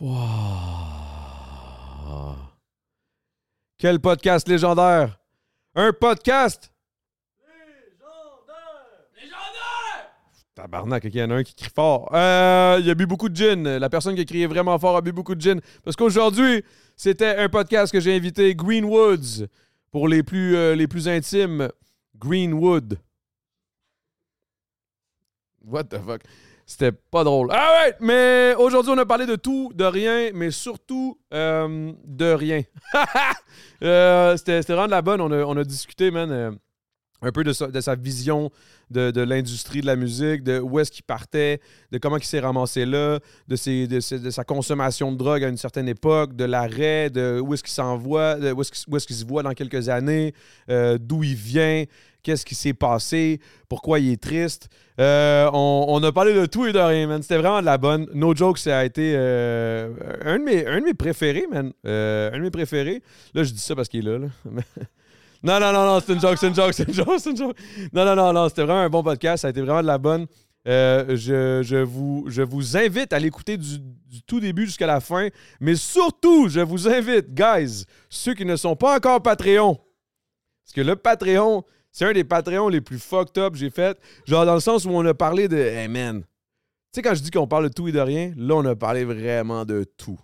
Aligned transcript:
Wow. 0.00 0.14
Quel 3.78 4.00
podcast 4.00 4.48
légendaire! 4.48 5.20
Un 5.74 5.92
podcast! 5.92 6.72
Tabarnak, 10.54 11.04
ok, 11.04 11.10
il 11.12 11.20
y 11.20 11.22
en 11.22 11.30
a 11.30 11.34
un 11.34 11.42
qui 11.42 11.54
crie 11.54 11.70
fort. 11.74 12.14
Euh, 12.14 12.78
il 12.80 12.88
a 12.88 12.94
bu 12.94 13.06
beaucoup 13.06 13.28
de 13.28 13.34
gin. 13.34 13.78
La 13.78 13.88
personne 13.90 14.14
qui 14.14 14.20
a 14.20 14.24
crié 14.24 14.46
vraiment 14.46 14.78
fort 14.78 14.96
a 14.96 15.00
bu 15.00 15.12
beaucoup 15.12 15.34
de 15.34 15.40
gin. 15.40 15.60
Parce 15.82 15.96
qu'aujourd'hui, 15.96 16.64
c'était 16.96 17.36
un 17.36 17.48
podcast 17.48 17.92
que 17.92 17.98
j'ai 18.00 18.14
invité 18.14 18.54
Greenwoods. 18.54 19.46
Pour 19.90 20.08
les 20.08 20.22
plus, 20.22 20.56
euh, 20.56 20.74
les 20.74 20.88
plus 20.88 21.08
intimes, 21.08 21.68
Greenwood. 22.16 22.98
What 25.64 25.84
the 25.84 25.98
fuck? 26.04 26.22
C'était 26.66 26.92
pas 26.92 27.24
drôle. 27.24 27.48
Ah 27.52 27.82
ouais, 27.84 27.94
mais 28.00 28.54
aujourd'hui, 28.58 28.90
on 28.94 28.98
a 28.98 29.04
parlé 29.04 29.26
de 29.26 29.36
tout, 29.36 29.70
de 29.74 29.84
rien, 29.84 30.30
mais 30.32 30.50
surtout 30.50 31.18
euh, 31.32 31.92
de 32.04 32.32
rien. 32.32 32.62
Euh, 33.82 34.36
C'était 34.36 34.60
vraiment 34.62 34.86
de 34.86 34.90
la 34.92 35.02
bonne. 35.02 35.20
On 35.20 35.30
a, 35.30 35.44
on 35.44 35.56
a 35.56 35.64
discuté, 35.64 36.10
man, 36.10 36.30
euh, 36.30 36.50
un 37.22 37.32
peu 37.32 37.44
de 37.44 37.52
sa, 37.52 37.94
vision 37.94 38.50
de, 38.90 39.20
l'industrie 39.20 39.80
de 39.80 39.86
la 39.86 39.96
musique, 39.96 40.42
de 40.42 40.58
où 40.58 40.78
est-ce 40.78 40.90
qu'il 40.90 41.04
partait, 41.04 41.60
de 41.90 41.98
comment 41.98 42.16
il 42.16 42.24
s'est 42.24 42.40
ramassé 42.40 42.86
là, 42.86 43.18
de, 43.48 43.56
ses, 43.56 43.86
de, 43.86 44.00
ses- 44.00 44.18
de 44.20 44.30
sa 44.30 44.44
consommation 44.44 45.12
de 45.12 45.16
drogue 45.16 45.44
à 45.44 45.48
une 45.48 45.56
certaine 45.56 45.88
époque, 45.88 46.34
de 46.34 46.44
l'arrêt, 46.44 47.10
de 47.10 47.40
où 47.40 47.52
est-ce 47.54 47.62
qu'il 47.62 47.72
s'envoie, 47.72 48.36
de 48.36 48.52
où 48.52 48.60
est-ce 48.62 48.72
qu'il 48.72 48.92
où 48.92 48.96
est-ce 48.96 49.06
qu'il 49.06 49.16
se 49.16 49.24
voit 49.24 49.42
dans 49.42 49.52
quelques 49.52 49.88
années, 49.88 50.34
euh, 50.70 50.98
d'où 51.00 51.22
il 51.24 51.34
vient, 51.34 51.84
qu'est-ce 52.24 52.44
qui 52.44 52.56
s'est 52.56 52.74
passé, 52.74 53.38
pourquoi 53.68 54.00
il 54.00 54.10
est 54.10 54.20
triste. 54.20 54.68
Euh, 54.98 55.48
on, 55.52 56.02
a 56.02 56.10
parlé 56.10 56.34
de 56.34 56.46
tout 56.46 56.66
et 56.66 56.72
de 56.72 56.78
rien, 56.78 57.06
man. 57.06 57.22
C'était 57.22 57.36
vraiment 57.36 57.60
de 57.60 57.66
la 57.66 57.78
bonne. 57.78 58.08
No 58.14 58.34
joke, 58.34 58.58
ça 58.58 58.78
a 58.78 58.84
été 58.84 59.14
euh, 59.14 59.92
un, 60.24 60.38
de 60.38 60.44
mes, 60.44 60.66
un 60.66 60.80
de 60.80 60.84
mes 60.84 60.94
préférés, 60.94 61.46
man. 61.50 61.72
Euh, 61.86 62.32
un 62.32 62.38
de 62.38 62.42
mes 62.42 62.50
préférés. 62.50 63.02
Là, 63.34 63.44
je 63.44 63.52
dis 63.52 63.60
ça 63.60 63.76
parce 63.76 63.88
qu'il 63.88 64.08
est 64.08 64.10
là. 64.10 64.18
non, 65.42 65.60
non, 65.60 65.72
non, 65.72 65.84
non, 65.84 66.00
c'est 66.04 66.14
une 66.14 66.20
joke, 66.20 66.38
c'est 66.38 66.48
une 66.48 66.54
joke, 66.54 66.72
c'est 66.72 66.88
une 66.88 66.94
joke, 66.94 67.18
c'est 67.18 67.30
une 67.30 67.36
joke. 67.36 67.56
Non, 67.92 68.04
non, 68.04 68.16
non, 68.16 68.32
non, 68.32 68.48
c'était 68.48 68.62
vraiment 68.62 68.80
un 68.80 68.90
bon 68.90 69.02
podcast. 69.02 69.42
Ça 69.42 69.48
a 69.48 69.50
été 69.50 69.60
vraiment 69.60 69.82
de 69.82 69.86
la 69.86 69.98
bonne. 69.98 70.26
Je, 70.66 71.60
je 71.62 71.76
vous, 71.76 72.24
je 72.28 72.42
vous 72.42 72.76
invite 72.76 73.12
à 73.12 73.18
l'écouter 73.18 73.58
du, 73.58 73.78
du 73.78 74.22
tout 74.22 74.40
début 74.40 74.64
jusqu'à 74.64 74.86
la 74.86 75.00
fin. 75.00 75.28
Mais 75.60 75.74
surtout, 75.74 76.48
je 76.48 76.60
vous 76.60 76.88
invite, 76.88 77.34
guys, 77.34 77.84
ceux 78.08 78.34
qui 78.34 78.46
ne 78.46 78.56
sont 78.56 78.76
pas 78.76 78.96
encore 78.96 79.20
Patreon, 79.22 79.78
parce 80.64 80.72
que 80.74 80.80
le 80.80 80.96
Patreon, 80.96 81.64
c'est 81.94 82.04
un 82.04 82.12
des 82.12 82.24
Patreons 82.24 82.68
les 82.68 82.80
plus 82.80 82.98
fucked 82.98 83.38
up 83.38 83.52
que 83.52 83.58
j'ai 83.58 83.70
fait. 83.70 83.96
Genre 84.26 84.44
dans 84.44 84.54
le 84.54 84.60
sens 84.60 84.84
où 84.84 84.90
on 84.90 85.06
a 85.06 85.14
parlé 85.14 85.46
de. 85.46 85.56
Hey 85.56 85.86
man. 85.86 86.22
Tu 86.22 86.26
sais, 86.96 87.02
quand 87.02 87.14
je 87.14 87.22
dis 87.22 87.30
qu'on 87.30 87.46
parle 87.46 87.68
de 87.68 87.72
tout 87.72 87.86
et 87.86 87.92
de 87.92 88.00
rien, 88.00 88.32
là, 88.36 88.56
on 88.56 88.64
a 88.64 88.74
parlé 88.74 89.04
vraiment 89.04 89.64
de 89.64 89.84
tout. 89.96 90.18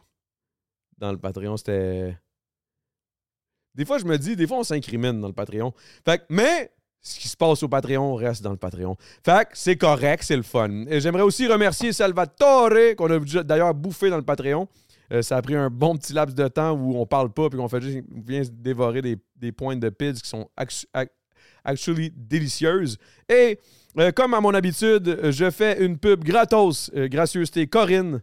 Dans 0.99 1.13
le 1.13 1.19
Patreon, 1.19 1.57
c'était. 1.57 2.19
Des 3.75 3.85
fois, 3.85 3.99
je 3.99 4.05
me 4.05 4.19
dis, 4.19 4.35
des 4.35 4.49
fois, 4.49 4.59
on 4.59 4.65
s'incrimine 4.65 5.21
dans 5.21 5.29
le 5.29 5.33
Patreon. 5.33 5.73
Fait 6.05 6.19
que, 6.19 6.25
mais 6.29 6.73
ce 7.01 7.21
qui 7.21 7.29
se 7.29 7.37
passe 7.37 7.63
au 7.63 7.69
Patreon 7.69 8.17
reste 8.17 8.43
dans 8.43 8.51
le 8.51 8.57
Patreon. 8.57 8.97
Fait 9.25 9.45
que 9.45 9.53
c'est 9.55 9.77
correct, 9.77 10.25
c'est 10.25 10.37
le 10.37 10.43
fun. 10.43 10.87
Et 10.89 11.01
j'aimerais 11.01 11.23
aussi 11.23 11.47
remercier 11.47 11.93
Salvatore, 11.93 12.97
qu'on 12.97 13.11
a 13.11 13.45
d'ailleurs 13.45 13.75
bouffé 13.75 14.11
dans 14.11 14.19
le 14.19 14.25
Patreon. 14.25 14.67
Euh, 15.13 15.23
ça 15.23 15.37
a 15.37 15.43
pris 15.43 15.55
un 15.55 15.71
bon 15.71 15.97
petit 15.97 16.13
laps 16.13 16.35
de 16.35 16.49
temps 16.49 16.73
où 16.73 16.97
on 16.97 17.07
parle 17.07 17.33
pas 17.33 17.49
puis 17.49 17.59
qu'on 17.59 17.69
fait 17.69 17.81
juste 17.81 18.05
on 18.15 18.21
vient 18.21 18.43
dévorer 18.53 19.03
des, 19.03 19.17
des 19.35 19.51
pointes 19.51 19.81
de 19.81 19.89
pids 19.89 20.15
qui 20.15 20.29
sont 20.29 20.49
actually 21.65 22.13
délicieuses. 22.15 22.99
Et 23.29 23.59
euh, 23.99 24.13
comme 24.13 24.35
à 24.35 24.41
mon 24.41 24.55
habitude, 24.55 25.19
je 25.31 25.51
fais 25.51 25.85
une 25.85 25.99
pub 25.99 26.25
gratos, 26.25 26.91
euh, 26.95 27.09
gracieuseté 27.09 27.67
Corinne. 27.67 28.23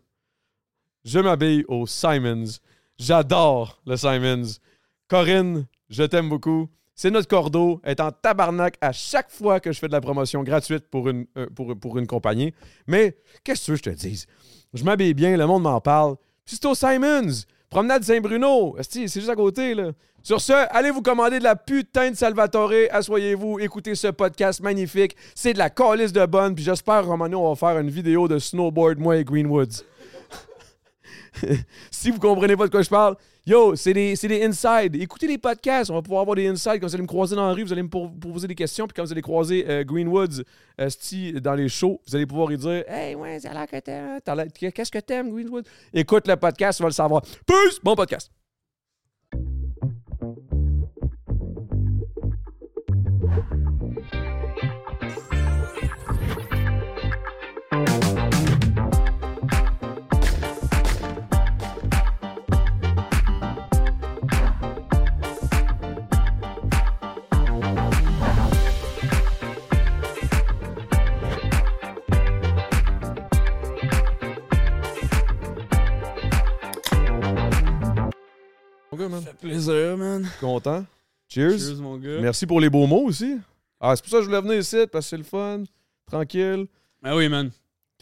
Je 1.03 1.19
m'habille 1.19 1.65
au 1.67 1.85
Simons. 1.87 2.59
J'adore 2.97 3.81
le 3.85 3.95
Simons. 3.97 4.59
Corinne, 5.07 5.65
je 5.89 6.03
t'aime 6.03 6.29
beaucoup. 6.29 6.69
C'est 6.95 7.11
notre 7.11 7.27
cordeau. 7.27 7.79
Elle 7.83 7.91
est 7.91 8.01
en 8.01 8.11
tabarnak 8.11 8.75
à 8.81 8.91
chaque 8.91 9.29
fois 9.29 9.59
que 9.59 9.71
je 9.71 9.79
fais 9.79 9.87
de 9.87 9.93
la 9.93 10.01
promotion 10.01 10.43
gratuite 10.43 10.87
pour 10.89 11.09
une, 11.09 11.27
euh, 11.37 11.47
pour, 11.55 11.77
pour 11.79 11.97
une 11.97 12.07
compagnie. 12.07 12.53
Mais 12.87 13.17
qu'est-ce 13.43 13.71
que 13.71 13.75
je 13.75 13.83
te 13.83 13.89
dise? 13.89 14.25
Je 14.73 14.83
m'habille 14.83 15.13
bien, 15.13 15.37
le 15.37 15.45
monde 15.45 15.63
m'en 15.63 15.79
parle. 15.79 16.15
Puis 16.45 16.55
c'est 16.55 16.65
au 16.65 16.75
Simons. 16.75 17.43
Promenade 17.69 18.03
Saint-Bruno. 18.03 18.77
C'est 18.81 19.07
juste 19.07 19.29
à 19.29 19.35
côté, 19.35 19.73
là. 19.75 19.91
Sur 20.23 20.41
ce, 20.41 20.53
allez 20.75 20.91
vous 20.91 21.01
commander 21.01 21.39
de 21.39 21.43
la 21.43 21.55
putain 21.55 22.11
de 22.11 22.15
Salvatore. 22.15 22.73
Assoyez-vous, 22.91 23.59
écoutez 23.59 23.95
ce 23.95 24.07
podcast 24.07 24.59
magnifique. 24.61 25.15
C'est 25.33 25.53
de 25.53 25.57
la 25.57 25.69
calice 25.69 26.11
de 26.11 26.25
bonne. 26.25 26.53
Puis 26.53 26.65
j'espère, 26.65 27.05
Romano, 27.05 27.39
on 27.39 27.53
va 27.53 27.55
faire 27.55 27.79
une 27.79 27.89
vidéo 27.89 28.27
de 28.27 28.37
snowboard, 28.37 28.99
moi 28.99 29.17
et 29.17 29.23
Greenwoods. 29.23 29.83
si 31.91 32.11
vous 32.11 32.19
comprenez 32.19 32.57
pas 32.57 32.65
de 32.65 32.71
quoi 32.71 32.81
je 32.81 32.89
parle, 32.89 33.15
yo, 33.47 33.75
c'est 33.75 33.93
des, 33.93 34.15
c'est 34.15 34.27
des 34.27 34.43
inside. 34.43 34.95
Écoutez 34.95 35.25
les 35.25 35.37
podcasts, 35.37 35.89
on 35.89 35.95
va 35.95 36.01
pouvoir 36.01 36.21
avoir 36.21 36.35
des 36.35 36.47
insides. 36.47 36.79
Quand 36.81 36.87
vous 36.87 36.93
allez 36.93 37.03
me 37.03 37.07
croiser 37.07 37.35
dans 37.35 37.47
la 37.47 37.53
rue, 37.53 37.63
vous 37.63 37.71
allez 37.71 37.83
me 37.83 37.87
poser 37.87 38.47
des 38.47 38.55
questions. 38.55 38.85
Puis 38.85 38.93
quand 38.93 39.03
vous 39.03 39.11
allez 39.11 39.21
croiser 39.21 39.65
euh, 39.67 39.83
Greenwoods 39.83 40.43
euh, 40.81 41.39
dans 41.39 41.55
les 41.55 41.69
shows, 41.69 42.01
vous 42.05 42.15
allez 42.15 42.25
pouvoir 42.25 42.49
lui 42.49 42.57
dire 42.57 42.83
Hey, 42.87 43.15
ouais, 43.15 43.39
ça 43.39 43.51
a 43.51 43.53
l'air 43.53 43.67
que 43.67 43.79
t'aimes. 43.79 44.19
Qu'est-ce 44.73 44.91
que 44.91 44.99
t'aimes, 44.99 45.31
Greenwoods 45.31 45.63
Écoute 45.93 46.27
le 46.27 46.35
podcast, 46.35 46.77
tu 46.77 46.83
vas 46.83 46.89
le 46.89 46.93
savoir. 46.93 47.21
Peace! 47.45 47.79
Bon 47.81 47.95
podcast. 47.95 48.29
Man. 79.17 79.23
Ça 79.23 79.29
fait 79.31 79.47
plaisir, 79.47 79.97
man. 79.97 80.29
Content. 80.39 80.85
Cheers. 81.29 81.57
Cheers, 81.59 81.75
mon 81.81 81.97
gars. 81.97 82.19
Merci 82.21 82.45
pour 82.45 82.59
les 82.59 82.69
beaux 82.69 82.87
mots 82.87 83.03
aussi. 83.05 83.35
Ah, 83.79 83.95
c'est 83.95 84.03
pour 84.03 84.11
ça 84.11 84.17
que 84.17 84.23
je 84.23 84.27
voulais 84.29 84.41
venir 84.41 84.57
ici, 84.59 84.77
parce 84.91 85.05
que 85.05 85.09
c'est 85.09 85.17
le 85.17 85.23
fun. 85.23 85.63
Tranquille. 86.09 86.65
Ah 87.03 87.15
oui, 87.15 87.27
man. 87.29 87.51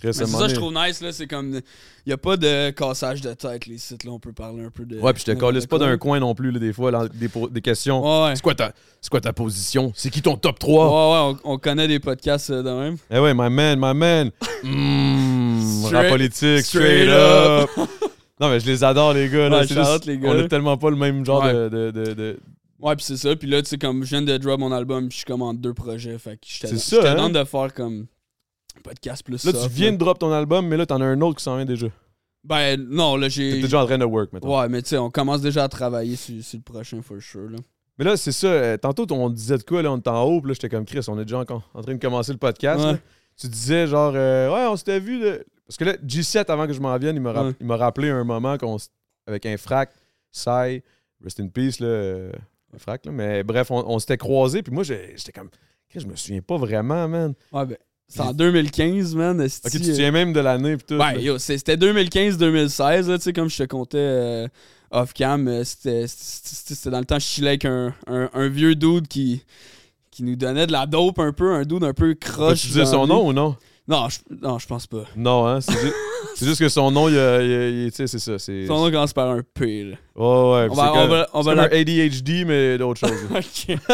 Mais 0.04 0.12
c'est 0.12 0.26
ça, 0.26 0.34
je 0.34 0.38
donné- 0.40 0.54
trouve 0.54 0.74
nice, 0.74 1.02
là. 1.02 1.12
C'est 1.14 1.26
comme. 1.26 1.60
Il 2.06 2.12
a 2.12 2.18
pas 2.18 2.36
de 2.36 2.70
cassage 2.72 3.22
de 3.22 3.34
tête, 3.34 3.66
les 3.66 3.78
sites, 3.78 4.04
là. 4.04 4.12
On 4.12 4.20
peut 4.20 4.34
parler 4.34 4.64
un 4.66 4.70
peu 4.70 4.86
de. 4.86 5.00
Ouais, 5.00 5.14
puis 5.14 5.24
je 5.26 5.32
te 5.32 5.38
calisse 5.40 5.66
pas 5.66 5.78
d'un 5.80 5.98
coin 5.98 6.20
non 6.20 6.36
plus, 6.36 6.52
là, 6.52 6.60
des 6.60 6.74
fois, 6.74 6.92
là, 6.92 7.08
des, 7.14 7.30
des 7.50 7.62
questions. 7.62 8.02
Ouais, 8.04 8.28
ouais. 8.28 8.36
C'est 8.36 8.42
quoi, 8.42 8.56
ta, 8.56 8.74
c'est 9.02 9.10
quoi 9.10 9.22
ta 9.22 9.32
position? 9.32 9.94
C'est 9.96 10.10
qui 10.10 10.22
ton 10.22 10.36
top 10.36 10.56
Ouais, 10.64 10.74
3? 10.74 11.32
ouais, 11.32 11.38
on, 11.46 11.54
on 11.54 11.58
connaît 11.58 11.88
des 11.88 12.00
podcasts 12.00 12.50
euh, 12.50 12.62
de 12.62 12.70
même. 12.70 12.98
Eh 13.10 13.20
ouais, 13.20 13.34
my 13.34 13.50
man, 13.50 13.80
my 13.80 13.94
man. 13.94 14.32
Mmh, 14.64 15.86
rap 15.92 16.10
politique, 16.10 16.66
straight 16.66 17.08
straight, 17.08 17.10
up. 17.10 17.70
non, 18.40 18.50
mais 18.50 18.60
je 18.60 18.66
les 18.66 18.84
adore, 18.84 19.14
les 19.14 19.30
gars. 19.30 19.50
Là. 19.50 19.60
Ouais, 19.62 19.68
juste- 19.68 19.80
out, 19.80 20.06
les 20.06 20.18
gars, 20.18 20.30
On 20.30 20.40
a 20.40 20.48
tellement 20.48 20.78
pas 20.78 20.90
le 20.90 20.96
même 20.98 21.26
genre 21.26 21.44
Ouais. 21.44 21.54
de, 21.54 21.70
de, 21.70 21.92
de- 21.92 22.14
de- 22.14 22.40
Ouais, 22.80 22.96
puis 22.96 23.06
c'est 23.06 23.18
ça. 23.18 23.36
Puis 23.36 23.48
là, 23.48 23.62
tu 23.62 23.70
sais, 23.70 23.78
comme 23.78 24.04
je 24.04 24.10
viens 24.10 24.22
de 24.22 24.38
drop 24.38 24.60
mon 24.60 24.72
album, 24.72 25.10
je 25.10 25.16
suis 25.18 25.26
comme 25.26 25.42
en 25.42 25.54
deux 25.54 25.74
projets. 25.74 26.18
Fait 26.20 26.38
que 26.38 26.46
ça, 26.46 26.68
j'étais 26.68 27.08
hein? 27.08 27.30
de 27.30 27.44
faire 27.46 27.74
comme. 27.74 28.06
un 28.78 28.82
Podcast 28.84 29.24
plus 29.24 29.44
Là, 29.46 29.52
soft, 29.54 29.64
tu 29.64 29.70
viens 29.74 29.94
de 29.94 29.98
drop 29.98 30.20
ton 30.20 30.32
album, 30.34 30.68
mais 30.68 30.76
là, 30.76 30.86
t'en 30.86 31.00
as 31.00 31.06
un 31.06 31.20
autre 31.22 31.38
qui 31.38 31.44
s'en 31.44 31.56
vient 31.56 31.66
déjà. 31.66 31.88
Ben, 32.44 32.80
non, 32.90 33.16
là, 33.16 33.28
T'es 33.28 33.32
j'ai. 33.32 33.62
déjà 33.62 33.82
en 33.82 33.86
train 33.86 33.98
de 33.98 34.04
work, 34.06 34.34
maintenant. 34.34 34.60
Ouais, 34.60 34.68
mais 34.70 34.82
tu 34.82 34.90
sais, 34.90 34.98
on 34.98 35.10
commence 35.10 35.42
déjà 35.42 35.64
à 35.64 35.70
travailler 35.70 36.16
sur, 36.18 36.36
sur 36.44 36.58
le 36.60 36.64
prochain, 36.64 37.02
for 37.02 37.18
sure, 37.22 37.50
là. 37.50 37.58
Mais 37.98 38.04
là, 38.06 38.18
c'est 38.18 38.34
ça. 38.34 38.48
euh, 38.48 38.78
Tantôt, 38.78 39.08
on 39.12 39.30
disait 39.30 39.58
de 39.58 39.64
quoi, 39.64 39.82
là, 39.82 39.92
on 39.94 39.98
était 39.98 40.10
en 40.10 40.22
haut, 40.24 40.42
puis 40.42 40.50
là, 40.50 40.54
j'étais 40.54 40.70
comme 40.70 40.84
Chris, 40.86 41.00
on 41.08 41.18
est 41.18 41.24
déjà 41.26 41.40
en, 41.40 41.46
en 41.74 41.82
train 41.82 41.94
de 41.96 42.00
commencer 42.00 42.34
le 42.34 42.38
podcast. 42.38 42.84
Ouais. 42.84 42.98
Tu 43.40 43.48
disais, 43.48 43.88
genre, 43.88 44.12
euh, 44.16 44.54
ouais, 44.54 44.68
on 44.70 44.76
s'était 44.76 45.00
vu. 45.00 45.24
là. 45.24 45.38
Parce 45.68 45.78
que 45.78 45.84
là, 45.86 45.94
G7, 46.06 46.46
avant 46.52 46.68
que 46.68 46.74
je 46.74 46.80
m'en 46.80 46.96
vienne, 46.98 47.16
il 47.16 47.22
m'a 47.22 47.34
Ouais. 47.34 47.76
rappelé 47.76 48.10
un 48.10 48.24
moment 48.24 48.58
qu'on 48.58 48.78
avec 49.28 49.46
un 49.46 49.58
frac, 49.58 49.92
Sai, 50.32 50.84
rest 51.24 51.40
in 51.40 51.48
peace, 51.48 51.80
là, 51.80 51.88
euh, 51.88 52.32
un 52.76 52.78
frac, 52.78 53.06
là. 53.06 53.12
Mais 53.12 53.44
bref, 53.44 53.72
on, 53.72 53.84
on 53.88 54.00
s'était 54.00 54.18
croisés, 54.18 54.62
puis 54.62 54.74
moi, 54.74 54.84
j'étais 54.84 55.32
comme, 55.32 55.50
je 55.96 56.06
me 56.06 56.16
souviens 56.16 56.42
pas 56.42 56.58
vraiment, 56.58 57.08
man. 57.08 57.34
Ouais, 57.52 57.66
ben. 57.66 57.78
C'est 58.08 58.22
en 58.22 58.34
2015, 58.34 59.16
man. 59.16 59.42
Ok, 59.42 59.48
tu 59.72 59.80
te 59.80 59.84
euh, 59.84 59.92
souviens 59.92 60.12
même 60.12 60.32
de 60.32 60.40
l'année, 60.40 60.78
puis 60.78 60.86
tout. 60.86 60.98
Ben, 61.00 61.14
là. 61.14 61.20
yo, 61.20 61.38
c'était 61.40 61.76
2015-2016, 61.76 63.08
là, 63.10 63.18
tu 63.18 63.24
sais, 63.24 63.34
comme 63.34 63.50
je 63.50 63.58
te 63.58 63.64
comptais 63.64 63.98
euh, 63.98 64.48
off-cam, 64.92 65.48
euh, 65.48 65.64
c'était 65.64 66.90
dans 66.92 67.00
le 67.00 67.06
temps, 67.06 67.18
je 67.18 67.26
chillais 67.26 67.48
avec 67.50 67.66
un, 67.66 67.94
un, 68.08 68.30
un 68.34 68.48
vieux 68.50 68.76
dude 68.76 69.08
qui, 69.08 69.44
qui 70.12 70.22
nous 70.24 70.36
donnait 70.36 70.68
de 70.68 70.72
la 70.72 70.86
dope 70.86 71.18
un 71.20 71.34
peu, 71.34 71.52
un 71.54 71.64
dude 71.64 71.84
un 71.84 71.94
peu 71.94 72.14
croche. 72.14 72.62
tu 72.62 72.68
disais 72.68 72.86
son 72.86 73.08
nom 73.08 73.28
ou 73.28 73.34
non? 73.34 73.56
Non, 73.88 74.08
je, 74.10 74.18
non, 74.42 74.58
je 74.58 74.66
pense 74.68 74.88
pas. 74.88 75.04
Non, 75.16 75.46
hein? 75.48 75.62
C'est 75.62 75.74
juste, 75.80 75.94
c'est 76.36 76.46
juste 76.46 76.60
que 76.60 76.70
son 76.70 76.90
nom, 76.90 77.08
il, 77.08 77.18
a- 77.20 77.42
il 77.42 77.54
a- 77.54 77.70
il- 77.70 77.92
tu 77.92 77.98
sais, 77.98 78.08
c'est 78.08 78.20
ça. 78.20 78.40
C'est, 78.40 78.66
Son 78.66 78.78
nom 78.84 78.90
commence 78.92 79.14
par 79.14 79.30
un 79.30 79.42
P, 79.54 79.84
là. 79.84 79.96
Ouais, 80.16 80.26
ouais. 80.26 80.68
On 80.70 80.70
puis 80.70 80.76
va- 80.78 80.84
c'est 80.84 80.90
on 80.90 80.94
comme- 80.94 81.10
va- 81.10 81.30
on 81.34 81.44
c'est 81.44 81.50
va 81.50 81.56
comme 81.56 81.66
un 81.66 81.68
la- 81.68 81.78
ADHD, 81.78 82.46
mais 82.48 82.78
d'autres 82.80 83.00
choses. 83.08 83.20
Ok. 83.32 83.78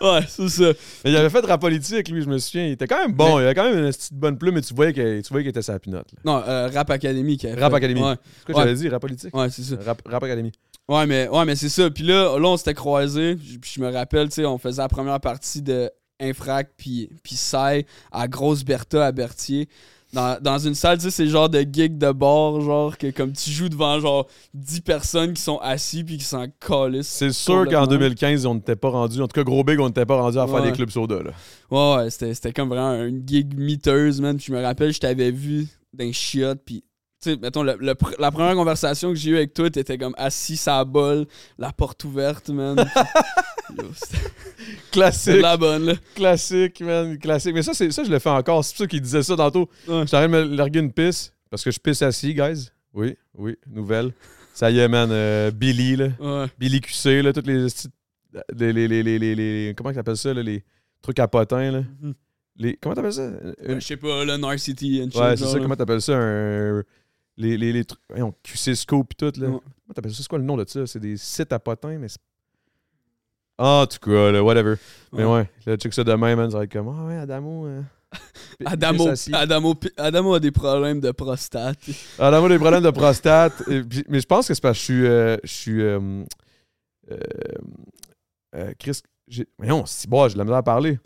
Ouais, 0.00 0.20
c'est 0.28 0.48
ça. 0.48 0.72
Mais 1.04 1.10
il 1.10 1.16
avait 1.16 1.28
fait 1.28 1.44
rap 1.44 1.60
politique, 1.60 2.08
lui, 2.08 2.22
je 2.22 2.26
me 2.28 2.38
souviens. 2.38 2.66
Il 2.66 2.72
était 2.72 2.86
quand 2.86 2.98
même 3.02 3.12
bon. 3.12 3.38
Il 3.38 3.42
avait 3.44 3.54
quand 3.54 3.64
même 3.64 3.84
une 3.84 3.90
petite 3.92 4.14
bonne 4.14 4.38
plume, 4.38 4.54
mais 4.54 4.62
tu 4.62 4.72
voyais 4.72 4.94
qu'il 4.94 5.20
tu 5.22 5.28
voyais 5.28 5.44
qu'il 5.44 5.50
était 5.50 5.60
sa 5.62 5.78
pinote. 5.78 6.06
là. 6.12 6.18
Non, 6.24 6.42
euh, 6.46 6.68
Rap 6.72 6.88
Academy 6.90 7.36
qui 7.36 7.46
a 7.48 7.54
Rap 7.54 7.70
fait- 7.70 7.76
Academy. 7.76 8.00
Ouais, 8.02 8.14
C'est 8.38 8.44
quoi 8.46 8.54
que 8.54 8.58
Ouais. 8.60 8.64
j'avais 8.66 8.78
dit, 8.78 8.88
rap 8.88 9.02
politique? 9.02 9.36
ouais 9.36 9.50
c'est 9.50 9.62
ça. 9.62 9.76
Rap, 9.84 10.00
rap 10.06 10.22
Academy. 10.22 10.52
Ouais, 10.88 11.06
mais, 11.06 11.28
ouais, 11.28 11.44
mais 11.44 11.54
c'est 11.54 11.68
ça. 11.68 11.90
Puis 11.90 12.04
là, 12.04 12.38
là, 12.38 12.48
on 12.48 12.56
s'était 12.56 12.72
croisés. 12.74 13.36
Puis 13.36 13.72
je 13.76 13.80
me 13.80 13.92
rappelle, 13.92 14.28
tu 14.28 14.36
sais, 14.36 14.46
on 14.46 14.56
faisait 14.56 14.80
la 14.80 14.88
première 14.88 15.20
partie 15.20 15.60
de 15.60 15.90
Infrac 16.20 16.70
puis, 16.76 17.08
puis 17.22 17.34
Sai 17.36 17.86
à 18.12 18.28
Grosse 18.28 18.64
Bertha 18.64 19.06
à 19.06 19.12
Berthier. 19.12 19.68
Dans, 20.12 20.40
dans 20.42 20.58
une 20.58 20.74
salle, 20.74 20.98
tu 20.98 21.04
sais, 21.04 21.10
c'est 21.12 21.24
le 21.24 21.30
genre 21.30 21.48
de 21.48 21.60
gig 21.60 21.96
de 21.96 22.10
bar, 22.10 22.60
genre, 22.60 22.98
que 22.98 23.12
comme 23.12 23.32
tu 23.32 23.48
joues 23.50 23.68
devant, 23.68 24.00
genre, 24.00 24.26
10 24.54 24.80
personnes 24.80 25.34
qui 25.34 25.40
sont 25.40 25.58
assis 25.58 26.02
puis 26.02 26.18
qui 26.18 26.24
s'en 26.24 26.46
calissent. 26.58 27.06
C'est 27.06 27.30
sûr 27.32 27.58
qu'en 27.58 27.82
Complètement. 27.84 27.86
2015, 27.86 28.44
on 28.46 28.56
n'était 28.56 28.74
pas 28.74 28.88
rendu. 28.88 29.20
En 29.22 29.28
tout 29.28 29.34
cas, 29.34 29.44
gros 29.44 29.62
big, 29.62 29.78
on 29.78 29.86
n'était 29.86 30.04
pas 30.06 30.20
rendu 30.20 30.36
à 30.36 30.46
faire 30.48 30.56
Ouais. 30.56 30.62
des 30.68 30.72
clubs 30.72 30.90
soda. 30.90 31.22
Là. 31.22 31.30
Ouais, 31.70 32.02
ouais, 32.02 32.10
c'était, 32.10 32.34
c'était 32.34 32.52
comme 32.52 32.70
vraiment 32.70 33.04
une 33.04 33.22
gig 33.24 33.56
miteuse, 33.56 34.20
man. 34.20 34.36
Puis 34.36 34.46
je 34.48 34.52
me 34.52 34.60
rappelle, 34.60 34.92
je 34.92 34.98
t'avais 34.98 35.30
vu 35.30 35.68
d'un 35.94 36.10
chiotte, 36.10 36.58
puis... 36.66 36.82
Tu 37.22 37.32
sais, 37.32 37.36
mettons, 37.36 37.62
le- 37.62 37.76
le 37.78 37.92
la 38.18 38.30
première 38.30 38.54
conversation 38.54 39.10
que 39.10 39.14
j'ai 39.14 39.30
eue 39.32 39.36
avec 39.36 39.52
toi, 39.52 39.68
t'étais 39.68 39.98
comme 39.98 40.14
assis 40.16 40.58
à 40.66 40.82
bol, 40.86 41.26
la 41.58 41.70
porte 41.70 42.02
ouverte, 42.04 42.48
man. 42.48 42.76
Yo, 43.78 43.84
Classique. 44.90 45.34
de 45.36 45.40
la 45.40 45.56
bonne, 45.58 45.84
là. 45.84 45.94
Classique, 46.14 46.80
man. 46.80 47.18
Classique. 47.18 47.52
Mais 47.54 47.62
ça, 47.62 47.74
c'est, 47.74 47.90
ça 47.90 48.04
je 48.04 48.10
le 48.10 48.18
fais 48.18 48.30
encore. 48.30 48.64
C'est 48.64 48.72
pour 48.74 48.78
ça 48.78 48.86
qu'il 48.86 49.02
disait 49.02 49.22
ça 49.22 49.36
tantôt. 49.36 49.68
Ouais. 49.86 50.00
J'étais 50.00 50.16
en 50.16 50.20
train 50.20 50.28
de 50.28 50.32
me 50.32 50.56
larguer 50.56 50.80
une 50.80 50.92
pisse. 50.92 51.32
Parce 51.50 51.62
que 51.62 51.70
je 51.70 51.78
pisse 51.78 52.00
assis, 52.00 52.32
guys. 52.32 52.68
Oui, 52.94 53.16
oui, 53.36 53.56
nouvelle. 53.66 54.12
Ça 54.54 54.70
y 54.70 54.78
est, 54.78 54.88
man. 54.88 55.10
euh, 55.12 55.50
Billy, 55.50 55.96
là. 55.96 56.08
Ouais. 56.20 56.46
Billy 56.58 56.80
QC, 56.80 57.22
là. 57.22 57.32
Toutes 57.34 57.46
les. 57.46 57.66
Les, 58.56 58.72
les, 58.88 59.02
les, 59.02 59.34
les, 59.34 59.74
comment 59.76 59.92
t'appelles 59.92 60.16
ça, 60.16 60.32
là? 60.32 60.42
Les 60.42 60.64
trucs 61.02 61.18
à 61.18 61.28
potins, 61.28 61.70
là. 61.70 61.82
Mhm. 62.00 62.14
Les, 62.56 62.76
comment 62.80 62.94
t'appelles 62.94 63.12
ça? 63.12 63.28
Une- 63.62 63.80
Je 63.80 63.86
sais 63.86 63.96
pas, 63.96 64.24
le 64.24 64.36
Narcity 64.36 65.02
and 65.04 65.10
shit. 65.10 65.20
Ouais, 65.20 65.36
c'est 65.36 65.44
ça. 65.46 65.56
là. 65.56 65.62
Comment 65.62 65.76
t'appelles 65.76 66.00
ça? 66.02 66.14
Un. 66.16 66.82
Les, 67.40 67.56
les, 67.56 67.72
les 67.72 67.84
trucs. 67.84 68.00
voyons, 68.08 68.34
QC 68.42 68.74
Scope 68.74 69.12
et 69.12 69.14
tout, 69.16 69.40
là. 69.40 69.46
Comment 69.48 69.60
t'appelles 69.94 70.12
ça? 70.14 70.22
C'est 70.22 70.28
quoi 70.28 70.38
le 70.38 70.44
nom 70.44 70.56
de 70.56 70.64
ça? 70.68 70.86
C'est 70.86 71.00
des 71.00 71.16
sites 71.16 71.52
à 71.52 71.58
potins, 71.58 71.96
mais 71.98 72.08
c'est. 72.08 72.18
Ah, 73.58 73.82
en 73.82 73.86
tout 73.86 73.98
cas, 73.98 74.30
là, 74.30 74.42
whatever. 74.42 74.76
Mais 75.12 75.24
Ouais. 75.24 75.48
là, 75.66 75.76
check 75.76 75.92
ça 75.92 76.02
demain, 76.04 76.34
man. 76.36 76.50
Ça 76.50 76.58
va 76.58 76.64
être 76.64 76.72
comme. 76.72 76.88
Ah 76.88 77.06
ouais, 77.06 77.16
Adamo. 77.16 77.66
euh, 77.66 77.82
pi- 78.58 78.64
Adamo, 78.66 79.08
assis. 79.08 79.32
Adamo, 79.34 79.74
Adamo 79.96 80.34
a 80.34 80.40
des 80.40 80.50
problèmes 80.50 81.00
de 81.00 81.10
prostate. 81.12 81.78
Adamo 82.18 82.46
a 82.46 82.48
des 82.48 82.58
problèmes 82.58 82.82
de 82.82 82.90
prostate. 82.90 83.62
et 83.68 83.82
puis- 83.82 84.04
mais 84.08 84.20
je 84.20 84.26
pense 84.26 84.48
que 84.48 84.54
c'est 84.54 84.60
parce 84.62 84.76
que 84.78 84.80
je 84.80 84.84
suis. 84.84 85.06
euh, 85.06 85.36
je 85.44 85.50
suis. 85.52 85.82
euh, 85.82 86.24
euh, 87.10 87.16
euh, 88.56 88.72
Chris, 88.78 89.00
j'ai. 89.28 89.46
Voyons, 89.58 89.84
si 89.86 90.06
bon, 90.08 90.26
j'ai 90.28 90.34
de 90.34 90.38
la 90.38 90.44
misère 90.44 90.56
à 90.58 90.62
parler. 90.62 90.98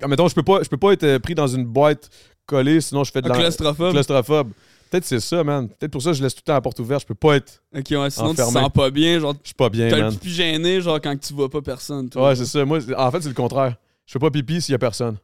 Comme, 0.00 0.10
mettons, 0.10 0.28
je 0.28 0.34
peux 0.34 0.42
pas, 0.42 0.62
je 0.62 0.68
peux 0.68 0.76
pas 0.78 0.92
être 0.92 1.04
euh, 1.04 1.18
pris 1.18 1.34
dans 1.34 1.46
une 1.48 1.64
boîte 1.64 2.08
collée, 2.46 2.80
sinon 2.80 3.04
je 3.04 3.12
fais 3.12 3.20
de 3.22 3.26
Un 3.26 3.32
la. 3.34 3.38
claustrophobe. 3.38 3.92
claustrophobe. 3.92 4.52
Peut-être 4.92 5.06
c'est 5.06 5.20
ça, 5.20 5.42
man. 5.42 5.70
Peut-être 5.70 5.90
pour 5.90 6.02
ça 6.02 6.10
que 6.10 6.18
je 6.18 6.22
laisse 6.22 6.34
tout 6.34 6.42
le 6.42 6.48
temps 6.48 6.52
la 6.52 6.60
porte 6.60 6.78
ouverte. 6.78 7.00
Je 7.00 7.06
peux 7.06 7.14
pas 7.14 7.36
être. 7.36 7.62
Ok, 7.74 7.86
ouais, 7.92 8.10
sinon 8.10 8.30
tu 8.30 8.36
te 8.36 8.42
sens 8.42 8.68
pas 8.74 8.90
bien, 8.90 9.18
genre, 9.18 9.32
Je 9.42 9.48
suis 9.48 9.54
pas 9.54 9.70
bien, 9.70 9.88
man. 9.88 10.12
pipi 10.12 10.28
gêné, 10.28 10.82
genre, 10.82 11.00
quand 11.00 11.18
tu 11.18 11.32
vois 11.32 11.48
pas 11.48 11.62
personne. 11.62 12.10
toi. 12.10 12.28
Ouais, 12.28 12.36
c'est 12.36 12.44
ça. 12.44 12.62
Moi, 12.66 12.78
en 12.94 13.10
fait, 13.10 13.22
c'est 13.22 13.28
le 13.30 13.34
contraire. 13.34 13.74
Je 14.04 14.12
fais 14.12 14.18
pas 14.18 14.30
pipi 14.30 14.60
s'il 14.60 14.72
y 14.72 14.74
a 14.74 14.78
personne. 14.78 15.16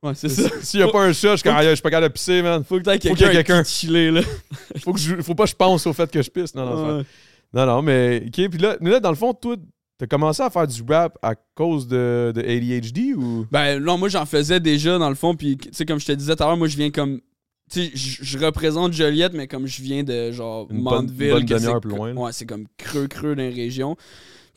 Ouais, 0.00 0.12
c'est 0.14 0.28
ça. 0.28 0.48
S'il 0.62 0.78
y 0.78 0.82
a 0.84 0.88
pas 0.88 1.02
un 1.02 1.12
chat, 1.12 1.34
je 1.34 1.42
je 1.42 1.74
suis 1.74 1.82
pas 1.82 1.90
capable 1.90 2.06
de 2.06 2.12
pisser, 2.12 2.40
man. 2.40 2.62
Faut 2.62 2.78
que 2.78 2.84
t'aies 2.84 3.00
quelqu'un 3.00 3.32
quelqu'un. 3.32 3.64
qui 3.64 3.72
chiller, 3.72 4.12
là. 4.12 4.20
Faut, 4.84 4.92
que 4.92 5.00
je, 5.00 5.20
faut 5.22 5.34
pas 5.34 5.42
que 5.44 5.50
je 5.50 5.56
pense 5.56 5.84
au 5.88 5.92
fait 5.92 6.08
que 6.08 6.22
je 6.22 6.30
pisse. 6.30 6.54
Non, 6.54 6.64
non, 6.64 6.98
Ouais. 6.98 7.04
Non, 7.52 7.66
non, 7.66 7.82
mais. 7.82 8.22
OK, 8.28 8.48
puis 8.48 8.58
là, 8.60 8.76
mais 8.80 8.90
là, 8.90 9.00
dans 9.00 9.10
le 9.10 9.16
fond, 9.16 9.34
toi, 9.34 9.56
t'as 9.98 10.06
commencé 10.06 10.40
à 10.40 10.50
faire 10.50 10.68
du 10.68 10.82
rap 10.88 11.18
à 11.20 11.34
cause 11.56 11.88
de, 11.88 12.32
de 12.32 12.42
ADHD 12.42 13.16
ou? 13.16 13.44
Ben 13.50 13.80
non, 13.82 13.98
moi 13.98 14.08
j'en 14.08 14.26
faisais 14.26 14.60
déjà 14.60 14.98
dans 14.98 15.08
le 15.08 15.16
fond, 15.16 15.34
puis 15.34 15.56
tu 15.56 15.70
sais, 15.72 15.84
comme 15.84 15.98
je 15.98 16.06
te 16.06 16.12
disais 16.12 16.36
tout 16.36 16.42
à 16.44 16.46
l'heure, 16.46 16.56
moi 16.56 16.68
je 16.68 16.76
viens 16.76 16.90
comme. 16.92 17.20
Tu 17.70 17.84
sais, 17.86 17.90
je 17.94 18.22
je 18.22 18.38
représente 18.38 18.92
Joliette, 18.92 19.32
mais 19.32 19.48
comme 19.48 19.66
je 19.66 19.82
viens 19.82 20.04
de 20.04 20.30
genre 20.30 20.68
Une 20.70 20.82
Mandeville. 20.82 21.32
bonne 21.32 21.58
c'est 21.58 21.84
loin. 21.84 22.12
Ouais, 22.14 22.32
c'est 22.32 22.46
comme 22.46 22.66
creux-creux 22.76 23.34
dans 23.34 23.42
les 23.42 23.50
régions. 23.50 23.96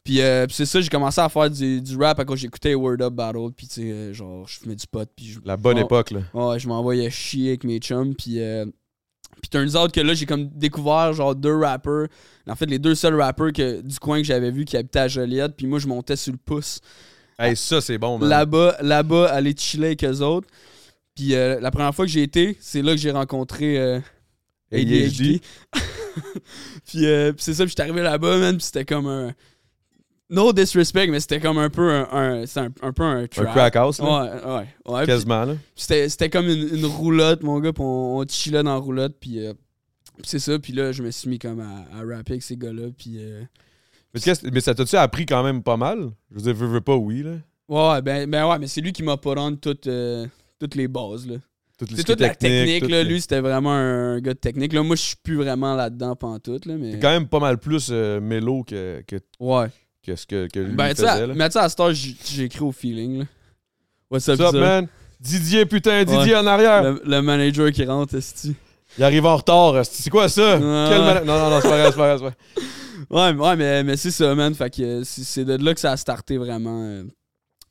Puis, 0.03 0.21
euh, 0.21 0.45
puis 0.47 0.55
c'est 0.55 0.65
ça, 0.65 0.79
j'ai 0.79 0.89
commencé 0.89 1.19
à 1.19 1.27
faire 1.29 1.49
du, 1.49 1.81
du 1.81 1.97
rap 1.97 2.19
à 2.19 2.25
cause 2.25 2.39
j'écoutais 2.39 2.73
Word 2.73 3.01
Up 3.01 3.13
Battle, 3.13 3.51
puis 3.55 3.67
tu 3.67 3.81
sais, 3.81 3.91
euh, 3.91 4.13
genre, 4.13 4.47
je 4.47 4.59
fumais 4.59 4.75
du 4.75 4.87
pot, 4.87 5.07
puis 5.15 5.27
je. 5.27 5.39
La 5.43 5.57
bonne 5.57 5.77
époque, 5.77 6.11
là. 6.11 6.21
Ouais, 6.33 6.59
je 6.59 6.67
m'envoyais 6.67 7.09
chier 7.09 7.49
avec 7.49 7.63
mes 7.63 7.79
chums, 7.79 8.15
puis. 8.15 8.39
Euh, 8.41 8.65
puis 9.41 9.49
turns 9.49 9.75
out 9.77 9.91
que 9.91 10.01
là, 10.01 10.13
j'ai 10.13 10.25
comme 10.25 10.49
découvert 10.49 11.13
genre 11.13 11.33
deux 11.33 11.55
rappers. 11.55 12.07
En 12.47 12.55
fait, 12.55 12.65
les 12.65 12.79
deux 12.79 12.95
seuls 12.95 13.15
rappers 13.15 13.53
que, 13.53 13.81
du 13.81 13.99
coin 13.99 14.17
que 14.17 14.25
j'avais 14.25 14.51
vu 14.51 14.65
qui 14.65 14.75
habitaient 14.75 14.99
à 14.99 15.07
Joliette, 15.07 15.55
puis 15.55 15.65
moi 15.65 15.79
je 15.79 15.87
montais 15.87 16.15
sur 16.15 16.33
le 16.33 16.39
pouce 16.43 16.79
Hey, 17.37 17.55
ça, 17.55 17.79
c'est 17.79 17.97
bon, 17.97 18.17
man. 18.17 18.27
là-bas, 18.27 18.77
là-bas, 18.81 19.29
aller 19.31 19.55
chiller 19.57 19.87
avec 19.87 20.03
eux 20.03 20.19
autres. 20.19 20.47
Puis 21.19 21.35
euh, 21.35 21.59
la 21.59 21.69
première 21.69 21.93
fois 21.93 22.05
que 22.05 22.11
j'ai 22.11 22.23
été, 22.23 22.55
c'est 22.61 22.81
là 22.81 22.93
que 22.93 22.97
j'ai 22.97 23.11
rencontré 23.11 23.77
euh, 23.77 23.99
ADHD. 24.71 25.41
puis 26.87 27.05
euh, 27.05 27.33
puis 27.33 27.43
c'est 27.43 27.53
ça, 27.53 27.63
puis 27.65 27.71
j'étais 27.71 27.81
arrivé 27.83 28.01
là-bas, 28.01 28.37
man, 28.37 28.55
puis 28.55 28.63
c'était 28.65 28.85
comme 28.85 29.07
un... 29.07 29.33
No 30.29 30.53
disrespect, 30.53 31.07
mais 31.09 31.19
c'était 31.19 31.41
comme 31.41 31.57
un 31.57 31.69
peu 31.69 31.91
un... 31.91 32.07
un- 32.13 32.45
c'est 32.45 32.61
un, 32.61 32.69
un 32.81 32.93
peu 32.93 33.03
un 33.03 33.23
Un 33.23 33.27
crack 33.27 33.75
house, 33.75 33.99
Ouais, 33.99 34.05
là? 34.07 34.57
ouais, 34.59 34.67
ouais. 34.93 34.97
Puis 34.99 35.07
Quasiment, 35.07 35.43
là. 35.43 35.55
C'était 35.75 36.29
comme 36.29 36.47
une, 36.47 36.69
une 36.77 36.85
roulotte, 36.85 37.43
mon 37.43 37.59
gars, 37.59 37.73
puis 37.73 37.83
on, 37.83 38.19
on 38.19 38.25
chillait 38.25 38.63
dans 38.63 38.73
la 38.75 38.79
roulotte, 38.79 39.15
puis... 39.19 39.45
euh, 39.45 39.53
c'est 40.23 40.39
ça, 40.39 40.57
puis 40.57 40.71
là, 40.71 40.93
je 40.93 41.03
me 41.03 41.11
suis 41.11 41.29
mis 41.29 41.37
comme 41.39 41.59
à, 41.59 41.85
à 41.97 42.05
rapper 42.05 42.33
avec 42.33 42.43
ces 42.43 42.55
gars-là, 42.55 42.87
puis... 42.97 43.15
euh, 43.17 43.41
Mais, 44.13 44.61
ça 44.61 44.73
t'a-tu 44.73 44.95
appris 44.95 45.25
quand 45.25 45.43
même 45.43 45.63
pas 45.63 45.75
mal? 45.75 46.11
Je 46.31 46.35
veux 46.35 46.41
dire, 46.43 46.53
veux, 46.53 46.67
veux 46.67 46.81
pas, 46.81 46.95
oui, 46.95 47.23
là. 47.23 47.31
Ouais, 47.67 48.01
ben, 48.01 48.29
ben 48.29 48.47
ouais, 48.49 48.57
mais 48.57 48.67
c'est 48.67 48.79
lui 48.81 48.93
qui 48.93 49.03
m'a 49.03 49.17
pas 49.17 49.33
rendu 49.35 49.57
toutes, 49.57 49.87
euh, 49.87 50.25
toutes 50.59 50.75
les 50.75 50.87
bases, 50.87 51.27
là. 51.27 51.35
Toutes 51.77 51.91
les 51.91 51.97
C'est 51.97 52.03
toute 52.03 52.19
la 52.19 52.35
technique, 52.35 52.89
là. 52.89 53.03
les- 53.03 53.09
Lui, 53.09 53.21
c'était 53.21 53.39
vraiment 53.39 53.71
un 53.71 54.19
gars 54.19 54.33
de 54.33 54.39
technique. 54.39 54.73
Là, 54.73 54.83
moi, 54.83 54.95
je 54.97 55.01
suis 55.01 55.15
plus 55.23 55.37
vraiment 55.37 55.75
là-dedans 55.75 56.15
pantoute, 56.15 56.65
là, 56.65 56.75
mais... 56.77 56.91
C'est 56.93 56.99
quand 56.99 57.09
même 57.11 57.27
pas 57.27 57.39
mal 57.39 57.57
plus 57.57 57.87
euh, 57.91 58.19
mélo 58.19 58.63
que, 58.63 59.01
que, 59.07 59.15
Ouais. 59.39 59.67
que 60.05 60.15
ce 60.17 60.25
que, 60.25 60.47
que 60.47 60.59
lui 60.59 60.75
Ben, 60.75 60.89
faisait, 60.93 61.27
là. 61.27 61.33
mais 61.35 61.47
tu 61.47 61.53
sais, 61.53 61.59
à 61.59 61.69
cette 61.69 61.79
heure, 61.79 61.91
écrit 62.39 62.61
au 62.61 62.71
feeling, 62.73 63.19
là. 63.19 63.25
What's 64.11 64.27
up, 64.27 64.39
What's 64.39 64.53
up, 64.55 64.59
man? 64.59 64.87
Didier, 65.21 65.65
putain, 65.65 66.03
Didier 66.03 66.33
Ouais. 66.33 66.35
en 66.35 66.47
arrière. 66.47 66.83
Le, 66.83 67.01
le 67.05 67.21
manager 67.21 67.71
qui 67.71 67.85
rentre, 67.85 68.15
est 68.15 68.47
Il 68.97 69.03
arrive 69.03 69.25
en 69.25 69.37
retard. 69.37 69.85
C'est 69.85 70.09
quoi 70.09 70.27
ça? 70.27 70.55
Quel 70.59 70.61
Non, 71.25 71.25
non, 71.25 71.49
non, 71.49 71.59
c'est 71.61 71.69
pas 71.69 71.77
grave, 71.77 71.91
c'est 71.91 71.97
pas 71.97 72.17
grave. 72.17 72.17
c'est 72.17 72.25
pas 72.25 72.33
grave. 72.55 72.69
Ouais, 73.09 73.33
mais- 73.33 73.41
ouais, 73.41 73.55
mais, 73.55 73.83
mais 73.83 73.97
c'est 73.97 74.11
ça, 74.11 74.35
man. 74.35 74.53
Fait 74.53 74.69
que 74.69 74.81
euh, 74.81 75.01
c'est 75.05 75.23
c'est 75.23 75.45
de 75.45 75.55
là 75.63 75.73
que 75.73 75.79
ça 75.79 75.91
a 75.93 75.97
starté 75.97 76.37
vraiment 76.37 76.83
euh, 76.83 77.03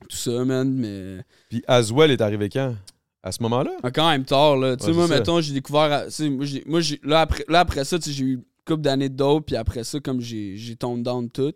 tout 0.07 0.15
ça, 0.15 0.45
man. 0.45 0.71
Mais 0.71 1.23
Puis 1.49 1.63
Aswell 1.67 2.11
est 2.11 2.21
arrivé 2.21 2.49
quand? 2.49 2.75
À 3.21 3.33
ce 3.33 3.43
moment-là? 3.43 3.71
ah, 3.83 3.91
quand 3.91 4.09
même 4.09 4.23
tard, 4.23 4.55
là. 4.55 4.77
Tu 4.77 4.85
sais, 4.85 4.91
Ouais, 4.91 4.95
moi, 4.95 5.07
mettons, 5.07 5.41
j'ai 5.41 5.53
découvert. 5.53 6.05
moi, 6.21 6.45
moi, 6.65 6.79
là, 7.03 7.21
après, 7.21 7.43
là, 7.49 7.59
après 7.59 7.83
ça, 7.83 7.97
j'ai 8.01 8.23
eu 8.23 8.33
une 8.35 8.43
couple 8.65 8.81
d'années 8.81 9.09
de 9.09 9.15
dope, 9.15 9.47
puis 9.47 9.57
après 9.57 9.83
ça, 9.83 9.99
comme 9.99 10.21
j'ai 10.21 10.75
tombé 10.79 11.03
down 11.03 11.29
tout. 11.29 11.53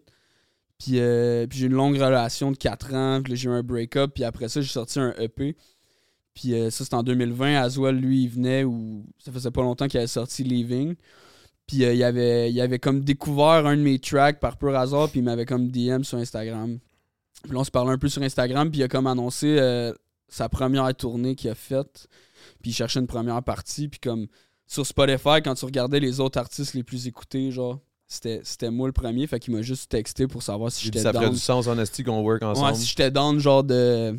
Puis, 0.78 1.00
euh, 1.00 1.48
puis 1.48 1.60
j'ai 1.60 1.66
eu 1.66 1.70
une 1.70 1.76
longue 1.76 1.96
relation 1.96 2.52
de 2.52 2.58
4 2.58 2.94
ans, 2.94 3.22
puis 3.24 3.32
là, 3.32 3.38
j'ai 3.38 3.48
eu 3.48 3.54
un 3.54 3.64
break-up, 3.64 4.12
puis 4.14 4.26
après 4.26 4.50
ça, 4.50 4.60
j'ai 4.60 4.68
sorti 4.68 5.00
un 5.00 5.14
EP. 5.18 5.56
Puis 6.34 6.54
euh, 6.54 6.70
ça, 6.70 6.84
c'était 6.84 6.96
en 6.96 7.04
2020. 7.04 7.62
Aswell, 7.62 7.96
lui, 7.96 8.24
il 8.24 8.28
venait 8.28 8.64
où 8.66 9.06
ça 9.20 9.32
faisait 9.32 9.52
pas 9.52 9.62
longtemps 9.62 9.88
qu'il 9.88 10.00
avait 10.00 10.08
sorti 10.08 10.44
Leaving. 10.44 10.96
Puis 11.68 11.86
euh, 11.86 11.94
il, 11.94 12.04
avait, 12.04 12.52
il 12.52 12.60
avait 12.60 12.80
comme 12.80 13.02
découvert 13.02 13.66
un 13.66 13.78
de 13.78 13.82
mes 13.82 14.00
tracks 14.00 14.40
par 14.40 14.58
pur 14.58 14.76
hasard, 14.76 15.10
puis 15.10 15.20
il 15.20 15.24
m'avait 15.24 15.46
comme 15.46 15.70
DM 15.70 16.04
sur 16.04 16.18
Instagram. 16.18 16.80
Puis 17.44 17.52
là, 17.52 17.60
on 17.60 17.64
se 17.64 17.72
parlait 17.72 17.92
un 17.92 17.98
peu 17.98 18.10
sur 18.10 18.22
Instagram, 18.22 18.70
puis 18.72 18.80
il 18.80 18.84
a 18.84 18.88
comme 18.88 19.08
annoncé 19.08 19.58
euh, 19.60 19.94
sa 20.28 20.50
première 20.50 20.94
tournée 20.96 21.36
qu'il 21.36 21.50
a 21.50 21.56
faite. 21.56 22.08
Puis 22.62 22.72
il 22.72 22.74
cherchait 22.74 23.00
une 23.00 23.08
première 23.08 23.42
partie, 23.44 23.88
puis 23.88 24.00
comme 24.00 24.28
sur 24.68 24.86
Spotify, 24.86 25.42
quand 25.44 25.54
tu 25.54 25.66
regardais 25.66 26.00
les 26.00 26.20
autres 26.20 26.40
artistes 26.40 26.74
les 26.74 26.84
plus 26.84 27.08
écoutés, 27.08 27.52
genre, 27.52 27.80
c'était 28.08 28.42
c'était 28.44 28.70
moi 28.70 28.88
le 28.88 28.94
premier, 28.94 29.28
fait 29.28 29.40
qu'il 29.40 29.54
m'a 29.54 29.62
juste 29.62 29.92
texté 29.92 30.28
pour 30.28 30.44
savoir 30.44 30.72
si 30.72 30.86
j'étais 30.86 31.00
ça 31.00 31.12
ferait 31.12 31.26
down. 31.26 31.34
du 31.34 31.40
sens 31.40 31.68
en 31.68 31.76
qu'on 32.04 32.22
work 32.22 32.44
ensemble. 32.44 32.72
Ouais, 32.72 32.76
si 32.76 32.86
j'étais 32.86 33.12
down, 33.12 33.40
genre 33.40 33.64
de, 33.64 34.18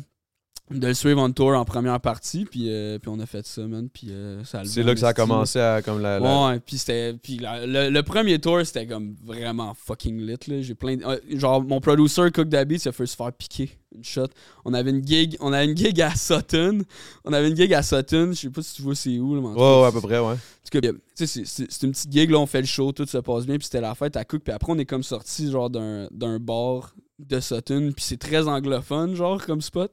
de 0.71 0.87
le 0.87 0.93
suivre 0.95 1.21
en 1.21 1.31
tour 1.31 1.49
en 1.51 1.63
première 1.63 1.99
partie, 1.99 2.43
puis, 2.45 2.71
euh, 2.71 2.97
puis 2.97 3.11
on 3.13 3.19
a 3.19 3.27
fait 3.27 3.45
ça, 3.45 3.61
man. 3.67 3.87
Puis 3.93 4.07
euh, 4.09 4.43
ça 4.43 4.61
a 4.61 4.65
c'est 4.65 4.81
là 4.81 4.95
que 4.95 4.99
ça 4.99 5.09
a 5.09 5.13
commencé 5.13 5.59
à 5.59 5.83
comme 5.83 6.01
la. 6.01 6.19
la- 6.19 6.47
Ouais, 6.47 6.59
puis 6.59 6.79
c'était 6.79 7.13
puis 7.13 7.37
la- 7.37 7.67
le, 7.67 7.89
le 7.91 8.03
premier 8.03 8.39
tour 8.39 8.59
c'était 8.65 8.87
comme 8.87 9.15
vraiment 9.23 9.73
fucking 9.75 10.19
lit 10.19 10.37
là, 10.47 10.61
j'ai 10.61 10.73
plein 10.73 10.95
de- 10.97 11.05
euh, 11.05 11.17
genre 11.37 11.61
mon 11.63 11.79
producer 11.79 12.31
Cook 12.33 12.49
Dabby 12.49 12.79
s'est 12.79 12.91
fait 12.91 13.05
se 13.05 13.15
faire 13.15 13.31
piquer 13.31 13.77
une 13.95 14.03
shot. 14.03 14.25
On 14.65 14.73
avait 14.73 14.89
une 14.89 15.05
gig, 15.07 15.37
on 15.39 15.53
avait 15.53 15.65
une 15.65 15.77
gig 15.77 16.01
à 16.01 16.15
Sutton. 16.15 16.79
On 17.23 17.31
avait 17.31 17.47
une 17.49 17.55
gig 17.55 17.71
à 17.73 17.83
Sutton, 17.83 18.29
je 18.31 18.39
sais 18.39 18.49
pas 18.49 18.61
si 18.63 18.73
tu 18.73 18.81
vois 18.81 18.95
c'est 18.95 19.19
où 19.19 19.35
là, 19.35 19.41
mais 19.41 19.47
Ouais, 19.49 19.55
cas, 19.55 19.81
ouais, 19.81 19.87
à 19.87 19.91
peu 19.91 20.01
près, 20.01 20.17
ouais. 20.19 20.25
en 20.33 20.35
tout 20.35 20.81
cas, 20.81 20.81
tu 20.81 20.91
sais, 21.13 21.27
c'est- 21.27 21.45
c'est 21.45 21.71
c'est 21.71 21.85
une 21.85 21.91
petite 21.91 22.11
gig, 22.11 22.31
là, 22.31 22.39
on 22.39 22.47
fait 22.47 22.61
le 22.61 22.67
show, 22.67 22.91
tout 22.91 23.05
se 23.05 23.19
passe 23.19 23.45
bien, 23.45 23.57
puis 23.57 23.65
c'était 23.65 23.81
la 23.81 23.93
fête 23.93 24.17
à 24.17 24.25
Cook, 24.25 24.41
puis 24.43 24.51
après, 24.51 24.71
on 24.71 24.79
est 24.79 24.85
comme 24.85 25.03
sorti, 25.03 25.51
genre, 25.51 25.69
d'un 25.69 26.07
d'un 26.11 26.39
bar 26.39 26.95
de 27.19 27.39
Sutton, 27.39 27.91
puis 27.95 28.03
c'est 28.03 28.17
très 28.17 28.47
anglophone, 28.47 29.13
genre, 29.15 29.45
comme 29.45 29.61
spot. 29.61 29.91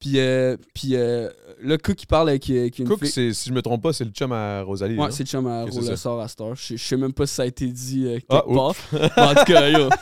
Puis, 0.00 0.18
euh, 0.18 0.56
puis 0.74 0.96
euh, 0.96 1.30
là, 1.62 1.78
Cook, 1.78 2.02
il 2.02 2.06
parle 2.06 2.28
avec, 2.28 2.48
avec 2.50 2.78
une 2.78 2.86
Cook, 2.88 3.00
fille. 3.00 3.08
c'est- 3.10 3.32
si 3.32 3.48
je 3.48 3.54
me 3.54 3.62
trompe 3.62 3.82
pas, 3.82 3.92
c'est 3.92 4.04
le 4.04 4.10
chum 4.10 4.32
à 4.32 4.62
Rosalie. 4.62 4.96
Ouais, 4.98 5.06
là. 5.06 5.10
c'est 5.10 5.22
le 5.22 5.28
chum 5.28 5.46
à 5.46 5.62
Ok, 5.64 5.68
c'est 5.70 5.74
Roule 5.76 5.84
ça. 5.84 5.90
le 5.92 5.96
sort 5.96 6.20
à 6.20 6.28
Star. 6.28 6.54
Je 6.54 6.76
je 6.76 6.84
sais 6.84 6.96
même 6.96 7.12
pas 7.12 7.26
si 7.26 7.34
ça 7.34 7.42
a 7.42 7.46
été 7.46 7.66
dit 7.66 8.04
euh, 8.06 8.14
quelque 8.14 8.26
Ah, 8.30 8.42
part. 8.46 8.74
Mais 8.92 9.22
en 9.22 9.34
tout 9.34 9.44
cas, 9.44 9.68
yo. 9.70 9.88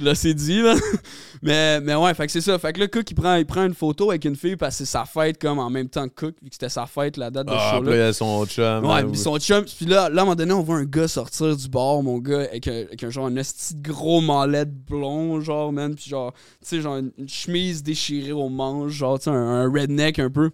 L'as 0.00 0.14
c'est 0.14 0.32
dit, 0.34 0.62
là. 0.62 0.74
mais, 1.42 1.80
mais 1.80 1.94
ouais, 1.94 2.14
fait 2.14 2.26
que 2.26 2.32
c'est 2.32 2.40
ça. 2.40 2.58
Fait 2.58 2.72
que 2.72 2.80
là, 2.80 2.88
Cook, 2.88 3.10
il 3.10 3.14
prend, 3.14 3.34
il 3.36 3.44
prend 3.44 3.64
une 3.64 3.74
photo 3.74 4.10
avec 4.10 4.24
une 4.24 4.34
fille 4.34 4.56
parce 4.56 4.78
que 4.78 4.84
c'est 4.84 4.90
sa 4.90 5.04
fête, 5.04 5.38
comme 5.40 5.58
en 5.58 5.68
même 5.68 5.88
temps 5.90 6.08
que 6.08 6.14
Cook, 6.26 6.34
vu 6.42 6.48
que 6.48 6.54
c'était 6.54 6.70
sa 6.70 6.86
fête, 6.86 7.16
la 7.18 7.30
date 7.30 7.46
de 7.46 7.52
ce 7.52 7.56
Ah, 7.58 7.68
puis 7.72 7.78
show-là. 7.78 7.90
là, 7.90 7.96
il 7.96 8.00
y 8.00 8.08
a 8.08 8.12
son 8.14 8.46
chum. 8.46 8.84
Ouais, 8.86 9.02
là, 9.02 9.04
puis 9.04 9.18
son 9.18 9.38
chum. 9.38 9.64
Puis 9.64 9.84
là, 9.86 10.08
là, 10.08 10.20
à 10.20 10.22
un 10.22 10.24
moment 10.24 10.34
donné, 10.36 10.52
on 10.54 10.62
voit 10.62 10.76
un 10.76 10.84
gars 10.84 11.06
sortir 11.06 11.54
du 11.56 11.68
bar, 11.68 12.02
mon 12.02 12.18
gars, 12.18 12.40
avec 12.40 12.66
un, 12.66 12.72
avec 12.82 13.04
un 13.04 13.10
genre 13.10 13.26
un 13.26 13.30
de 13.30 13.42
gros 13.82 14.20
mallette 14.22 14.72
blond, 14.74 15.40
genre, 15.40 15.70
man. 15.72 15.94
Puis 15.94 16.08
genre, 16.08 16.32
tu 16.32 16.40
sais, 16.62 16.80
genre 16.80 16.96
une, 16.96 17.12
une 17.18 17.28
chemise 17.28 17.82
déchirée 17.82 18.32
au 18.32 18.48
manche, 18.48 18.92
genre, 18.92 19.18
tu 19.18 19.24
sais, 19.24 19.30
un, 19.30 19.34
un 19.34 19.70
redneck 19.70 20.18
un 20.18 20.30
peu. 20.30 20.50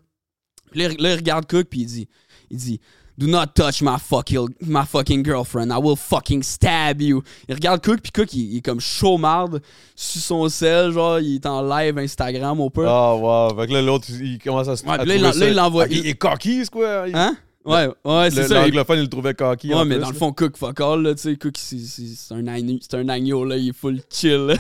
Puis 0.73 0.81
là, 0.81 0.89
il- 0.91 1.01
là, 1.03 1.13
il 1.13 1.17
regarde 1.17 1.47
Cook, 1.49 1.67
puis 1.71 1.81
il 1.81 1.87
dit, 1.87 2.09
il 2.51 2.57
dit, 2.59 2.81
Do 3.21 3.27
not 3.27 3.49
touch 3.55 3.83
my 3.83 3.99
fucking, 3.99 4.49
my 4.67 4.87
fucking 4.87 5.23
girlfriend. 5.23 5.71
I 5.71 5.77
will 5.77 5.95
fucking 5.95 6.43
stab 6.43 7.03
you. 7.03 7.23
Il 7.51 7.55
regarde 7.55 7.85
Cook, 7.85 8.01
puis 8.03 8.13
Cook, 8.13 8.33
il, 8.33 8.55
il 8.55 8.57
est 8.57 8.61
comme 8.63 8.81
chaumarde 8.81 9.61
sur 9.95 10.23
son 10.23 10.49
sel, 10.49 10.91
genre, 10.93 11.21
il 11.21 11.35
est 11.35 11.45
en 11.45 11.61
live 11.61 11.99
Instagram 11.99 12.59
au 12.61 12.71
peu. 12.71 12.87
Ah, 12.89 13.15
wow. 13.15 13.55
Fait 13.59 13.67
que 13.67 13.73
là, 13.75 13.83
l'autre, 13.83 14.07
il 14.23 14.39
commence 14.39 14.69
à 14.69 14.77
se. 14.77 14.85
Ouais, 14.87 14.93
à 14.95 14.99
puis 15.01 15.09
là, 15.09 15.15
il 15.17 15.21
là, 15.23 15.49
il 15.49 15.55
l'envoie- 15.55 15.85
Fait 15.87 15.91
qu'il 15.97 16.07
est 16.07 16.15
cocky, 16.15 16.61
c'est 16.65 16.71
quoi? 16.71 17.05
Il- 17.09 17.15
Hein? 17.15 17.37
Ouais, 17.63 17.89
ouais, 18.07 18.31
c'est 18.31 18.49
ça. 18.49 18.61
il- 18.67 18.69
L'anglophone, 18.69 18.99
il 19.01 19.03
le 19.03 19.09
trouvait 19.09 19.35
cocky. 19.35 19.69
Ouais, 19.75 19.85
mais 19.85 19.97
plus, 19.97 20.01
dans 20.05 20.09
le 20.09 20.17
fond, 20.17 20.33
Cook, 20.33 20.57
fuck 20.57 20.81
all, 20.81 21.03
là, 21.03 21.15
tu 21.15 21.21
sais, 21.21 21.37
Cook, 21.37 21.57
c'est- 21.59 22.33
un, 22.35 22.47
agneau- 22.47 22.79
c'est 22.81 22.95
un 22.97 23.07
agneau, 23.11 23.45
là, 23.45 23.59
il 23.59 23.69
est 23.69 23.73
full 23.79 24.01
chill, 24.11 24.47
là. 24.47 24.55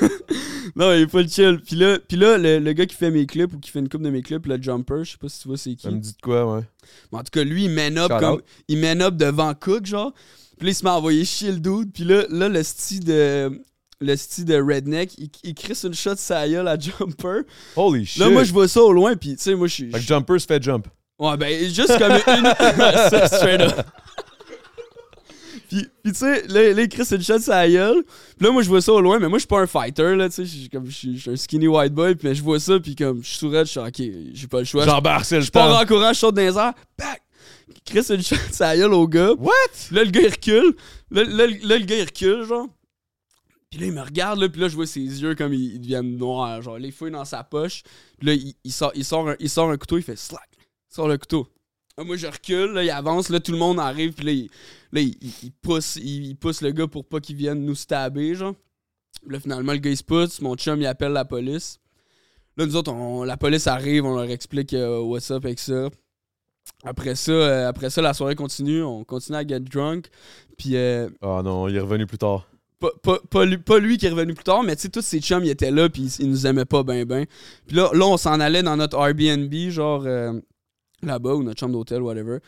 non, 0.78 0.92
il 0.92 1.02
est 1.02 1.10
full 1.10 1.28
chill. 1.28 1.58
Puis 1.58 1.74
là, 1.74 1.98
puis 1.98 2.16
là 2.16 2.38
le, 2.38 2.60
le 2.60 2.72
gars 2.72 2.86
qui 2.86 2.94
fait 2.94 3.10
mes 3.10 3.26
clips 3.26 3.52
ou 3.52 3.58
qui 3.58 3.70
fait 3.70 3.80
une 3.80 3.88
coupe 3.88 4.02
de 4.02 4.10
mes 4.10 4.22
clips, 4.22 4.46
le 4.46 4.62
Jumper, 4.62 5.02
je 5.02 5.12
sais 5.12 5.18
pas 5.18 5.28
si 5.28 5.42
tu 5.42 5.48
vois 5.48 5.56
c'est 5.56 5.74
qui. 5.74 5.82
Ça 5.82 5.90
me 5.90 5.98
dit 5.98 6.12
de 6.12 6.20
quoi, 6.22 6.54
ouais. 6.54 6.62
Mais 7.12 7.18
en 7.18 7.22
tout 7.22 7.30
cas, 7.32 7.42
lui, 7.42 7.64
il 7.64 7.70
man 7.70 7.98
up, 7.98 8.10
Shout 8.12 8.18
comme, 8.20 8.34
out. 8.34 8.44
il 8.68 8.78
man 8.78 9.02
up 9.02 9.16
devant 9.16 9.52
Cook, 9.54 9.86
genre. 9.86 10.12
Puis 10.56 10.66
là, 10.66 10.70
il 10.70 10.74
se 10.74 10.84
met 10.84 10.90
à 10.90 10.94
envoyer 10.94 11.24
chier 11.24 11.50
le 11.50 11.58
dude. 11.58 11.92
Puis 11.92 12.04
là, 12.04 12.24
là 12.30 12.48
le 12.48 12.62
style 12.62 13.04
de... 13.04 13.60
Le 14.00 14.14
style 14.14 14.44
de 14.44 14.54
redneck, 14.54 15.18
il, 15.18 15.28
il 15.42 15.54
crisse 15.56 15.82
une 15.82 15.92
shot 15.92 16.14
sa 16.14 16.48
gueule 16.48 16.68
à 16.68 16.78
Jumper. 16.78 17.40
Holy 17.74 18.06
shit. 18.06 18.20
Là, 18.20 18.30
moi, 18.30 18.44
je 18.44 18.52
vois 18.52 18.68
ça 18.68 18.80
au 18.80 18.92
loin, 18.92 19.16
puis 19.16 19.34
tu 19.34 19.42
sais, 19.42 19.56
moi, 19.56 19.66
je 19.66 19.74
suis... 19.74 19.90
Que 19.90 19.98
Jumper 19.98 20.38
se 20.38 20.46
fait 20.46 20.62
jump. 20.62 20.86
Ouais, 21.18 21.36
ben, 21.36 21.64
juste 21.64 21.98
comme 21.98 22.12
une. 22.12 22.46
straight 23.26 23.60
up. 23.60 23.84
Puis, 25.68 25.86
puis 26.02 26.12
tu 26.12 26.18
sais, 26.18 26.46
là, 26.48 26.72
là, 26.72 26.82
il 26.82 26.88
crie 26.88 27.02
une 27.10 27.22
shot 27.22 27.38
sur 27.38 27.52
la 27.52 27.68
gueule. 27.68 28.02
Puis 28.36 28.46
là, 28.46 28.50
moi, 28.52 28.62
je 28.62 28.68
vois 28.68 28.80
ça 28.80 28.92
au 28.92 29.00
loin, 29.00 29.18
mais 29.18 29.28
moi, 29.28 29.38
je 29.38 29.40
suis 29.40 29.46
pas 29.48 29.60
un 29.60 29.66
fighter, 29.66 30.16
là, 30.16 30.28
tu 30.28 30.36
sais. 30.36 30.44
Je 30.44 30.56
suis 30.58 30.68
comme- 30.68 30.86
je 30.86 30.90
suis 30.96 31.16
je 31.16 31.20
suis 31.20 31.30
un 31.30 31.36
skinny 31.36 31.68
white 31.68 31.92
boy, 31.92 32.14
puis 32.14 32.34
je 32.34 32.42
vois 32.42 32.58
ça, 32.60 32.80
puis 32.80 32.96
comme, 32.96 33.22
je 33.22 33.28
suis 33.28 33.38
sourd, 33.38 33.52
je 33.52 33.64
suis 33.64 33.80
ok, 33.80 34.02
j'ai 34.34 34.46
pas 34.46 34.58
le 34.60 34.64
choix. 34.64 34.84
J'embarque, 34.86 35.24
c'est 35.24 35.36
le 35.36 35.42
Je 35.42 35.50
pars 35.50 35.78
en 35.80 35.84
courant, 35.86 36.12
je 36.12 36.18
saute 36.18 36.34
dans 36.34 36.42
les 36.42 36.56
airs, 36.56 36.74
back! 36.98 37.22
Crie 37.84 38.00
une 38.14 38.22
shot 38.22 38.36
sur 38.52 38.64
la 38.64 38.76
gueule 38.76 38.94
au 38.94 39.06
gars. 39.06 39.32
What? 39.32 39.52
Là, 39.90 40.04
le 40.04 40.10
gars, 40.10 40.20
il 40.22 40.30
recule. 40.30 40.74
Là, 41.10 41.24
là, 41.24 41.46
là, 41.46 41.78
le 41.78 41.84
gars, 41.84 41.96
il 41.96 42.04
recule, 42.04 42.44
genre. 42.44 42.66
Puis 43.70 43.80
là, 43.80 43.86
il 43.86 43.92
me 43.92 44.00
regarde, 44.00 44.38
là, 44.40 44.48
puis 44.48 44.60
là, 44.60 44.68
je 44.68 44.74
vois 44.76 44.86
ses 44.86 45.00
yeux 45.00 45.34
comme 45.34 45.52
ils, 45.52 45.74
ils 45.74 45.80
deviennent 45.80 46.16
noirs. 46.16 46.62
Genre, 46.62 46.78
là, 46.78 46.86
il 46.86 46.92
fouille 46.92 47.10
dans 47.10 47.24
sa 47.26 47.44
poche. 47.44 47.82
Puis 48.18 48.26
là, 48.26 48.32
il, 48.34 48.54
il 48.64 48.72
sort, 48.72 48.92
il, 48.94 49.04
sort 49.04 49.28
un, 49.28 49.36
il 49.38 49.50
sort 49.50 49.70
un 49.70 49.76
couteau, 49.76 49.98
il 49.98 50.02
fait 50.02 50.16
slack. 50.16 50.48
Il 50.90 50.94
sort 50.94 51.08
le 51.08 51.18
couteau. 51.18 51.46
Là, 51.98 52.04
moi, 52.04 52.16
je 52.16 52.28
recule, 52.28 52.72
là, 52.74 52.84
il 52.84 52.90
avance, 52.90 53.28
là, 53.28 53.40
tout 53.40 53.50
le 53.50 53.58
monde 53.58 53.80
arrive, 53.80 54.12
puis 54.12 54.24
là, 54.24 54.32
il, 54.32 54.48
là, 54.92 55.00
il, 55.00 55.16
il- 55.20 55.32
il 55.42 55.50
pousse, 55.52 55.96
il, 55.96 56.26
il 56.28 56.36
pousse 56.36 56.62
le 56.62 56.70
gars 56.70 56.86
pour 56.86 57.04
pas 57.04 57.18
qu'il 57.18 57.34
vienne 57.34 57.64
nous 57.64 57.74
stabber, 57.74 58.36
genre. 58.36 58.54
Là, 59.26 59.40
finalement, 59.40 59.72
le 59.72 59.78
gars, 59.78 59.90
il 59.90 59.96
se 59.96 60.04
pousse. 60.04 60.40
Mon 60.40 60.54
chum, 60.54 60.80
il 60.80 60.86
appelle 60.86 61.10
la 61.12 61.24
police. 61.24 61.80
Là, 62.56 62.66
nous 62.66 62.76
autres, 62.76 62.92
on- 62.92 63.24
la 63.24 63.36
police 63.36 63.66
arrive, 63.66 64.04
on 64.04 64.14
leur 64.14 64.30
explique 64.30 64.74
euh, 64.74 65.00
what's 65.00 65.28
up 65.32 65.44
avec 65.44 65.58
ça. 65.58 65.88
Après 66.84 67.16
ça, 67.16 67.32
euh, 67.32 67.68
après 67.68 67.90
ça, 67.90 68.00
la 68.00 68.14
soirée 68.14 68.36
continue. 68.36 68.82
On 68.84 69.02
continue 69.02 69.36
à 69.38 69.44
get 69.46 69.58
drunk. 69.60 70.06
Puis, 70.56 70.76
euh, 70.76 71.08
Ah 71.20 71.40
non, 71.44 71.66
il 71.66 71.74
est 71.76 71.80
revenu 71.80 72.06
plus 72.06 72.18
tard. 72.18 72.46
pas, 72.78 72.90
pas- 73.02 73.18
pas 73.28 73.44
lui, 73.44 73.58
pas 73.58 73.80
lui 73.80 73.98
qui 73.98 74.06
est 74.06 74.10
revenu 74.10 74.34
plus 74.34 74.44
tard, 74.44 74.62
mais 74.62 74.76
tu 74.76 74.82
sais, 74.82 74.88
tous 74.88 75.02
ses 75.02 75.20
chums, 75.20 75.42
ils 75.44 75.50
étaient 75.50 75.72
là, 75.72 75.88
puis 75.88 76.02
ils, 76.02 76.24
ils 76.26 76.30
nous 76.30 76.46
aimaient 76.46 76.64
pas 76.64 76.84
ben 76.84 77.04
ben. 77.04 77.24
Puis 77.66 77.74
là, 77.76 77.90
là 77.92 78.06
on 78.06 78.16
s'en 78.16 78.38
allait 78.38 78.62
dans 78.62 78.76
notre 78.76 78.96
Airbnb, 78.98 79.52
genre 79.70 80.04
euh, 80.06 80.38
là-bas, 81.02 81.34
ou 81.34 81.42
notre 81.42 81.60
chambre 81.60 81.72
d'hôtel, 81.72 82.02
whatever. 82.02 82.38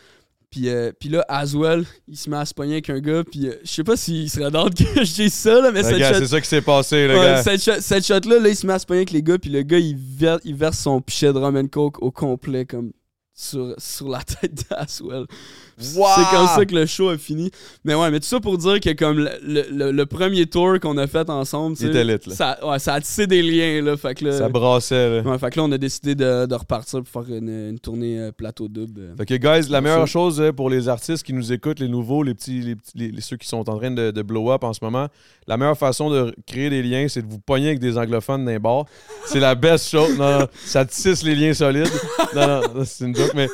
Puis, 0.51 0.69
euh, 0.69 0.91
puis 0.99 1.09
là, 1.09 1.25
Aswell, 1.29 1.85
il 2.09 2.17
se 2.17 2.29
met 2.29 2.37
à 2.39 2.45
se 2.45 2.53
pogner 2.53 2.73
avec 2.73 2.91
un 2.91 2.99
gars, 2.99 3.23
puis 3.23 3.47
euh, 3.49 3.55
je 3.63 3.71
sais 3.71 3.85
pas 3.85 3.97
s'il 3.97 4.29
serait 4.29 4.51
dans 4.51 4.69
que 4.69 4.83
je 4.83 5.15
dise 5.15 5.33
ça, 5.33 5.61
là, 5.61 5.71
mais 5.71 5.83
Le 5.83 5.89
cette 5.89 5.99
gars, 5.99 6.13
shot- 6.13 6.19
c'est 6.19 6.27
ça 6.27 6.41
qui 6.41 6.49
s'est 6.49 6.61
passé, 6.63 7.07
le 7.07 7.15
Ouais, 7.17 7.25
gars. 7.25 7.43
cette, 7.45 7.63
shot, 7.63 7.81
cette 7.81 8.05
shot-là, 8.05 8.41
là, 8.41 8.49
il 8.49 8.57
se 8.57 8.67
met 8.67 8.73
à 8.73 8.79
se 8.81 8.85
pogner 8.87 8.99
avec 9.01 9.13
les 9.13 9.23
gars, 9.23 9.39
puis 9.39 9.49
le 9.51 9.63
gars, 9.63 9.79
il, 9.79 9.97
ver- 9.97 10.41
il 10.45 10.57
verse 10.57 10.79
son 10.81 11.01
pichet 11.01 11.33
de 11.33 11.39
rum 11.39 11.57
and 11.57 11.69
coke 11.69 12.03
au 12.03 12.11
complet, 12.11 12.65
comme 12.67 12.91
sur, 13.33 13.75
sur 13.79 14.09
la 14.09 14.23
tête 14.25 14.65
d'Aswell. 14.69 15.27
Wow! 15.97 16.07
C'est 16.17 16.37
comme 16.37 16.47
ça 16.47 16.65
que 16.67 16.75
le 16.75 16.87
show 16.87 17.09
a 17.09 17.19
fini. 17.19 17.51
Mais 17.85 17.95
ouais, 17.95 18.11
mais 18.11 18.21
tout 18.21 18.27
ça 18.27 18.41
pour 18.41 18.59
dire 18.59 18.81
que 18.81 18.93
comme 18.93 19.19
le, 19.19 19.31
le- 19.43 19.67
le- 19.71 19.91
le 19.93 20.07
premier 20.07 20.47
tour 20.47 20.79
qu'on 20.81 20.97
a 20.99 21.07
fait 21.07 21.29
ensemble, 21.31 21.77
tu 21.77 21.85
Il 21.85 21.93
sais, 21.93 22.03
était 22.03 22.05
lit, 22.05 22.21
là. 22.27 22.35
ça, 22.35 22.59
ouais, 22.67 22.79
ça 22.79 22.95
a 22.95 23.01
tissé 23.01 23.27
des 23.27 23.43
liens, 23.43 23.83
là. 23.83 23.97
Fait 23.97 24.15
que 24.15 24.25
là, 24.27 24.33
Ça 24.39 24.49
brassait, 24.49 25.23
là. 25.23 25.31
ouais, 25.31 25.39
fait 25.39 25.51
que 25.51 25.59
là, 25.59 25.65
on 25.65 25.73
a 25.73 25.79
décidé 25.79 26.15
de, 26.15 26.47
de 26.47 26.55
repartir 26.55 27.03
pour 27.03 27.25
faire 27.25 27.35
une, 27.37 27.49
une 27.71 27.79
tournée 27.79 28.19
euh, 28.19 28.33
plateau 28.33 28.69
double. 28.69 29.15
Fait 29.17 29.27
que, 29.27 29.35
guys, 29.35 29.69
la 29.71 29.81
meilleure 29.81 30.01
ça. 30.01 30.13
chose 30.13 30.41
euh, 30.41 30.53
pour 30.53 30.71
les 30.71 30.89
artistes 30.89 31.23
qui 31.25 31.33
nous 31.33 31.53
écoutent, 31.53 31.81
les 31.81 31.89
nouveaux, 31.89 32.23
les 32.23 32.35
petits, 32.35 32.61
les, 32.61 32.77
petits- 32.77 32.93
les- 32.97 33.11
les- 33.11 33.21
ceux 33.21 33.37
qui 33.37 33.49
sont 33.49 33.69
en 33.71 33.77
train 33.79 33.91
de, 33.91 34.11
de 34.11 34.23
blow 34.23 34.51
up 34.53 34.65
en 34.65 34.73
ce 34.73 34.81
moment, 34.83 35.09
la 35.47 35.57
meilleure 35.57 35.79
façon 35.79 36.11
de 36.11 36.35
créer 36.47 36.71
des 36.71 36.83
liens, 36.83 37.07
c'est 37.09 37.23
de 37.23 37.31
vous 37.31 37.39
pogner 37.41 37.69
avec 37.69 37.79
des 37.81 37.97
anglophones 37.99 38.47
les 38.47 38.59
bars. 38.59 38.85
C'est 39.27 39.41
la 39.41 39.55
best 39.55 39.89
chose. 39.89 40.17
Non, 40.19 40.41
non, 40.41 40.47
ça 40.65 40.85
tisse 40.85 41.23
les 41.23 41.35
liens 41.35 41.55
solides. 41.55 41.89
Non, 42.35 42.61
non, 42.75 42.83
c'est 42.85 43.05
une 43.07 43.15
joke, 43.17 43.33
mais. 43.35 43.49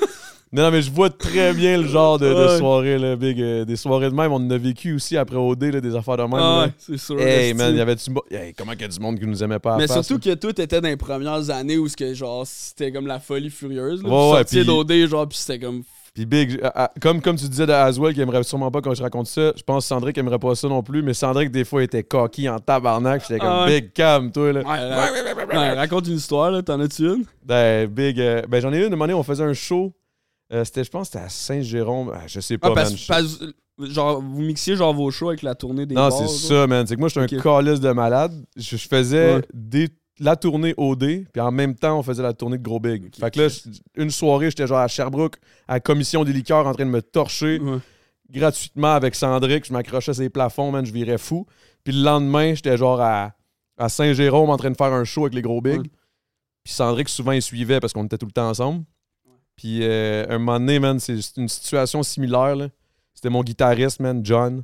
Non, 0.56 0.62
non, 0.62 0.70
mais 0.70 0.80
je 0.80 0.90
vois 0.90 1.10
très 1.10 1.52
bien 1.52 1.76
le 1.76 1.86
genre 1.86 2.18
de, 2.18 2.56
soirée, 2.56 2.98
là, 2.98 3.14
big. 3.14 3.38
euh, 3.40 3.64
des 3.66 3.76
soirées 3.76 4.08
de 4.08 4.14
même. 4.14 4.32
On 4.32 4.36
en 4.36 4.50
a 4.50 4.56
vécu 4.56 4.94
aussi 4.94 5.16
après 5.16 5.36
OD, 5.36 5.64
là, 5.64 5.80
des 5.82 5.94
affaires 5.94 6.16
de 6.16 6.22
même. 6.22 6.32
Ah 6.34 6.62
ouais, 6.64 6.72
c'est 6.78 6.96
sûr. 6.96 7.20
Hey, 7.20 7.52
man, 7.52 7.72
il 7.72 7.78
y 7.78 7.80
avait 7.80 7.94
du. 7.94 8.10
mo- 8.10 8.24
Hey, 8.30 8.54
comment 8.54 8.72
qu'il 8.72 8.80
y 8.82 8.84
a 8.84 8.88
du 8.88 8.98
monde 8.98 9.18
qui 9.18 9.26
nous 9.26 9.42
aimait 9.44 9.58
pas 9.58 9.74
à 9.74 9.76
Mais 9.76 9.86
face, 9.86 10.06
surtout 10.06 10.28
là? 10.28 10.34
que 10.34 10.40
toi, 10.40 10.52
t'étais 10.54 10.80
dans 10.80 10.88
les 10.88 10.96
premières 10.96 11.50
années 11.50 11.76
où 11.76 11.86
c'était 11.88 12.14
genre, 12.14 12.44
c'était 12.46 12.90
comme 12.90 13.06
la 13.06 13.20
folie 13.20 13.50
furieuse. 13.50 14.02
Là, 14.02 14.08
Ouais, 14.08 14.32
ouais, 14.38 14.44
puis- 14.44 14.64
d'OD, 14.64 15.06
genre, 15.06 15.28
puis 15.28 15.36
c'était 15.38 15.58
comme. 15.58 15.82
Puis 16.14 16.24
Big, 16.24 16.58
ah, 16.62 16.72
ah, 16.74 16.90
comme, 17.02 17.20
comme 17.20 17.36
tu 17.36 17.46
disais 17.46 17.66
de 17.66 17.72
Aswell, 17.72 18.14
qui 18.14 18.22
aimerait 18.22 18.42
sûrement 18.42 18.70
pas 18.70 18.80
quand 18.80 18.94
je 18.94 19.02
raconte 19.02 19.26
ça, 19.26 19.52
je 19.54 19.62
pense 19.62 19.84
que 19.84 19.88
Sandrick 19.88 20.16
aimerait 20.16 20.38
pas 20.38 20.54
ça 20.54 20.66
non 20.66 20.82
plus, 20.82 21.02
mais 21.02 21.12
Sandrick, 21.12 21.50
des 21.50 21.66
fois, 21.66 21.82
était 21.82 22.02
cocky 22.02 22.48
en 22.48 22.58
tabarnak. 22.58 23.20
J'étais 23.20 23.38
comme 23.40 23.50
Ah. 23.52 23.66
Big 23.68 23.92
Cam, 23.92 24.32
toi, 24.32 24.50
là. 24.54 24.60
Ouais, 24.60 25.56
ouais, 25.58 25.72
raconte 25.74 26.06
une 26.08 26.14
histoire, 26.14 26.50
là. 26.50 26.62
T'en 26.62 26.80
as-tu 26.80 27.02
une? 27.02 27.24
Ben, 27.44 27.86
Big, 27.88 28.18
euh, 28.18 28.40
ben 28.48 28.62
j'en 28.62 28.72
ai 28.72 28.86
une, 28.86 28.94
une 28.94 29.02
année, 29.02 29.12
on 29.12 29.22
faisait 29.22 29.44
un 29.44 29.52
show. 29.52 29.92
Euh, 30.52 30.64
c'était, 30.64 30.84
je 30.84 30.90
pense 30.90 31.08
que 31.08 31.12
c'était 31.14 31.24
à 31.24 31.28
Saint-Jérôme. 31.28 32.12
Ah, 32.14 32.22
je 32.26 32.40
sais 32.40 32.58
pas, 32.58 32.68
Ah, 32.70 32.74
parce, 32.74 32.90
man. 32.90 32.98
Je- 32.98 33.06
parce- 33.08 33.90
genre, 33.92 34.20
vous 34.22 34.42
mixiez 34.42 34.76
genre 34.76 34.94
vos 34.94 35.10
shows 35.10 35.28
avec 35.28 35.42
la 35.42 35.54
tournée 35.54 35.86
des 35.86 35.94
Non, 35.94 36.02
bars, 36.08 36.12
c'est 36.12 36.24
genre? 36.26 36.60
ça, 36.62 36.66
man. 36.66 36.86
C'est 36.86 36.94
que 36.94 37.00
moi, 37.00 37.08
j'étais 37.08 37.34
un 37.34 37.38
Ok. 37.38 37.42
calice 37.42 37.80
de 37.80 37.90
malade. 37.92 38.32
Je, 38.56 38.76
je 38.76 38.88
faisais 38.88 39.34
Ouais. 39.36 39.42
des- 39.52 39.88
la 40.18 40.34
tournée 40.36 40.72
OD, 40.78 41.26
puis 41.32 41.40
en 41.42 41.50
même 41.50 41.74
temps, 41.74 41.98
on 41.98 42.02
faisait 42.02 42.22
la 42.22 42.32
tournée 42.32 42.56
de 42.58 42.62
Gros 42.62 42.80
Big. 42.80 43.14
Fait 43.18 43.30
que 43.30 43.40
là, 43.40 43.48
une 43.96 44.10
soirée, 44.10 44.48
j'étais 44.50 44.66
genre 44.66 44.78
à 44.78 44.88
Sherbrooke, 44.88 45.36
à 45.68 45.74
la 45.74 45.80
commission 45.80 46.24
des 46.24 46.32
liqueurs, 46.32 46.66
en 46.66 46.72
train 46.72 46.86
de 46.86 46.90
me 46.90 47.02
torcher. 47.02 47.58
Ouais. 47.60 47.78
gratuitement 48.28 48.92
avec 48.94 49.14
Sandrick. 49.14 49.66
Je 49.66 49.72
m'accrochais 49.72 50.12
sur 50.12 50.20
les 50.22 50.28
plafonds, 50.30 50.72
man, 50.72 50.84
je 50.84 50.92
virais 50.92 51.16
fou. 51.16 51.46
Puis 51.84 51.94
le 51.94 52.02
lendemain, 52.02 52.54
j'étais 52.54 52.76
genre 52.76 53.00
à, 53.00 53.32
à 53.78 53.88
Saint-Jérôme 53.88 54.50
en 54.50 54.56
train 54.56 54.70
de 54.72 54.76
faire 54.76 54.92
un 54.92 55.04
show 55.04 55.22
avec 55.22 55.34
les 55.34 55.42
gros 55.42 55.60
bigs. 55.60 55.78
Ouais. 55.82 55.90
Puis 56.64 56.72
Sandrick, 56.74 57.08
souvent, 57.08 57.30
il 57.30 57.40
suivait 57.40 57.78
parce 57.78 57.92
qu'on 57.92 58.04
était 58.04 58.18
tout 58.18 58.26
le 58.26 58.32
temps 58.32 58.48
ensemble. 58.48 58.84
Puis 59.56 59.80
euh, 59.82 60.24
un 60.28 60.38
moment 60.38 60.58
donné, 60.58 60.78
man, 60.78 60.98
c'est 61.00 61.18
une 61.36 61.48
situation 61.48 62.02
similaire. 62.02 62.56
là. 62.56 62.68
C'était 63.14 63.30
mon 63.30 63.42
guitariste, 63.42 64.00
man, 64.00 64.20
John. 64.24 64.62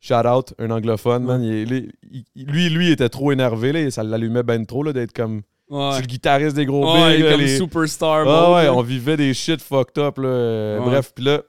Shout 0.00 0.26
out, 0.28 0.52
un 0.58 0.70
anglophone, 0.70 1.24
man. 1.24 1.42
Il- 1.42 1.72
il- 2.12 2.24
il- 2.34 2.46
lui, 2.46 2.68
lui, 2.68 2.90
était 2.90 3.08
trop 3.08 3.32
énervé. 3.32 3.72
Là, 3.72 3.90
ça 3.90 4.02
l'allumait 4.02 4.42
ben 4.42 4.66
trop 4.66 4.82
là, 4.82 4.92
d'être 4.92 5.14
comme. 5.14 5.40
Ouais. 5.70 5.92
suis 5.92 6.02
le 6.02 6.06
guitariste 6.08 6.54
des 6.56 6.66
gros 6.66 6.84
Ouais, 6.92 7.16
bigs. 7.16 7.24
là, 7.24 7.30
comme 7.32 7.40
les- 7.40 7.56
superstar. 7.56 8.20
ah 8.20 8.24
mode, 8.50 8.54
ouais, 8.56 8.68
on 8.68 8.82
vivait 8.82 9.16
des 9.16 9.32
shit 9.32 9.62
fucked 9.62 9.96
up. 9.98 10.18
Là. 10.18 10.78
Bref, 10.80 11.12
puis 11.14 11.24
là, 11.24 11.40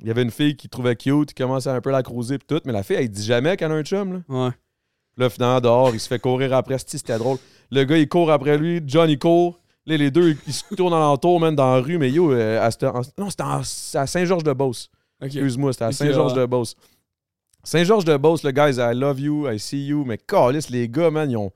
il 0.00 0.08
y 0.08 0.10
avait 0.10 0.20
une 0.22 0.30
fille 0.30 0.54
qui 0.56 0.68
trouvait 0.68 0.94
cute, 0.94 1.28
qui 1.32 1.42
commençait 1.42 1.70
un 1.70 1.80
peu 1.80 1.88
à 1.88 1.92
la 1.94 2.02
cruiser 2.02 2.36
pis 2.36 2.44
tout, 2.46 2.60
mais 2.66 2.72
la 2.72 2.82
fille, 2.82 2.96
elle 2.96 3.08
dit 3.08 3.24
jamais 3.24 3.56
qu'elle 3.56 3.72
a 3.72 3.74
un 3.76 3.82
chum. 3.82 4.12
Là, 4.12 4.18
Ouais. 4.28 4.50
Puis 4.50 5.22
là 5.22 5.30
finalement, 5.30 5.60
dehors, 5.62 5.94
il 5.94 6.00
se 6.00 6.06
fait 6.08 6.18
courir 6.18 6.52
après. 6.54 6.76
C'était 6.84 7.16
drôle. 7.16 7.38
Le 7.70 7.84
gars, 7.84 7.96
il 7.96 8.08
court 8.08 8.30
après 8.30 8.58
lui. 8.58 8.82
John, 8.86 9.08
il 9.08 9.18
court. 9.18 9.58
Là, 9.86 9.96
les 9.96 10.10
deux, 10.10 10.36
ils, 10.46 10.52
se 10.52 10.62
tournent 10.76 10.92
alentour, 10.94 11.40
même 11.40 11.56
dans 11.56 11.74
la 11.74 11.80
rue. 11.80 11.98
Mais 11.98 12.10
yo, 12.10 12.32
euh, 12.32 12.60
à 12.60 12.68
en- 12.88 13.02
non, 13.18 13.30
c'était 13.30 13.98
à 13.98 14.06
Saint-Georges-de-Beauce. 14.06 14.88
Ok. 15.20 15.26
Excuse-moi, 15.26 15.72
c'était 15.72 15.84
à 15.86 15.92
Saint-Georges-de-Beauce. 15.92 16.76
Saint-Georges-de-Beauce, 17.64 18.42
le 18.42 18.50
guys, 18.50 18.76
I 18.78 18.94
love 18.94 19.20
you, 19.20 19.48
I 19.48 19.58
see 19.58 19.86
you. 19.86 20.04
Mais 20.04 20.18
calice, 20.18 20.68
les 20.70 20.88
gars, 20.88 21.10
man, 21.10 21.30
ils 21.30 21.36
ont. 21.36 21.50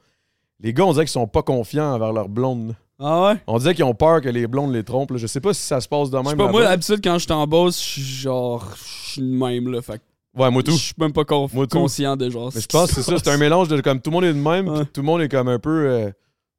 Les 0.60 0.72
gars, 0.72 0.84
on 0.84 0.92
dirait 0.92 1.04
qu'ils 1.04 1.10
sont 1.12 1.26
pas 1.26 1.42
confiants 1.42 1.94
envers 1.94 2.12
leurs 2.12 2.28
blondes. 2.28 2.74
Ah 2.98 3.26
ouais? 3.26 3.34
On 3.46 3.58
dirait 3.58 3.74
qu'ils 3.74 3.84
ont 3.84 3.94
peur 3.94 4.20
que 4.22 4.28
les 4.28 4.46
blondes 4.46 4.72
les 4.72 4.82
trompent. 4.84 5.10
là. 5.10 5.18
Je 5.18 5.26
sais 5.26 5.40
pas 5.40 5.52
si 5.52 5.62
ça 5.62 5.80
se 5.80 5.88
passe 5.88 6.08
de 6.10 6.16
même. 6.16 6.24
Je 6.26 6.30
sais 6.30 6.36
pas, 6.36 6.50
moi, 6.50 6.62
d'habitude, 6.62 7.00
quand 7.04 7.18
je 7.18 7.26
t'embosse, 7.26 7.78
je 7.78 7.84
suis 7.86 8.02
genre. 8.02 8.64
Je 8.76 9.10
suis 9.12 9.22
de 9.22 9.26
même, 9.36 9.68
là. 9.70 9.82
Fait 9.82 10.00
Ouais, 10.34 10.50
moi 10.50 10.62
tout. 10.62 10.72
je 10.72 10.76
suis 10.76 10.94
même 10.98 11.12
pas 11.12 11.22
conf- 11.22 11.66
conscient 11.68 12.16
de 12.16 12.28
genre. 12.30 12.50
Mais 12.54 12.60
je 12.60 12.66
pense 12.66 12.88
que 12.92 12.96
c'est 12.96 13.02
ça, 13.02 13.16
c'est 13.22 13.30
un 13.30 13.36
mélange 13.38 13.68
de 13.68 13.80
comme 13.80 14.00
tout 14.00 14.10
le 14.10 14.14
monde 14.14 14.24
est 14.24 14.34
de 14.34 14.38
même, 14.38 14.68
Ouais. 14.68 14.84
tout 14.92 15.00
le 15.00 15.06
monde 15.06 15.22
est 15.22 15.28
comme 15.30 15.48
un 15.48 15.58
peu 15.58 15.86
euh, 15.88 16.10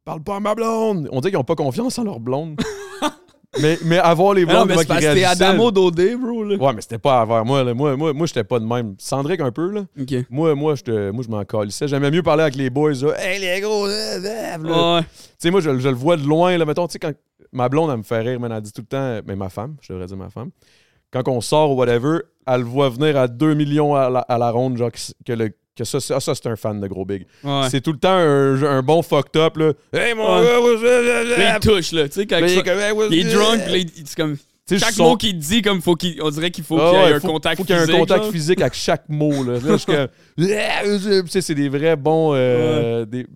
parle 0.07 0.23
pas 0.23 0.37
à 0.37 0.39
ma 0.39 0.55
blonde. 0.55 1.09
On 1.11 1.19
dirait 1.19 1.31
qu'ils 1.31 1.39
ont 1.39 1.43
pas 1.43 1.55
confiance 1.55 1.99
en 1.99 2.05
leur 2.05 2.21
blonde. 2.21 2.57
mais, 3.61 3.77
mais 3.83 3.97
avoir 3.97 4.33
les 4.33 4.45
Ah 4.47 4.53
non, 4.53 4.65
mais 4.65 4.75
moi, 4.75 4.83
réagissaient, 4.87 5.25
Adamo 5.25 5.69
Dodé, 5.69 6.15
bro, 6.15 6.45
là. 6.45 6.55
Ouais, 6.55 6.73
mais 6.73 6.81
c'était 6.81 6.97
pas 6.97 7.23
envers 7.23 7.43
moi. 7.43 7.61
Là. 7.61 7.73
Moi, 7.73 7.97
moi, 7.97 8.13
moi 8.13 8.25
j'étais 8.25 8.45
pas 8.45 8.59
de 8.59 8.65
même. 8.65 8.95
Cendrick 8.99 9.41
un 9.41 9.51
peu, 9.51 9.69
là. 9.69 9.81
Moi, 10.29 10.55
moi, 10.55 10.75
moi 10.87 11.23
je 11.25 11.29
m'en 11.29 11.43
calissais. 11.43 11.89
J'aimais 11.89 12.09
mieux 12.09 12.23
parler 12.23 12.43
avec 12.43 12.55
les 12.55 12.69
boys. 12.69 12.93
Là. 12.93 13.13
Hey, 13.19 13.41
les 13.41 13.59
gros, 13.59 13.85
euh, 13.85 14.19
euh, 14.23 14.57
là. 14.57 14.95
Ouais. 14.95 15.01
Tu 15.01 15.07
sais, 15.39 15.51
moi, 15.51 15.59
je, 15.59 15.77
je 15.77 15.89
le 15.89 15.95
vois 15.95 16.15
de 16.15 16.23
loin. 16.23 16.57
Là. 16.57 16.63
Mettons, 16.63 16.87
tu 16.87 16.93
sais, 16.93 16.99
quand 16.99 17.11
ma 17.51 17.67
blonde, 17.67 17.91
elle 17.91 17.97
me 17.97 18.03
fait 18.03 18.21
rire, 18.21 18.39
man, 18.39 18.53
elle 18.53 18.61
dit 18.61 18.71
tout 18.71 18.81
le 18.81 18.87
temps, 18.87 19.19
mais 19.27 19.35
ma 19.35 19.49
femme, 19.49 19.75
je 19.81 19.91
devrais 19.91 20.07
dire 20.07 20.15
ma 20.15 20.29
femme, 20.29 20.51
quand 21.11 21.27
on 21.27 21.41
sort 21.41 21.71
ou 21.71 21.75
whatever, 21.75 22.19
elle 22.45 22.61
le 22.61 22.67
voit 22.67 22.89
venir 22.89 23.17
à 23.17 23.27
2 23.27 23.55
millions 23.55 23.95
à 23.95 24.09
la, 24.09 24.19
à 24.19 24.37
la 24.37 24.51
ronde, 24.51 24.77
genre 24.77 24.91
que, 25.25 25.33
le, 25.33 25.51
que 25.77 25.83
ça, 25.85 25.99
c'est- 25.99 26.19
ça, 26.19 26.35
c'est 26.35 26.47
un 26.47 26.55
fan 26.55 26.79
de 26.81 26.87
Gros 26.87 27.05
Big. 27.05 27.25
Ouais. 27.43 27.67
C'est 27.69 27.81
tout 27.81 27.91
le 27.93 27.99
temps 27.99 28.09
un, 28.17 28.61
un 28.63 28.81
bon 28.81 29.01
fucked 29.01 29.35
up, 29.39 29.57
là. 29.57 29.73
Hey, 29.93 30.13
mon 30.15 30.41
gars, 30.41 30.57
il 31.55 31.59
touche, 31.61 31.91
là. 31.91 32.07
Tu 32.09 32.15
sais, 32.21 32.25
quand 32.25 32.39
Là, 32.39 32.47
il 32.47 32.57
est 32.57 32.63
comme, 32.63 33.11
il 33.13 33.27
drunk, 33.31 33.61
puis 33.63 33.71
là, 33.71 33.77
il- 33.77 33.91
c'est 34.05 34.15
comme. 34.17 34.35
Tu 34.35 34.77
sais, 34.77 34.83
Chaque 34.83 34.95
son- 34.95 35.03
mot 35.11 35.15
qu'il 35.15 35.37
dit, 35.37 35.61
comme 35.61 35.81
faut 35.81 35.95
qu'il. 35.95 36.21
On 36.21 36.29
dirait 36.29 36.51
qu'il 36.51 36.63
faut 36.65 36.77
Ah 36.77 36.89
qu'il 36.91 36.99
y 36.99 37.03
ait 37.03 37.13
un 37.13 37.19
faut- 37.21 37.27
contact 37.27 37.57
faut 37.57 37.63
qu'il 37.63 37.73
y 37.75 37.77
ait 37.77 37.81
un 37.81 37.85
physique, 37.85 37.99
contact 37.99 38.23
genre. 38.23 38.31
physique 38.33 38.61
avec 38.61 38.73
chaque 38.73 39.07
mot. 39.07 39.31
Là, 39.45 39.59
c'est 41.29 41.55
des 41.55 41.69
vrais 41.69 41.95
bons. 41.95 42.33
euh, 42.35 43.05
des- 43.05 43.23
Tu 43.23 43.29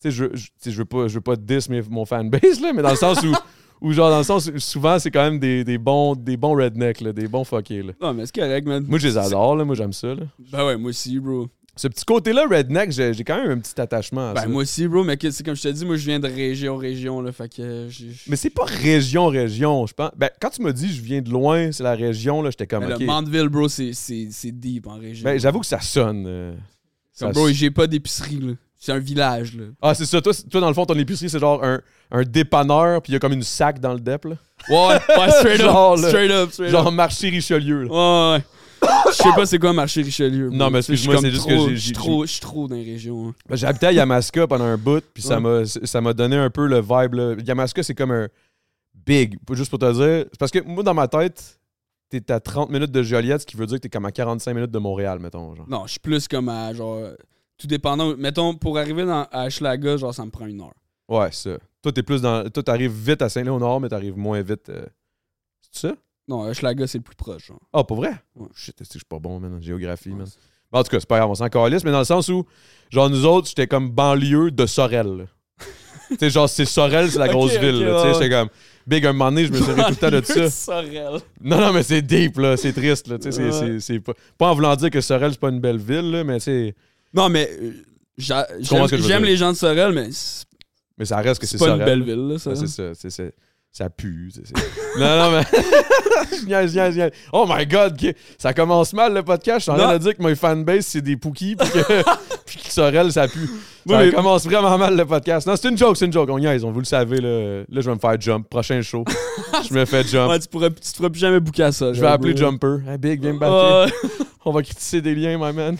sais, 0.00 0.10
je, 0.10 0.24
je, 0.64 0.70
veux 0.76 0.84
pas, 0.84 1.08
je 1.08 1.14
veux 1.14 1.20
pas 1.20 1.34
diss 1.36 1.68
mes- 1.68 1.82
mon 1.82 2.04
fanbase, 2.04 2.60
là, 2.60 2.72
mais 2.74 2.82
dans 2.82 2.90
le 2.90 2.96
sens 2.96 3.22
où, 3.24 3.32
où, 3.80 3.92
genre, 3.92 4.10
dans 4.10 4.18
le 4.18 4.24
sens 4.24 4.50
souvent, 4.58 4.98
c'est 4.98 5.10
quand 5.10 5.22
même 5.24 5.38
des, 5.38 5.64
des 5.64 5.78
bons, 5.78 6.14
des 6.14 6.36
bons 6.36 6.54
rednecks, 6.56 7.00
là, 7.00 7.12
des 7.12 7.28
bons 7.28 7.44
fuckés. 7.44 7.82
Là. 7.82 7.92
Non, 8.00 8.14
mais 8.14 8.26
c'est 8.26 8.34
correct, 8.34 8.66
man. 8.66 8.84
Moi, 8.88 8.98
je 8.98 9.08
les 9.08 9.18
adore, 9.18 9.56
là, 9.56 9.64
moi, 9.64 9.74
j'aime 9.74 9.92
ça. 9.92 10.08
Là. 10.14 10.22
Ben 10.52 10.64
ouais, 10.66 10.76
moi 10.76 10.90
aussi, 10.90 11.18
bro. 11.18 11.48
Ce 11.76 11.88
petit 11.88 12.04
côté-là, 12.04 12.46
redneck, 12.48 12.92
j'ai 12.92 13.24
quand 13.24 13.36
même 13.42 13.50
un 13.50 13.58
petit 13.58 13.80
attachement 13.80 14.30
à 14.30 14.34
Ben 14.34 14.40
ça. 14.42 14.46
moi 14.46 14.62
aussi, 14.62 14.86
bro, 14.86 15.02
mais 15.02 15.18
c'est 15.20 15.44
comme 15.44 15.56
je 15.56 15.62
te 15.62 15.68
dis, 15.68 15.84
moi 15.84 15.96
je 15.96 16.04
viens 16.06 16.20
de 16.20 16.28
région, 16.28 16.76
région, 16.76 17.20
là. 17.20 17.32
Fait 17.32 17.48
que. 17.52 17.60
euh, 17.62 17.90
Mais 18.28 18.36
c'est 18.36 18.50
pas 18.50 18.62
région, 18.64 19.26
région, 19.26 19.84
je 19.88 19.92
pense. 19.92 20.12
Ben, 20.16 20.30
quand 20.40 20.50
tu 20.50 20.62
m'as 20.62 20.70
dit 20.70 20.86
je 20.94 21.02
viens 21.02 21.20
de 21.20 21.30
loin, 21.30 21.72
c'est 21.72 21.82
la 21.82 21.96
région, 21.96 22.42
là, 22.42 22.50
j'étais 22.50 22.68
comme, 22.68 22.84
ok. 22.84 23.00
le 23.00 23.06
Mandeville, 23.06 23.48
bro, 23.48 23.68
c'est- 23.68 23.90
deep 24.52 24.86
en 24.86 24.98
région. 24.98 25.24
Ben, 25.24 25.36
j'avoue 25.36 25.58
que 25.58 25.66
ça 25.66 25.80
sonne. 25.80 26.24
euh, 26.28 26.54
ça 27.12 27.32
bro, 27.32 27.48
j'ai 27.50 27.72
pas 27.72 27.88
d'épicerie, 27.88 28.38
là. 28.38 28.52
C'est 28.84 28.92
un 28.92 28.98
village, 28.98 29.56
là. 29.56 29.64
Ah, 29.80 29.94
c'est 29.94 30.04
ça. 30.04 30.20
Toi, 30.20 30.32
toi, 30.50 30.60
dans 30.60 30.68
le 30.68 30.74
fond, 30.74 30.84
ton 30.84 30.94
épicerie, 30.98 31.30
c'est 31.30 31.38
genre 31.38 31.64
un, 31.64 31.80
un 32.10 32.22
dépanneur, 32.22 33.00
puis 33.00 33.12
il 33.12 33.14
y 33.14 33.16
a 33.16 33.18
comme 33.18 33.32
une 33.32 33.42
sac 33.42 33.80
dans 33.80 33.94
le 33.94 34.00
dep, 34.00 34.26
là. 34.26 34.36
Ouais, 34.68 34.76
ouais, 35.18 35.30
straight 35.30 35.60
Genre, 35.62 35.94
up. 35.94 36.00
là. 36.02 36.08
Straight 36.08 36.30
up, 36.30 36.52
straight 36.52 36.70
Genre 36.70 36.86
up. 36.88 36.92
marché 36.92 37.30
Richelieu, 37.30 37.84
là. 37.84 37.90
Ouais, 37.90 38.36
ouais. 38.38 38.44
Je 39.08 39.12
sais 39.14 39.32
pas 39.34 39.46
c'est 39.46 39.58
quoi 39.58 39.72
marché 39.72 40.02
Richelieu. 40.02 40.50
Non, 40.50 40.68
mais 40.68 40.80
excuse-moi, 40.80 41.16
c'est 41.18 41.30
juste 41.30 41.48
que 41.48 41.56
j'ai- 41.56 41.76
Je 41.76 41.80
suis 41.80 41.92
trop, 41.92 42.26
trop 42.42 42.68
dans 42.68 42.74
les 42.76 42.84
régions. 42.84 43.28
hein. 43.28 43.34
Ben, 43.48 43.56
J'habitais 43.56 43.86
à 43.86 43.92
Yamaska 43.92 44.46
pendant 44.46 44.64
un 44.64 44.76
bout, 44.76 45.02
puis 45.14 45.22
ça 45.22 45.36
Ouais. 45.40 45.62
m'a 45.62 45.64
ça 45.64 46.00
m'a 46.02 46.12
donné 46.12 46.36
un 46.36 46.50
peu 46.50 46.66
le 46.66 46.80
vibe, 46.82 47.14
là. 47.14 47.34
Yamaska, 47.42 47.82
c'est 47.82 47.94
comme 47.94 48.10
un 48.10 48.28
big, 49.06 49.38
juste 49.52 49.70
pour 49.70 49.78
te 49.78 49.90
dire. 49.92 50.26
Parce 50.38 50.50
que 50.52 50.58
moi, 50.62 50.82
dans 50.82 50.92
ma 50.92 51.08
tête, 51.08 51.58
t'es 52.10 52.30
à 52.30 52.38
30 52.40 52.68
minutes 52.68 52.92
de 52.92 53.02
Joliette, 53.02 53.40
ce 53.40 53.46
qui 53.46 53.56
veut 53.56 53.64
dire 53.66 53.78
que 53.78 53.82
t'es 53.84 53.88
comme 53.88 54.04
à 54.04 54.12
45 54.12 54.52
minutes 54.52 54.70
de 54.70 54.78
Montréal, 54.78 55.18
mettons, 55.18 55.54
genre. 55.54 55.66
Non, 55.66 55.84
je 55.86 55.92
suis 55.92 56.00
plus 56.00 56.28
comme 56.28 56.50
à 56.50 56.74
genre. 56.74 56.98
Tout 57.58 57.66
dépendant. 57.66 58.16
Mettons, 58.16 58.54
pour 58.54 58.78
arriver 58.78 59.04
dans, 59.04 59.26
à 59.30 59.48
Schlaga, 59.50 59.96
genre, 59.96 60.14
ça 60.14 60.24
me 60.24 60.30
prend 60.30 60.46
une 60.46 60.60
heure. 60.60 60.74
Ouais, 61.08 61.30
ça. 61.32 61.50
Toi, 61.82 61.92
t'es 61.92 62.02
plus 62.02 62.20
dans... 62.22 62.48
Toi, 62.50 62.62
t'arrives 62.62 62.92
vite 62.92 63.22
à 63.22 63.28
Saint-Léonard, 63.28 63.80
mais 63.80 63.88
t'arrives 63.88 64.16
moins 64.16 64.40
vite... 64.42 64.68
euh, 64.70 64.86
C'est 65.70 65.88
ça? 65.88 65.94
Non, 66.26 66.52
Schlaga, 66.52 66.86
c'est 66.86 66.98
le 66.98 67.04
plus 67.04 67.14
proche. 67.14 67.46
Genre. 67.48 67.60
Ah, 67.72 67.84
pour 67.84 67.98
vrai? 67.98 68.14
Ouais. 68.34 68.48
Shit, 68.54 68.80
est-ce 68.80 68.88
que 68.88 68.94
je 68.94 68.98
suis 69.00 69.04
pas 69.08 69.18
bon, 69.18 69.38
man, 69.38 69.54
en 69.54 69.60
géographie, 69.60 70.08
man? 70.10 70.26
Ben, 70.72 70.80
en 70.80 70.82
tout 70.82 70.90
cas, 70.90 70.98
c'est 70.98 71.08
pas 71.08 71.18
grave, 71.18 71.30
on 71.30 71.34
s'en 71.34 71.48
calisse, 71.48 71.84
mais 71.84 71.92
dans 71.92 71.98
le 71.98 72.04
sens 72.04 72.28
où, 72.28 72.44
genre, 72.90 73.10
nous 73.10 73.26
autres, 73.26 73.48
j'étais 73.48 73.66
comme 73.66 73.90
banlieue 73.90 74.50
de 74.50 74.64
Sorel. 74.66 75.28
tu 76.08 76.16
sais, 76.18 76.30
genre, 76.30 76.48
c'est 76.48 76.64
Sorel, 76.64 77.10
c'est 77.10 77.18
la 77.18 77.28
grosse 77.28 77.52
ville. 77.58 77.78
Tu 77.80 77.84
ouais, 77.84 77.98
sais, 78.00 78.06
ouais. 78.06 78.12
j'étais 78.14 78.30
comme, 78.30 78.48
big, 78.86 79.04
un 79.06 79.12
moment 79.12 79.30
donné, 79.30 79.44
je 79.46 79.52
me 79.52 79.58
souviens 79.58 79.84
tout 79.84 79.90
le 79.90 79.96
temps 79.96 80.10
de 80.10 80.22
ça. 80.22 80.50
Sorel. 80.50 81.20
Non, 81.42 81.60
non, 81.60 81.72
mais 81.74 81.82
c'est 81.82 82.00
deep, 82.02 82.38
là. 82.38 82.56
C'est 82.56 82.72
triste, 82.72 83.06
là. 83.08 83.18
Tu 83.18 83.30
sais, 83.30 83.78
c'est- 83.80 83.92
Ouais. 83.92 84.00
pas. 84.00 84.14
Pas 84.38 84.50
en 84.50 84.54
voulant 84.54 84.74
dire 84.76 84.88
que 84.90 85.02
Sorel, 85.02 85.32
c'est 85.32 85.40
pas 85.40 85.50
une 85.50 85.60
belle 85.60 85.78
ville, 85.78 86.10
là, 86.10 86.24
mais 86.24 86.38
tu 86.38 86.44
sais. 86.44 86.74
Non, 87.14 87.28
mais. 87.28 87.48
euh, 87.62 87.70
J'aime 88.18 89.24
les 89.24 89.36
gens 89.36 89.52
de 89.52 89.56
Sorel, 89.56 89.92
mais 89.92 90.08
Mais 90.98 91.04
ça 91.04 91.16
reste 91.18 91.40
que 91.40 91.46
c'est 91.46 91.56
c'est 91.56 91.64
pas 91.64 91.76
Sorel. 91.76 91.80
une 91.80 91.84
belle 91.86 92.02
ville, 92.02 92.28
là, 92.28 92.38
ça. 92.38 92.52
C'est 92.94 93.10
ça. 93.10 93.22
ça 93.72 93.90
pue. 93.90 94.30
non, 94.98 95.16
non, 95.18 95.30
mais. 95.32 95.42
je 96.32 96.66
je 96.68 96.92
je. 96.92 97.10
Oh 97.32 97.46
my 97.48 97.66
god, 97.66 98.00
ça 98.38 98.52
commence 98.52 98.92
mal 98.92 99.14
le 99.14 99.22
podcast. 99.22 99.58
Je 99.60 99.62
suis 99.64 99.70
en 99.72 99.76
train 99.76 99.92
de 99.94 99.98
dire 100.02 100.16
que 100.16 100.22
mon 100.22 100.34
fanbase, 100.34 100.86
c'est 100.86 101.00
des 101.00 101.16
pookies, 101.16 101.56
puis 101.56 101.68
que, 101.70 102.02
puis 102.46 102.58
que 102.58 102.70
Sorel, 102.70 103.12
ça 103.12 103.26
pue. 103.28 103.48
Ça 103.86 104.00
Oui, 104.02 104.12
commence 104.12 104.44
vraiment 104.44 104.78
mal 104.78 104.96
le 104.96 105.04
podcast. 105.04 105.46
Non, 105.46 105.56
c'est 105.56 105.68
une 105.68 105.76
joke, 105.78 105.96
c'est 105.96 106.06
une 106.06 106.12
joke. 106.12 106.30
On 106.30 106.38
niaise, 106.38 106.64
on 106.64 106.70
vous 106.72 106.78
le 106.80 106.84
savez. 106.86 107.20
Là, 107.20 107.58
là 107.68 107.80
je 107.80 107.88
vais 107.90 107.94
me 107.94 107.98
faire 108.00 108.18
jump. 108.20 108.48
Prochain 108.48 108.80
show. 108.82 109.04
je 109.68 109.74
me 109.74 109.84
fais 109.84 110.04
jump. 110.04 110.30
Ouais, 110.30 110.38
tu, 110.38 110.48
pourras, 110.48 110.70
tu 110.70 110.76
te 110.80 110.96
feras 110.96 111.10
plus 111.10 111.18
jamais 111.20 111.40
booker 111.40 111.64
à 111.64 111.72
ça. 111.72 111.92
je 111.92 112.00
vais 112.00 112.06
appeler 112.06 112.36
Jumper. 112.36 112.78
Hey, 112.88 112.98
Big, 112.98 113.20
viens 113.20 113.32
me 113.34 113.38
battre. 113.38 113.92
On 114.44 114.52
va 114.52 114.62
critiquer 114.62 115.00
des 115.00 115.14
liens, 115.14 115.38
my 115.38 115.52
man. 115.54 115.76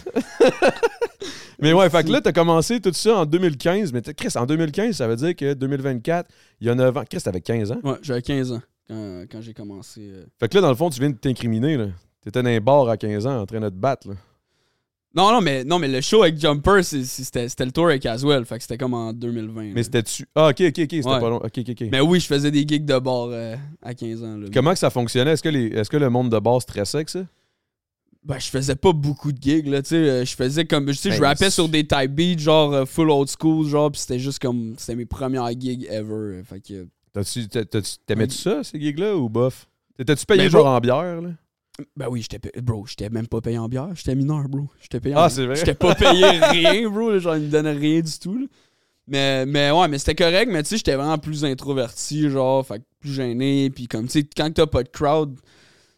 Mais 1.61 1.73
ouais, 1.73 1.89
fait 1.91 2.05
que 2.05 2.11
là, 2.11 2.21
t'as 2.21 2.33
commencé 2.33 2.81
tout 2.81 2.93
ça 2.93 3.17
en 3.19 3.27
2015. 3.27 3.93
Mais 3.93 4.03
Chris, 4.17 4.29
en 4.37 4.47
2015, 4.47 4.97
ça 4.97 5.07
veut 5.09 5.17
dire 5.17 5.35
que 5.37 5.55
2024, 5.55 6.29
il 6.61 6.67
y 6.67 6.71
a 6.71 6.75
9 6.75 6.97
ans. 6.97 7.05
Chris, 7.09 7.21
t'avais 7.23 7.41
15 7.41 7.73
ans? 7.73 7.79
Ouais, 7.83 7.95
j'avais 8.03 8.23
15 8.23 8.53
ans 8.53 8.63
quand, 8.89 9.25
quand 9.31 9.41
j'ai 9.41 9.55
commencé. 9.55 10.01
euh. 10.13 10.25
Fait 10.41 10.49
que 10.49 10.55
là, 10.57 10.61
dans 10.63 10.69
le 10.71 10.75
fond, 10.77 10.91
tu 10.91 11.01
viens 11.01 11.11
de 11.11 11.17
t'incriminer. 11.17 11.77
là. 11.77 11.87
T'étais 12.23 12.43
dans 12.43 12.49
un 12.51 12.61
bar 12.61 12.89
à 12.89 12.97
15 12.97 13.27
ans 13.27 13.41
en 13.41 13.47
train 13.47 13.61
de 13.61 13.69
te 13.69 13.75
battre. 13.75 14.09
Là. 14.09 14.15
Non, 15.17 15.31
non, 15.31 15.41
mais, 15.41 15.63
non, 15.63 15.79
mais 15.79 15.87
le 15.87 16.01
show 16.01 16.23
avec 16.25 16.41
Jumper, 16.41 16.83
c'était 16.83 17.65
le 17.65 17.71
tour 17.71 17.87
avec 17.87 18.05
Aswell. 18.05 18.45
Fait 18.45 18.57
que 18.57 18.63
c'était 18.63 18.79
comme 18.79 18.95
en 18.95 19.13
2020. 19.13 19.71
Mais 19.73 19.85
c'était-tu? 19.85 20.27
Ah, 20.35 20.49
ok, 20.49 20.57
ok, 20.61 20.67
ok. 20.67 20.75
C'était 20.91 21.07
Ouais. 21.09 21.21
pas 21.21 21.29
long. 21.31 21.37
Ok, 21.37 21.53
ok, 21.59 21.69
ok. 21.71 21.85
Mais 21.93 22.01
oui, 22.01 22.19
je 22.19 22.27
faisais 22.27 22.51
des 22.51 22.67
gigs 22.67 22.85
de 22.85 22.99
bar 22.99 23.29
euh, 23.31 23.55
à 23.81 23.95
15 23.95 24.25
ans. 24.25 24.37
Là. 24.39 24.49
Comment 24.53 24.73
que 24.73 24.79
ça 24.79 24.91
fonctionnait? 24.91 25.31
Est-ce 25.35 25.43
que, 25.45 25.51
les... 25.51 25.67
Est-ce 25.67 25.89
que 25.89 25.99
le 25.99 26.11
monde 26.11 26.31
de 26.31 26.39
bar 26.41 26.61
stressait 26.61 26.97
avec 26.99 27.11
ça? 27.11 27.21
Ben, 28.25 28.39
je 28.39 28.47
faisais 28.47 28.75
pas 28.75 28.93
beaucoup 28.93 29.33
de 29.33 29.43
gigs, 29.43 29.67
là, 29.67 29.83
tu 29.83 29.91
sais. 29.91 29.97
euh, 29.97 30.25
Je 30.25 30.35
faisais 30.35 30.65
comme. 30.65 30.87
Tu 30.87 30.95
sais, 30.95 31.11
je 31.13 31.21
Ben, 31.21 31.27
rappais 31.29 31.51
sur 31.51 31.69
des 31.69 31.87
type 31.87 32.11
beats, 32.15 32.39
genre 32.39 32.73
euh, 32.73 32.85
full 32.87 33.11
old 33.11 33.29
school, 33.29 33.67
genre, 33.67 33.93
pis 33.93 34.01
c'était 34.01 34.19
juste 34.19 34.39
comme. 34.39 34.75
C'était 34.79 34.95
mes 34.97 35.05
premières 35.05 35.49
gigs 35.61 35.87
ever. 35.91 36.11
euh, 36.39 36.43
Fait 36.45 36.61
que. 36.61 36.87
T'as-tu- 37.13 37.47
t'as- 37.49 37.65
t'as-tu- 37.67 37.97
T'aimais-tu 38.07 38.37
ça, 38.37 38.65
ces 38.65 38.81
gigs-là, 38.81 39.15
ou 39.17 39.29
bof? 39.29 39.69
T'étais-tu 39.97 40.25
payé 40.27 40.39
Ben, 40.45 40.51
genre 40.51 40.67
en 40.67 40.81
bière, 40.81 41.21
là? 41.21 41.31
Ben 41.97 42.07
oui, 42.09 42.23
j'étais. 42.23 42.39
pa- 42.39 42.61
Bro, 42.63 42.87
j'étais 42.87 43.11
même 43.11 43.27
pas 43.27 43.41
payé 43.41 43.59
en 43.59 43.69
bière. 43.69 43.91
J'étais 43.95 44.15
mineur, 44.15 44.49
bro. 44.49 44.69
J'étais 44.81 45.01
payé 45.01 45.15
Ah, 45.19 45.27
en- 45.27 45.29
c'est 45.29 45.45
vrai? 45.45 45.57
J'étais 45.57 45.75
pas 45.75 45.95
payé 45.95 46.25
rien, 46.25 46.89
bro. 46.89 47.19
Genre, 47.19 47.37
ils 47.37 47.43
me 47.45 47.49
donnaient 47.51 47.73
rien 47.73 48.01
du 48.01 48.19
tout, 48.19 48.39
là. 48.39 48.47
Mais, 49.07 49.45
mais 49.45 49.71
ouais, 49.71 49.87
mais 49.89 49.99
c'était 49.99 50.15
correct, 50.15 50.49
mais 50.51 50.63
tu 50.63 50.71
sais, 50.71 50.77
j'étais 50.79 50.95
vraiment 50.95 51.19
plus 51.19 51.45
introverti, 51.45 52.31
genre, 52.31 52.67
fait 52.67 52.83
plus 53.01 53.13
gêné. 53.13 53.69
Puis 53.71 53.87
comme, 53.87 54.07
tu 54.07 54.21
sais, 54.21 54.29
quand 54.37 54.51
t'as 54.55 54.67
pas 54.67 54.83
de 54.83 54.89
crowd, 54.89 55.37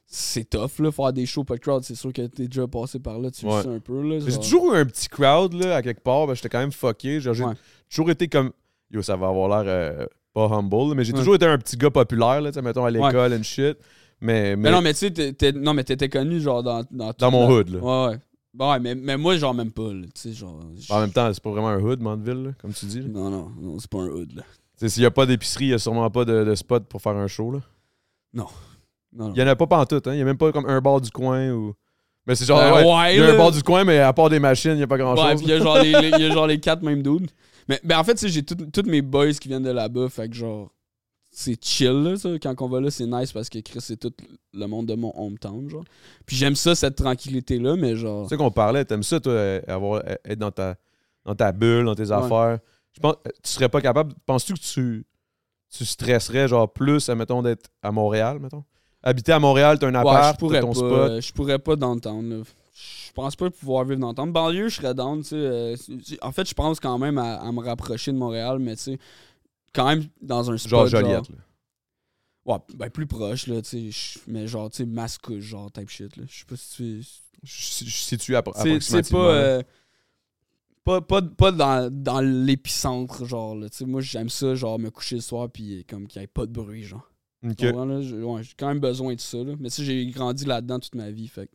c'est 0.07 0.49
tough, 0.49 0.79
là, 0.79 0.92
faire 0.92 1.12
des 1.12 1.27
shows 1.27 1.45
pas 1.45 1.55
de 1.57 1.61
crowd. 1.61 1.83
C'est 1.83 1.95
sûr 1.97 2.12
que 2.12 2.23
t'es 2.27 2.47
déjà 2.47 2.66
passé 2.66 2.99
par 3.01 3.19
là, 3.19 3.31
tu 3.31 3.45
Ouais. 3.45 3.62
sais 3.62 3.69
un 3.69 3.81
peu, 3.81 4.03
là. 4.03 4.19
J'ai 4.21 4.37
toujours 4.38 4.73
eu 4.75 4.77
un 4.79 4.87
petit 4.87 5.09
crowd, 5.09 5.53
là, 5.55 5.77
à 5.77 5.83
quelque 5.83 6.01
part. 6.03 6.27
Ben, 6.27 6.35
j'étais 6.35 6.49
quand 6.49 6.61
même 6.61 6.73
fucké. 6.73 7.21
Genre, 7.21 7.35
j'ai 7.35 7.45
Ouais. 7.45 7.55
toujours 7.90 8.11
été 8.11 8.29
comme. 8.29 8.53
Yo, 8.90 9.03
ça 9.03 9.16
va 9.16 9.27
avoir 9.29 9.49
l'air 9.64 9.73
euh, 9.73 10.07
pas 10.33 10.47
humble, 10.47 10.95
mais 10.95 11.03
j'ai 11.05 11.12
Ouais. 11.12 11.19
toujours 11.19 11.35
été 11.35 11.45
un 11.47 11.59
petit 11.59 11.77
gars 11.77 11.90
populaire, 11.90 12.40
là, 12.40 12.51
tu 12.51 12.55
sais, 12.55 12.62
mettons, 12.62 12.85
à 12.85 12.90
l'école 12.90 13.35
and 13.35 13.42
shit. 13.42 13.77
Mais, 14.21 14.55
mais, 14.55 14.57
Mais 14.57 14.71
non, 14.71 14.81
mais 14.81 14.95
tu 14.95 15.09
sais, 15.14 15.53
non, 15.53 15.75
mais 15.75 15.83
t'étais 15.85 16.09
connu, 16.09 16.40
genre, 16.40 16.62
dans. 16.62 16.85
Dans, 16.90 17.12
dans 17.19 17.31
mon 17.31 17.49
la- 17.49 17.55
hood, 17.55 17.69
là. 17.71 17.79
Ouais, 17.81 18.12
ouais. 18.12 18.19
Bon, 18.55 18.71
ouais, 18.71 18.81
mais, 18.81 18.95
mais 18.95 19.16
moi, 19.19 19.37
genre, 19.37 19.53
même 19.55 19.73
pas, 19.73 19.92
là. 19.92 20.07
Tu 20.14 20.21
sais, 20.21 20.33
genre. 20.33 20.61
En 20.88 21.01
même 21.01 21.11
temps, 21.12 21.31
c'est 21.35 21.42
pas 21.42 21.51
vraiment 21.51 21.69
un 21.69 21.81
hood, 21.83 22.01
Mandeville, 22.01 22.42
là, 22.45 22.51
comme 22.62 22.73
tu 22.73 22.87
dis. 22.87 23.01
là. 23.01 23.09
Non, 23.09 23.29
non, 23.29 23.51
non, 23.61 23.79
c'est 23.81 23.90
pas 23.90 23.99
un 23.99 24.07
hood, 24.09 24.33
là. 24.37 24.42
Tu 24.79 24.87
sais, 24.87 24.88
S'il 24.88 25.03
y 25.03 25.07
a 25.07 25.11
pas 25.11 25.27
d'épicerie, 25.27 25.66
il 25.66 25.71
y 25.71 25.75
a 25.75 25.79
sûrement 25.79 26.09
pas 26.11 26.25
de, 26.25 26.45
de 26.45 26.55
spot 26.55 26.85
pour 26.87 27.03
faire 27.03 27.16
un 27.16 27.27
show, 27.27 27.51
là. 27.51 27.59
Non, 28.33 28.47
non. 29.16 29.33
Il 29.35 29.40
y 29.40 29.42
en 29.42 29.46
a 29.46 29.57
pas 29.57 29.66
pantoute, 29.66 30.07
hein. 30.07 30.14
Il 30.14 30.18
y 30.18 30.22
a 30.22 30.24
même 30.24 30.37
pas 30.38 30.52
comme 30.52 30.66
un 30.68 30.81
bar 30.81 31.00
du 31.00 31.11
coin 31.11 31.50
ou. 31.50 31.74
Mais 32.26 32.35
c'est 32.35 32.44
genre, 32.44 32.59
Euh, 32.59 32.72
ouais, 32.83 32.85
ouais, 32.85 33.16
il 33.16 33.20
y 33.20 33.24
a 33.24 33.33
un 33.35 33.37
bar 33.37 33.52
du 33.52 33.62
coin, 33.62 33.85
mais 33.85 33.98
à 34.00 34.12
part 34.12 34.29
des 34.29 34.40
machines, 34.40 34.72
il 34.72 34.81
y 34.81 34.83
a 34.83 34.87
pas 34.87 34.98
grand 34.98 35.14
Ouais, 35.14 35.31
chose. 35.33 35.42
puis 35.42 35.46
il 35.46 35.50
y 35.50 35.52
a 35.52 35.61
genre 35.62 35.79
les, 35.79 35.92
les- 36.00 36.09
il 36.11 36.20
y 36.22 36.24
a 36.26 36.31
genre 36.33 36.46
les 36.46 36.59
quatre 36.59 36.83
mêmes 36.83 37.02
dudes. 37.02 37.31
Mais 37.68 37.81
ben 37.85 37.98
en 37.98 38.05
fait, 38.05 38.24
j'ai 38.26 38.42
tous 38.44 38.83
mes 38.87 39.02
boys 39.02 39.33
qui 39.33 39.48
viennent 39.48 39.62
de 39.62 39.70
là-bas, 39.70 40.09
fait 40.09 40.29
que 40.29 40.35
genre 40.35 40.70
c'est 41.31 41.62
chill 41.62 42.02
là, 42.02 42.16
ça. 42.16 42.31
quand 42.40 42.55
on 42.62 42.68
va 42.68 42.81
là, 42.81 42.90
c'est 42.90 43.07
nice 43.07 43.31
parce 43.33 43.48
que 43.50 43.59
Chris 43.59 43.81
c'est 43.83 43.98
tout 43.98 44.12
le 44.55 44.66
monde 44.66 44.87
de 44.87 44.94
mon 44.94 45.12
hometown 45.16 45.68
genre. 45.68 45.85
Puis 46.24 46.35
j'aime 46.37 46.55
ça 46.57 46.74
cette 46.74 46.96
tranquillité 46.96 47.59
là, 47.59 47.76
mais 47.76 47.94
genre 47.94 48.24
Tu 48.24 48.31
sais 48.31 48.37
qu'on 48.38 48.50
parlait, 48.50 48.85
t'aimes 48.87 49.02
ça, 49.02 49.20
toi, 49.20 49.61
avoir, 49.68 50.02
être 50.24 50.38
dans 50.38 50.50
ta, 50.50 50.76
dans 51.24 51.35
ta 51.35 51.52
bulle, 51.52 51.85
dans 51.85 51.94
tes 51.94 52.11
affaires. 52.11 52.59
Je 52.92 53.00
pense, 53.00 53.16
tu 53.42 53.50
serais 53.50 53.68
pas 53.68 53.83
capable. 53.83 54.14
Penses-tu 54.24 54.55
que 54.55 54.59
tu, 54.61 55.05
tu 55.76 55.85
stresserais, 55.85 56.48
genre, 56.48 56.72
plus, 56.72 57.07
admettons, 57.11 57.42
d'être 57.42 57.68
à 57.83 57.92
Montréal, 57.92 58.38
mettons? 58.40 58.64
Habiter 59.07 59.33
à 59.33 59.38
Montréal, 59.38 59.79
t'as 59.79 59.87
un 59.87 59.95
appart, 59.95 60.35
je 60.35 60.38
pourrais 60.40 60.61
ton 60.61 60.73
pas, 60.73 60.75
spot. 60.75 61.21
je 61.21 61.33
pourrais 61.33 61.59
pas 61.61 61.77
là. 61.77 62.42
Je 62.75 63.12
pense 63.14 63.37
pas 63.37 63.49
pouvoir 63.51 63.85
vivre 63.85 64.01
downtown. 64.01 64.33
Banlieue, 64.33 64.69
je 64.69 64.77
serais 64.77 64.95
down, 64.95 65.23
tu 65.23 65.29
sais. 65.29 65.37
euh, 65.37 65.77
en 66.21 66.33
fait, 66.33 66.49
je 66.49 66.55
pense 66.55 66.81
quand 66.81 66.99
même 66.99 67.16
à, 67.16 67.37
à 67.37 67.53
me 67.53 67.61
rapprocher 67.61 68.12
de 68.12 68.19
Montréal, 68.19 68.59
mais 68.59 68.75
tu 68.75 68.83
sais 68.83 68.99
quand 69.73 69.87
même 69.87 70.05
dans 70.21 70.51
un 70.51 70.59
spot 70.59 70.71
Genre 70.71 70.87
Joliette. 70.88 71.29
Ouais, 72.47 72.59
ben 72.75 72.90
plus 72.90 73.07
proche, 73.07 73.47
là, 73.47 73.62
tu 73.62 73.92
sais. 73.92 74.21
Mais 74.27 74.47
genre, 74.47 74.71
tu 74.71 74.79
sais, 74.79 74.87
mascouche, 74.87 75.45
genre, 75.45 75.71
type 75.71 75.88
shit, 75.88 76.16
là. 76.16 76.25
Je 76.29 76.38
sais 76.40 76.45
pas 76.45 76.57
si 76.57 76.77
tu. 76.77 77.03
Je 77.42 77.85
je 77.85 77.97
situe 77.97 78.35
appro- 78.35 78.81
C'est 78.81 79.11
pas, 79.11 79.19
euh, 79.19 79.62
pas. 80.85 81.01
Pas, 81.01 81.23
pas 81.23 81.53
dans, 81.53 81.92
dans 81.92 82.21
l'épicentre, 82.21 83.25
genre, 83.25 83.55
là. 83.55 83.69
Tu 83.69 83.79
sais, 83.79 83.85
moi, 83.85 84.01
j'aime 84.01 84.29
ça, 84.31 84.55
genre, 84.55 84.79
me 84.79 84.90
coucher 84.90 85.16
le 85.16 85.21
soir, 85.23 85.49
puis 85.49 85.85
comme 85.88 86.07
qu'il 86.07 86.21
n'y 86.21 86.25
ait 86.25 86.29
pas 86.29 86.47
de 86.47 86.53
bruit, 86.53 86.83
genre. 86.85 87.09
Ok. 87.44 87.57
Tu 87.57 87.66
comprends, 87.66 87.85
là? 87.85 88.01
J'ai 88.01 88.22
ouais, 88.22 88.40
quand 88.59 88.68
même 88.68 88.81
besoin 88.81 89.14
de 89.14 89.20
ça. 89.20 89.38
Là. 89.38 89.55
Mais 89.59 89.68
tu 89.68 89.77
sais, 89.77 89.85
j'ai 89.85 90.07
grandi 90.07 90.44
là-dedans 90.44 90.79
toute 90.81 90.94
ma 90.94 91.11
vie. 91.11 91.29
Fait 91.29 91.49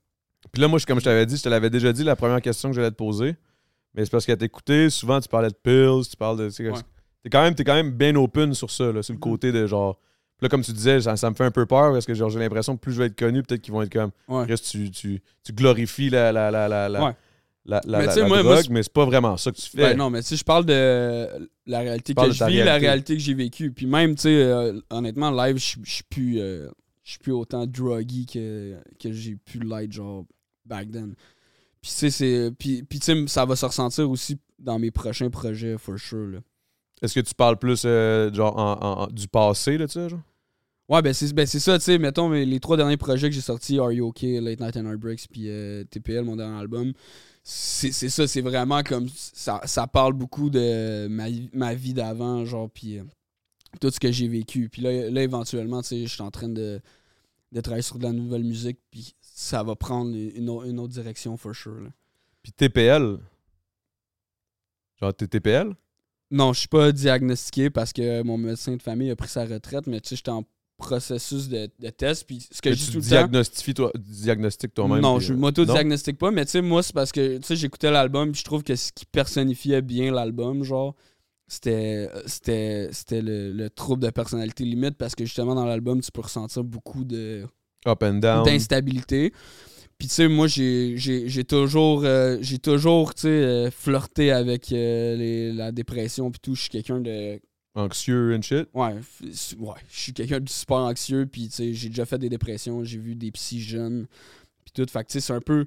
Puis 0.52 0.62
là, 0.62 0.68
moi, 0.68 0.80
comme 0.88 1.00
je 1.00 1.06
t'avais 1.06 1.26
dit, 1.26 1.38
je 1.38 1.44
te 1.44 1.50
l'avais 1.50 1.70
déjà 1.70 1.92
dit, 1.94 2.04
la 2.04 2.16
première 2.16 2.42
question 2.42 2.70
que 2.70 2.76
j'allais 2.76 2.92
te 2.92 2.96
poser. 2.96 3.36
Mais 3.94 4.06
c'est 4.06 4.12
parce 4.12 4.26
qu'à 4.26 4.38
t'écouter, 4.38 4.90
souvent, 4.90 5.20
tu 5.20 5.28
parlais 5.28 5.50
de 5.50 5.56
pills, 5.62 6.10
tu 6.10 6.16
parles 6.16 6.38
de. 6.38 6.50
tu 6.50 6.70
Ouais. 6.70 6.80
T'es 7.24 7.30
quand, 7.30 7.42
même- 7.44 7.54
t'es 7.56 7.64
quand 7.64 7.76
même 7.76 7.92
bien 7.92 8.16
open 8.16 8.54
sur 8.54 8.72
ça, 8.72 8.92
là, 8.92 9.04
sur 9.04 9.14
le 9.14 9.18
Mhm. 9.18 9.22
côté 9.22 9.52
de 9.52 9.68
genre. 9.68 9.98
Puis 10.38 10.46
là, 10.46 10.50
comme 10.50 10.64
tu 10.64 10.72
disais, 10.72 11.02
ça, 11.02 11.16
ça 11.18 11.30
me 11.30 11.36
fait 11.36 11.44
un 11.44 11.52
peu 11.52 11.66
peur 11.68 11.92
parce 11.92 12.06
que 12.06 12.14
j'ai 12.16 12.24
l'impression 12.40 12.76
que 12.76 12.82
plus 12.82 12.94
je 12.94 12.98
vais 13.00 13.06
être 13.08 13.20
connu, 13.20 13.44
peut-être 13.44 13.62
qu'ils 13.62 13.74
vont 13.74 13.82
être 13.84 13.92
comme. 13.92 14.12
Ouais. 14.28 14.46
Chris, 14.48 14.60
tu, 14.64 14.90
tu, 14.90 15.22
tu 15.44 15.54
glorifies 15.54 16.10
la, 16.10 16.32
la, 16.32 16.50
la, 16.50 16.68
la, 16.68 16.90
la, 16.90 17.04
Ouais. 17.06 17.12
La, 17.66 17.82
la- 17.86 18.00
Mais 18.00 18.06
la- 18.08 18.28
moi- 18.28 18.44
moi, 18.44 18.54
drogue, 18.56 18.70
mais 18.72 18.84
c'est 18.84 18.92
pas 18.94 19.06
vraiment 19.06 19.38
ça 19.38 19.52
que 19.52 19.58
tu 19.58 19.70
fais. 19.70 19.78
Ben 19.92 19.98
non, 19.98 20.10
mais 20.10 20.22
sais, 20.22 20.36
je 20.36 20.44
parle 20.44 20.66
de 20.66 21.50
la 21.68 21.80
réalité 21.80 22.14
que 22.14 22.22
je 22.32 22.44
vis, 22.46 22.58
la 22.64 22.78
réalité. 22.78 23.16
que 23.16 23.22
j'ai 23.22 23.34
vécue. 23.34 23.72
Puis 23.72 23.86
même, 23.86 24.16
tu 24.16 24.24
sais, 24.24 24.30
euh, 24.44 24.80
honnêtement, 24.90 25.30
live, 25.32 25.58
je 25.58 25.78
suis 25.92 26.04
plus, 26.10 26.40
euh, 26.40 26.70
plus 27.22 27.32
autant 27.34 27.66
druggy 27.68 28.26
que, 28.26 28.76
que 29.00 29.12
j'ai 29.12 29.36
pu 29.36 29.60
l'être, 29.60 29.92
genre, 29.92 30.26
back 30.66 30.92
then. 30.92 31.14
Puis 31.82 31.92
tu 31.98 32.10
sais, 32.12 32.52
puis, 32.58 32.84
puis, 32.84 33.00
ça 33.28 33.46
va 33.46 33.56
se 33.56 33.66
ressentir 33.66 34.10
aussi 34.10 34.38
dans 34.60 34.80
mes 34.80 34.92
prochains 34.92 35.30
projets, 35.30 35.78
for 35.78 35.98
sure. 36.00 36.40
Est-ce 37.02 37.16
que 37.16 37.20
tu 37.20 37.34
parles 37.34 37.58
plus 37.58 37.82
euh, 37.86 38.32
genre 38.34 38.56
en- 38.58 38.74
en- 38.74 39.04
en- 39.04 39.08
du 39.08 39.28
passé, 39.28 39.78
là, 39.78 39.88
tu 39.88 39.94
sais, 39.94 40.10
genre? 40.10 40.20
Ouais, 40.90 41.02
ben 41.02 41.14
c'est 41.14 41.34
ben 41.34 41.46
c'est 41.48 41.60
ça, 41.60 41.78
tu 41.80 41.86
sais, 41.86 41.98
mettons, 41.98 42.30
les 42.30 42.60
trois 42.60 42.76
derniers 42.78 42.98
projets 42.98 43.30
que 43.30 43.36
j'ai 43.36 43.42
sortis, 43.42 43.80
Are 43.80 43.92
You 43.92 44.08
OK, 44.08 44.22
Late 44.24 44.60
Night 44.60 44.78
and 44.78 44.86
Heartbreaks, 44.86 45.28
puis 45.32 45.46
euh, 45.48 45.84
TPL, 45.86 46.24
mon 46.24 46.36
dernier 46.36 46.60
album, 46.60 46.92
c'est 47.44 47.92
ça, 47.92 48.28
c'est 48.28 48.42
vraiment 48.42 48.84
comme, 48.84 49.10
ça, 49.10 49.62
ça 49.66 49.88
parle 49.88 50.14
beaucoup 50.14 50.50
de 50.50 51.08
ma, 51.10 51.26
ma 51.54 51.74
vie 51.74 51.94
d'avant, 51.94 52.46
genre, 52.46 52.70
puis 52.70 53.00
euh, 53.00 53.04
tout 53.80 53.90
ce 53.90 54.00
que 54.00 54.12
j'ai 54.12 54.28
vécu. 54.28 54.70
Puis 54.70 54.82
là, 54.82 55.10
là 55.10 55.24
éventuellement, 55.24 55.82
tu 55.82 55.88
sais, 55.90 56.02
je 56.06 56.14
suis 56.14 56.22
en 56.22 56.32
train 56.32 56.50
de, 56.50 56.80
de 57.52 57.62
travailler 57.62 57.82
sur 57.82 57.98
de 57.98 58.04
la 58.04 58.12
nouvelle 58.12 58.44
musique, 58.44 58.78
puis 58.92 59.16
ça 59.22 59.64
va 59.64 59.76
prendre 59.76 60.16
une, 60.16 60.50
au- 60.50 60.64
une 60.64 60.80
autre 60.80 60.94
direction, 60.94 61.36
for 61.38 61.56
sure, 61.56 61.82
là. 61.82 61.90
Puis 62.44 62.52
TPL. 62.54 63.20
Genre, 65.00 65.14
t'es 65.14 65.28
TPL? 65.28 65.76
Non, 66.30 66.54
je 66.54 66.60
suis 66.60 66.68
pas 66.68 66.92
diagnostiqué 66.92 67.70
parce 67.70 67.92
que 67.92 68.22
mon 68.24 68.38
médecin 68.38 68.76
de 68.76 68.82
famille 68.82 69.12
a 69.12 69.16
pris 69.16 69.28
sa 69.28 69.46
retraite, 69.46 69.88
mais 69.88 70.00
tu 70.00 70.10
sais, 70.10 70.16
j'étais 70.16 70.32
en 70.32 70.44
processus 70.82 71.48
de, 71.48 71.70
de 71.80 71.90
test, 71.90 72.26
puis 72.28 72.40
ce 72.52 72.62
que 72.62 72.70
Que 72.70 72.76
je 72.76 72.80
dis 72.80 72.86
tu 72.88 72.92
tout 72.94 72.98
le 72.98 73.04
temps... 73.04 73.10
diagnostiques 73.10 73.76
toi, 73.76 73.92
diagnostiques 73.98 74.74
toi-même. 74.74 75.02
Non, 75.02 75.18
puis, 75.18 75.28
je 75.28 75.34
euh, 75.34 75.38
m'auto-diagnostique 75.38 76.18
pas, 76.18 76.32
mais 76.32 76.44
tu 76.46 76.52
sais, 76.52 76.62
moi, 76.62 76.84
c'est 76.84 76.94
parce 76.94 77.12
que 77.12 77.38
tu 77.38 77.44
sais, 77.44 77.56
j'écoutais 77.56 77.92
l'album, 77.92 78.32
puis 78.32 78.40
je 78.40 78.46
trouve 78.46 78.64
que 78.64 78.76
ce 78.76 78.92
qui 78.92 79.06
personnifiait 79.06 79.82
bien 79.82 80.12
l'album, 80.12 80.64
genre, 80.64 80.96
c'était 81.48 82.10
c'était 82.26 82.90
c'était 82.92 83.22
le, 83.22 83.52
le 83.52 83.70
trouble 83.70 84.04
de 84.04 84.10
personnalité 84.10 84.64
limite, 84.64 84.96
parce 84.98 85.16
que 85.16 85.26
justement, 85.26 85.56
dans 85.56 85.66
l'album, 85.66 86.02
tu 86.02 86.12
peux 86.12 86.22
ressentir 86.22 86.64
beaucoup 86.64 87.04
de. 87.04 87.46
Up 87.88 88.04
and 88.04 88.16
down. 88.16 88.44
d'instabilité. 88.46 89.34
Puis 89.98 90.08
tu 90.08 90.14
sais, 90.16 90.28
moi, 90.28 90.48
j'ai 90.48 90.94
j'ai- 90.98 91.28
j'ai 91.30 91.44
toujours, 91.44 92.04
euh, 92.06 92.38
j'ai 92.42 92.58
toujours 92.58 93.14
tu 93.14 93.22
sais, 93.24 93.28
euh, 93.28 93.70
flirté 93.72 94.32
avec 94.32 94.72
euh, 94.72 95.16
les- 95.16 95.52
la 95.54 95.72
dépression, 95.72 96.32
puis 96.32 96.40
tout. 96.42 96.56
Je 96.56 96.62
suis 96.62 96.70
quelqu'un 96.70 97.00
de 97.02 97.40
Anxieux 97.76 98.36
and 98.36 98.42
shit? 98.42 98.68
Ouais, 98.74 98.96
ouais, 99.60 99.76
je 99.90 100.00
suis 100.00 100.14
quelqu'un 100.14 100.40
de 100.40 100.50
super 100.50 100.78
anxieux, 100.78 101.26
puis 101.26 101.48
tu 101.48 101.56
sais, 101.56 101.74
j'ai 101.74 101.90
déjà 101.90 102.06
fait 102.06 102.18
des 102.18 102.30
dépressions, 102.30 102.84
j'ai 102.84 102.98
vu 102.98 103.16
des 103.16 103.32
psys 103.32 103.62
jeunes, 103.62 104.08
puis 104.66 104.72
tout. 104.74 104.90
Fait 104.92 105.04
que 105.04 105.10
tu 105.10 105.14
sais, 105.14 105.22
c'est 105.22 105.34
un 105.34 105.40
peu 105.42 105.66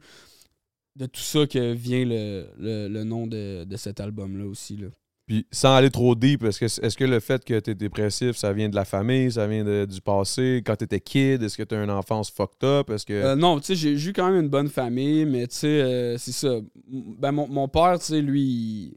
de 0.97 1.07
tout 1.07 1.21
ça 1.21 1.47
que 1.47 1.73
vient 1.73 2.05
le, 2.05 2.47
le, 2.59 2.89
le 2.89 3.05
nom 3.05 3.27
de, 3.27 3.65
de 3.65 3.77
cet 3.77 4.01
album-là 4.01 4.45
aussi. 4.47 4.77
Là. 4.77 4.89
Puis 5.27 5.47
sans 5.51 5.75
aller 5.75 5.91
trop 5.91 6.15
deep, 6.15 6.45
est-ce 6.45 6.61
que, 6.61 6.67
est-ce 6.87 6.97
que 6.99 7.05
le 7.05 7.19
fait 7.19 7.43
que 7.43 7.59
t'es 7.59 7.75
dépressif, 7.75 8.37
ça 8.37 8.53
vient 8.53 8.69
de 8.69 8.75
la 8.75 8.85
famille, 8.85 9.33
ça 9.33 9.47
vient 9.47 9.65
de- 9.65 9.87
du 9.87 10.01
passé? 10.03 10.63
Quand 10.65 10.77
t'étais 10.77 11.01
kid, 11.01 11.43
est-ce 11.43 11.57
que 11.57 11.63
t'as 11.63 11.83
une 11.83 11.91
enfance 11.91 12.31
fucked 12.31 12.63
up? 12.63 12.91
Est-ce 12.91 13.07
que. 13.07 13.15
Euh, 13.15 13.35
non, 13.35 13.59
tu 13.59 13.75
sais, 13.75 13.97
j'ai 13.99 14.11
eu 14.11 14.13
quand 14.13 14.31
même 14.31 14.43
une 14.43 14.51
bonne 14.51 14.69
famille, 14.69 15.25
mais 15.25 15.47
tu 15.47 15.57
sais, 15.57 15.67
euh, 15.81 16.19
c'est 16.19 16.33
ça. 16.33 16.59
Ben, 16.87 17.33
mon, 17.33 17.49
mon 17.49 17.67
père, 17.69 17.99
tu 17.99 18.05
sais, 18.05 18.21
lui, 18.21 18.95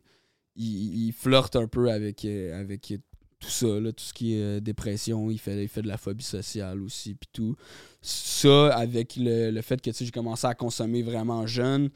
il, 0.57 1.11
flirte 1.13 1.55
un 1.55 1.67
peu 1.67 1.91
avec, 1.91 2.25
euh, 2.25 2.59
avec 2.59 2.93
tout 3.39 3.49
ça, 3.49 3.79
là, 3.79 3.91
tout 3.91 4.03
ce 4.03 4.13
qui 4.13 4.35
est 4.35 4.41
euh, 4.41 4.59
dépression. 4.59 5.29
Il 5.29 5.37
fait, 5.37 5.63
il 5.63 5.67
fait 5.69 5.81
de 5.81 5.87
la 5.87 5.97
phobie 5.97 6.23
sociale 6.23 6.81
aussi, 6.81 7.15
puis 7.15 7.29
tout. 7.31 7.55
Ça, 8.01 8.73
avec 8.75 9.15
le, 9.17 9.51
le 9.51 9.61
fait 9.61 9.79
que, 9.81 9.89
tu 9.89 9.95
sais, 9.95 10.05
j'ai 10.05 10.11
commencé 10.11 10.47
à 10.47 10.55
consommer 10.55 11.03
vraiment 11.03 11.45
jeune, 11.45 11.89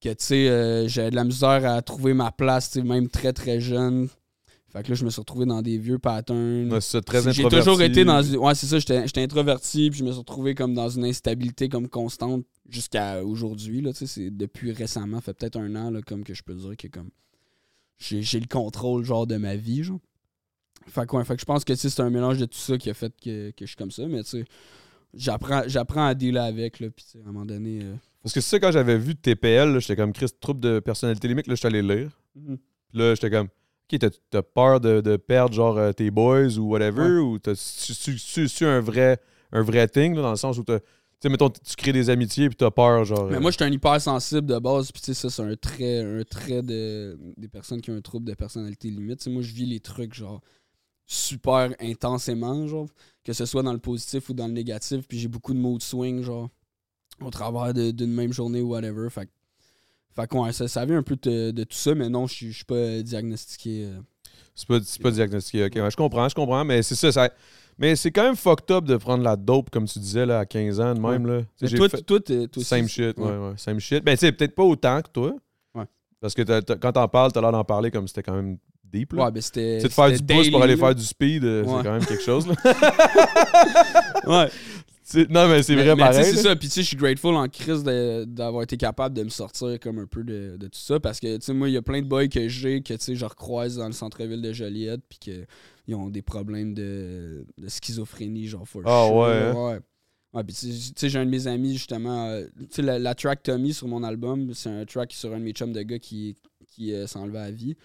que, 0.00 0.08
tu 0.08 0.16
sais, 0.18 0.48
euh, 0.48 0.88
j'avais 0.88 1.10
de 1.10 1.16
la 1.16 1.24
misère 1.24 1.64
à 1.70 1.82
trouver 1.82 2.14
ma 2.14 2.32
place, 2.32 2.70
tu 2.70 2.80
sais, 2.80 2.84
même 2.84 3.08
très, 3.08 3.32
très 3.32 3.60
jeune. 3.60 4.08
Fait 4.72 4.82
que 4.82 4.88
là, 4.88 4.94
je 4.94 5.04
me 5.04 5.10
suis 5.10 5.20
retrouvé 5.20 5.44
dans 5.44 5.60
des 5.60 5.76
vieux 5.76 5.98
patterns. 5.98 6.72
Ouais, 6.72 6.80
c'est 6.80 7.02
très 7.02 7.30
J'ai 7.30 7.42
toujours 7.42 7.82
été 7.82 8.06
dans 8.06 8.22
une- 8.22 8.38
Ouais, 8.38 8.54
c'est 8.54 8.66
ça, 8.66 8.78
j'étais 8.78 9.20
introverti, 9.22 9.90
puis 9.90 9.98
je 9.98 10.04
me 10.04 10.10
suis 10.10 10.18
retrouvé 10.20 10.54
comme 10.54 10.72
dans 10.72 10.88
une 10.88 11.04
instabilité 11.04 11.68
comme 11.68 11.88
constante 11.88 12.46
jusqu'à 12.70 13.22
aujourd'hui. 13.22 13.82
Là, 13.82 13.92
tu 13.92 13.98
sais, 13.98 14.06
c'est 14.06 14.30
depuis 14.30 14.72
récemment, 14.72 15.20
fait 15.20 15.34
peut-être 15.34 15.58
un 15.58 15.76
an, 15.76 15.90
là, 15.90 16.00
comme 16.00 16.24
que 16.24 16.32
je 16.32 16.42
peux 16.42 16.54
dire 16.54 16.74
que 16.78 16.88
comme 16.88 17.10
j'ai 18.02 18.22
j'ai 18.22 18.40
le 18.40 18.46
contrôle 18.46 19.04
genre 19.04 19.26
de 19.26 19.36
ma 19.36 19.56
vie. 19.56 19.82
Genre. 19.84 19.98
Fait 20.88 21.06
que, 21.06 21.16
ouais, 21.16 21.24
fait 21.24 21.34
que 21.36 21.40
je 21.40 21.44
pense 21.44 21.64
que 21.64 21.74
c'est 21.74 22.00
un 22.00 22.10
mélange 22.10 22.38
de 22.38 22.44
tout 22.46 22.58
ça 22.58 22.76
qui 22.76 22.90
a 22.90 22.94
fait 22.94 23.12
que, 23.22 23.50
que 23.50 23.64
je 23.64 23.66
suis 23.66 23.76
comme 23.76 23.90
ça, 23.92 24.06
mais 24.06 24.22
tu 24.24 24.30
sais, 24.30 24.44
j'apprends 25.14 25.62
j'apprends 25.66 26.06
à 26.06 26.14
dealer 26.14 26.42
avec, 26.42 26.80
là, 26.80 26.88
puis 26.90 27.04
à 27.16 27.20
un 27.28 27.32
moment 27.32 27.44
donné. 27.46 27.80
euh, 27.82 27.94
Parce 28.22 28.34
que 28.34 28.40
c'est 28.40 28.50
ça, 28.50 28.58
quand 28.60 28.72
j'avais 28.72 28.98
vu 28.98 29.14
TPL, 29.14 29.78
j'étais 29.80 29.96
comme 29.96 30.12
Chris, 30.12 30.26
trouble 30.40 30.60
de 30.60 30.80
personnalité 30.80 31.28
limite, 31.28 31.46
là, 31.46 31.54
j'étais 31.54 31.68
allé 31.68 31.82
lire. 31.82 32.10
Puis 32.34 32.98
là, 32.98 33.14
j'étais 33.14 33.30
comme, 33.30 33.46
OK, 33.46 33.98
t'as, 33.98 34.10
t'as 34.30 34.42
peur 34.42 34.80
de, 34.80 35.00
de 35.00 35.16
perdre, 35.16 35.54
genre, 35.54 35.76
euh, 35.78 35.92
tes 35.92 36.10
boys 36.10 36.56
ou 36.58 36.68
whatever, 36.70 37.18
ou 37.18 37.38
t'as 37.38 37.54
su, 37.54 37.94
su- 37.94 38.18
su- 38.18 38.48
su 38.48 38.64
un 38.66 38.80
vrai, 38.80 39.20
un 39.52 39.62
vrai 39.62 39.86
thing, 39.86 40.14
là, 40.16 40.22
dans 40.22 40.30
le 40.30 40.36
sens 40.36 40.58
où 40.58 40.64
t'as. 40.64 40.78
Tu 41.22 41.28
sais, 41.28 41.30
mettons, 41.30 41.50
tu 41.50 41.76
crées 41.76 41.92
des 41.92 42.10
amitiés, 42.10 42.48
puis 42.48 42.56
t'as 42.56 42.72
peur, 42.72 43.04
genre. 43.04 43.26
Mais 43.30 43.36
euh, 43.36 43.40
moi, 43.40 43.52
je 43.52 43.56
suis 43.56 43.64
un 43.64 43.70
hypersensible 43.70 44.44
de 44.44 44.58
base, 44.58 44.90
puis 44.90 45.00
tu 45.00 45.14
sais, 45.14 45.14
ça, 45.14 45.30
c'est 45.30 45.42
un 45.42 45.54
trait, 45.54 46.00
un 46.02 46.24
trait 46.24 46.62
de, 46.62 47.16
des 47.36 47.46
personnes 47.46 47.80
qui 47.80 47.92
ont 47.92 47.94
un 47.96 48.00
trouble 48.00 48.26
de 48.26 48.34
personnalité 48.34 48.90
limite. 48.90 49.24
Moi, 49.28 49.40
je 49.42 49.52
vis 49.52 49.64
les 49.66 49.78
trucs, 49.78 50.14
genre, 50.14 50.40
super 51.06 51.72
intensément, 51.80 52.66
genre, 52.66 52.88
que 53.22 53.32
ce 53.32 53.46
soit 53.46 53.62
dans 53.62 53.72
le 53.72 53.78
positif 53.78 54.30
ou 54.30 54.34
dans 54.34 54.48
le 54.48 54.52
négatif, 54.52 55.06
puis 55.06 55.20
j'ai 55.20 55.28
beaucoup 55.28 55.54
de 55.54 55.60
mood 55.60 55.80
swing, 55.80 56.22
genre, 56.22 56.48
au 57.20 57.30
travers 57.30 57.72
d'une 57.72 58.12
même 58.12 58.32
journée 58.32 58.60
ou 58.60 58.70
whatever. 58.70 59.08
Fait, 59.08 59.28
fait 60.16 60.34
ouais, 60.34 60.52
ça, 60.52 60.66
ça 60.66 60.84
vient 60.84 60.98
un 60.98 61.02
peu 61.04 61.16
de, 61.22 61.52
de 61.52 61.62
tout 61.62 61.76
ça, 61.76 61.94
mais 61.94 62.08
non, 62.08 62.26
je 62.26 62.50
suis- 62.50 62.64
pas 62.64 63.00
diagnostiqué. 63.00 63.84
euh. 63.84 64.00
C'est 64.56 64.66
pas, 64.66 64.80
c'est 64.84 65.00
pas 65.00 65.12
diagnostiqué. 65.12 65.66
Ok, 65.66 65.76
ouais, 65.76 65.90
je 65.90 65.96
comprends, 65.96 66.28
je 66.28 66.34
comprends, 66.34 66.64
mais 66.64 66.82
c'est 66.82 66.96
ça, 66.96 67.12
ça- 67.12 67.30
Mais 67.82 67.96
c'est 67.96 68.12
quand 68.12 68.22
même 68.22 68.36
fucked 68.36 68.70
up 68.70 68.84
de 68.84 68.96
prendre 68.96 69.24
la 69.24 69.34
dope, 69.34 69.68
comme 69.70 69.86
tu 69.86 69.98
disais, 69.98 70.24
là, 70.24 70.38
à 70.38 70.44
15 70.46 70.78
ans, 70.80 70.94
de 70.94 71.00
même, 71.00 71.26
là. 71.26 71.40
Mais 71.60 71.66
j'ai 71.68 71.76
toi, 71.76 71.88
fait- 71.88 72.00
toi, 72.02 72.20
t'es- 72.20 72.46
toi 72.46 72.60
aussi, 72.60 72.64
Same 72.64 72.86
shit, 72.88 73.18
ouais, 73.18 73.24
ouais. 73.24 73.52
Same 73.56 73.80
shit. 73.80 74.04
Ben, 74.04 74.12
tu 74.16 74.20
sais, 74.20 74.30
peut-être 74.30 74.54
pas 74.54 74.62
autant 74.62 75.02
que 75.02 75.10
toi. 75.10 75.32
Ouais. 75.74 75.84
Parce 76.20 76.32
que 76.32 76.42
quand 76.76 76.92
t'en 76.92 77.08
parles, 77.08 77.32
t'as 77.32 77.40
l'air 77.40 77.50
d'en 77.50 77.64
parler 77.64 77.90
comme 77.90 78.06
c'était 78.06 78.22
quand 78.22 78.34
même 78.36 78.56
deep, 78.84 79.14
là. 79.14 79.24
Ouais, 79.24 79.30
ben 79.32 79.42
c'était. 79.42 79.78
Tu 79.78 79.82
sais, 79.82 79.88
de 79.88 79.92
faire 79.92 80.08
du 80.10 80.16
c'était 80.16 80.34
pouce 80.34 80.50
pour 80.50 80.60
daily, 80.60 80.72
aller 80.72 80.80
là. 80.80 80.86
faire 80.86 80.94
du 80.94 81.02
speed, 81.04 81.44
euh, 81.44 81.64
c'est 81.64 81.82
quand 81.82 81.92
même 81.92 82.06
quelque 82.06 82.22
chose, 82.22 82.46
là. 82.46 82.54
Ouais. 84.26 84.48
Non, 85.30 85.48
mais 85.48 85.62
c'est 85.62 85.74
vrai 85.74 85.94
mais 85.96 86.02
pareil. 86.02 86.24
C'est 86.24 86.42
ça. 86.42 86.54
Puis 86.56 86.68
tu 86.68 86.74
sais, 86.74 86.82
je 86.82 86.86
suis 86.88 86.96
grateful 86.96 87.34
en 87.34 87.48
crise 87.48 87.82
d'avoir 87.82 88.62
été 88.62 88.76
capable 88.76 89.16
de 89.16 89.24
me 89.24 89.28
sortir 89.30 89.78
comme 89.80 89.98
un 89.98 90.06
peu 90.06 90.22
de, 90.22 90.56
de 90.58 90.66
tout 90.68 90.78
ça. 90.78 91.00
Parce 91.00 91.18
que 91.20 91.36
tu 91.36 91.42
sais, 91.44 91.52
moi, 91.52 91.68
il 91.68 91.72
y 91.72 91.76
a 91.76 91.82
plein 91.82 92.00
de 92.02 92.06
boys 92.06 92.28
que 92.28 92.48
j'ai 92.48 92.82
que 92.82 92.94
tu 92.94 93.00
sais, 93.00 93.14
je 93.16 93.24
recroise 93.24 93.76
dans 93.76 93.86
le 93.86 93.92
centre-ville 93.92 94.40
de 94.42 94.52
Joliette. 94.52 95.00
Puis 95.08 95.18
qu'ils 95.18 95.94
ont 95.94 96.08
des 96.08 96.22
problèmes 96.22 96.72
de, 96.74 97.44
de 97.58 97.68
schizophrénie, 97.68 98.46
genre 98.46 98.66
for 98.66 98.82
Ah 98.86 99.04
sure, 99.06 99.16
ouais, 99.16 99.28
hein? 99.28 99.52
ouais. 99.72 99.78
Ouais, 100.34 100.44
puis 100.44 100.54
tu 100.54 100.72
sais, 100.72 100.92
tu 100.92 100.92
sais, 100.96 101.08
j'ai 101.10 101.18
un 101.18 101.26
de 101.26 101.30
mes 101.30 101.46
amis, 101.46 101.74
justement. 101.74 102.28
euh, 102.28 102.46
tu 102.58 102.66
sais, 102.70 102.82
la, 102.82 102.98
la 102.98 103.14
track 103.14 103.42
Tommy 103.42 103.74
sur 103.74 103.88
mon 103.88 104.02
album, 104.02 104.54
c'est 104.54 104.70
un 104.70 104.84
track 104.86 105.12
sur 105.12 105.32
un 105.34 105.38
de 105.38 105.44
mes 105.44 105.52
chums 105.52 105.72
de 105.74 105.82
gars 105.82 105.98
qui, 105.98 106.36
qui 106.68 106.94
euh, 106.94 107.06
s'enlevait 107.06 107.38
à 107.40 107.50
vie. 107.50 107.76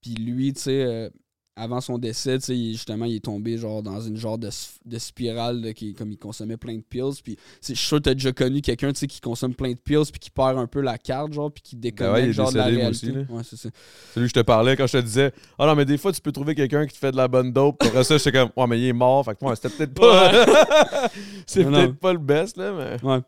Puis 0.00 0.14
lui, 0.14 0.52
tu 0.54 0.62
sais, 0.62 0.82
euh, 0.82 1.08
avant 1.56 1.80
son 1.80 1.98
décès, 1.98 2.38
tu 2.40 2.44
sais, 2.46 2.56
il- 2.58 2.72
justement, 2.72 3.04
il 3.04 3.14
est 3.16 3.24
tombé 3.24 3.56
genre 3.58 3.82
dans 3.82 4.00
une 4.00 4.16
genre 4.16 4.38
de, 4.38 4.48
de 4.86 4.98
spirale, 4.98 5.60
là, 5.62 5.72
qui, 5.72 5.94
comme 5.94 6.10
il 6.10 6.18
consommait 6.18 6.56
plein 6.56 6.74
de 6.76 6.82
pills. 6.82 7.20
Puis 7.22 7.36
je 7.62 7.66
suis 7.74 7.76
sûr 7.76 7.98
que 7.98 8.02
t'as 8.02 8.14
déjà 8.14 8.32
connu 8.32 8.60
quelqu'un, 8.60 8.92
tu 8.92 8.98
sais, 9.00 9.06
qui 9.06 9.20
consomme 9.20 9.54
plein 9.54 9.70
de 9.72 9.78
pills, 9.78 10.10
puis 10.10 10.18
qui 10.18 10.30
perd 10.30 10.58
un 10.58 10.66
peu 10.66 10.80
la 10.80 10.98
carte, 10.98 11.32
genre, 11.32 11.52
puis 11.52 11.62
qui 11.62 11.76
déconnecte, 11.76 12.12
Ben 12.12 12.20
ouais, 12.20 12.26
il 12.26 12.30
est 12.30 12.32
genre, 12.32 12.50
de 12.52 12.56
la 12.58 12.64
réalité. 12.64 12.88
aussi, 12.88 13.12
là. 13.12 13.20
ouais, 13.28 13.42
c'est 13.44 13.56
ça. 13.56 13.68
Celui 14.14 14.24
que 14.26 14.30
je 14.30 14.34
te 14.40 14.44
parlais 14.44 14.76
quand 14.76 14.86
je 14.88 14.98
te 14.98 15.02
disais 15.04 15.32
Ah 15.58 15.66
non, 15.66 15.76
mais 15.76 15.84
des 15.84 15.96
fois, 15.98 16.12
tu 16.12 16.20
peux 16.20 16.32
trouver 16.32 16.54
quelqu'un 16.56 16.86
qui 16.86 16.94
te 16.94 16.98
fait 16.98 17.12
de 17.12 17.16
la 17.16 17.28
bonne 17.28 17.52
dope. 17.52 17.76
Après 17.84 18.02
ça, 18.04 18.18
j'étais 18.18 18.32
comme 18.32 18.50
Ouais, 18.56 18.66
mais 18.66 18.80
il 18.80 18.86
est 18.86 18.92
mort. 18.92 19.24
Fait 19.24 19.36
que 19.36 19.44
ouais, 19.44 19.54
c'était 19.54 19.68
peut-être 19.76 19.94
pas. 19.94 21.08
c'est 21.46 21.64
peut-être 21.64 21.94
pas 21.98 22.12
le 22.12 22.18
best, 22.18 22.56
là, 22.56 22.72
mais. 22.72 23.08
Ouais. 23.08 23.20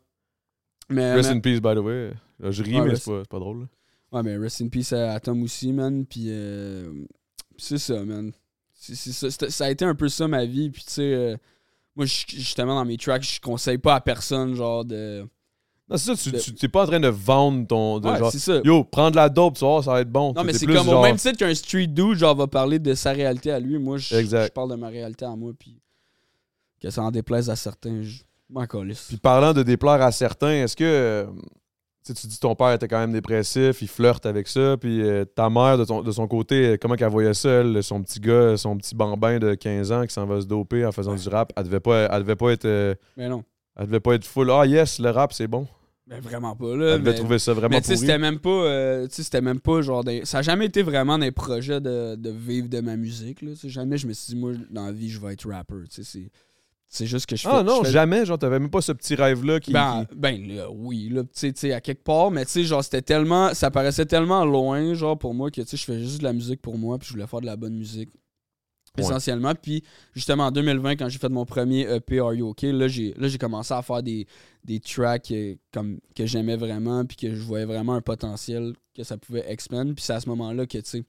Mais, 0.88 1.14
Rest 1.14 1.30
mais- 1.30 1.36
in 1.36 1.40
peace, 1.40 1.60
by 1.60 1.74
the 1.74 1.78
way. 1.78 2.10
Là, 2.40 2.50
je 2.50 2.62
ris, 2.62 2.80
Ouais, 2.80 2.88
mais 2.88 2.96
c'est 2.96 3.10
pas, 3.10 3.22
pas 3.24 3.38
drôle. 3.38 3.60
là. 3.60 3.66
Ouais, 4.12 4.22
mais 4.22 4.36
rest 4.36 4.60
in 4.62 4.68
peace 4.68 4.92
à, 4.92 5.12
à 5.14 5.20
Tom 5.20 5.42
aussi, 5.42 5.72
man. 5.72 6.04
Puis 6.06 6.26
euh, 6.28 6.90
c'est 7.58 7.78
ça, 7.78 8.04
man. 8.04 8.32
Ça, 8.74 9.30
ça 9.30 9.64
a 9.64 9.70
été 9.70 9.84
un 9.84 9.94
peu 9.94 10.08
ça 10.08 10.28
ma 10.28 10.44
vie. 10.44 10.70
Puis 10.70 10.84
tu 10.84 10.92
sais, 10.92 11.14
euh, 11.14 11.36
moi, 11.94 12.06
justement, 12.06 12.74
dans 12.74 12.84
mes 12.84 12.96
tracks, 12.96 13.22
je 13.22 13.40
conseille 13.40 13.78
pas 13.78 13.96
à 13.96 14.00
personne, 14.00 14.54
genre, 14.54 14.84
de. 14.84 15.26
Non, 15.88 15.96
c'est 15.96 16.16
ça, 16.16 16.38
tu, 16.38 16.54
t'es 16.54 16.68
pas 16.68 16.82
en 16.82 16.86
train 16.86 17.00
de 17.00 17.08
vendre 17.08 17.66
ton. 17.66 18.00
de 18.00 18.08
Ouais, 18.08 18.18
genre, 18.18 18.32
c'est 18.32 18.40
ça. 18.40 18.60
Yo, 18.64 18.82
prends 18.84 19.10
de 19.10 19.16
la 19.16 19.28
dope, 19.28 19.54
tu 19.54 19.64
vois, 19.64 19.82
ça 19.82 19.92
va 19.92 20.00
être 20.00 20.10
bon. 20.10 20.32
Non, 20.34 20.42
mais 20.42 20.52
c'est 20.52 20.66
comme 20.66 20.84
genre- 20.84 21.00
au 21.00 21.02
même 21.02 21.16
titre 21.16 21.38
qu'un 21.38 21.54
street 21.54 21.86
dude, 21.86 22.18
genre, 22.18 22.34
va 22.34 22.48
parler 22.48 22.78
de 22.78 22.94
sa 22.94 23.12
réalité 23.12 23.52
à 23.52 23.60
lui. 23.60 23.78
Moi, 23.78 23.98
je, 23.98 24.48
parle 24.50 24.70
de 24.70 24.76
ma 24.76 24.88
réalité 24.88 25.24
à 25.24 25.36
moi. 25.36 25.52
Puis 25.58 25.80
que 26.80 26.90
ça 26.90 27.02
en 27.02 27.10
déplaise 27.10 27.48
à 27.50 27.56
certains, 27.56 28.02
je 28.02 28.22
m'en. 28.50 28.66
Puis 28.66 29.16
parlant 29.22 29.52
de 29.52 29.62
déplaire 29.62 30.02
à 30.02 30.12
certains, 30.12 30.64
est-ce 30.64 30.76
que. 30.76 31.26
Euh, 32.10 32.14
tu 32.14 32.20
sais, 32.20 32.20
tu 32.22 32.26
dis 32.28 32.38
ton 32.40 32.54
père 32.54 32.72
était 32.72 32.88
quand 32.88 32.98
même 32.98 33.12
dépressif, 33.12 33.82
il 33.82 33.88
flirte 33.88 34.26
avec 34.26 34.48
ça, 34.48 34.76
puis 34.76 35.02
euh, 35.02 35.24
ta 35.24 35.48
mère, 35.50 35.78
de, 35.78 35.84
ton- 35.84 36.02
de 36.02 36.10
son 36.10 36.26
côté, 36.28 36.66
euh, 36.66 36.76
comment 36.80 36.94
qu'elle 36.96 37.10
voyait 37.10 37.34
ça, 37.34 37.48
elle, 37.48 37.82
son 37.82 38.02
petit 38.02 38.20
gars, 38.20 38.56
son 38.56 38.76
petit 38.76 38.94
bambin 38.94 39.38
de 39.38 39.54
15 39.54 39.92
ans 39.92 40.06
qui 40.06 40.12
s'en 40.14 40.26
va 40.26 40.40
se 40.40 40.46
doper 40.46 40.84
en 40.86 40.92
faisant 40.92 41.14
du 41.14 41.28
rap, 41.28 41.52
elle 41.56 41.64
devait 41.64 41.80
pas, 41.80 42.08
elle 42.10 42.22
devait 42.22 42.36
pas 42.36 42.50
être, 42.52 42.64
euh, 42.64 42.94
Mais 43.16 43.28
non. 43.28 43.42
elle 43.76 43.86
devait 43.86 44.00
pas 44.00 44.14
être 44.14 44.24
full. 44.24 44.50
Ah 44.50 44.66
yes, 44.66 44.98
le 44.98 45.10
rap 45.10 45.32
c'est 45.32 45.46
bon. 45.48 45.66
Ben 46.08 46.20
vraiment 46.20 46.54
pas, 46.54 46.76
là. 46.76 46.94
Elle 46.94 47.00
devait 47.00 47.10
mais- 47.10 47.16
trouver 47.16 47.38
ça 47.40 47.52
vraiment 47.52 47.68
Mais 47.74 47.80
tu 47.80 47.88
sais, 47.88 47.94
pourri. 47.94 48.06
c'était 48.06 48.18
même 48.18 48.38
pas. 48.38 48.48
euh, 48.50 49.08
tu 49.08 49.14
sais, 49.16 49.22
c'était 49.24 49.40
même 49.40 49.58
pas 49.58 49.80
genre. 49.82 50.04
des- 50.04 50.24
Ça 50.24 50.38
a 50.38 50.42
jamais 50.42 50.66
été 50.66 50.82
vraiment 50.84 51.18
des 51.18 51.32
projets 51.32 51.80
de, 51.80 52.14
de 52.14 52.30
vivre 52.30 52.68
de 52.68 52.78
ma 52.80 52.94
musique, 52.96 53.42
là. 53.42 53.50
Jamais 53.64 53.98
je 53.98 54.06
me 54.06 54.12
suis 54.12 54.32
dit, 54.34 54.40
moi, 54.40 54.52
dans 54.70 54.86
la 54.86 54.92
vie, 54.92 55.08
je 55.10 55.18
vais 55.20 55.32
être 55.32 55.50
rapper. 55.50 55.74
Tu 55.90 56.04
sais, 56.04 56.04
c'est. 56.04 56.30
C'est 56.88 57.06
juste 57.06 57.26
que 57.26 57.36
je 57.36 57.42
fais. 57.42 57.48
Ah 57.50 57.62
non, 57.62 57.82
fais- 57.82 57.90
jamais, 57.90 58.24
genre 58.24 58.38
t'avais 58.38 58.58
même 58.58 58.70
pas 58.70 58.80
ce 58.80 58.92
petit 58.92 59.14
rêve-là 59.14 59.60
qui. 59.60 59.72
Ben, 59.72 60.06
ben 60.14 60.46
là, 60.46 60.70
oui, 60.70 61.08
là, 61.08 61.22
tu 61.24 61.52
sais, 61.54 61.72
à 61.72 61.80
quelque 61.80 62.04
part, 62.04 62.30
mais 62.30 62.44
tu 62.44 62.52
sais, 62.52 62.64
genre, 62.64 62.82
c'était 62.82 63.02
tellement. 63.02 63.52
Ça 63.54 63.70
paraissait 63.70 64.06
tellement 64.06 64.44
loin, 64.44 64.94
genre, 64.94 65.18
pour 65.18 65.34
moi, 65.34 65.50
que 65.50 65.60
tu 65.60 65.66
sais, 65.66 65.76
je 65.76 65.84
fais 65.84 65.98
juste 66.00 66.18
de 66.18 66.24
la 66.24 66.32
musique 66.32 66.62
pour 66.62 66.78
moi, 66.78 66.98
puis 66.98 67.08
je 67.08 67.12
voulais 67.12 67.26
faire 67.26 67.40
de 67.40 67.46
la 67.46 67.56
bonne 67.56 67.74
musique. 67.74 68.10
Ouais. 68.96 69.04
Essentiellement. 69.04 69.54
Puis, 69.54 69.82
justement, 70.14 70.46
en 70.46 70.50
2020, 70.50 70.96
quand 70.96 71.08
j'ai 71.08 71.18
fait 71.18 71.28
mon 71.28 71.44
premier 71.44 71.82
EP 71.82 72.18
Are 72.18 72.32
You 72.32 72.48
OK, 72.48 72.62
là, 72.62 72.88
j'ai, 72.88 73.14
commencé 73.38 73.74
à 73.74 73.82
faire 73.82 74.02
des, 74.02 74.26
des 74.64 74.80
tracks 74.80 75.30
euh, 75.32 75.54
comme, 75.72 75.98
que 76.14 76.24
j'aimais 76.24 76.56
vraiment, 76.56 77.04
puis 77.04 77.16
que 77.16 77.34
je 77.34 77.42
voyais 77.42 77.66
vraiment 77.66 77.94
un 77.94 78.00
potentiel 78.00 78.72
que 78.94 79.02
ça 79.02 79.18
pouvait 79.18 79.44
expand. 79.50 79.94
Puis, 79.94 80.02
c'est 80.02 80.14
à 80.14 80.20
ce 80.20 80.28
moment-là 80.30 80.66
que, 80.66 80.78
tu 80.78 80.84
sais, 80.84 81.04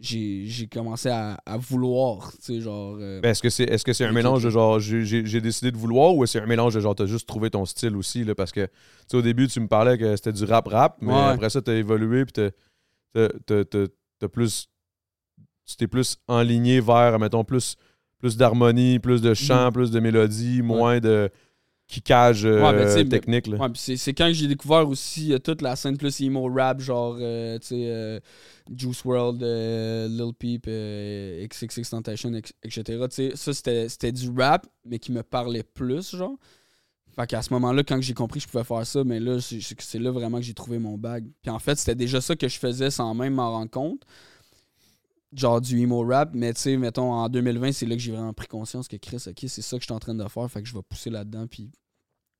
j'ai, 0.00 0.44
j'ai 0.46 0.66
commencé 0.68 1.08
à, 1.08 1.38
à 1.44 1.56
vouloir, 1.58 2.30
tu 2.32 2.38
sais, 2.40 2.60
genre. 2.60 2.96
euh, 3.00 3.20
Ben, 3.20 3.30
est-ce 3.30 3.42
que 3.42 3.50
c'est 3.50 3.64
est-ce 3.64 3.84
que 3.84 3.92
c'est 3.92 4.04
un 4.04 4.12
mélange 4.12 4.44
de 4.44 4.50
genre 4.50 4.78
j'ai- 4.78 5.40
décidé 5.40 5.72
de 5.72 5.76
vouloir 5.76 6.14
ou 6.14 6.24
c'est 6.26 6.40
un 6.40 6.46
mélange 6.46 6.74
de 6.74 6.80
genre 6.80 6.94
t'as 6.94 7.06
juste 7.06 7.26
trouvé 7.26 7.50
ton 7.50 7.64
style 7.64 7.96
aussi 7.96 8.22
là 8.24 8.34
parce 8.36 8.52
que 8.52 8.66
tu 8.66 8.72
sais 9.08 9.16
au 9.16 9.22
début 9.22 9.48
tu 9.48 9.58
me 9.60 9.66
parlais 9.66 9.98
que 9.98 10.14
c'était 10.14 10.32
du 10.32 10.44
rap 10.44 10.68
rap 10.68 10.98
mais 11.00 11.12
Ouais. 11.12 11.18
après 11.18 11.50
ça 11.50 11.60
t'as 11.62 11.74
évolué 11.74 12.24
puis 12.24 12.32
t'as- 12.32 12.50
t'as 13.12 13.28
t'as- 13.44 13.64
t'as- 13.64 13.92
t'as 14.20 14.28
plus 14.28 14.68
tu 15.66 15.76
t'es 15.76 15.88
plus 15.88 16.16
enligné 16.28 16.80
vers 16.80 17.18
mettons 17.18 17.42
plus 17.44 17.74
plus 18.18 18.36
d'harmonie 18.36 19.00
plus 19.00 19.20
de 19.20 19.34
chant 19.34 19.72
plus 19.72 19.90
de 19.90 19.98
mélodie 20.00 20.62
moins 20.62 21.00
de 21.00 21.28
kickage 21.88 22.44
euh. 22.44 22.62
Ouais, 22.62 22.72
ben, 22.72 22.94
ben, 22.94 23.08
technique 23.08 23.46
là. 23.48 23.56
Ouais, 23.56 23.68
c'est, 23.74 24.12
quand 24.12 24.30
j'ai 24.32 24.46
découvert 24.46 24.88
aussi 24.88 25.32
euh, 25.32 25.38
toute 25.38 25.62
la 25.62 25.74
scène 25.74 25.96
plus 25.96 26.20
emo 26.20 26.48
rap, 26.52 26.80
genre, 26.80 27.16
euh, 27.20 27.58
sais, 27.62 27.74
euh, 27.88 28.20
Juice 28.74 29.04
World, 29.04 29.40
Lil 29.42 30.32
Peep, 30.38 30.66
XXX 30.66 31.90
Tentation, 31.90 32.32
etc. 32.62 33.32
Ça, 33.34 33.52
c'était, 33.88 34.12
du 34.12 34.30
rap, 34.36 34.66
mais 34.84 34.98
qui 34.98 35.12
me 35.12 35.22
parlait 35.22 35.62
plus, 35.62 36.14
genre. 36.14 36.36
Fait 37.16 37.26
qu'à 37.26 37.42
ce 37.42 37.52
moment-là, 37.54 37.82
quand 37.82 38.00
j'ai 38.00 38.14
compris 38.14 38.38
que 38.38 38.46
je 38.46 38.50
pouvais 38.52 38.62
faire 38.64 38.86
ça, 38.86 39.02
mais 39.02 39.18
là, 39.18 39.40
c'est, 39.40 39.60
c'est- 39.60 39.80
c'est 39.80 39.98
là 39.98 40.10
vraiment 40.12 40.38
que 40.38 40.44
j'ai 40.44 40.54
trouvé 40.54 40.78
mon 40.78 40.96
bag. 40.96 41.24
Puis 41.42 41.50
en 41.50 41.58
fait, 41.58 41.74
c'était 41.76 41.96
déjà 41.96 42.20
ça 42.20 42.36
que 42.36 42.46
je 42.46 42.58
faisais 42.58 42.90
sans 42.90 43.12
même 43.14 43.34
m'en 43.34 43.50
rendre 43.50 43.70
compte. 43.70 44.02
Genre 45.34 45.60
du 45.60 45.78
emo 45.80 46.06
rap, 46.06 46.30
mais 46.32 46.54
tu 46.54 46.60
sais, 46.62 46.76
mettons, 46.78 47.12
en 47.12 47.28
2020, 47.28 47.72
c'est 47.72 47.84
là 47.84 47.94
que 47.96 48.00
j'ai 48.00 48.12
vraiment 48.12 48.32
pris 48.32 48.46
conscience 48.46 48.88
que 48.88 48.96
Chris, 48.96 49.22
ok, 49.26 49.44
c'est 49.46 49.60
ça 49.60 49.76
que 49.76 49.82
je 49.82 49.86
suis 49.86 49.92
en 49.92 49.98
train 49.98 50.14
de 50.14 50.26
faire, 50.26 50.50
fait 50.50 50.62
que 50.62 50.68
je 50.68 50.74
vais 50.74 50.82
pousser 50.82 51.10
là-dedans, 51.10 51.46
puis 51.46 51.70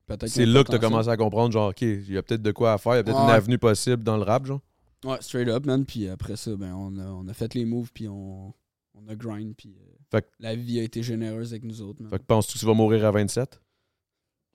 peut-être 0.07 0.29
C'est 0.29 0.47
là 0.47 0.65
que 0.65 0.71
t'as 0.71 0.79
commencé 0.79 1.11
à 1.11 1.17
comprendre 1.19 1.53
genre 1.53 1.69
OK, 1.69 1.83
il 1.83 2.11
y 2.11 2.17
a 2.17 2.23
peut-être 2.23 2.41
de 2.41 2.51
quoi 2.51 2.73
à 2.73 2.79
faire, 2.79 2.95
il 2.95 2.97
y 2.97 3.01
a 3.01 3.05
peut-être 3.05 3.21
une 3.21 3.31
avenue 3.31 3.59
possible 3.59 4.03
dans 4.03 4.17
le 4.17 4.23
rap 4.23 4.47
genre. 4.47 4.61
Ouais, 5.05 5.19
straight 5.21 5.49
up, 5.49 5.67
man. 5.67 5.85
Puis 5.85 6.09
après 6.09 6.37
ça, 6.37 6.57
ben, 6.57 6.73
on, 6.75 6.99
a, 6.99 7.05
on 7.05 7.29
a 7.29 7.35
fait 7.35 7.53
les 7.55 7.65
moves, 7.67 7.91
puis 7.93 8.09
on, 8.09 8.55
on 8.95 9.09
a 9.09 9.15
grind, 9.15 9.55
puis 9.55 9.77
euh, 10.15 10.21
la 10.41 10.57
vie 10.57 10.81
a 10.81 10.83
été 10.83 11.03
généreuse 11.03 11.53
avec 11.53 11.65
nous 11.65 11.83
autres, 11.83 12.01
man. 12.03 12.11
Fait 12.11 12.19
que 12.19 12.25
penses-tu 12.25 12.55
que 12.55 12.59
tu 12.61 12.67
vas 12.67 12.75
mourir 12.75 13.05
à 13.05 13.11
27 13.11 13.61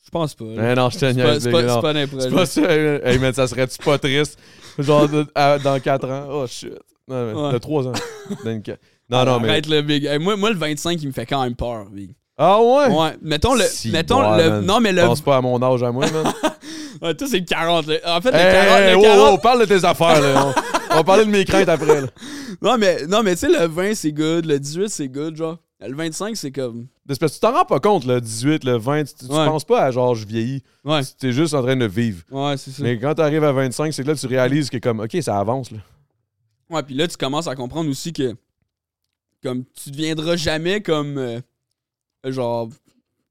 Je 0.04 0.10
pense 0.10 0.34
pas. 0.34 0.46
là. 0.46 0.62
Mais 0.62 0.76
non, 0.76 0.90
je 0.90 0.98
te 0.98 1.06
pas, 1.06 1.14
niaise, 1.14 1.44
c'est 1.44 1.52
pas, 1.52 1.82
pas 1.82 1.94
d'un 1.94 2.08
C'est 2.08 2.32
pas 2.32 2.46
ça. 2.48 2.62
Hey, 3.08 3.20
man, 3.20 3.32
ça 3.32 3.48
serait-tu 3.48 3.78
pas 3.78 3.98
triste? 4.00 4.40
Genre, 4.80 5.08
dans 5.08 5.80
4 5.80 6.10
ans? 6.10 6.28
Oh, 6.32 6.48
shit. 6.48 6.74
Non, 7.08 7.26
mais, 7.28 7.34
Ouais. 7.34 7.54
de 7.54 7.58
3 7.58 7.88
ans. 7.88 7.94
Non, 9.10 9.26
non, 9.26 9.40
mais. 9.40 9.50
Arrête 9.50 9.68
le 9.68 9.82
big. 9.82 10.06
Hey, 10.06 10.18
moi, 10.18 10.36
moi, 10.38 10.50
le 10.50 10.56
25, 10.58 11.02
il 11.02 11.08
me 11.08 11.12
fait 11.12 11.26
quand 11.26 11.44
même 11.44 11.56
peur, 11.56 11.86
big. 11.92 12.16
Ah, 12.38 12.60
ouais? 12.62 12.88
Ouais, 12.90 13.16
mettons 13.22 13.54
le. 13.54 13.64
Si, 13.66 13.92
mettons 13.92 14.22
ouais, 14.32 14.44
le. 14.44 14.50
man. 14.50 14.66
Non, 14.66 14.80
mais 14.80 14.92
le. 14.92 15.02
Pense 15.04 15.22
pas 15.22 15.38
à 15.38 15.42
mon 15.42 15.62
âge 15.62 15.84
à 15.84 15.92
moi, 15.92 16.06
man. 16.12 16.34
Ouais, 17.02 17.14
toi, 17.16 17.28
c'est 17.30 17.40
le 17.40 17.46
40. 17.46 17.88
là. 17.88 17.96
En 18.18 18.22
fait, 18.22 18.32
le 18.32 18.38
Hey, 18.38 18.54
40. 18.54 18.80
hey, 18.80 18.92
le 18.92 18.98
oh, 18.98 19.02
40 19.02 19.30
oh, 19.34 19.38
parle 19.40 19.60
de 19.62 19.66
tes 19.66 19.84
affaires, 19.84 20.22
là. 20.22 20.46
On, 20.48 20.94
on 20.94 20.96
va 20.98 21.04
parler 21.04 21.26
de 21.26 21.30
mes 21.30 21.44
craintes 21.44 21.68
après, 21.68 22.02
là. 22.02 22.08
Non, 22.62 22.78
mais, 22.78 23.06
non, 23.08 23.24
mais 23.24 23.34
tu 23.36 23.40
sais, 23.42 23.50
le 23.50 23.68
20, 23.68 23.94
c'est 23.94 24.14
good. 24.14 24.46
Le 24.46 24.58
18, 24.58 24.88
c'est 24.90 25.10
good, 25.10 25.36
genre. 25.36 25.58
Le 25.86 25.94
25, 25.94 26.38
c'est 26.38 26.52
comme. 26.52 26.88
Parce 27.06 27.20
que 27.20 27.26
tu 27.26 27.40
t'en 27.40 27.52
rends 27.52 27.66
pas 27.66 27.80
compte, 27.82 28.06
le 28.06 28.22
18, 28.22 28.64
le 28.64 28.78
20. 28.78 29.04
Tu, 29.04 29.14
tu 29.16 29.26
Ouais. 29.26 29.46
penses 29.46 29.66
pas 29.66 29.82
à 29.82 29.92
genre, 29.92 30.16
je 30.16 30.26
vieillis. 30.26 30.64
Ouais, 30.86 31.02
Tu 31.20 31.28
es 31.30 31.32
juste 31.34 31.54
en 31.56 31.62
train 31.62 31.76
de 31.76 31.86
vivre. 31.86 32.22
ouais, 32.32 32.56
c'est 32.58 32.72
ça. 32.72 32.84
Mais 32.84 32.98
quand 32.98 33.14
t'arrives 33.16 33.44
à 33.44 33.52
25, 33.52 33.92
c'est 33.94 34.04
que 34.04 34.08
là, 34.08 34.16
tu 34.16 34.28
réalises 34.28 34.70
que, 34.70 34.78
comme, 34.78 35.02
OK, 35.02 35.18
ça 35.22 35.38
avance, 35.38 35.72
là. 35.72 35.80
Ouais, 36.74 36.84
puis 36.84 36.96
là, 36.96 37.08
tu 37.08 37.18
commences 37.18 37.48
à 37.48 37.56
comprendre 37.56 37.90
aussi 37.90 38.12
que 38.14 38.36
comme 39.42 39.64
tu 39.74 39.92
deviendras 39.92 40.36
jamais 40.36 40.82
comme 40.82 41.18
euh, 41.18 41.40
genre 42.26 42.70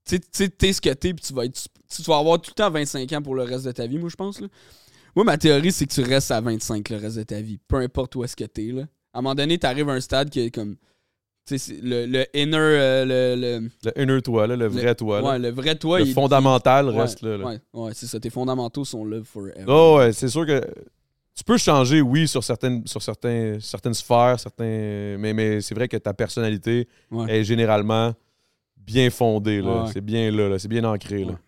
tu 0.05 0.17
sais- 0.17 0.19
tu 0.19 0.49
t'es 0.49 0.73
ce 0.73 0.81
que 0.81 0.89
t'es 0.93 1.13
puis 1.13 1.25
tu 1.25 1.33
vas 1.33 1.45
être 1.45 1.59
tu 1.89 2.01
vas 2.03 2.17
avoir 2.17 2.41
tout 2.41 2.51
le 2.51 2.55
temps 2.55 2.69
25 2.71 3.11
ans 3.13 3.21
pour 3.21 3.35
le 3.35 3.43
reste 3.43 3.65
de 3.65 3.71
ta 3.71 3.85
vie, 3.87 3.97
moi 3.97 4.09
je 4.09 4.15
pense 4.15 4.39
là. 4.39 4.47
Moi 5.15 5.25
ma 5.25 5.37
théorie 5.37 5.71
c'est 5.71 5.85
que 5.85 5.93
tu 5.93 6.01
restes 6.01 6.31
à 6.31 6.41
25 6.41 6.89
le 6.89 6.97
reste 6.97 7.17
de 7.17 7.23
ta 7.23 7.41
vie, 7.41 7.57
peu 7.67 7.77
importe 7.77 8.15
où 8.15 8.23
est-ce 8.23 8.35
que 8.35 8.43
t'es 8.45 8.71
là. 8.71 8.83
À 9.13 9.19
un 9.19 9.21
moment 9.21 9.35
donné, 9.35 9.59
t'arrives 9.59 9.89
à 9.89 9.93
un 9.93 9.99
stade 10.01 10.29
qui 10.29 10.39
est 10.39 10.49
comme 10.51 10.75
tu 11.45 11.57
sais 11.59 11.73
le, 11.81 12.05
le 12.05 12.25
inner 12.37 12.57
euh, 12.57 13.05
le, 13.05 13.59
le- 13.59 13.69
Le 13.83 14.01
inner 14.01 14.21
toi, 14.21 14.47
là, 14.47 14.55
le 14.55 14.67
vrai 14.67 14.95
toi, 14.95 15.21
là. 15.21 15.29
ouais, 15.31 15.39
le 15.39 15.49
vrai 15.49 15.75
toi 15.75 15.99
le 15.99 16.05
il- 16.07 16.13
fondamental 16.13 16.89
il- 16.91 16.99
reste 16.99 17.21
ouais, 17.21 17.29
là. 17.29 17.37
là. 17.37 17.45
Ouais, 17.45 17.59
ouais, 17.73 17.91
c'est 17.93 18.07
ça, 18.07 18.19
tes 18.19 18.29
fondamentaux 18.29 18.85
sont 18.85 19.03
là 19.05 19.21
forever. 19.23 19.65
Oh 19.67 19.95
ouais, 19.97 20.13
c'est 20.13 20.29
sûr 20.29 20.45
que 20.45 20.61
tu 21.35 21.43
peux 21.43 21.57
changer, 21.57 22.01
oui, 22.01 22.27
sur 22.27 22.43
certaines, 22.43 22.85
sur 22.87 23.01
certains, 23.01 23.57
certaines 23.59 23.93
sphères, 23.93 24.39
certains, 24.39 25.15
mais, 25.17 25.33
mais 25.33 25.61
c'est 25.61 25.73
vrai 25.75 25.87
que 25.87 25.97
ta 25.97 26.13
personnalité 26.13 26.87
Ouais. 27.11 27.31
est 27.39 27.43
généralement 27.43 28.13
bien 28.77 29.09
fondée. 29.09 29.61
là. 29.61 29.83
Ouais. 29.83 29.91
C'est 29.93 30.01
bien 30.01 30.29
là, 30.31 30.49
là, 30.49 30.59
c'est 30.59 30.67
bien 30.67 30.83
ancré. 30.83 31.23
Là. 31.25 31.39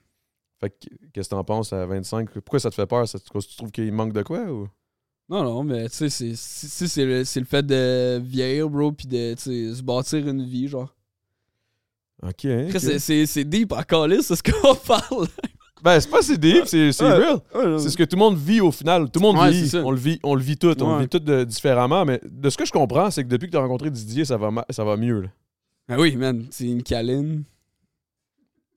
Fait 0.60 0.70
que, 0.70 0.88
qu'est-ce 1.14 1.30
que 1.30 1.36
t'en 1.36 1.44
penses 1.44 1.72
à 1.74 1.86
25? 1.86 2.30
Pourquoi 2.32 2.60
ça 2.60 2.70
te 2.70 2.76
fait 2.76 2.86
peur? 2.88 3.08
Ça, 3.08 3.20
tu 3.20 3.26
tu 3.26 3.56
trouves 3.58 3.72
qu'il 3.72 3.92
manque 3.92 4.14
de 4.14 4.24
quoi? 4.24 4.40
Ou? 4.44 4.68
Non, 5.28 5.44
non, 5.44 5.64
mais 5.64 5.90
tu 5.90 6.10
sais, 6.10 6.10
c'est- 6.10 6.36
c'est 6.88 7.06
le, 7.06 7.24
c'est 7.26 7.40
le 7.40 7.46
fait 7.46 7.66
de 7.66 8.20
vieillir, 8.24 8.70
bro, 8.70 8.92
puis 8.92 9.08
de 9.08 9.36
se 9.38 9.82
bâtir 9.84 10.28
une 10.28 10.46
vie, 10.46 10.68
genre. 10.68 10.94
Ok. 12.24 12.46
hein, 12.46 12.66
Après, 12.70 12.76
ok. 12.76 12.80
c'est- 12.80 13.00
c'est 13.00 13.26
c'est 13.26 13.44
deep 13.44 13.74
à 13.74 13.84
caler, 13.84 14.22
c'est 14.22 14.36
ce 14.36 14.44
qu'on 14.44 14.76
parle. 14.88 15.28
Ben, 15.86 16.00
c'est 16.00 16.10
pas 16.10 16.22
si 16.24 16.38
deep, 16.38 16.64
c'est, 16.66 16.92
c'est 16.92 17.04
Ouais. 17.06 17.14
real. 17.54 17.80
C'est 17.80 17.92
ce 17.92 17.96
que 17.98 18.04
tout 18.04 18.16
le 18.16 18.20
monde 18.20 18.38
vit 18.38 18.60
au 18.60 18.72
final. 18.72 19.10
Tout 19.12 19.20
le 19.20 19.26
monde 19.28 19.38
Ouais, 19.38 19.52
vit. 19.52 19.62
c'est 19.70 19.78
ça. 19.78 19.84
On 19.86 19.92
le 19.92 19.98
vit, 19.98 20.20
on 20.24 20.34
le 20.34 20.42
vit 20.42 20.58
tout. 20.58 20.74
On 20.82 20.88
le 20.90 20.96
Ouais. 20.96 21.02
vit 21.04 21.08
tout 21.10 21.20
de- 21.20 21.44
différemment. 21.44 22.04
Mais 22.06 22.20
de 22.26 22.50
ce 22.50 22.58
que 22.58 22.66
je 22.66 22.72
comprends, 22.72 23.12
c'est 23.12 23.24
que 23.24 23.30
depuis 23.30 23.46
que 23.46 23.52
tu 23.52 23.58
as 23.58 23.62
rencontré 23.62 23.92
Didier, 23.92 24.26
ça 24.26 24.36
va, 24.36 24.50
ma- 24.50 24.66
ça 24.72 24.84
va 24.84 24.98
mieux. 24.98 25.22
là. 25.22 25.28
Ah 25.88 26.00
oui, 26.00 26.16
man, 26.16 26.46
c'est 26.50 26.66
une 26.66 26.82
câline. 26.82 27.44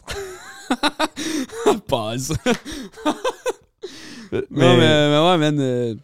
Pause. 1.86 2.34
Euh, 4.34 4.42
Non, 4.50 4.76
mais, 4.76 5.08
mais 5.10 5.18
ouais, 5.30 5.38
man. 5.38 5.58
euh, 5.58 5.94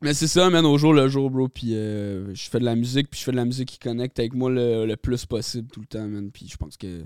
mais 0.00 0.14
c'est 0.14 0.26
ça, 0.28 0.48
man, 0.48 0.64
au 0.64 0.78
jour 0.78 0.94
le 0.94 1.08
jour, 1.08 1.30
bro. 1.30 1.48
Puis 1.48 1.74
euh, 1.74 2.34
je 2.34 2.48
fais 2.48 2.58
de 2.58 2.64
la 2.64 2.74
musique, 2.74 3.10
puis 3.10 3.20
je 3.20 3.24
fais 3.24 3.32
de 3.32 3.36
la 3.36 3.44
musique 3.44 3.68
qui 3.68 3.78
connecte 3.78 4.18
avec 4.18 4.32
moi 4.34 4.48
le, 4.50 4.86
le 4.86 4.96
plus 4.96 5.26
possible 5.26 5.68
tout 5.70 5.80
le 5.80 5.86
temps, 5.86 6.06
man. 6.08 6.30
Puis 6.32 6.48
je 6.50 6.56
pense 6.56 6.78
que 6.78 7.02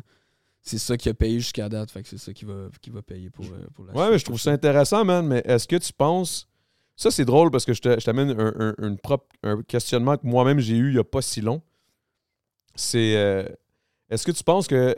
c'est 0.62 0.78
ça 0.78 0.96
qui 0.96 1.08
a 1.08 1.14
payé 1.14 1.40
jusqu'à 1.40 1.68
date. 1.68 1.90
Fait 1.90 2.02
que 2.02 2.08
c'est 2.08 2.18
ça 2.18 2.32
qui 2.32 2.44
va, 2.44 2.68
qui 2.80 2.90
va 2.90 3.02
payer 3.02 3.30
pour, 3.30 3.44
euh, 3.44 3.66
pour 3.74 3.84
la 3.84 3.92
Ouais, 3.94 4.10
mais 4.10 4.18
je 4.18 4.24
trouve 4.24 4.40
ça 4.40 4.52
intéressant, 4.52 5.04
man. 5.04 5.26
Mais 5.26 5.42
est-ce 5.44 5.66
que 5.66 5.76
tu 5.76 5.92
penses. 5.92 6.48
Ça, 6.94 7.10
c'est 7.10 7.24
drôle 7.24 7.50
parce 7.50 7.64
que 7.64 7.72
je 7.72 7.80
t'amène 7.80 8.38
un, 8.38 8.94
propre, 8.96 9.26
un 9.42 9.62
questionnement 9.62 10.16
que 10.16 10.26
moi-même 10.26 10.60
j'ai 10.60 10.76
eu 10.76 10.88
il 10.88 10.94
n'y 10.94 11.00
a 11.00 11.04
pas 11.04 11.22
si 11.22 11.40
long. 11.40 11.62
C'est. 12.74 13.16
euh, 13.16 13.48
est-ce 14.08 14.24
que 14.24 14.30
tu 14.30 14.44
penses 14.44 14.68
que 14.68 14.94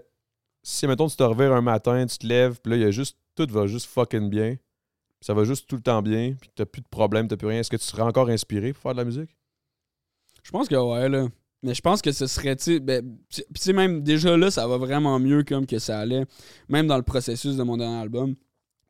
si, 0.62 0.86
mettons, 0.86 1.08
tu 1.08 1.16
te 1.16 1.22
revires 1.22 1.52
un 1.52 1.60
matin, 1.62 2.04
tu 2.06 2.18
te 2.18 2.26
lèves, 2.26 2.60
puis 2.60 2.70
là, 2.72 2.76
il 2.76 2.82
y 2.82 2.86
a 2.86 2.90
juste. 2.90 3.16
Tout 3.36 3.46
va 3.50 3.66
juste 3.66 3.86
fucking 3.86 4.28
bien. 4.28 4.56
Ça 5.20 5.34
va 5.34 5.44
juste 5.44 5.66
tout 5.66 5.76
le 5.76 5.82
temps 5.82 6.02
bien, 6.02 6.34
puis 6.38 6.50
t'as 6.54 6.66
plus 6.66 6.82
de 6.82 6.88
problème, 6.88 7.26
t'as 7.26 7.36
plus 7.36 7.48
rien. 7.48 7.60
Est-ce 7.60 7.70
que 7.70 7.76
tu 7.76 7.84
serais 7.84 8.02
encore 8.02 8.28
inspiré 8.28 8.72
pour 8.72 8.82
faire 8.82 8.92
de 8.92 8.98
la 8.98 9.04
musique? 9.04 9.34
Je 10.42 10.50
pense 10.50 10.68
que 10.68 10.74
ouais, 10.74 11.08
là. 11.08 11.28
Mais 11.64 11.72
je 11.72 11.80
pense 11.80 12.02
que 12.02 12.12
ce 12.12 12.26
serait, 12.26 12.56
tu 12.56 12.78
ben, 12.78 13.02
tu 13.30 13.42
puis 13.42 13.54
tu 13.54 13.62
sais, 13.62 13.72
même 13.72 14.02
déjà 14.02 14.36
là, 14.36 14.50
ça 14.50 14.68
va 14.68 14.76
vraiment 14.76 15.18
mieux 15.18 15.44
comme 15.44 15.64
que 15.66 15.78
ça 15.78 15.98
allait, 15.98 16.26
même 16.68 16.86
dans 16.86 16.98
le 16.98 17.02
processus 17.02 17.56
de 17.56 17.62
mon 17.62 17.78
dernier 17.78 17.96
album. 17.96 18.34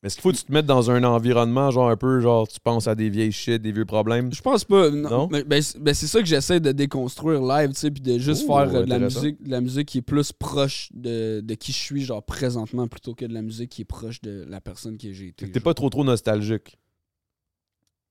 Mais 0.02 0.08
est-ce 0.08 0.16
qu'il 0.16 0.22
faut 0.22 0.32
que 0.32 0.36
tu 0.36 0.44
te 0.44 0.52
mettes 0.52 0.66
dans 0.66 0.90
un 0.90 1.04
environnement, 1.04 1.70
genre 1.70 1.88
un 1.88 1.96
peu, 1.96 2.20
genre, 2.20 2.48
tu 2.48 2.58
penses 2.58 2.88
à 2.88 2.96
des 2.96 3.08
vieilles 3.08 3.30
shit, 3.30 3.62
des 3.62 3.70
vieux 3.70 3.84
problèmes? 3.84 4.34
Je 4.34 4.42
pense 4.42 4.64
pas. 4.64 4.90
Non. 4.90 5.08
Non? 5.08 5.28
Mais, 5.30 5.44
ben, 5.44 5.62
c'est 5.62 5.78
ben, 5.78 5.94
c'est 5.94 6.08
ça 6.08 6.18
que 6.18 6.26
j'essaie 6.26 6.58
de 6.58 6.72
déconstruire 6.72 7.40
live, 7.40 7.70
tu 7.70 7.76
sais, 7.76 7.90
puis 7.92 8.02
de 8.02 8.18
juste 8.18 8.42
Ouh, 8.42 8.48
faire 8.48 8.74
euh, 8.74 8.82
de 8.82 8.90
la 8.90 8.98
musique, 8.98 9.40
de 9.42 9.50
la 9.50 9.60
musique 9.60 9.86
qui 9.86 9.98
est 9.98 10.02
plus 10.02 10.32
proche 10.32 10.90
de, 10.92 11.40
de 11.40 11.54
qui 11.54 11.70
je 11.70 11.78
suis, 11.78 12.02
genre 12.02 12.24
présentement, 12.24 12.88
plutôt 12.88 13.14
que 13.14 13.24
de 13.24 13.32
la 13.32 13.42
musique 13.42 13.70
qui 13.70 13.82
est 13.82 13.86
proche 13.86 14.20
de 14.20 14.44
la 14.48 14.60
personne 14.60 14.98
que 14.98 15.12
j'ai 15.12 15.28
été. 15.28 15.48
T'es 15.48 15.60
pas 15.60 15.74
trop 15.74 15.90
trop 15.90 16.02
nostalgique. 16.02 16.76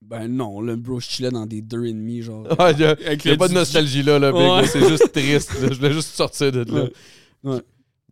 Ben 0.06 0.28
non, 0.28 0.60
là, 0.60 0.76
bro, 0.76 1.00
je 1.00 1.06
chillais 1.08 1.30
dans 1.30 1.46
des 1.46 1.62
deux 1.62 1.86
et 1.86 1.92
demi, 1.92 2.20
genre. 2.22 2.46
Il 2.70 2.76
n'y 2.76 2.84
a, 2.84 2.90
avec 2.90 3.24
y 3.24 3.28
a 3.28 3.32
le 3.32 3.38
pas 3.38 3.48
de 3.48 3.54
nostalgie 3.54 4.02
là, 4.02 4.18
là, 4.18 4.32
Big, 4.32 4.40
Ouais. 4.40 4.60
là, 4.62 4.66
c'est 4.66 4.86
juste 4.88 5.12
triste. 5.12 5.60
là. 5.60 5.68
Je 5.70 5.76
voulais 5.76 5.92
juste 5.92 6.14
sortir 6.14 6.52
de 6.52 6.64
là. 6.72 6.88
Ouais. 7.42 7.60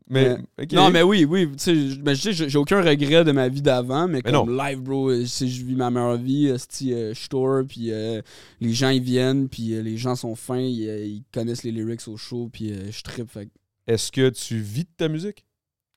Mais. 0.09 0.37
Non, 0.73 0.91
mais 0.91 1.03
oui, 1.03 1.25
oui. 1.25 1.49
Tu 1.53 1.55
sais, 1.59 1.75
j- 1.75 2.01
mais 2.05 2.15
sais, 2.17 2.33
j'ai 2.33 2.59
aucun 2.59 2.83
regret 2.83 3.25
de 3.25 3.33
ma 3.33 3.49
vie 3.49 3.63
d'avant, 3.63 4.09
mais, 4.09 4.21
Mais 4.25 4.33
comme 4.33 4.57
live, 4.59 4.81
bro, 4.81 5.09
euh, 5.11 5.25
si 5.25 5.49
je 5.51 5.65
vis 5.65 5.75
ma 5.77 5.91
meilleure 5.91 6.19
vie, 6.19 6.47
esti, 6.49 6.93
euh, 6.93 7.15
je 7.15 7.29
tour, 7.29 7.61
puis 7.67 7.93
euh, 7.93 8.21
les 8.61 8.73
gens, 8.75 8.91
ils 8.91 9.03
viennent, 9.03 9.49
puis 9.49 9.75
euh, 9.75 9.81
les 9.83 9.97
gens 9.97 10.15
sont 10.17 10.35
fins, 10.35 10.59
ils, 10.59 10.83
ils 10.83 11.23
connaissent 11.33 11.63
les 11.63 11.73
lyrics 11.73 12.07
au 12.09 12.17
show, 12.17 12.51
puis 12.53 12.75
je 12.91 13.03
trippe. 13.03 13.31
Fait 13.31 13.47
que- 13.47 13.51
Est-ce 13.87 14.13
que 14.13 14.29
tu 14.31 14.57
vis 14.59 14.85
de 14.85 14.91
ta 14.97 15.09
musique? 15.09 15.45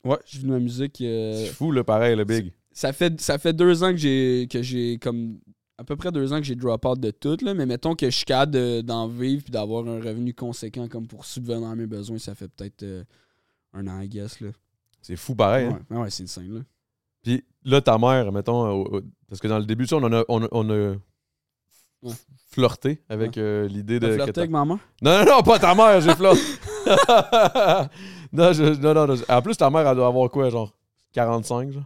ouais, 0.05 0.17
je 0.25 0.38
vis 0.38 0.43
de 0.43 0.49
ma 0.49 0.60
musique. 0.60 0.95
C'est 0.99 1.47
fou, 1.53 1.71
là, 1.71 1.84
pareil, 1.84 2.15
le 2.15 2.23
big. 2.25 2.53
ça, 2.71 2.93
fait, 2.93 3.19
ça 3.19 3.38
fait 3.38 3.53
deux 3.53 3.84
ans 3.84 3.91
que 3.91 3.97
j'ai, 3.97 4.47
que 4.49 4.62
j'ai 4.62 4.97
comme. 5.01 5.39
À 5.77 5.83
peu 5.83 5.95
près 5.97 6.11
deux 6.11 6.31
ans 6.31 6.38
que 6.38 6.43
j'ai 6.45 6.55
drop 6.55 6.85
out 6.85 6.99
de 6.99 7.11
tout, 7.11 7.38
là, 7.41 7.53
mais 7.53 7.65
mettons 7.65 7.95
que 7.95 8.05
je 8.09 8.15
suis 8.15 8.25
capable 8.25 8.53
de- 8.53 8.81
d'en 8.81 9.07
vivre 9.09 9.43
puis 9.43 9.51
d'avoir 9.51 9.85
un 9.88 9.99
revenu 9.99 10.33
conséquent 10.33 10.88
comme 10.88 11.05
pour 11.05 11.25
subvenir 11.25 11.67
à 11.67 11.75
mes 11.75 11.85
besoins, 11.85 12.17
ça 12.17 12.33
fait 12.33 12.47
peut-être 12.47 12.83
euh, 12.83 13.03
un 13.73 13.85
an, 13.88 13.99
I 13.99 14.07
guess. 14.07 14.39
Là. 14.39 14.49
C'est 15.01 15.17
fou, 15.17 15.35
pareil. 15.35 15.67
hein? 15.67 15.81
Ouais, 15.89 15.97
ouais, 15.97 16.09
c'est 16.09 16.23
insane. 16.23 16.49
Là. 16.53 16.61
Puis 17.23 17.43
là, 17.65 17.81
ta 17.81 17.97
mère, 17.97 18.31
mettons, 18.31 18.83
au- 18.85 19.01
parce 19.27 19.41
que 19.41 19.47
dans 19.49 19.59
le 19.59 19.65
début, 19.65 19.85
sais, 19.85 19.95
on, 19.95 20.03
en 20.03 20.13
a, 20.13 20.23
on, 20.29 20.43
a- 20.43 20.47
on 20.51 20.69
a 20.69 20.95
Ouais. 22.01 22.13
flirté 22.51 23.01
avec 23.09 23.38
euh, 23.38 23.67
l'idée 23.67 23.99
de. 23.99 24.11
Flirté 24.13 24.39
avec 24.41 24.51
maman? 24.51 24.79
Non, 25.01 25.19
non, 25.19 25.25
non, 25.38 25.41
pas 25.43 25.57
ta 25.59 25.73
mère, 25.75 25.99
j'ai 26.01 26.13
flirté. 26.15 26.39
non, 28.31 28.53
je- 28.53 28.79
non, 28.79 28.93
non, 28.93 29.07
non. 29.07 29.15
En 29.27 29.41
plus, 29.41 29.57
ta 29.57 29.69
mère, 29.69 29.88
elle 29.88 29.95
doit 29.95 30.07
avoir 30.07 30.29
quoi, 30.29 30.49
genre 30.49 30.71
45, 31.13 31.71
genre? 31.71 31.83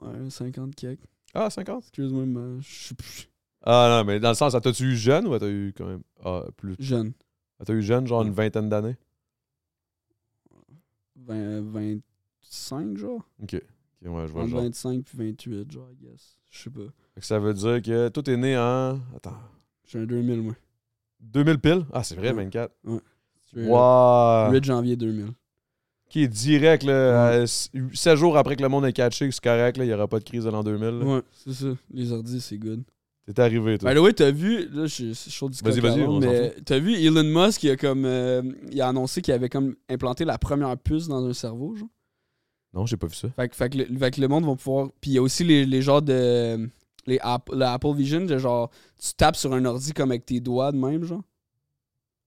Ouais, 0.00 0.30
50 0.30 0.74
quelques. 0.74 1.00
Ah, 1.34 1.48
50 1.50 1.82
Excuse-moi, 1.84 2.26
mais 2.26 2.60
je 2.60 2.68
suis 2.86 2.94
plus 2.94 3.28
Ah, 3.62 3.86
non, 3.90 4.04
mais 4.06 4.18
dans 4.20 4.30
le 4.30 4.34
sens, 4.34 4.52
t'as-tu 4.60 4.84
eu 4.84 4.96
jeune 4.96 5.26
ou 5.28 5.38
t'as 5.38 5.48
eu 5.48 5.72
quand 5.76 5.86
même. 5.86 6.02
Ah, 6.24 6.44
plus. 6.56 6.74
jeune. 6.78 7.12
T'as 7.64 7.74
eu 7.74 7.82
jeune, 7.82 8.06
genre 8.06 8.22
une 8.22 8.32
vingtaine 8.32 8.68
d'années? 8.68 8.96
20, 11.16 11.60
25, 11.62 12.96
genre. 12.96 13.28
Ok. 13.42 13.54
Ok, 14.02 14.10
ouais, 14.10 14.26
je 14.26 14.32
vois 14.32 14.42
le 14.44 14.48
genre. 14.48 14.62
25 14.62 15.04
puis 15.04 15.18
28, 15.18 15.70
genre, 15.70 15.88
I 15.92 15.96
guess. 16.04 16.38
Je 16.48 16.58
sais 16.62 16.70
pas. 16.70 16.80
Fait 17.14 17.20
que 17.20 17.26
ça 17.26 17.38
veut 17.38 17.52
dire 17.52 17.82
que 17.82 18.08
tout 18.08 18.28
est 18.30 18.36
né 18.36 18.56
en. 18.56 18.98
Attends. 19.14 19.36
J'ai 19.86 19.98
un 19.98 20.04
2000, 20.06 20.40
moi. 20.42 20.54
2000 21.20 21.58
piles 21.58 21.84
Ah, 21.92 22.02
c'est 22.02 22.14
vrai, 22.14 22.28
Ouais. 22.32 22.44
24. 22.44 22.72
Straight 23.46 23.66
up. 23.66 23.70
Wow. 23.70 24.52
8 24.52 24.64
janvier 24.64 24.96
2000. 24.96 25.32
Qui 26.10 26.24
est 26.24 26.28
direct, 26.28 26.82
là, 26.82 27.46
7 27.46 28.16
jours 28.16 28.36
après 28.36 28.56
que 28.56 28.62
le 28.62 28.68
monde 28.68 28.84
est 28.84 28.92
catché, 28.92 29.30
c'est 29.30 29.42
correct, 29.42 29.76
là, 29.78 29.84
il 29.84 29.86
n'y 29.88 29.94
aura 29.94 30.08
pas 30.08 30.18
de 30.18 30.24
crise 30.24 30.44
de 30.44 30.50
l'an 30.50 30.62
2000. 30.62 30.84
là. 30.88 31.04
Ouais, 31.04 31.22
c'est 31.32 31.52
ça. 31.54 31.68
Les 31.94 32.12
ordi, 32.12 32.40
c'est 32.40 32.58
good. 32.58 32.82
T'es 33.32 33.40
arrivé, 33.40 33.78
toi. 33.78 33.94
The 33.94 33.98
way, 33.98 34.12
t'as 34.12 34.32
vu, 34.32 34.66
là, 34.72 34.86
je 34.86 35.12
suis 35.12 35.30
chaud 35.30 35.48
du 35.48 35.56
Vas-y, 35.62 35.78
vas-y, 35.78 36.18
mais 36.18 36.52
t'as 36.64 36.78
vu 36.80 36.94
Elon 36.94 37.22
Musk, 37.22 37.62
il 37.62 37.70
a 37.70 37.76
comme, 37.76 38.04
euh, 38.04 38.42
il 38.72 38.80
a 38.80 38.88
annoncé 38.88 39.22
qu'il 39.22 39.32
avait 39.32 39.48
comme 39.48 39.76
implanté 39.88 40.24
la 40.24 40.36
première 40.36 40.76
puce 40.76 41.06
dans 41.06 41.24
un 41.24 41.32
cerveau, 41.32 41.76
genre? 41.76 41.88
Non, 42.74 42.86
j'ai 42.86 42.96
pas 42.96 43.06
vu 43.06 43.14
ça. 43.14 43.28
Fait 43.30 43.48
que, 43.48 43.54
fait 43.54 43.68
que 43.70 43.78
le, 43.78 43.98
fait 43.98 44.10
que 44.12 44.20
le 44.20 44.26
monde 44.28 44.44
va 44.46 44.54
pouvoir. 44.56 44.88
Puis 45.00 45.12
il 45.12 45.14
y 45.14 45.18
a 45.18 45.22
aussi 45.22 45.44
les, 45.44 45.64
les 45.64 45.82
genres 45.82 46.02
de. 46.02 46.68
Les 47.06 47.18
App- 47.20 47.50
le 47.52 47.62
Apple 47.64 47.94
Vision, 47.94 48.20
de 48.24 48.36
genre, 48.38 48.70
tu 49.00 49.12
tapes 49.14 49.36
sur 49.36 49.52
un 49.52 49.64
ordi 49.64 49.92
comme 49.92 50.10
avec 50.10 50.26
tes 50.26 50.40
doigts 50.40 50.70
de 50.72 50.76
même, 50.76 51.04
genre. 51.04 51.22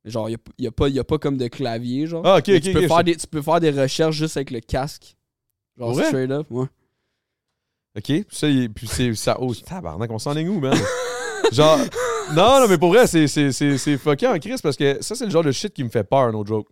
Genre, 0.05 0.29
il 0.29 0.37
n'y 0.59 0.67
a, 0.67 0.71
pas- 0.71 0.89
y 0.89 0.99
a 0.99 1.03
pas 1.03 1.17
comme 1.17 1.37
de 1.37 1.47
clavier, 1.47 2.07
genre. 2.07 2.25
Ah, 2.25 2.37
ok, 2.39 2.47
Mais 2.49 2.55
ok. 2.57 2.61
tu, 2.61 2.73
peux 2.73 2.79
ok, 2.79 2.87
faire 2.87 2.97
je- 2.97 3.03
des, 3.03 3.15
tu 3.15 3.27
peux 3.27 3.41
faire 3.41 3.59
des 3.61 3.69
recherches 3.71 4.15
juste 4.17 4.35
avec 4.37 4.51
le 4.51 4.59
casque. 4.59 5.15
Genre, 5.77 5.93
vrai? 5.93 6.05
straight 6.07 6.31
up, 6.31 6.45
ouais. 6.49 6.65
Ok, 7.95 8.03
puis 8.05 8.25
ça, 8.31 8.49
il- 8.49 8.71
puis 8.71 8.87
c'est 8.87 9.13
ça. 9.15 9.37
Oh, 9.39 9.53
tabarnak, 9.53 10.09
on 10.11 10.19
s'en 10.19 10.35
est 10.35 10.47
où, 10.47 10.59
man? 10.59 10.75
genre, 11.51 11.77
non, 12.35 12.59
non, 12.61 12.67
mais 12.67 12.77
pour 12.77 12.89
vrai, 12.89 13.05
c'est, 13.07 13.27
c'est, 13.27 13.51
c'est, 13.51 13.77
c'est 13.77 13.97
fucké 13.97 14.27
en 14.27 14.37
crise 14.39 14.61
parce 14.61 14.75
que 14.75 15.01
ça, 15.01 15.15
c'est 15.15 15.25
le 15.25 15.31
genre 15.31 15.43
de 15.43 15.51
shit 15.51 15.73
qui 15.73 15.83
me 15.83 15.89
fait 15.89 16.03
peur, 16.03 16.31
no 16.31 16.45
joke. 16.45 16.67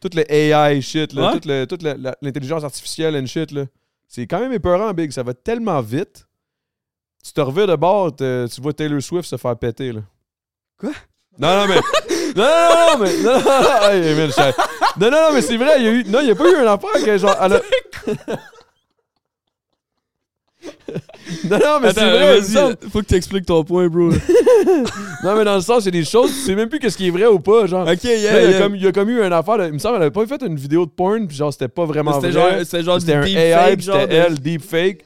Toute 0.00 0.14
le 0.14 0.24
AI 0.32 0.80
shit, 0.80 1.12
là, 1.12 1.26
Ouais? 1.28 1.32
toute, 1.34 1.46
le- 1.46 1.66
toute 1.66 1.82
la- 1.82 1.94
la- 1.94 2.16
l'intelligence 2.22 2.64
artificielle 2.64 3.14
and 3.16 3.26
shit, 3.26 3.52
là. 3.52 3.66
C'est 4.08 4.26
quand 4.26 4.40
même 4.40 4.52
épeurant, 4.52 4.92
Big. 4.92 5.10
Ça 5.12 5.22
va 5.22 5.32
tellement 5.34 5.80
vite. 5.80 6.26
Tu 7.24 7.32
te 7.32 7.40
reviens 7.40 7.66
de 7.66 7.76
bord, 7.76 8.16
tu 8.16 8.60
vois 8.60 8.72
Taylor 8.72 9.00
Swift 9.00 9.28
se 9.28 9.36
faire 9.36 9.56
péter, 9.56 9.92
là. 9.92 10.00
Quoi? 10.78 10.90
Non, 11.38 11.54
non, 11.56 11.68
mais. 11.68 11.80
Non, 12.36 12.44
non, 12.44 12.92
non, 12.92 12.98
mais. 13.04 13.16
Non, 13.22 13.32
non, 13.32 13.40
non, 13.40 14.28
non, 14.98 15.10
non, 15.10 15.10
non, 15.10 15.32
mais 15.34 15.42
c'est 15.42 15.56
vrai, 15.56 15.74
il 15.78 15.84
y 15.84 15.88
a 15.88 15.90
eu. 15.92 16.04
Non, 16.04 16.20
il 16.20 16.26
n'y 16.26 16.30
a 16.30 16.34
pas 16.34 16.50
eu 16.50 16.56
un 16.56 16.66
affaire 16.72 17.04
que 17.04 17.18
genre. 17.18 17.36
elle 17.42 17.52
a- 17.54 17.62
non, 21.44 21.58
non, 21.58 21.80
mais 21.80 21.92
c'est 21.92 22.10
vrai, 22.10 22.38
il 22.38 22.44
semble. 22.44 22.76
faut 22.92 23.00
que 23.00 23.06
tu 23.06 23.14
expliques 23.14 23.46
ton 23.46 23.64
point, 23.64 23.88
bro. 23.88 24.10
ok, 24.10 24.14
Non, 25.24 25.36
mais 25.36 25.44
dans 25.44 25.54
le 25.56 25.60
sens, 25.60 25.84
c'est 25.84 25.90
des 25.90 26.04
choses, 26.04 26.30
tu 26.32 26.38
sais 26.40 26.54
même 26.54 26.68
plus 26.68 26.78
qu'est-ce 26.78 26.96
qui 26.96 27.08
est 27.08 27.10
vrai 27.10 27.26
ou 27.26 27.38
pas, 27.40 27.66
genre. 27.66 27.84
Là, 27.84 27.94
yeah, 27.94 28.14
il, 28.44 28.50
y 28.50 28.54
a 28.54 28.58
comme, 28.60 28.76
il 28.76 28.82
y 28.82 28.86
a 28.86 28.92
comme 28.92 29.08
eu 29.10 29.22
une 29.24 29.32
affaire, 29.32 29.58
de- 29.58 29.66
il 29.66 29.72
me 29.72 29.78
semble, 29.78 29.96
elle 29.96 30.02
avait 30.02 30.10
pas 30.10 30.26
fait 30.26 30.42
une 30.42 30.56
vidéo 30.56 30.84
de 30.86 30.90
porn, 30.90 31.26
puis 31.26 31.36
genre, 31.36 31.52
c'était 31.52 31.68
pas 31.68 31.84
vraiment 31.84 32.14
C'était 32.20 32.30
vrai. 32.30 32.50
genre, 32.56 32.60
c'était 32.64 32.82
genre 32.82 33.00
C'était 33.00 33.14
un 33.14 33.24
deep 33.24 33.36
AI, 33.36 33.52
fake, 33.70 33.82
c'était 33.82 34.06
de- 34.06 34.12
elle, 34.12 34.38
deepfake. 34.40 35.04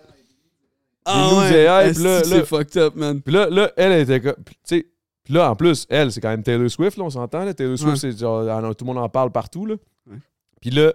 Ah 1.04 1.28
news 1.30 1.38
ouais, 1.38 1.54
AI, 1.60 1.66
là- 1.66 1.92
là- 2.02 2.22
c'est 2.24 2.44
fucked 2.46 2.76
up, 2.82 2.94
man. 2.96 3.20
Puis 3.22 3.32
là, 3.32 3.48
là, 3.50 3.70
elle 3.76 3.92
était 4.00 4.20
comme. 4.20 4.34
Tu 4.44 4.52
sais, 4.64 4.86
puis 5.26 5.34
là, 5.34 5.50
en 5.50 5.56
plus, 5.56 5.86
elle, 5.90 6.10
c'est 6.12 6.20
quand 6.22 6.30
même 6.30 6.42
Taylor 6.44 6.70
Swift, 6.70 6.96
là, 6.96 7.04
on 7.04 7.10
s'entend, 7.10 7.44
là. 7.44 7.52
Taylor 7.52 7.76
Swift, 7.76 8.02
Ouais. 8.02 8.12
c'est 8.12 8.18
genre, 8.18 8.44
tout 8.76 8.84
le 8.84 8.94
monde 8.94 9.02
en 9.02 9.08
parle 9.08 9.30
partout, 9.32 9.66
là. 9.66 9.74
Ouais. 10.08 10.16
Puis 10.60 10.70
là, 10.70 10.92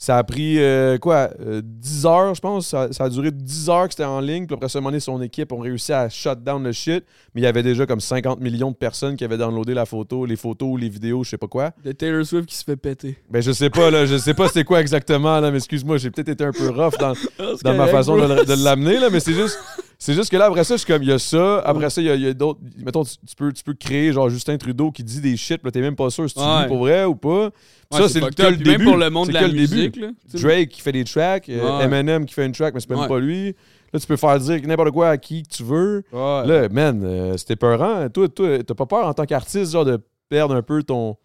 ça 0.00 0.16
a 0.16 0.22
pris, 0.22 0.60
euh, 0.60 0.96
quoi, 0.96 1.28
euh, 1.40 1.60
10 1.64 2.06
heures, 2.06 2.32
je 2.32 2.40
pense. 2.40 2.68
Ça, 2.68 2.86
ça 2.92 3.02
a 3.02 3.08
duré 3.08 3.32
10 3.32 3.68
heures 3.68 3.88
que 3.88 3.94
c'était 3.94 4.04
en 4.04 4.20
ligne. 4.20 4.46
Puis 4.46 4.54
après, 4.54 4.68
ce 4.68 4.78
moment 4.78 4.90
donné, 4.90 5.00
son 5.00 5.20
équipe 5.20 5.50
ont 5.52 5.58
réussi 5.58 5.92
à 5.92 6.08
shut 6.08 6.38
down 6.44 6.62
le 6.62 6.70
shit. 6.70 7.04
Mais 7.34 7.40
il 7.40 7.44
y 7.44 7.48
avait 7.48 7.64
déjà 7.64 7.84
comme 7.84 7.98
50 7.98 8.38
millions 8.38 8.70
de 8.70 8.76
personnes 8.76 9.16
qui 9.16 9.24
avaient 9.24 9.36
downloadé 9.38 9.74
la 9.74 9.86
photo, 9.86 10.24
les 10.24 10.36
photos, 10.36 10.78
les 10.80 10.88
vidéos, 10.88 11.24
je 11.24 11.30
sais 11.30 11.36
pas 11.36 11.48
quoi. 11.48 11.72
De 11.82 11.90
Taylor 11.90 12.24
Swift 12.24 12.46
qui 12.46 12.54
se 12.54 12.62
fait 12.62 12.76
péter. 12.76 13.18
Ben, 13.28 13.42
je 13.42 13.50
sais 13.50 13.70
pas, 13.70 13.90
là. 13.90 14.06
Je 14.06 14.16
sais 14.18 14.34
pas 14.34 14.46
c'est 14.46 14.62
quoi 14.62 14.80
exactement, 14.80 15.40
là. 15.40 15.50
Mais 15.50 15.56
excuse-moi, 15.58 15.96
j'ai 15.96 16.12
peut-être 16.12 16.28
été 16.28 16.44
un 16.44 16.52
peu 16.52 16.68
rough 16.70 16.94
dans, 17.00 17.14
dans 17.64 17.74
ma 17.74 17.88
façon 17.88 18.16
de, 18.16 18.44
de 18.44 18.64
l'amener, 18.64 19.00
là, 19.00 19.10
mais 19.10 19.18
c'est 19.18 19.34
juste. 19.34 19.58
C'est 20.00 20.14
juste 20.14 20.30
que 20.30 20.36
là, 20.36 20.44
après 20.46 20.62
ça, 20.62 20.74
je 20.76 20.78
suis 20.78 20.86
comme, 20.86 21.02
il 21.02 21.08
y 21.08 21.12
a 21.12 21.18
ça. 21.18 21.58
Après 21.60 21.90
ça, 21.90 22.00
il 22.00 22.06
y 22.06 22.26
a, 22.28 22.32
d'autres. 22.32 22.60
Mettons, 22.78 23.02
tu, 23.02 23.16
tu 23.26 23.34
peux, 23.34 23.52
tu 23.52 23.64
peux 23.64 23.74
créer, 23.74 24.12
genre, 24.12 24.28
Justin 24.30 24.56
Trudeau 24.56 24.92
qui 24.92 25.02
dit 25.02 25.20
des 25.20 25.36
shit, 25.36 25.60
là, 25.64 25.72
t'es 25.72 25.80
même 25.80 25.96
pas 25.96 26.08
sûr 26.10 26.28
si 26.28 26.36
tu 26.36 26.40
Ouais. 26.40 26.62
dis 26.62 26.68
pour 26.68 26.78
vrai 26.78 27.04
ou 27.04 27.16
pas. 27.16 27.50
ça, 27.90 28.08
c'est 28.08 28.20
le, 28.20 28.28
que 28.30 28.50
début. 28.54 28.70
Même 28.78 28.84
pour 28.84 28.96
le 28.96 29.10
monde 29.10 29.28
de 29.28 29.34
la 29.34 29.48
musique, 29.48 29.96
là. 29.96 30.10
Drake 30.34 30.68
qui 30.68 30.80
fait 30.82 30.92
des 30.92 31.02
tracks, 31.04 31.48
euh. 31.48 31.80
Eminem 31.80 32.26
qui 32.26 32.34
fait 32.34 32.46
une 32.46 32.52
track, 32.52 32.74
mais 32.74 32.80
c'est 32.80 32.90
même 32.90 33.08
pas 33.08 33.18
lui. 33.18 33.56
Là, 33.92 33.98
tu 33.98 34.06
peux 34.06 34.16
faire 34.16 34.38
dire 34.38 34.60
n'importe 34.64 34.92
quoi 34.92 35.08
à 35.10 35.16
qui 35.16 35.42
que 35.42 35.48
tu 35.48 35.64
veux. 35.64 36.04
Là, 36.12 36.68
man, 36.70 37.02
euh, 37.04 37.36
c'était 37.36 37.56
peurant. 37.56 38.08
Toi, 38.08 38.28
toi, 38.28 38.62
t'as 38.62 38.74
pas 38.74 38.86
peur 38.86 39.06
en 39.06 39.14
tant 39.14 39.24
qu'artiste, 39.24 39.72
genre, 39.72 39.84
de 39.84 39.98
perdre 40.28 40.54
un 40.54 40.62
peu 40.62 40.82
ton. 40.84 41.16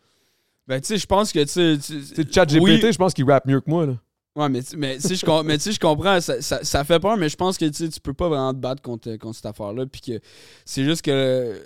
Ben, 0.68 0.80
tu 0.80 0.88
sais, 0.88 0.98
je 0.98 1.06
pense 1.06 1.32
que, 1.32 1.40
tu 1.40 1.48
sais. 1.48 1.78
tu- 1.78 2.02
sais, 2.32 2.60
oui. 2.60 2.80
je 2.82 2.98
pense 2.98 3.14
qu'il 3.14 3.30
rappe 3.30 3.46
mieux 3.46 3.60
que 3.60 3.70
moi, 3.70 3.86
là. 3.86 3.94
Ouais, 4.36 4.50
mais, 4.50 4.63
tu- 4.63 4.78
mais, 4.78 4.96
tu 4.96 5.02
sais, 5.10 5.15
je, 5.15 5.26
com- 5.26 5.46
mais 5.46 5.58
tu 5.58 5.65
sais, 5.65 5.72
je 5.74 5.80
comprends, 5.80 6.19
ça, 6.19 6.41
ça, 6.41 6.63
ça 6.63 6.84
fait 6.84 7.00
peur, 7.00 7.17
mais 7.17 7.30
je 7.30 7.36
pense 7.36 7.56
que 7.58 7.65
tu 7.65 7.74
sais, 7.74 7.89
tu 7.89 8.00
peux 8.00 8.13
pas 8.15 8.30
vraiment 8.30 8.52
te 8.54 8.58
battre 8.60 8.82
contre, 8.82 9.15
contre 9.17 9.36
cette 9.36 9.46
affaire-là. 9.46 9.86
Puis 9.86 10.02
que 10.02 10.19
c'est 10.65 10.84
juste 10.84 11.04
que 11.04 11.62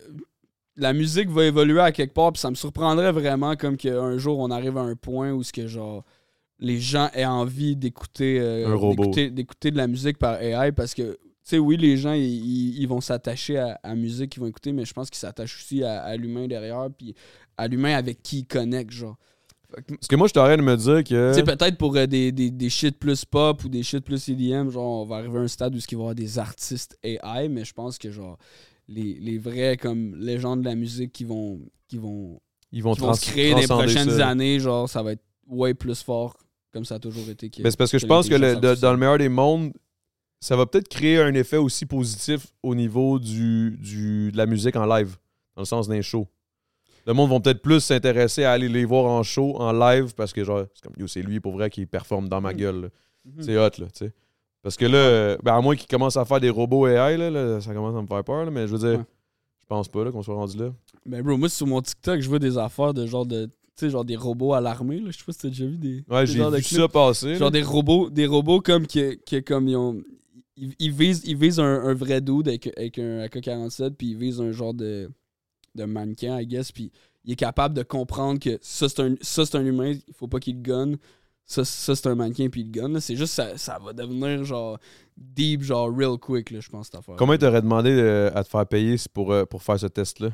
la 0.76 0.94
musique 0.94 1.30
va 1.30 1.46
évoluer 1.46 1.80
à 1.80 1.92
quelque 1.92 2.14
part, 2.14 2.34
puis 2.34 2.40
ça 2.42 2.50
me 2.50 2.56
surprendrait 2.56 3.12
vraiment 3.12 3.56
comme 3.56 3.78
qu'un 3.78 4.18
jour 4.18 4.40
on 4.40 4.52
arrive 4.52 4.78
à 4.78 4.82
un 4.82 4.96
point 4.96 5.32
où 5.32 5.44
ce 5.44 5.52
que 5.54 5.66
genre 5.68 6.04
les 6.60 6.80
gens 6.80 7.10
aient 7.14 7.26
envie 7.26 7.76
d'écouter 7.76 8.40
euh, 8.40 8.68
d'écouter- 8.96 9.30
d'écouter 9.32 9.72
de 9.72 9.78
la 9.78 9.88
musique 9.88 10.18
par 10.18 10.42
AI 10.42 10.72
parce 10.72 10.94
que 10.94 11.14
tu 11.14 11.20
sais 11.44 11.58
oui 11.60 11.78
les 11.78 11.98
gens 11.98 12.14
ils, 12.14 12.78
ils- 12.80 12.88
vont 12.88 13.00
s'attacher 13.02 13.58
à, 13.60 13.80
à 13.84 13.90
la 13.90 13.96
musique 13.96 14.32
qu'ils 14.32 14.42
vont 14.42 14.48
écouter 14.48 14.72
mais 14.74 14.84
je 14.86 14.94
pense 14.94 15.10
qu'ils 15.10 15.20
s'attachent 15.20 15.56
aussi 15.58 15.84
à, 15.84 16.02
à 16.02 16.16
l'humain 16.16 16.48
derrière 16.48 16.88
puis 16.98 17.14
à 17.58 17.68
l'humain 17.68 17.96
avec 17.96 18.22
qui 18.24 18.40
ils 18.40 18.46
connectent 18.48 18.92
genre 18.92 19.18
Parce 19.70 20.08
que 20.08 20.16
moi, 20.16 20.28
je 20.28 20.34
t'aurais 20.34 20.56
de 20.58 20.62
me 20.62 20.78
dire 20.78 21.04
que. 21.04 21.32
tu 21.34 21.40
sais, 21.40 21.44
peut-être 21.44 21.78
pour 21.78 21.96
euh, 21.98 22.06
des, 22.08 22.32
des, 22.32 22.50
des 22.52 22.70
shit 22.70 22.98
plus 22.98 23.26
pop 23.26 23.64
ou 23.66 23.70
des 23.70 23.84
shit 23.84 24.00
plus 24.04 24.30
EDM, 24.30 24.70
genre, 24.70 25.02
on 25.02 25.06
va 25.06 25.18
arriver 25.18 25.38
à 25.40 25.42
un 25.42 25.48
stade 25.48 25.76
où 25.76 25.78
il 25.78 25.84
va 25.84 25.92
y 25.92 25.96
avoir 25.96 26.16
des 26.16 26.40
artistes 26.40 26.98
AI, 27.04 27.50
mais 27.50 27.66
je 27.66 27.74
pense 27.74 27.98
que, 27.98 28.10
genre, 28.12 28.38
les, 28.88 29.16
les 29.20 29.38
vrais, 29.38 29.76
comme, 29.76 30.16
légendes 30.16 30.62
de 30.62 30.66
la 30.70 30.76
musique 30.76 31.12
qui 31.12 31.26
vont, 31.26 31.60
qui 31.90 31.98
vont, 31.98 32.40
Ils 32.72 32.82
vont, 32.82 32.94
qui 32.94 33.02
vont 33.02 33.14
se 33.14 33.22
créer 33.22 33.52
dans 33.52 33.58
les 33.60 33.66
transcender 33.68 33.94
prochaines 33.94 34.18
ça. 34.20 34.30
années, 34.30 34.60
genre, 34.60 34.88
ça 34.90 35.04
va 35.04 35.12
être 35.12 35.24
way 35.48 35.74
plus 35.74 36.02
fort, 36.02 36.38
comme 36.72 36.86
ça 36.86 36.96
a 36.96 37.00
toujours 37.00 37.28
été. 37.30 37.50
que- 37.50 37.62
Ben, 37.62 37.70
c'est 37.70 37.78
parce 37.78 37.92
que 37.92 38.00
je 38.00 38.06
pense 38.06 38.30
que 38.30 38.36
le- 38.36 38.40
l'intelligence 38.54 38.78
de- 38.78 38.82
dans 38.82 38.92
le 38.94 38.98
meilleur 38.98 39.18
des 39.18 39.30
mondes, 39.30 39.74
ça 40.40 40.56
va 40.56 40.66
peut-être 40.66 40.88
créer 40.88 41.20
un 41.20 41.34
effet 41.34 41.58
aussi 41.58 41.86
positif 41.86 42.48
au 42.64 42.74
niveau 42.74 43.20
du, 43.20 43.78
du, 43.82 44.32
de 44.32 44.38
la 44.38 44.46
musique 44.46 44.76
en 44.78 44.86
live, 44.86 45.18
dans 45.56 45.64
le 45.64 45.66
sens 45.66 45.88
d'un 45.90 46.02
show. 46.02 46.26
Le 47.08 47.14
monde 47.14 47.32
va 47.32 47.40
peut-être 47.40 47.62
plus 47.62 47.80
s'intéresser 47.80 48.44
à 48.44 48.52
aller 48.52 48.68
les 48.70 48.86
voir 48.86 49.06
en 49.06 49.24
show, 49.24 49.56
en 49.58 49.72
live, 49.72 50.14
parce 50.14 50.34
que 50.34 50.44
genre, 50.44 50.66
c'est 50.76 50.84
comme, 50.84 50.94
yo, 50.98 51.08
c'est 51.08 51.22
lui 51.22 51.40
pour 51.40 51.54
vrai 51.54 51.70
qui 51.70 51.86
performe 51.86 52.28
dans 52.28 52.42
ma 52.42 52.54
Mm. 52.54 52.58
gueule. 52.58 52.90
Mhm. 53.26 53.42
C'est 53.42 53.58
hot, 53.58 53.62
là, 53.80 53.88
tu 53.88 54.06
sais. 54.06 54.14
Parce 54.62 54.76
que 54.76 54.86
là, 54.86 55.38
ben, 55.42 55.54
à 55.56 55.62
moins 55.62 55.76
qu'ils 55.76 55.88
commencent 55.88 56.18
à 56.18 56.26
faire 56.26 56.40
des 56.42 56.50
robots 56.50 56.86
AI, 56.88 57.16
là, 57.18 57.30
là, 57.32 57.62
ça 57.62 57.74
commence 57.74 57.96
à 57.96 58.02
me 58.02 58.08
faire 58.08 58.24
peur, 58.24 58.44
là, 58.46 58.52
mais 58.52 58.68
je 58.68 58.74
veux 58.76 58.80
dire, 58.80 59.00
Ouais. 59.00 59.06
je 59.62 59.66
pense 59.68 59.88
pas 59.88 60.04
là, 60.04 60.12
qu'on 60.12 60.22
soit 60.22 60.36
rendu 60.36 60.58
là. 60.58 60.74
Ben, 61.06 61.22
bro, 61.24 61.38
moi, 61.38 61.48
sur 61.50 61.66
mon 61.66 61.82
TikTok, 61.82 62.20
je 62.20 62.28
vois 62.28 62.40
des 62.40 62.58
affaires 62.58 62.94
de 62.94 63.06
genre 63.06 63.26
de. 63.26 63.46
Tu 63.46 63.86
sais, 63.86 63.90
genre 63.92 64.04
des 64.04 64.16
robots 64.18 64.54
à 64.54 64.60
l'armée, 64.60 65.00
là. 65.00 65.12
Je 65.12 65.18
sais 65.20 65.24
pas 65.24 65.32
si 65.34 65.40
t'as 65.40 65.50
déjà 65.50 65.66
vu 65.66 65.78
des. 65.78 66.04
Ouais, 66.10 66.26
j'ai 66.26 66.44
vu 66.44 66.50
clips. 66.52 66.64
ça 66.82 66.88
passer. 66.88 67.36
Genre 67.36 67.48
là. 67.52 67.52
des 67.52 67.62
robots, 67.62 68.10
des 68.10 68.26
robots 68.26 68.60
comme 68.60 68.86
qui, 68.88 69.18
qui 69.26 69.42
comme 69.44 69.68
ils 69.70 69.76
ont. 69.78 70.02
Ils, 70.58 70.74
ils 70.80 70.92
visent, 70.92 71.22
ils 71.26 71.38
visent 71.38 71.60
un, 71.60 71.84
un 71.84 71.94
vrai 71.94 72.20
dude 72.20 72.48
avec, 72.48 72.68
avec 72.76 72.98
un 72.98 73.20
AK-47, 73.20 73.92
puis 73.92 74.08
ils 74.08 74.18
visent 74.18 74.42
un 74.42 74.52
genre 74.52 74.74
de, 74.74 75.08
de 75.78 75.86
mannequin, 75.86 76.40
I 76.40 76.46
guess, 76.46 76.72
puis 76.72 76.92
il 77.24 77.34
est 77.34 77.38
capable 77.38 77.76
de 77.76 77.84
comprendre 77.84 78.40
que 78.40 78.58
ça, 78.62 78.88
c'est 78.90 79.02
un, 79.02 79.16
ça, 79.22 79.46
c'est 79.46 79.58
un 79.58 79.66
humain, 79.66 79.94
il 80.08 80.14
faut 80.14 80.28
pas 80.28 80.40
qu'il 80.40 80.56
le 80.56 80.62
gonne. 80.62 80.98
ça, 81.46 81.64
ça 81.66 81.96
c'est 81.96 82.08
un 82.08 82.16
mannequin 82.16 82.50
puis 82.50 82.64
le 82.64 82.72
gun. 82.72 82.90
là. 82.90 83.02
C'est 83.02 83.16
juste 83.16 83.34
ça, 83.34 83.58
ça 83.58 83.78
va 83.84 83.94
devenir 83.94 84.44
genre 84.44 84.78
deep, 85.18 85.62
genre 85.62 85.90
real 85.96 86.18
quick, 86.18 86.52
là, 86.52 86.60
je 86.60 86.70
pense, 86.70 86.88
cette 86.88 86.96
affaire. 86.96 87.16
Combien 87.18 87.38
t'aurais 87.38 87.62
demandé 87.62 87.92
euh, 87.92 88.32
à 88.34 88.44
te 88.44 88.50
faire 88.50 88.66
payer 88.66 88.96
pour, 89.14 89.32
euh, 89.32 89.46
pour 89.46 89.62
faire 89.64 89.80
ce 89.80 89.88
test-là? 89.88 90.30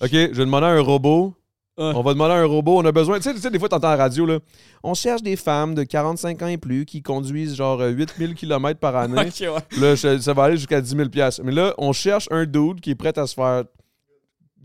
OK, 0.00 0.10
je 0.12 0.26
vais 0.28 0.44
demander 0.44 0.66
à 0.66 0.70
un 0.70 0.80
robot. 0.80 1.34
On 1.80 2.02
va 2.02 2.12
demander 2.12 2.34
à 2.34 2.38
un 2.38 2.44
robot. 2.44 2.78
On 2.78 2.84
a 2.84 2.90
besoin. 2.92 3.18
Tu 3.18 3.22
sais, 3.24 3.34
tu 3.34 3.40
sais, 3.40 3.50
des 3.50 3.58
fois, 3.58 3.68
t'entends 3.68 3.86
à 3.88 3.96
la 3.96 4.02
radio, 4.02 4.26
là. 4.26 4.40
On 4.82 4.94
cherche 4.94 5.22
des 5.22 5.36
femmes 5.36 5.76
de 5.76 5.84
45 5.84 6.42
ans 6.42 6.48
et 6.48 6.58
plus 6.58 6.84
qui 6.84 7.02
conduisent 7.02 7.54
genre 7.54 7.80
euh, 7.80 7.90
8000 7.90 8.34
km 8.34 8.80
par 8.80 8.96
année. 8.96 9.30
Ouais. 9.40 9.80
Là, 9.80 9.96
ça 9.96 10.32
va 10.32 10.44
aller 10.44 10.56
jusqu'à 10.56 10.80
10 10.80 10.96
000 10.96 11.08
piastres. 11.08 11.42
Mais 11.44 11.52
là, 11.52 11.74
on 11.78 11.92
cherche 11.92 12.26
un 12.32 12.46
dude 12.46 12.80
qui 12.80 12.90
est 12.90 12.94
prêt 12.96 13.16
à 13.16 13.26
se 13.28 13.34
faire 13.34 13.64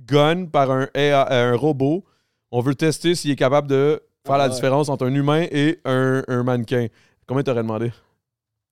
gun 0.08 0.46
par 0.46 0.72
un, 0.72 0.88
AI 0.94 1.12
un 1.12 1.56
robot. 1.56 2.04
On 2.52 2.62
veut 2.62 2.76
tester 2.76 3.16
s'il 3.16 3.32
est 3.32 3.36
capable 3.36 3.68
de 3.68 4.02
faire 4.26 4.38
la 4.38 4.46
Ah 4.46 4.48
ouais. 4.48 4.54
différence 4.54 4.90
entre 4.90 5.06
un 5.06 5.14
humain 5.14 5.48
et 5.52 5.80
un, 5.86 6.24
un 6.28 6.44
mannequin. 6.44 6.88
Combien 7.28 7.44
t'aurais 7.44 7.64
demandé? 7.64 7.92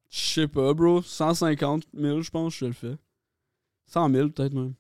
Je 0.10 0.20
sais 0.20 0.48
pas, 0.48 0.74
bro. 0.74 1.02
150 1.02 1.84
000, 1.98 2.22
je 2.22 2.30
pense, 2.30 2.56
je 2.56 2.66
le 2.66 2.74
fais. 2.74 2.96
100 3.88 4.10
000, 4.12 4.30
peut-être 4.30 4.54
même. 4.54 4.74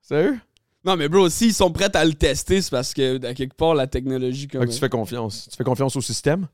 Sérieux? 0.00 0.38
Non, 0.84 0.96
mais 0.96 1.08
bro, 1.08 1.28
s'ils 1.28 1.52
sont 1.52 1.70
prêts 1.70 1.94
à 1.94 2.04
le 2.04 2.14
tester, 2.14 2.62
c'est 2.62 2.70
parce 2.70 2.94
que, 2.94 3.24
à 3.26 3.34
quelque 3.34 3.54
part, 3.54 3.74
la 3.74 3.86
technologie, 3.86 4.48
comme. 4.48 4.64
Que 4.64 4.72
tu 4.72 4.78
fais 4.78 4.88
confiance. 4.88 5.48
Tu 5.50 5.56
fais 5.56 5.64
confiance 5.64 5.94
au 5.96 6.00
système? 6.00 6.48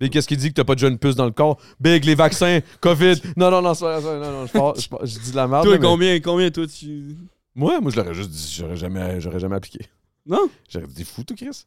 Et 0.00 0.08
qu'est-ce 0.08 0.26
qui 0.26 0.36
dit 0.36 0.48
que 0.48 0.54
t'as 0.54 0.64
pas 0.64 0.74
de 0.74 0.80
jeune 0.80 0.98
puce 0.98 1.14
dans 1.14 1.26
le 1.26 1.30
corps? 1.30 1.60
Big, 1.78 2.04
les 2.04 2.14
vaccins, 2.14 2.60
COVID. 2.80 3.20
Non, 3.36 3.50
non, 3.50 3.60
non, 3.60 3.74
non, 3.80 4.46
non, 4.54 4.74
je, 4.74 5.18
dis 5.18 5.30
de 5.30 5.36
la 5.36 5.46
merde. 5.46 5.64
Toi, 5.64 5.78
combien, 5.78 6.18
combien, 6.20 6.50
toi, 6.50 6.66
tu. 6.66 7.16
Moi, 7.54 7.80
moi, 7.80 7.90
je 7.90 7.96
l'aurais 7.96 8.14
juste 8.14 8.30
dit, 8.30 8.54
j'aurais 8.58 8.76
jamais, 8.76 9.20
j'aurais 9.20 9.40
jamais 9.40 9.56
appliqué. 9.56 9.86
Non? 10.26 10.48
J'aurais 10.68 10.86
dit, 10.86 11.04
fou, 11.04 11.24
toi, 11.24 11.36
Chris? 11.36 11.64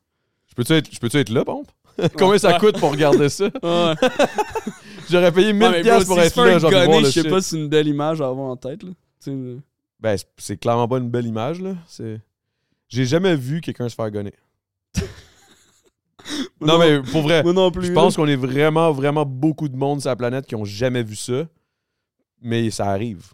Je 0.47 0.55
peux-tu 0.55 0.73
être, 0.73 0.93
je 0.93 0.99
peux 0.99 1.09
être 1.17 1.29
là, 1.29 1.43
pompe? 1.43 1.71
Combien 2.17 2.37
ça 2.37 2.57
coûte 2.59 2.79
pour 2.79 2.91
regarder 2.91 3.29
ça? 3.29 3.45
Ouais. 3.63 3.95
J'aurais 5.09 5.31
payé 5.31 5.51
1000 5.51 5.63
Ouais, 5.63 5.71
mais 5.71 5.81
bro, 5.81 5.83
piastres 5.83 6.07
pour 6.07 6.15
s'il 6.15 6.25
être 6.25 6.37
là, 6.45 6.59
genre, 6.59 6.71
voir 6.71 6.99
le 7.01 7.05
je 7.07 7.11
sais 7.11 7.21
shit. 7.21 7.29
pas 7.29 7.41
si 7.41 7.49
c'est 7.49 7.57
une 7.57 7.67
belle 7.67 7.87
image 7.87 8.21
à 8.21 8.27
avoir 8.27 8.47
en 8.49 8.55
tête, 8.55 8.83
là. 8.83 8.91
Ben, 9.99 10.17
c'est- 10.37 10.57
clairement 10.57 10.87
pas 10.87 10.97
une 10.97 11.09
belle 11.09 11.25
image, 11.27 11.59
là. 11.61 11.75
C'est... 11.87 12.21
J'ai 12.87 13.05
jamais 13.05 13.35
vu 13.35 13.59
quelqu'un 13.61 13.89
se 13.89 13.95
faire 13.95 14.09
gonner. 14.11 14.33
non, 16.61 16.77
mais 16.79 17.01
pour 17.01 17.21
vrai, 17.23 17.43
Moi 17.43 17.53
non 17.53 17.69
plus. 17.71 17.87
je 17.87 17.91
pense 17.91 18.15
qu'on 18.15 18.27
est 18.27 18.35
vraiment, 18.35 18.91
vraiment 18.91 19.25
beaucoup 19.25 19.67
de 19.67 19.75
monde 19.75 19.99
sur 19.99 20.09
la 20.09 20.15
planète 20.15 20.45
qui 20.45 20.55
ont 20.55 20.65
jamais 20.65 21.03
vu 21.03 21.15
ça. 21.15 21.47
Mais 22.41 22.69
ça 22.71 22.85
arrive. 22.87 23.33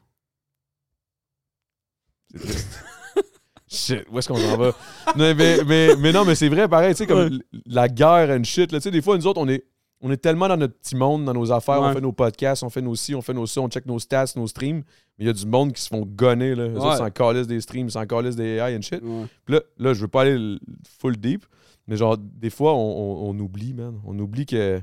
C'est 2.31 2.39
triste. 2.39 2.83
Shit, 3.71 4.05
où 4.11 4.17
est-ce 4.17 4.27
qu'on 4.27 4.35
s'en 4.35 4.57
va? 4.57 4.71
Mais, 5.15 5.33
mais, 5.35 5.95
mais 5.95 6.11
non, 6.11 6.25
mais 6.25 6.33
c'est 6.35 6.49
vrai, 6.49 6.67
pareil, 6.67 6.93
tu 6.95 6.99
sais, 6.99 7.07
comme 7.07 7.19
Ouais. 7.29 7.39
la 7.67 7.87
guerre 7.87 8.35
and 8.35 8.43
shit, 8.43 8.71
là, 8.71 8.79
tu 8.79 8.83
sais, 8.85 8.91
des 8.91 9.01
fois, 9.01 9.15
nous 9.15 9.27
autres, 9.27 9.39
on 9.39 9.47
est, 9.47 9.63
on 10.01 10.09
est 10.09 10.17
tellement 10.17 10.47
dans 10.47 10.57
notre 10.57 10.73
petit 10.75 10.95
monde, 10.95 11.25
dans 11.25 11.33
nos 11.35 11.51
affaires, 11.51 11.79
on 11.81 11.87
Ouais. 11.89 11.93
fait 11.93 12.01
nos 12.01 12.11
podcasts, 12.11 12.63
on 12.63 12.71
fait 12.71 12.81
nos 12.81 12.95
ci, 12.95 13.13
on 13.13 13.21
fait 13.21 13.33
nos 13.33 13.45
ça, 13.45 13.61
on 13.61 13.69
check 13.69 13.85
nos 13.85 13.99
stats, 13.99 14.25
nos 14.37 14.47
streams, 14.47 14.77
mais 15.17 15.25
il 15.25 15.27
y 15.27 15.29
a 15.29 15.33
du 15.33 15.45
monde 15.45 15.73
qui 15.73 15.81
se 15.83 15.87
font 15.87 16.01
gonner, 16.03 16.55
là. 16.55 16.63
Eux 16.67 16.73
Ouais. 16.73 16.79
autres 16.79 16.97
s'en 16.97 17.11
calissent 17.11 17.45
des 17.47 17.61
streams, 17.61 17.87
ils 17.89 17.91
s'en 17.91 18.07
calissent 18.07 18.35
des 18.37 18.55
AI 18.57 18.75
and 18.75 18.81
shit. 18.81 19.03
Ouais. 19.03 19.25
Puis 19.45 19.53
là, 19.55 19.61
là, 19.77 19.93
je 19.93 20.01
veux 20.01 20.07
pas 20.07 20.21
aller 20.21 20.57
full 20.99 21.17
deep, 21.17 21.45
mais 21.85 21.95
genre, 21.95 22.17
des 22.17 22.49
fois, 22.49 22.73
on, 22.73 22.77
on- 22.79 23.29
on 23.29 23.39
oublie, 23.39 23.73
man. 23.75 23.99
On 24.03 24.17
oublie 24.17 24.47
que 24.47 24.81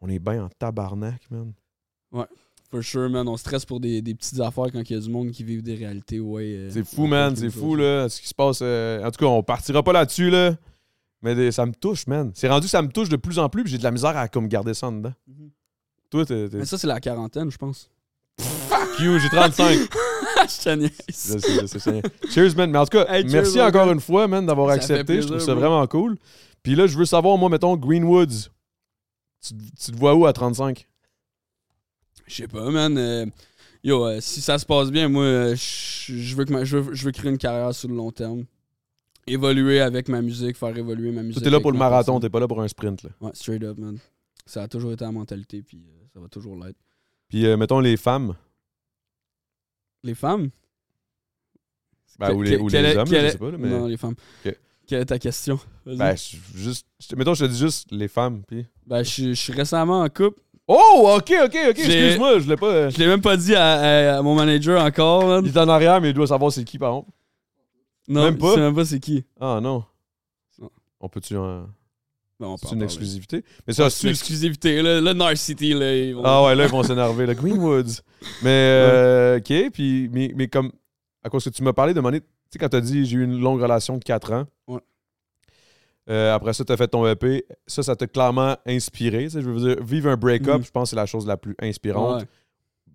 on 0.00 0.08
est 0.08 0.18
bien 0.20 0.44
en 0.44 0.48
tabarnak, 0.48 1.20
man. 1.30 1.52
For 2.70 2.82
sure, 2.82 3.08
man. 3.08 3.28
On 3.28 3.36
stresse 3.36 3.64
pour 3.64 3.78
des, 3.80 4.02
des 4.02 4.14
petites 4.14 4.40
affaires 4.40 4.66
quand 4.72 4.82
il 4.88 4.92
y 4.92 4.96
a 4.96 5.00
du 5.00 5.08
monde 5.08 5.30
qui 5.30 5.44
vit 5.44 5.62
des 5.62 5.74
réalités, 5.74 6.18
ouais. 6.20 6.42
euh, 6.56 6.70
C'est 6.70 6.84
fou, 6.84 7.06
man. 7.06 7.34
C'est 7.36 7.50
fou, 7.50 7.76
là, 7.76 8.08
ce 8.08 8.20
qui 8.20 8.28
se 8.28 8.34
passe. 8.34 8.58
euh, 8.62 9.04
En 9.04 9.10
tout 9.10 9.18
cas, 9.18 9.26
on 9.26 9.42
partira 9.42 9.82
pas 9.82 9.92
là-dessus, 9.92 10.30
là. 10.30 10.56
Mais 11.22 11.34
des- 11.34 11.52
ça 11.52 11.64
me 11.64 11.72
touche, 11.72 12.06
man. 12.06 12.30
C'est 12.34 12.48
rendu 12.48 12.68
ça 12.68 12.82
me 12.82 12.88
touche 12.88 13.08
de 13.08 13.16
plus 13.16 13.38
en 13.38 13.48
plus, 13.48 13.62
puis 13.62 13.72
j'ai 13.72 13.78
de 13.78 13.84
la 13.84 13.90
misère 13.90 14.16
à 14.16 14.28
comme 14.28 14.48
garder 14.48 14.74
ça 14.74 14.88
en 14.88 14.92
dedans. 14.92 15.12
Mhm. 15.28 15.50
Toi, 16.10 16.26
t'es. 16.26 16.48
Mais 16.52 16.64
ça, 16.66 16.76
c'est 16.78 16.86
la 16.86 17.00
quarantaine, 17.00 17.50
je 17.50 17.56
pense. 17.56 17.88
Fuck 18.40 18.98
you, 19.00 19.18
j'ai 19.18 19.28
35. 19.28 19.78
je 20.48 20.62
te 20.64 20.74
niaise. 20.76 20.92
Je 21.08 21.12
sais, 21.14 21.38
je 21.38 21.66
sais, 21.66 21.66
je 21.66 21.78
sais. 21.78 22.02
Cheers, 22.30 22.54
man. 22.56 22.70
Mais 22.70 22.78
en 22.78 22.84
tout 22.84 22.98
cas, 22.98 23.06
Hey, 23.08 23.24
merci 23.24 23.60
encore 23.60 23.90
une 23.90 24.00
fois, 24.00 24.28
man, 24.28 24.44
d'avoir 24.44 24.70
accepté. 24.70 25.22
je 25.22 25.26
trouve 25.28 25.38
ça 25.40 25.52
bro. 25.52 25.60
vraiment 25.60 25.86
cool. 25.86 26.16
Puis 26.62 26.74
là, 26.74 26.86
je 26.86 26.98
veux 26.98 27.04
savoir, 27.06 27.38
moi, 27.38 27.48
mettons, 27.48 27.76
Greenwoods. 27.76 28.50
Tu, 29.40 29.54
tu 29.80 29.92
te 29.92 29.96
vois 29.96 30.14
où 30.14 30.26
à 30.26 30.32
35? 30.32 30.86
Je 32.26 32.34
sais 32.34 32.48
pas, 32.48 32.70
man. 32.70 32.96
euh, 32.98 33.26
yo, 33.84 34.04
euh, 34.06 34.18
si 34.20 34.40
ça 34.40 34.58
se 34.58 34.66
passe 34.66 34.90
bien, 34.90 35.08
moi, 35.08 35.24
euh, 35.24 35.54
je 35.56 36.34
veux, 36.36 36.44
que 36.44 36.52
ma- 36.52 36.64
je 36.64 36.78
veux, 36.78 36.94
je 36.94 37.04
veux 37.04 37.12
créer 37.12 37.30
une 37.30 37.38
carrière 37.38 37.74
sur 37.74 37.88
le 37.88 37.94
long 37.96 38.10
terme. 38.10 38.44
Évoluer 39.28 39.80
avec 39.80 40.08
ma 40.08 40.22
musique, 40.22 40.56
faire 40.56 40.76
évoluer 40.76 41.10
ma 41.10 41.22
musique. 41.22 41.42
T'es 41.42 41.50
là 41.50 41.60
pour 41.60 41.72
le 41.72 41.78
ma 41.78 41.88
marathon, 41.90 42.20
t'es 42.20 42.30
pas 42.30 42.38
là 42.40 42.46
pour 42.46 42.60
un 42.62 42.68
sprint, 42.68 43.02
là. 43.02 43.10
Ouais, 43.20 43.30
straight 43.34 43.62
up, 43.64 43.76
man. 43.78 43.98
Ça 44.44 44.62
a 44.62 44.68
toujours 44.68 44.92
été 44.92 45.04
la 45.04 45.10
mentalité, 45.12 45.62
puis 45.62 45.84
ça 46.14 46.20
va 46.20 46.28
toujours 46.28 46.56
l'être. 46.56 46.78
Puis, 47.28 47.44
mettons, 47.56 47.80
les 47.80 47.96
femmes. 47.96 48.34
Les 50.04 50.14
femmes? 50.14 50.50
Ben, 52.18 52.32
ou 52.32 52.42
les, 52.42 52.56
que- 52.56 52.62
ou 52.62 52.66
quelle 52.68 52.84
les 52.84 52.90
est- 52.92 52.96
hommes, 52.96 53.06
je 53.08 53.28
sais 53.30 53.38
pas, 53.38 53.50
là, 53.50 53.58
mais. 53.58 53.68
Non, 53.68 53.86
les 53.86 53.96
femmes. 53.96 54.14
Quelle 54.86 55.00
est 55.02 55.06
ta 55.06 55.18
question? 55.18 55.58
Ben, 55.84 56.14
je- 56.16 56.36
juste. 56.54 56.86
Mettons, 57.16 57.34
je 57.34 57.44
te 57.44 57.50
dis 57.50 57.58
juste 57.58 57.88
les 57.90 58.06
femmes, 58.08 58.42
puis. 58.46 58.64
Ben, 58.86 59.02
je 59.02 59.32
suis 59.32 59.52
récemment 59.52 60.02
en 60.02 60.08
couple. 60.08 60.40
Oh, 60.68 61.14
ok, 61.16 61.32
ok, 61.44 61.56
ok, 61.70 61.78
excuse-moi, 61.78 62.40
je 62.40 62.48
l'ai 62.48 62.56
pas. 62.56 62.66
euh, 62.66 62.90
Je 62.90 62.98
l'ai 62.98 63.06
même 63.06 63.20
pas 63.20 63.36
dit 63.36 63.54
à, 63.54 63.74
à- 64.14 64.18
à 64.18 64.22
mon 64.22 64.34
manager 64.34 64.82
encore, 64.84 65.24
man. 65.26 65.44
Il 65.44 65.50
est 65.56 65.58
en 65.60 65.68
arrière, 65.68 66.00
mais 66.00 66.10
il 66.10 66.14
doit 66.14 66.26
savoir 66.26 66.50
c'est 66.50 66.64
qui, 66.64 66.76
par 66.78 66.90
contre. 66.92 67.08
Non, 68.08 68.24
même 68.24 68.38
pas? 68.38 68.50
je 68.50 68.54
sais 68.54 68.60
même 68.60 68.74
pas 68.74 68.84
c'est 68.84 69.00
qui. 69.00 69.24
Ah, 69.40 69.60
non. 69.62 69.84
Non. 70.60 70.70
On 71.00 71.08
peut-tu 71.08 71.36
en. 71.36 71.66
On 72.38 72.54
peut 72.56 72.58
C'est 72.62 72.66
en 72.66 72.72
une 72.72 72.78
parler. 72.80 72.84
exclusivité? 72.84 73.44
Mais 73.66 73.72
ça, 73.72 73.88
C'est 73.88 73.96
c'est 73.98 74.02
une 74.08 74.10
exclusivité. 74.10 74.82
Là, 74.82 75.00
le 75.00 75.12
Narcity, 75.12 75.72
là, 75.72 75.96
ils 75.96 76.14
vont- 76.14 76.22
Ah 76.24 76.44
ouais, 76.44 76.54
là, 76.54 76.64
ils 76.66 76.70
vont 76.70 76.82
s'énerver. 76.82 77.26
Le 77.26 77.34
Greenwoods. 77.34 78.02
Mais, 78.42 78.50
euh, 78.50 79.38
OK. 79.38 79.70
Puis, 79.72 80.08
mais, 80.12 80.32
mais 80.36 80.46
comme, 80.48 80.70
à 81.24 81.30
cause 81.30 81.44
que 81.44 81.50
tu 81.50 81.62
m'as 81.62 81.72
parlé 81.72 81.94
de 81.94 82.00
monnaie, 82.00 82.20
tu 82.20 82.26
sais, 82.50 82.58
quand 82.58 82.68
tu 82.68 82.76
as 82.76 82.80
dit 82.80 83.06
j'ai 83.06 83.16
eu 83.16 83.24
une 83.24 83.40
longue 83.40 83.60
relation 83.62 83.96
de 83.96 84.04
4 84.04 84.32
ans. 84.32 84.44
Ouais. 84.68 84.80
Euh, 86.08 86.34
après 86.34 86.52
ça, 86.52 86.64
tu 86.64 86.72
as 86.72 86.76
fait 86.76 86.88
ton 86.88 87.06
EP. 87.06 87.44
Ça, 87.66 87.82
ça 87.82 87.96
t'a 87.96 88.06
clairement 88.06 88.56
inspiré. 88.66 89.28
Je 89.28 89.40
veux 89.40 89.74
dire, 89.74 89.82
vivre 89.84 90.08
un 90.10 90.16
break-up, 90.16 90.58
Mhm. 90.58 90.64
je 90.64 90.70
pense 90.70 90.84
que 90.84 90.90
c'est 90.90 90.96
la 90.96 91.06
chose 91.06 91.26
la 91.26 91.36
plus 91.36 91.56
inspirante. 91.60 92.22
Ouais. 92.22 92.28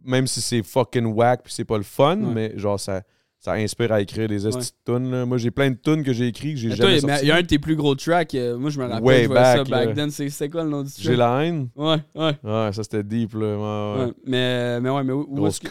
Même 0.05 0.28
si 0.28 0.41
c'est 0.41 0.64
fucking 0.64 1.05
whack 1.05 1.43
puis 1.43 1.53
c'est 1.53 1.66
pas 1.66 1.78
le 1.78 1.84
fun, 1.84 2.18
Ouais. 2.20 2.34
mais 2.34 2.57
genre, 2.57 2.80
ça, 2.80 3.01
ça 3.38 3.53
inspire 3.53 3.91
à 3.91 4.01
écrire 4.01 4.28
des 4.30 4.39
de 4.39 4.49
tunes. 4.86 5.26
Moi, 5.26 5.38
j'ai 5.38 5.51
plein 5.51 5.70
de 5.72 5.76
tunes 5.76 6.03
que 6.03 6.14
j'ai 6.14 6.28
écrites 6.28 6.53
que 6.55 6.59
j'ai 6.59 6.72
jamais 6.76 6.99
il 7.22 7.28
y 7.28 7.32
a 7.32 7.36
un 7.36 7.41
de 7.41 7.47
tes 7.47 7.59
plus 7.59 7.76
gros 7.76 7.95
tracks. 7.95 8.34
euh, 8.36 8.57
moi, 8.57 8.70
je 8.70 8.80
me 8.80 8.86
rappelle, 8.86 9.03
Way 9.03 9.24
je 9.24 9.28
voyais 9.28 9.43
ça 9.43 9.57
back, 9.57 9.70
back 9.70 9.88
là. 9.89 9.93
then. 9.93 10.09
C'est 10.12 10.49
quoi 10.49 10.64
le 10.64 10.70
nom 10.70 10.84
du 10.84 10.91
track? 10.91 11.03
J'ai 11.03 11.16
la 11.16 11.43
haine. 11.43 11.68
Ouais, 11.76 11.97
ouais. 12.16 12.34
Ouais, 12.43 12.72
ça, 12.72 12.84
c'était 12.84 13.03
deep, 13.03 13.34
là. 13.34 13.39
Ouais, 13.39 13.99
ouais. 13.99 14.05
ouais. 14.05 14.14
Mais, 14.26 14.80
mais 14.80 14.89
ouais, 14.89 15.03
mais 15.03 15.14
où, 15.14 15.28
où 15.30 15.36
Grosse 15.36 15.59
que... 15.59 15.68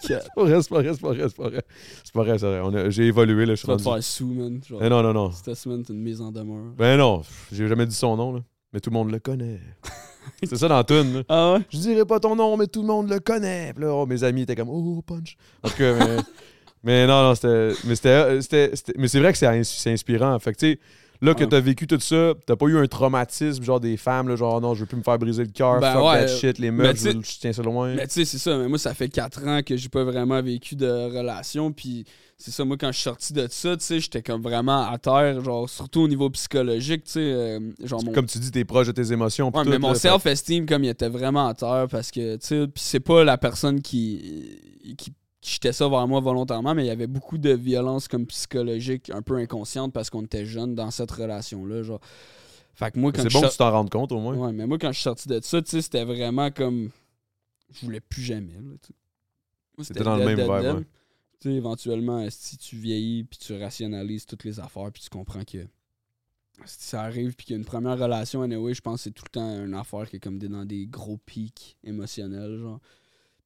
C'est 0.00 0.18
pas 0.34 0.44
vrai, 0.44 0.62
c'est 0.62 0.68
pas 0.70 0.80
vrai, 0.82 0.92
c'est 0.94 1.00
pas 1.00 1.12
vrai, 1.12 1.22
c'est 1.28 1.36
pas 1.36 1.48
vrai. 1.48 1.62
C'est 2.04 2.12
pas 2.14 2.22
vrai, 2.22 2.38
c'est 2.38 2.46
vrai. 2.46 2.60
On 2.62 2.74
a- 2.74 2.90
J'ai 2.90 3.06
évolué, 3.06 3.46
là, 3.46 3.52
je 3.54 3.56
suis 3.58 3.66
Tu 3.66 3.70
vas 3.70 3.76
te 3.76 3.82
rendu- 3.82 3.96
faire 3.96 4.04
sous, 4.04 4.26
man. 4.26 4.60
Genre, 4.66 4.80
Eh 4.82 4.88
non, 4.88 5.02
non, 5.02 5.12
non. 5.12 5.30
Cette 5.32 5.54
semaine, 5.54 5.84
une 5.88 6.00
mise 6.00 6.20
en 6.20 6.30
demeure. 6.32 6.72
Ben 6.76 6.96
non, 6.96 7.22
j'ai 7.52 7.68
jamais 7.68 7.86
dit 7.86 7.94
son 7.94 8.16
nom, 8.16 8.32
là. 8.34 8.40
Mais 8.72 8.80
tout 8.80 8.90
le 8.90 8.94
monde 8.94 9.10
le 9.10 9.18
connaît. 9.18 9.60
c'est 10.44 10.56
ça 10.56 10.68
dans 10.68 10.76
la 10.76 10.84
toune, 10.84 11.14
là. 11.14 11.22
Ah 11.28 11.52
ouais? 11.54 11.60
Je 11.70 11.78
dirais 11.78 12.04
pas 12.04 12.20
ton 12.20 12.36
nom, 12.36 12.56
mais 12.56 12.66
tout 12.66 12.80
le 12.82 12.86
monde 12.86 13.10
le 13.10 13.18
connaît. 13.20 13.72
Puis 13.74 13.84
là, 13.84 13.92
oh, 13.94 14.06
mes 14.06 14.22
amis 14.24 14.42
étaient 14.42 14.54
comme, 14.56 14.68
oh, 14.70 15.02
punch. 15.06 15.36
En 15.62 15.68
tout 15.68 15.76
cas, 15.76 15.94
mais, 15.98 16.16
mais 16.84 17.06
non, 17.06 17.22
non, 17.22 17.34
c'était. 17.34 17.72
Mais 17.84 17.94
c'était. 17.96 18.40
c'était- 18.42 18.70
c'était- 18.76 18.94
Mais 18.96 19.08
c'est 19.08 19.18
vrai 19.18 19.32
que 19.32 19.38
c'est 19.38 19.46
ins- 19.46 19.64
c'est 19.64 19.92
inspirant. 19.92 20.38
Fait 20.38 20.52
que, 20.52 20.58
tu 20.58 20.72
sais, 20.72 20.78
là 21.20 21.34
que 21.34 21.44
t'as 21.44 21.60
vécu 21.60 21.86
tout 21.86 22.00
ça, 22.00 22.34
t'as 22.46 22.56
pas 22.56 22.66
eu 22.66 22.78
un 22.78 22.86
traumatisme, 22.86 23.62
genre 23.62 23.80
des 23.80 23.96
femmes, 23.96 24.28
là, 24.28 24.36
genre, 24.36 24.60
non, 24.60 24.74
je 24.74 24.80
veux 24.80 24.86
plus 24.86 24.96
me 24.96 25.02
faire 25.02 25.18
briser 25.18 25.44
le 25.44 25.50
cœur, 25.50 25.80
Ben 25.80 25.92
fuck 25.92 26.04
ouais, 26.04 26.26
that 26.26 26.36
shit, 26.36 26.58
les 26.58 26.70
meufs, 26.70 27.02
je, 27.02 27.38
tiens 27.38 27.52
ça 27.52 27.62
loin. 27.62 27.94
Mais 27.94 28.06
tu 28.06 28.14
sais, 28.14 28.24
c'est 28.24 28.38
ça. 28.38 28.56
Mais 28.56 28.68
moi, 28.68 28.78
ça 28.78 28.94
fait 28.94 29.08
4 29.08 29.46
ans 29.46 29.60
que 29.64 29.76
j'ai 29.76 29.88
pas 29.88 30.04
vraiment 30.04 30.40
vécu 30.42 30.76
de 30.76 30.86
relation. 30.86 31.72
Puis 31.72 32.04
c'est 32.36 32.50
ça, 32.50 32.64
moi, 32.64 32.76
quand 32.78 32.88
je 32.88 32.96
suis 32.96 33.02
sorti 33.02 33.32
de 33.34 33.46
ça, 33.50 33.76
tu 33.76 33.84
sais, 33.84 34.00
j'étais 34.00 34.22
comme 34.22 34.40
vraiment 34.40 34.90
à 34.90 34.96
terre, 34.96 35.44
genre, 35.44 35.68
surtout 35.68 36.00
au 36.00 36.08
niveau 36.08 36.30
psychologique, 36.30 37.04
tu 37.04 37.12
sais. 37.12 37.20
euh, 37.20 37.60
genre, 37.84 38.02
mon 38.02 38.12
Comme 38.12 38.26
tu 38.26 38.38
dis, 38.38 38.50
t'es 38.50 38.64
proche 38.64 38.86
de 38.86 38.92
tes 38.92 39.12
émotions. 39.12 39.50
Ouais, 39.54 39.62
tout, 39.62 39.68
mais 39.68 39.78
mon 39.78 39.94
self-esteem, 39.94 40.64
comme 40.64 40.84
il 40.84 40.88
était 40.88 41.10
vraiment 41.10 41.48
à 41.48 41.54
terre, 41.54 41.86
parce 41.90 42.10
que, 42.10 42.36
tu 42.36 42.46
sais, 42.46 42.66
puis 42.66 42.82
c'est 42.82 43.00
pas 43.00 43.24
la 43.24 43.36
personne 43.36 43.82
qui, 43.82 44.58
qui, 44.96 45.12
qui 45.40 45.54
jetait 45.54 45.72
ça 45.72 45.88
vers 45.88 46.06
moi 46.06 46.20
volontairement, 46.20 46.74
mais 46.74 46.84
il 46.84 46.88
y 46.88 46.90
avait 46.90 47.06
beaucoup 47.06 47.38
de 47.38 47.50
violence 47.50 48.08
comme 48.08 48.26
psychologique, 48.26 49.10
un 49.10 49.22
peu 49.22 49.36
inconsciente, 49.36 49.92
parce 49.92 50.10
qu'on 50.10 50.22
était 50.22 50.44
jeunes 50.44 50.74
dans 50.74 50.90
cette 50.90 51.10
relation-là, 51.10 51.82
genre. 51.82 52.00
Fait 52.74 52.90
que 52.90 52.98
moi, 52.98 53.12
quand 53.12 53.22
C'est 53.22 53.32
bon 53.32 53.40
que 53.42 53.50
tu 53.50 53.56
t'en 53.56 53.70
rendes 53.70 53.90
compte, 53.90 54.12
au 54.12 54.20
moins. 54.20 54.36
Ouais, 54.36 54.52
mais 54.52 54.66
moi, 54.66 54.78
quand 54.78 54.88
je 54.92 54.98
suis 54.98 55.04
sorti 55.04 55.28
de 55.28 55.40
ça, 55.42 55.60
c'était 55.64 56.04
vraiment 56.04 56.50
comme. 56.50 56.90
Je 57.72 57.86
voulais 57.86 58.00
plus 58.00 58.22
jamais, 58.22 58.54
C'était 59.80 60.04
dans 60.04 60.16
le 60.16 60.34
même 60.34 60.84
sais, 61.40 61.52
éventuellement, 61.52 62.26
si 62.30 62.58
tu 62.58 62.76
vieillis, 62.76 63.24
puis 63.24 63.38
tu 63.38 63.56
rationalises 63.58 64.26
toutes 64.26 64.44
les 64.44 64.60
affaires, 64.60 64.90
puis 64.92 65.02
tu 65.02 65.10
comprends 65.10 65.44
que 65.44 65.66
si 66.66 66.88
ça 66.88 67.02
arrive, 67.02 67.34
puis 67.34 67.46
qu'il 67.46 67.54
y 67.54 67.56
a 67.56 67.58
une 67.58 67.64
première 67.64 67.98
relation, 67.98 68.42
anyway, 68.42 68.74
je 68.74 68.82
pense 68.82 68.96
que 68.98 69.02
c'est 69.04 69.10
tout 69.12 69.24
le 69.24 69.30
temps 69.30 69.64
une 69.64 69.74
affaire 69.74 70.08
qui 70.08 70.16
est 70.16 70.20
comme 70.20 70.38
des- 70.38 70.48
dans 70.48 70.64
des 70.64 70.86
gros 70.86 71.16
pics 71.16 71.78
émotionnels, 71.84 72.58
genre. 72.58 72.80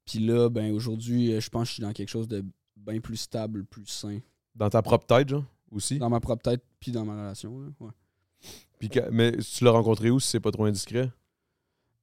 Puis 0.07 0.19
là, 0.19 0.49
ben 0.51 0.73
aujourd'hui, 0.73 1.33
euh, 1.33 1.41
je 1.41 1.49
pense 1.51 1.63
que 1.63 1.69
je 1.69 1.73
suis 1.75 1.83
dans 1.83 1.93
quelque 1.93 2.09
chose 2.11 2.29
de 2.29 2.45
bien 2.77 3.01
plus 3.01 3.17
stable, 3.17 3.65
plus 3.65 3.87
sain. 3.87 4.19
Dans 4.55 4.69
ta 4.71 4.83
propre 4.83 5.07
tête, 5.07 5.29
genre, 5.29 5.45
aussi? 5.71 5.99
Dans 5.99 6.11
ma 6.11 6.21
propre 6.21 6.43
tête, 6.43 6.63
puis 6.81 6.93
dans 6.93 7.05
ma 7.05 7.15
relation, 7.15 7.59
là, 7.61 7.69
ouais. 7.81 7.91
Puis, 8.79 8.89
que- 8.91 9.09
mais 9.11 9.33
tu 9.39 9.65
l'as 9.65 9.71
rencontré 9.71 10.11
où 10.11 10.21
si 10.21 10.29
c'est 10.29 10.41
pas 10.41 10.51
trop 10.51 10.65
indiscret? 10.65 11.11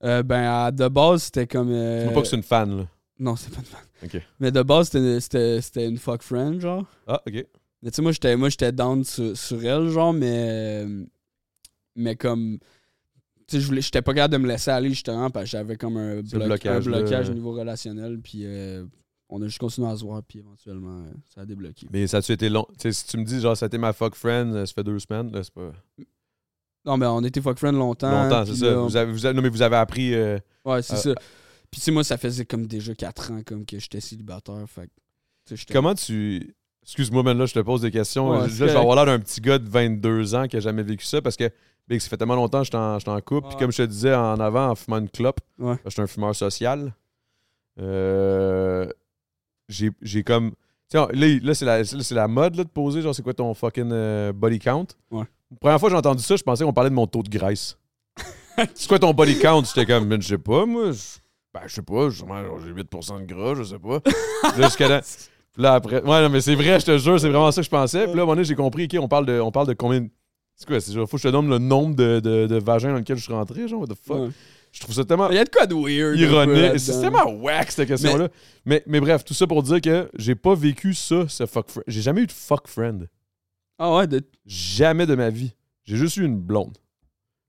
Euh, 0.04 0.24
ben, 0.24 0.42
à, 0.44 0.72
de 0.72 0.88
base, 0.88 1.24
c'était 1.24 1.46
comme. 1.46 1.70
euh, 1.72 2.06
vois 2.06 2.14
pas 2.14 2.22
que 2.24 2.28
c'est 2.28 2.36
une 2.36 2.42
fan, 2.44 2.76
là. 2.78 2.88
Non, 3.20 3.36
c'est 3.36 3.52
pas 3.54 3.60
une 3.60 3.66
fan. 3.66 3.82
Ok. 4.04 4.20
Mais 4.40 4.52
de 4.52 4.64
base, 4.64 4.90
c'était- 4.90 5.88
une 5.88 6.00
fuck 6.00 6.24
friend, 6.24 6.60
genre. 6.60 6.86
Ah, 7.06 7.22
ok. 7.28 7.46
Mais 7.84 7.90
tu 7.92 7.96
sais, 7.96 8.02
moi, 8.02 8.12
j'étais 8.12 8.36
moi, 8.36 8.50
j'étais 8.50 8.72
down 8.72 9.04
sur, 9.04 9.38
sur 9.38 9.64
elle, 9.64 9.90
genre, 9.90 10.12
mais. 10.14 10.84
euh, 10.86 11.06
Mais 11.96 12.16
comme. 12.16 12.58
Je 13.60 13.66
voulais- 13.66 13.82
j'étais 13.82 14.02
pas 14.02 14.14
capable 14.14 14.34
de 14.34 14.38
me 14.40 14.48
laisser 14.48 14.72
aller, 14.72 14.90
justement, 14.90 15.30
parce 15.30 15.46
que 15.46 15.52
j'avais 15.52 15.76
comme 15.76 15.98
un, 15.98 16.22
bloc- 16.22 16.46
blocage, 16.46 16.88
un 16.88 16.92
blocage 16.92 17.30
au 17.30 17.34
niveau 17.34 17.52
relationnel, 17.54 18.20
puis 18.20 18.42
euh, 18.46 18.86
on 19.30 19.42
a 19.42 19.48
juste 19.48 19.60
continué 19.60 19.88
à 19.90 19.96
se 19.96 20.04
voir, 20.04 20.22
puis 20.24 20.40
éventuellement, 20.40 21.00
euh, 21.06 21.12
ça 21.34 21.42
a 21.42 21.46
débloqué. 21.46 21.88
Mais 21.92 22.08
ça 22.08 22.18
a-tu 22.18 22.32
été 22.32 22.50
long? 22.50 22.66
Si 22.78 23.06
tu 23.08 23.18
me 23.18 23.24
dis, 23.24 23.40
genre, 23.40 23.56
ça 23.58 23.66
a 23.66 23.68
été 23.68 23.78
ma 23.78 23.94
fuck 23.94 24.16
friend, 24.16 24.54
euh, 24.56 24.66
ça 24.66 24.74
fait 24.74 24.84
deux 24.84 25.00
semaines, 25.00 25.32
là, 25.32 25.44
c'est 25.44 25.54
pas. 25.54 25.72
Non, 26.86 26.98
mais 26.98 27.06
on 27.06 27.22
était 27.24 27.42
fuck 27.42 27.58
friend 27.60 27.76
longtemps. 27.78 28.10
Longtemps, 28.24 28.46
c'est 28.46 28.56
ça. 28.56 28.66
là, 28.72 28.76
Vous 28.78 28.96
avez, 28.98 29.12
vous 29.12 29.26
avez- 29.26 29.36
non, 29.36 29.42
mais 29.44 29.50
vous 29.50 29.62
avez 29.62 29.76
appris. 29.76 30.14
euh, 30.16 30.40
Ouais, 30.66 30.82
c'est 30.82 30.94
Euh, 30.94 31.14
ça. 31.14 31.22
Puis 31.70 31.80
tu 31.80 31.86
sais, 31.86 31.92
moi, 31.92 32.04
ça 32.04 32.18
faisait 32.18 32.44
comme 32.46 32.66
déjà 32.68 32.94
4 32.96 33.32
ans 33.32 33.42
comme 33.46 33.66
que 33.66 33.78
j'étais 33.80 34.02
célibataire, 34.02 34.66
fait 34.68 34.90
Comment 35.72 35.94
tu. 35.96 36.56
Excuse-moi, 36.84 37.22
man, 37.24 37.38
là, 37.38 37.46
je 37.46 37.54
te 37.54 37.60
pose 37.60 37.82
des 37.82 37.92
questions. 37.92 38.30
Ouais, 38.32 38.40
là, 38.40 38.48
je 38.48 38.64
vais 38.66 38.72
avoir 38.76 38.96
l'air 38.96 39.06
d'un 39.06 39.20
petit 39.20 39.40
gars 39.42 39.60
de 39.60 39.70
22 39.70 40.34
ans 40.34 40.48
qui 40.48 40.58
a 40.58 40.60
jamais 40.60 40.82
vécu 40.82 41.06
ça 41.06 41.22
parce 41.22 41.36
que, 41.38 41.50
Big, 41.88 42.00
ça 42.00 42.10
fait 42.10 42.18
tellement 42.18 42.36
longtemps 42.36 42.60
que 42.60 42.66
j'étais 42.66 42.78
en, 42.78 43.00
j'étais 43.00 43.12
en 43.12 43.20
couple. 43.22 43.48
Puis 43.50 43.58
comme 43.58 43.72
je 43.72 43.78
te 43.78 43.88
disais 43.88 44.14
en 44.16 44.40
avant, 44.40 44.70
en 44.70 44.76
fumant 44.76 44.98
une 45.00 45.10
clope, 45.10 45.40
Ouais. 45.60 45.76
que 45.78 45.90
j'étais 45.90 46.02
un 46.02 46.08
fumeur 46.08 46.36
social, 46.36 46.94
euh, 47.80 48.88
j'ai 49.70 49.92
j'ai 50.02 50.24
comme. 50.24 50.52
Tu 50.90 50.98
sais, 50.98 51.06
là, 51.14 51.40
là, 51.42 51.54
c'est 51.54 51.66
la, 51.66 51.78
là, 51.80 51.84
c'est 51.86 52.16
la 52.16 52.28
mode 52.28 52.56
là, 52.56 52.64
de 52.66 52.70
poser, 52.70 53.02
genre, 53.02 53.16
c'est 53.16 53.24
quoi 53.24 53.34
ton 53.34 53.54
fucking 53.54 53.90
euh, 53.94 54.34
body 54.34 54.60
count? 54.60 54.88
Ouais. 55.10 55.24
La 55.52 55.58
première 55.58 55.80
fois 55.80 55.90
que 55.90 55.94
j'ai 55.96 56.00
entendu 56.00 56.22
ça, 56.24 56.36
je 56.36 56.44
pensais 56.44 56.64
qu'on 56.66 56.74
parlait 56.74 56.90
de 56.90 56.96
mon 56.96 57.08
taux 57.08 57.24
de 57.24 57.30
graisse. 57.30 57.78
c'est 58.76 58.88
quoi 58.88 59.00
ton 59.00 59.14
body 59.14 59.40
count? 59.40 59.64
J'étais 59.64 59.86
comme, 59.86 60.08
Ben, 60.10 60.22
je 60.22 60.28
sais 60.28 60.38
pas, 60.38 60.66
moi. 60.66 60.92
je- 60.92 61.20
Ben, 61.54 61.62
je 61.68 61.74
sais 61.76 61.82
pas, 61.82 62.10
sûrement, 62.12 62.44
genre, 62.44 62.60
j'ai 62.64 62.72
8% 62.72 63.20
de 63.20 63.26
gras, 63.26 63.56
je 63.56 63.64
sais 63.64 63.80
pas. 63.80 64.00
Là, 64.58 64.68
jusqu'à 64.68 64.88
là. 64.90 65.02
Puis 65.54 65.62
là, 65.64 65.74
après. 65.74 66.02
Ouais, 66.02 66.22
non, 66.22 66.30
mais 66.30 66.40
c'est 66.40 66.56
vrai, 66.56 66.80
je 66.80 66.86
te 66.86 66.98
jure, 66.98 67.20
c'est 67.20 67.28
vraiment 67.30 67.52
ça 67.52 67.60
que 67.62 67.66
je 67.66 67.70
pensais. 67.70 68.06
Puis 68.06 68.14
là, 68.16 68.20
à 68.20 68.24
un 68.24 68.26
moment 68.26 68.34
donné, 68.36 68.46
j'ai 68.46 68.56
compris, 68.56 68.86
OK, 68.86 68.98
on 69.02 69.08
parle 69.10 69.26
de, 69.26 69.40
on 69.42 69.52
parle 69.52 69.68
de 69.68 69.74
combien. 69.74 70.08
C'est 70.62 70.68
quoi? 70.68 70.80
C'est 70.80 70.94
genre, 70.94 71.10
faut 71.10 71.18
que 71.18 71.24
je 71.24 71.28
te 71.28 71.32
donne 71.32 71.50
le 71.50 71.58
nombre 71.58 71.96
de, 71.96 72.20
de, 72.20 72.46
de 72.46 72.56
vagins 72.60 72.90
dans 72.92 72.98
lequel 73.00 73.18
je 73.18 73.24
suis 73.24 73.34
rentré, 73.34 73.68
genre, 73.68 73.82
what 73.82 73.88
the 73.88 73.96
fuck? 74.00 74.18
Ouais. 74.20 74.30
Je 74.72 74.80
trouve 74.80 74.94
ça 74.94 75.04
tellement 75.04 75.28
Il 75.32 75.36
y 75.36 75.40
a 75.40 75.44
de 75.44 75.50
quoi 75.50 75.66
de 75.66 75.74
weird. 75.74 76.20
ironique. 76.20 76.80
C'est 76.80 77.02
tellement 77.02 77.26
whack, 77.34 77.72
cette 77.72 77.88
question-là. 77.88 78.30
Mais... 78.64 78.84
Mais, 78.86 79.00
bref, 79.00 79.26
tout 79.26 79.34
ça 79.34 79.48
pour 79.48 79.64
dire 79.64 79.82
que 79.82 80.08
j'ai 80.16 80.36
pas 80.36 80.54
vécu 80.54 80.94
ça, 80.94 81.26
ce 81.28 81.48
fuck 81.48 81.68
friend. 81.70 81.84
J'ai 81.88 82.02
jamais 82.02 82.22
eu 82.22 82.28
de 82.28 82.32
fuck 82.32 82.68
friend. 82.68 83.10
Ah 83.80 83.96
ouais, 83.96 84.06
de- 84.06 84.22
Jamais 84.46 85.08
de 85.08 85.16
ma 85.16 85.32
vie. 85.32 85.52
J'ai 85.84 85.96
juste 85.98 86.18
eu 86.18 86.26
une 86.26 86.38
blonde. 86.38 86.78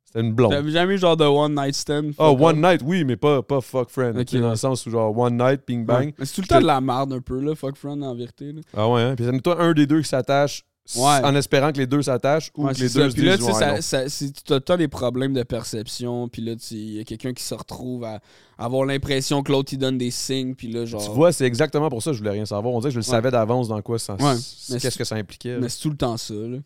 C'était 0.07 0.21
une 0.27 0.33
blonde. 0.33 0.53
t'as 0.53 0.67
jamais 0.71 0.95
eu 0.95 0.99
genre 0.99 1.17
de 1.19 1.25
one 1.25 1.55
night 1.55 1.75
stand? 1.75 2.13
Ah, 2.19 2.31
fuck 2.31 2.41
one 2.41 2.61
night, 2.63 2.81
oui, 2.83 3.05
mais 3.05 3.17
pas, 3.17 3.43
pas 3.43 3.61
fuck 3.61 3.91
friend. 3.91 4.17
Ok, 4.17 4.25
Tu 4.25 4.37
sais, 4.37 4.39
dans 4.39 4.45
ouais. 4.47 4.51
le 4.53 4.57
sens 4.57 4.85
où, 4.87 4.91
genre, 4.91 5.17
one 5.17 5.37
night, 5.37 5.61
ping 5.67 5.85
bang. 5.85 6.07
Ouais. 6.07 6.15
Mais 6.19 6.25
c'est 6.25 6.35
tout 6.37 6.41
le 6.41 6.47
temps 6.49 6.61
de 6.61 6.67
la 6.67 6.81
merde 6.81 7.13
un 7.13 7.21
peu, 7.21 7.39
là, 7.41 7.55
fuck 7.55 7.77
friend, 7.77 8.03
en 8.03 8.15
vérité. 8.15 8.53
Là. 8.53 8.61
Ah 8.77 8.89
ouais, 8.89 9.03
hein? 9.03 9.15
Puis 9.17 9.41
toi 9.43 9.63
un 9.63 9.73
des 9.75 9.87
deux 9.87 10.01
qui 10.03 10.09
s'attache 10.09 10.65
Ouais. 10.97 11.25
en 11.25 11.35
espérant 11.35 11.73
que 11.73 11.79
les 11.79 11.87
deux 11.87 12.03
s'attachent 12.03 12.51
ou 12.57 12.67
Ouais, 12.67 12.75
que 12.75 12.79
les 12.81 12.89
deux 12.89 13.11
se 13.11 13.15
Puis 13.15 13.25
là, 13.25 13.37
disent 13.37 13.47
tu 13.47 13.53
ouais, 13.53 13.59
ça- 13.59 13.81
ça- 13.83 14.09
c'est- 14.09 14.45
t'as 14.45 14.61
t'as 14.61 14.77
des 14.77 14.89
problèmes 14.89 15.33
de 15.33 15.43
perception, 15.43 16.29
puis 16.29 16.43
là, 16.43 16.55
tu- 16.57 16.75
il 16.75 16.95
y 16.95 17.01
a 17.01 17.05
quelqu'un 17.05 17.33
qui 17.33 17.43
se 17.43 17.55
retrouve 17.55 18.05
à 18.05 18.21
avoir 18.59 18.85
l'impression 18.85 19.43
que 19.43 19.51
l'autre, 19.53 19.73
il 19.73 19.79
donne 19.79 19.99
des 19.99 20.11
signes, 20.11 20.55
puis 20.55 20.69
là, 20.71 20.85
genre... 20.85 21.03
Tu 21.05 21.11
vois, 21.11 21.33
c'est 21.33 21.45
exactement 21.47 21.89
pour 21.89 22.03
ça 22.03 22.11
que 22.11 22.15
je 22.15 22.19
voulais 22.19 22.31
rien 22.33 22.47
savoir. 22.47 22.73
On 22.75 22.81
dirait 22.81 22.91
que 22.91 22.95
je 22.95 22.99
le 22.99 23.03
savais 23.05 23.31
d'avance 23.31 23.69
dans 23.69 23.81
quoi 23.83 23.99
ça. 23.99 24.17
Qu'est-ce 24.81 24.99
que 24.99 25.05
ça 25.05 25.17
impliquait. 25.17 25.55
là. 25.55 25.61
Mais 25.61 25.69
c'est 25.69 25.81
tout 25.81 25.91
le 25.91 25.97
temps 25.97 26.17
ça, 26.17 26.35
là. 26.35 26.59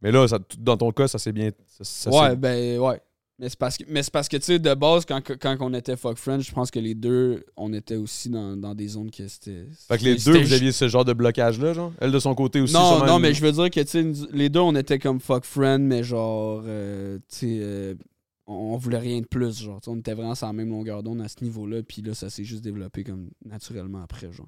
Mais 0.00 0.10
là, 0.10 0.26
ça- 0.26 0.38
dans 0.58 0.76
ton 0.76 0.90
cas, 0.90 1.06
ça 1.08 1.18
s'est 1.18 1.32
bien. 1.32 1.50
ça- 1.80 2.10
ouais, 2.10 2.36
ben, 2.36 2.78
ouais. 2.78 3.00
Mais 3.42 3.48
c'est 3.48 3.58
parce 3.58 3.76
que, 3.76 3.82
mais 3.88 4.04
c'est 4.04 4.12
parce 4.12 4.28
que 4.28 4.36
tu 4.36 4.44
sais, 4.44 4.58
de 4.60 4.72
base, 4.74 5.04
quand, 5.04 5.20
quand 5.20 5.56
on 5.58 5.74
était 5.74 5.96
fuck 5.96 6.16
friends, 6.16 6.38
je 6.42 6.52
pense 6.52 6.70
que 6.70 6.78
les 6.78 6.94
deux, 6.94 7.44
on 7.56 7.72
était 7.72 7.96
aussi 7.96 8.30
dans, 8.30 8.56
dans 8.56 8.72
des 8.72 8.86
zones 8.86 9.10
que 9.10 9.26
c'était. 9.26 9.66
Fait 9.88 9.98
que 9.98 10.04
les 10.04 10.14
deux, 10.14 10.38
vous 10.44 10.52
aviez 10.52 10.70
ce 10.70 10.86
genre 10.86 11.04
de 11.04 11.12
blocage-là, 11.12 11.72
genre? 11.74 11.92
Elle 12.00 12.12
de 12.12 12.18
son 12.20 12.36
côté 12.36 12.60
aussi. 12.60 12.72
Non, 12.72 13.04
non, 13.04 13.16
une- 13.16 13.22
mais 13.22 13.34
je 13.34 13.42
veux 13.44 13.50
dire 13.50 13.68
que, 13.68 13.80
tu 13.80 13.88
sais, 13.88 14.06
les 14.32 14.48
deux, 14.48 14.60
on 14.60 14.76
était 14.76 15.00
comme 15.00 15.18
fuck 15.18 15.44
friends, 15.44 15.80
mais 15.80 16.04
genre, 16.04 16.62
euh, 16.64 17.18
tu 17.28 17.36
sais, 17.36 17.58
euh, 17.60 17.94
on, 18.46 18.54
on 18.54 18.76
voulait 18.76 18.98
rien 18.98 19.20
de 19.20 19.26
plus, 19.26 19.60
genre. 19.60 19.80
On 19.88 19.96
était 19.98 20.14
vraiment 20.14 20.36
sur 20.36 20.46
la 20.46 20.52
même 20.52 20.70
longueur 20.70 21.02
d'onde 21.02 21.20
à 21.22 21.28
ce 21.28 21.42
niveau-là, 21.42 21.82
puis 21.82 22.00
là, 22.00 22.14
ça 22.14 22.30
s'est 22.30 22.44
juste 22.44 22.62
développé 22.62 23.02
comme 23.02 23.28
naturellement 23.44 24.02
après, 24.04 24.30
genre. 24.32 24.46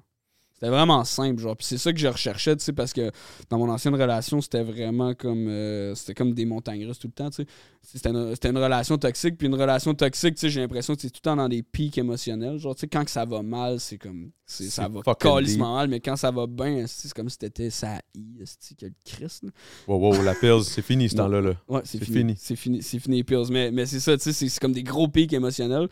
C'était 0.57 0.69
vraiment 0.69 1.03
simple, 1.03 1.41
genre. 1.41 1.57
Puis 1.57 1.65
c'est 1.67 1.77
ça 1.77 1.91
que 1.91 1.99
je 1.99 2.07
recherchais, 2.07 2.55
tu 2.55 2.63
sais, 2.63 2.71
parce 2.71 2.93
que 2.93 3.11
dans 3.49 3.57
mon 3.57 3.69
ancienne 3.69 3.93
relation, 3.93 4.39
c'était 4.39 4.63
vraiment 4.63 5.13
comme. 5.13 5.49
euh, 5.49 5.93
c'était 5.95 6.13
comme 6.13 6.33
des 6.33 6.45
montagnes 6.45 6.85
russes 6.87 6.97
tout 6.97 7.07
le 7.07 7.13
temps, 7.13 7.29
tu 7.29 7.43
sais. 7.43 7.45
C'était 7.81 8.09
une, 8.11 8.33
c'était 8.33 8.51
une 8.51 8.57
relation 8.57 8.97
toxique, 8.97 9.37
puis 9.37 9.47
une 9.47 9.55
relation 9.55 9.93
toxique, 9.93 10.35
tu 10.35 10.39
sais, 10.39 10.49
j'ai 10.49 10.61
l'impression 10.61 10.95
que 10.95 11.01
c'est 11.01 11.09
tout 11.09 11.19
le 11.21 11.29
temps 11.29 11.35
dans 11.35 11.49
des 11.49 11.61
pics 11.61 11.97
émotionnels. 11.97 12.57
Genre, 12.57 12.73
tu 12.73 12.79
sais, 12.79 12.87
quand 12.87 13.03
que 13.03 13.11
ça 13.11 13.25
va 13.25 13.41
mal, 13.43 13.81
c'est 13.81 13.97
comme. 13.97 14.31
c'est- 14.45 14.69
Ça 14.69 14.83
C'est 14.83 14.91
va 15.03 15.15
calissement 15.15 15.75
mal, 15.75 15.89
mais 15.89 15.99
quand 15.99 16.15
ça 16.15 16.31
va 16.31 16.47
bien, 16.47 16.85
c'est 16.87 17.11
comme 17.13 17.27
si 17.29 17.37
t'étais 17.37 17.69
ça 17.69 17.99
I, 18.15 18.41
esti, 18.41 18.75
quel 18.77 18.93
Christ, 19.03 19.43
là? 19.43 19.49
Wow, 19.89 19.99
wow, 20.15 20.23
la 20.23 20.35
pills, 20.35 20.63
c'est 20.63 20.81
fini 20.81 21.09
ce 21.09 21.17
temps-là. 21.17 21.41
Là. 21.41 21.55
Ouais, 21.67 21.81
c'est 21.83 21.97
C'est 21.97 22.05
fini. 22.05 22.17
fini. 22.19 22.35
C'est 22.39 22.55
fini, 22.55 22.81
c'est 22.81 22.99
fini 22.99 23.17
les 23.17 23.23
pills. 23.25 23.47
Mais, 23.51 23.71
mais 23.71 23.85
c'est 23.85 23.99
ça, 23.99 24.15
tu 24.15 24.23
sais, 24.23 24.31
c'est- 24.31 24.47
c'est 24.47 24.61
comme 24.61 24.71
des 24.73 24.83
gros 24.83 25.09
pics 25.09 25.33
émotionnels. 25.33 25.89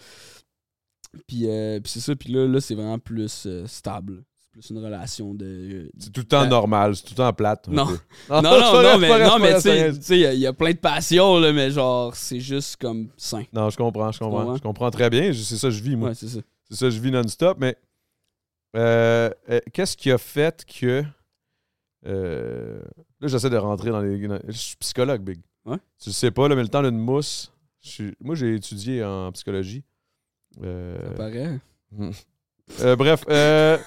Puis, 1.27 1.47
euh, 1.47 1.79
puis 1.81 1.91
c'est 1.91 1.99
ça, 1.99 2.15
puis 2.15 2.31
là, 2.33 2.47
là 2.47 2.59
c'est 2.61 2.75
vraiment 2.75 2.97
plus 2.99 3.43
euh, 3.45 3.67
stable. 3.67 4.23
C'est 4.55 4.59
plus 4.59 4.69
une 4.69 4.83
relation 4.85 5.33
de. 5.33 5.89
C'est 5.97 6.11
tout 6.11 6.21
le 6.21 6.27
temps 6.27 6.45
normal, 6.47 6.95
c'est 6.95 7.03
tout 7.03 7.13
le 7.13 7.15
temps 7.17 7.33
plate. 7.33 7.67
Non. 7.69 7.85
Non, 8.29 8.41
non, 8.41 8.41
non, 8.83 8.97
mais, 8.99 9.23
non, 9.27 9.39
mais 9.39 9.55
tu 9.55 9.61
sais, 10.01 10.19
il 10.35 10.39
y 10.39 10.45
a- 10.45 10.53
plein 10.53 10.71
de 10.71 10.77
passions, 10.77 11.39
là, 11.39 11.51
mais 11.51 11.71
genre, 11.71 12.15
c'est 12.15 12.39
juste 12.39 12.75
comme 12.77 13.09
sain. 13.17 13.43
Non, 13.51 13.69
je 13.71 13.77
comprends, 13.77 14.11
je 14.11 14.19
comprends. 14.19 14.39
comprends? 14.41 14.57
Je 14.57 14.61
comprends 14.61 14.91
très 14.91 15.09
bien. 15.09 15.33
C'est 15.33 15.57
ça 15.57 15.69
que 15.69 15.73
je 15.73 15.81
vis, 15.81 15.95
moi. 15.95 16.09
Ouais, 16.09 16.15
c'est 16.15 16.27
ça. 16.27 16.39
C'est 16.69 16.75
ça 16.75 16.85
que 16.85 16.91
je 16.91 16.99
vis 16.99 17.09
non-stop. 17.11 17.57
Mais 17.59 17.75
euh, 18.75 19.29
euh, 19.49 19.59
qu'est-ce 19.73 19.97
qui 19.97 20.11
a 20.11 20.17
fait 20.19 20.63
que. 20.65 21.03
euh, 22.05 22.79
là, 23.21 23.27
j'essaie 23.27 23.49
de 23.49 23.57
rentrer 23.57 23.89
dans 23.89 24.01
les. 24.01 24.27
dans- 24.27 24.39
je 24.47 24.51
suis 24.57 24.75
psychologue, 24.77 25.21
Big. 25.23 25.39
Ouais. 25.65 25.77
Tu 25.99 26.09
le 26.09 26.13
sais 26.13 26.31
pas, 26.31 26.47
là, 26.47 26.55
mais 26.55 26.61
le 26.63 26.67
temps 26.69 26.83
d'une 26.83 26.97
mousse. 26.99 27.51
je 27.81 27.89
suis- 27.89 28.15
moi, 28.21 28.35
j'ai 28.35 28.53
étudié 28.55 29.03
en 29.03 29.31
psychologie. 29.31 29.83
Euh, 30.61 30.97
Ça 31.09 31.13
paraît. 31.15 31.59
Euh, 32.81 32.95
bref, 32.95 33.23
euh, 33.29 33.77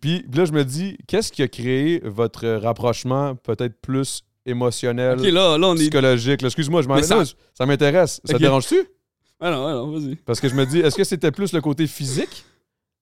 puis 0.00 0.24
là, 0.34 0.44
je 0.44 0.52
me 0.52 0.64
dis, 0.64 0.96
qu'est-ce 1.06 1.32
qui 1.32 1.42
a 1.42 1.48
créé 1.48 2.00
votre 2.04 2.46
rapprochement 2.46 3.34
peut-être 3.34 3.80
plus 3.80 4.22
émotionnel, 4.46 5.18
Ok, 5.18 5.26
là, 5.26 5.56
là, 5.58 5.68
on 5.68 5.74
est. 5.74 5.78
psychologique? 5.80 6.42
Excuse-moi, 6.42 6.82
je 6.82 6.88
m'en 6.88 7.02
ça- 7.02 7.22
ça 7.54 7.66
m'intéresse. 7.66 8.20
Ça 8.24 8.34
te 8.34 8.38
dérange-tu? 8.38 8.76
Ah 9.40 9.50
non, 9.50 9.66
ah 9.66 9.72
non, 9.72 9.90
vas-y. 9.90 10.16
Parce 10.16 10.38
que 10.40 10.48
je 10.48 10.54
me 10.54 10.64
dis, 10.66 10.78
est-ce 10.80 10.96
que 10.96 11.04
c'était 11.04 11.30
plus 11.32 11.52
le 11.52 11.60
côté 11.60 11.86
physique? 11.86 12.44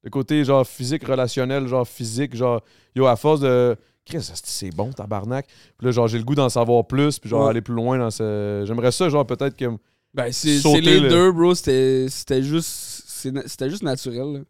Le 0.04 0.10
côté 0.10 0.44
genre 0.44 0.66
physique, 0.66 1.04
relationnel, 1.06 1.66
genre 1.68 1.86
physique, 1.86 2.34
genre, 2.34 2.62
yo, 2.96 3.06
à 3.06 3.16
force 3.16 3.40
de. 3.40 3.76
Chris, 4.04 4.18
c'est 4.42 4.70
bon, 4.74 4.90
tabarnak? 4.92 5.46
Puis 5.78 5.86
là, 5.86 5.92
genre, 5.92 6.08
j'ai 6.08 6.18
le 6.18 6.24
goût 6.24 6.34
d'en 6.34 6.48
savoir 6.48 6.84
plus, 6.86 7.20
puis 7.20 7.30
genre, 7.30 7.44
Ouais. 7.44 7.50
aller 7.50 7.60
plus 7.60 7.74
loin 7.74 7.98
dans 7.98 8.10
ce. 8.10 8.64
J'aimerais 8.66 8.90
ça, 8.90 9.08
genre, 9.08 9.24
peut-être 9.26 9.56
que. 9.56 9.66
Ben, 10.14 10.32
c'est 10.32 10.58
les 10.80 10.98
le- 11.00 11.08
deux, 11.08 11.30
bro. 11.32 11.54
C'était 11.54 12.06
c'était 12.08 12.42
juste, 12.42 13.04
c'était 13.46 13.70
juste 13.70 13.82
naturel. 13.84 14.32
là. 14.32 14.40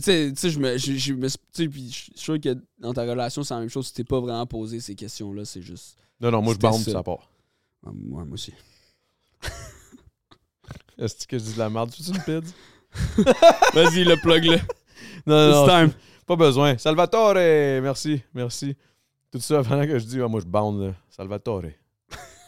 Tu 0.00 0.34
sais, 0.36 0.50
je 0.50 0.58
me, 0.58 0.76
je, 0.76 1.66
puis 1.66 1.88
je 1.90 1.94
suis 1.94 2.12
sûr 2.14 2.40
que 2.40 2.56
dans 2.78 2.92
ta 2.92 3.02
relation, 3.02 3.42
c'est 3.42 3.54
la 3.54 3.60
même 3.60 3.68
chose. 3.68 3.88
Tu 3.88 3.94
t'es 3.94 4.04
pas 4.04 4.20
vraiment 4.20 4.46
posé 4.46 4.80
ces 4.80 4.94
questions-là. 4.94 5.44
C'est 5.44 5.62
juste. 5.62 5.96
Non, 6.20 6.30
non, 6.30 6.42
moi, 6.42 6.54
je 6.54 6.58
bande, 6.58 6.80
ça. 6.80 6.92
ça 6.92 7.02
part. 7.02 7.30
Ah, 7.86 7.90
moi, 7.94 8.24
moi 8.24 8.34
aussi. 8.34 8.52
Est-ce 10.98 11.26
que 11.26 11.38
je 11.38 11.44
dis 11.44 11.54
de 11.54 11.58
la 11.58 11.70
merde? 11.70 11.90
Tu 11.90 12.02
une 12.02 12.22
pide? 12.22 12.50
Vas-y, 13.74 14.04
le 14.04 14.16
plug-le. 14.16 14.58
Non, 15.26 15.50
non, 15.50 15.66
time. 15.66 15.92
Pas 16.26 16.36
besoin. 16.36 16.78
Salvatore, 16.78 17.34
merci, 17.34 18.22
merci. 18.32 18.76
Tout 19.30 19.40
ça 19.40 19.62
pendant 19.62 19.84
que 19.84 19.98
je 19.98 20.04
dis, 20.04 20.20
ah, 20.20 20.28
moi 20.28 20.40
je 20.40 20.46
bande, 20.46 20.80
là. 20.80 20.94
Salvatore. 21.10 21.64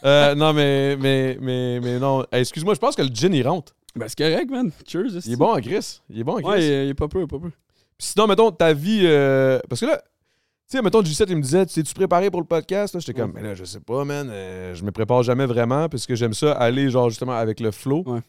Euh, 0.03 0.33
non, 0.35 0.51
mais, 0.53 0.97
mais, 0.97 1.37
mais, 1.39 1.79
mais 1.79 1.99
non. 1.99 2.25
Hey, 2.31 2.41
Excuse-moi, 2.41 2.73
je 2.73 2.79
pense 2.79 2.95
que 2.95 3.03
le 3.03 3.09
gin, 3.13 3.33
il 3.33 3.47
rentre. 3.47 3.75
Ben, 3.95 4.07
c'est 4.07 4.17
correct, 4.17 4.49
man. 4.49 4.71
Cheers. 4.87 5.25
Il 5.25 5.33
est 5.33 5.35
bon 5.35 5.53
en 5.53 5.59
Chris. 5.59 6.01
Il 6.09 6.19
est 6.19 6.23
bon 6.23 6.33
en 6.33 6.37
Chris. 6.37 6.45
Ouais, 6.45 6.59
il, 6.65 6.85
il 6.85 6.89
est 6.89 6.93
pas 6.93 7.07
peu, 7.07 7.27
pas 7.27 7.39
peu. 7.39 7.49
Puis 7.49 8.07
sinon, 8.07 8.27
mettons, 8.27 8.51
ta 8.51 8.73
vie. 8.73 9.01
euh, 9.03 9.59
parce 9.69 9.81
que 9.81 9.85
là, 9.85 9.97
tu 10.69 10.77
sais, 10.77 10.81
mettons, 10.81 11.01
J7, 11.01 11.25
il 11.29 11.35
me 11.37 11.41
disait, 11.41 11.65
t'es-tu 11.65 11.93
préparé 11.93 12.31
pour 12.31 12.39
le 12.41 12.47
podcast? 12.47 12.97
J'étais 12.99 13.13
comme, 13.19 13.33
mais 13.33 13.41
là, 13.43 13.53
je 13.53 13.65
sais 13.65 13.81
pas, 13.81 14.05
man. 14.05 14.29
euh, 14.31 14.73
je 14.73 14.83
me 14.83 14.91
prépare 14.91 15.21
jamais 15.23 15.45
vraiment, 15.45 15.89
parce 15.89 16.05
que 16.05 16.15
j'aime 16.15 16.33
ça 16.33 16.53
aller, 16.53 16.89
genre, 16.89 17.09
justement, 17.09 17.33
avec 17.33 17.59
le 17.59 17.71
flow. 17.71 18.03
Ouais. 18.05 18.21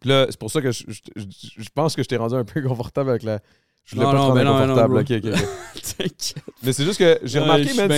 Puis 0.00 0.10
là, 0.10 0.26
c'est 0.30 0.38
pour 0.38 0.50
ça 0.50 0.62
que 0.62 0.70
je, 0.70 0.84
je- 0.86 1.00
je- 1.16 1.62
je 1.62 1.68
pense 1.74 1.96
que 1.96 2.02
je 2.04 2.08
t'ai 2.08 2.16
rendu 2.16 2.34
un 2.36 2.44
peu 2.44 2.62
confortable 2.66 3.10
avec 3.10 3.24
la. 3.24 3.40
Je 3.84 3.94
voulais 3.96 4.06
Non, 4.06 4.12
pas 4.12 4.18
non, 4.18 4.24
te 4.28 4.34
rendre. 4.34 4.38
T'inquiète. 5.98 6.34
Mais 6.62 6.72
c'est 6.72 6.84
juste 6.84 6.98
que 6.98 7.18
j'ai 7.24 7.38
remarqué, 7.40 7.64
man, 7.74 7.88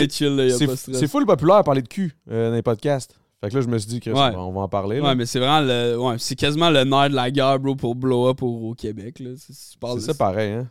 c'est- 0.95 1.07
full 1.09 1.27
populaire 1.27 1.57
à 1.57 1.65
parler 1.65 1.83
de 1.83 1.89
cul 1.89 2.15
euh, 2.31 2.49
dans 2.51 2.55
les 2.57 2.63
podcasts. 2.63 3.19
Fait 3.41 3.49
que 3.49 3.55
là, 3.55 3.61
je 3.63 3.69
me 3.69 3.79
suis 3.79 3.89
dit 3.89 4.01
que 4.01 4.11
Ouais. 4.11 4.37
on 4.37 4.53
va- 4.53 4.61
en 4.61 4.69
parler. 4.69 4.99
là. 5.01 5.09
Ouais, 5.09 5.15
mais 5.15 5.25
c'est 5.27 5.39
vraiment 5.39 5.61
le. 5.61 5.97
Ouais, 5.99 6.17
c'est 6.19 6.37
quasiment 6.37 6.69
le 6.71 6.85
nerf 6.85 7.09
de 7.11 7.15
la 7.15 7.31
guerre, 7.31 7.59
bro, 7.59 7.75
pour 7.75 7.95
blow 7.95 8.29
up 8.29 8.43
au, 8.43 8.71
au 8.71 8.75
Québec, 8.75 9.19
là. 9.21 9.31
C'est 9.37 9.55
c'est 9.55 10.01
ça 10.01 10.15
pareil, 10.15 10.53
hein? 10.53 10.69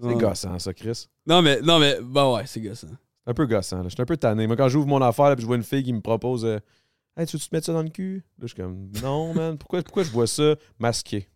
C'est 0.00 0.06
Ouais. 0.08 0.14
gossant, 0.16 0.58
ça, 0.58 0.72
Chris. 0.74 1.06
Non, 1.26 1.42
mais, 1.42 1.60
non, 1.60 1.78
mais, 1.78 1.98
bah 2.02 2.32
ouais, 2.32 2.42
c'est 2.46 2.60
gossant. 2.60 2.88
Un 3.26 3.34
peu 3.34 3.46
gossant, 3.46 3.78
là. 3.78 3.84
Je 3.84 3.90
suis 3.90 4.02
un 4.02 4.06
peu 4.06 4.16
tanné. 4.16 4.46
Moi, 4.46 4.56
quand 4.56 4.68
j'ouvre 4.68 4.86
mon 4.88 5.00
affaire, 5.02 5.28
là, 5.28 5.36
puis 5.36 5.42
je 5.42 5.46
vois 5.46 5.56
une 5.56 5.62
fille 5.62 5.82
qui 5.84 5.92
me 5.92 6.00
propose 6.00 6.44
euh, 6.44 6.58
Hey, 7.16 7.26
tu 7.26 7.36
veux-tu 7.36 7.48
te 7.50 7.54
mettre 7.54 7.66
ça 7.66 7.72
dans 7.74 7.82
le 7.82 7.90
cul? 7.90 8.24
Là, 8.38 8.42
je 8.42 8.46
suis 8.48 8.56
comme, 8.56 8.88
non, 9.02 9.34
man, 9.34 9.58
pourquoi, 9.58 9.82
pourquoi 9.82 10.02
je 10.04 10.10
vois 10.10 10.26
ça 10.26 10.54
masqué? 10.78 11.28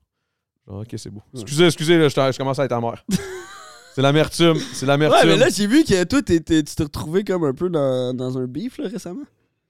Genre, 0.67 0.81
ok, 0.81 0.95
c'est 0.97 1.11
beau. 1.11 1.23
Excusez, 1.35 1.67
excusez, 1.67 1.99
là, 1.99 2.09
je, 2.09 2.15
je 2.33 2.39
commence 2.39 2.59
à 2.59 2.65
être 2.65 2.73
amer. 2.73 3.05
c'est 3.95 4.01
l'amertume, 4.03 4.57
c'est 4.73 4.83
Ouais, 4.83 4.87
l'amertume. 4.89 5.29
mais 5.31 5.37
là, 5.37 5.49
j'ai 5.51 5.67
vu 5.67 5.85
que 5.85 6.03
toi, 6.05 6.23
tu 6.23 6.43
t'es 6.43 6.63
retrouvé 6.83 7.23
comme 7.23 7.45
un 7.45 7.53
peu 7.53 7.69
dans, 7.69 8.15
dans 8.17 8.39
un 8.39 8.47
beef 8.47 8.79
là, 8.79 8.89
récemment. 8.89 9.25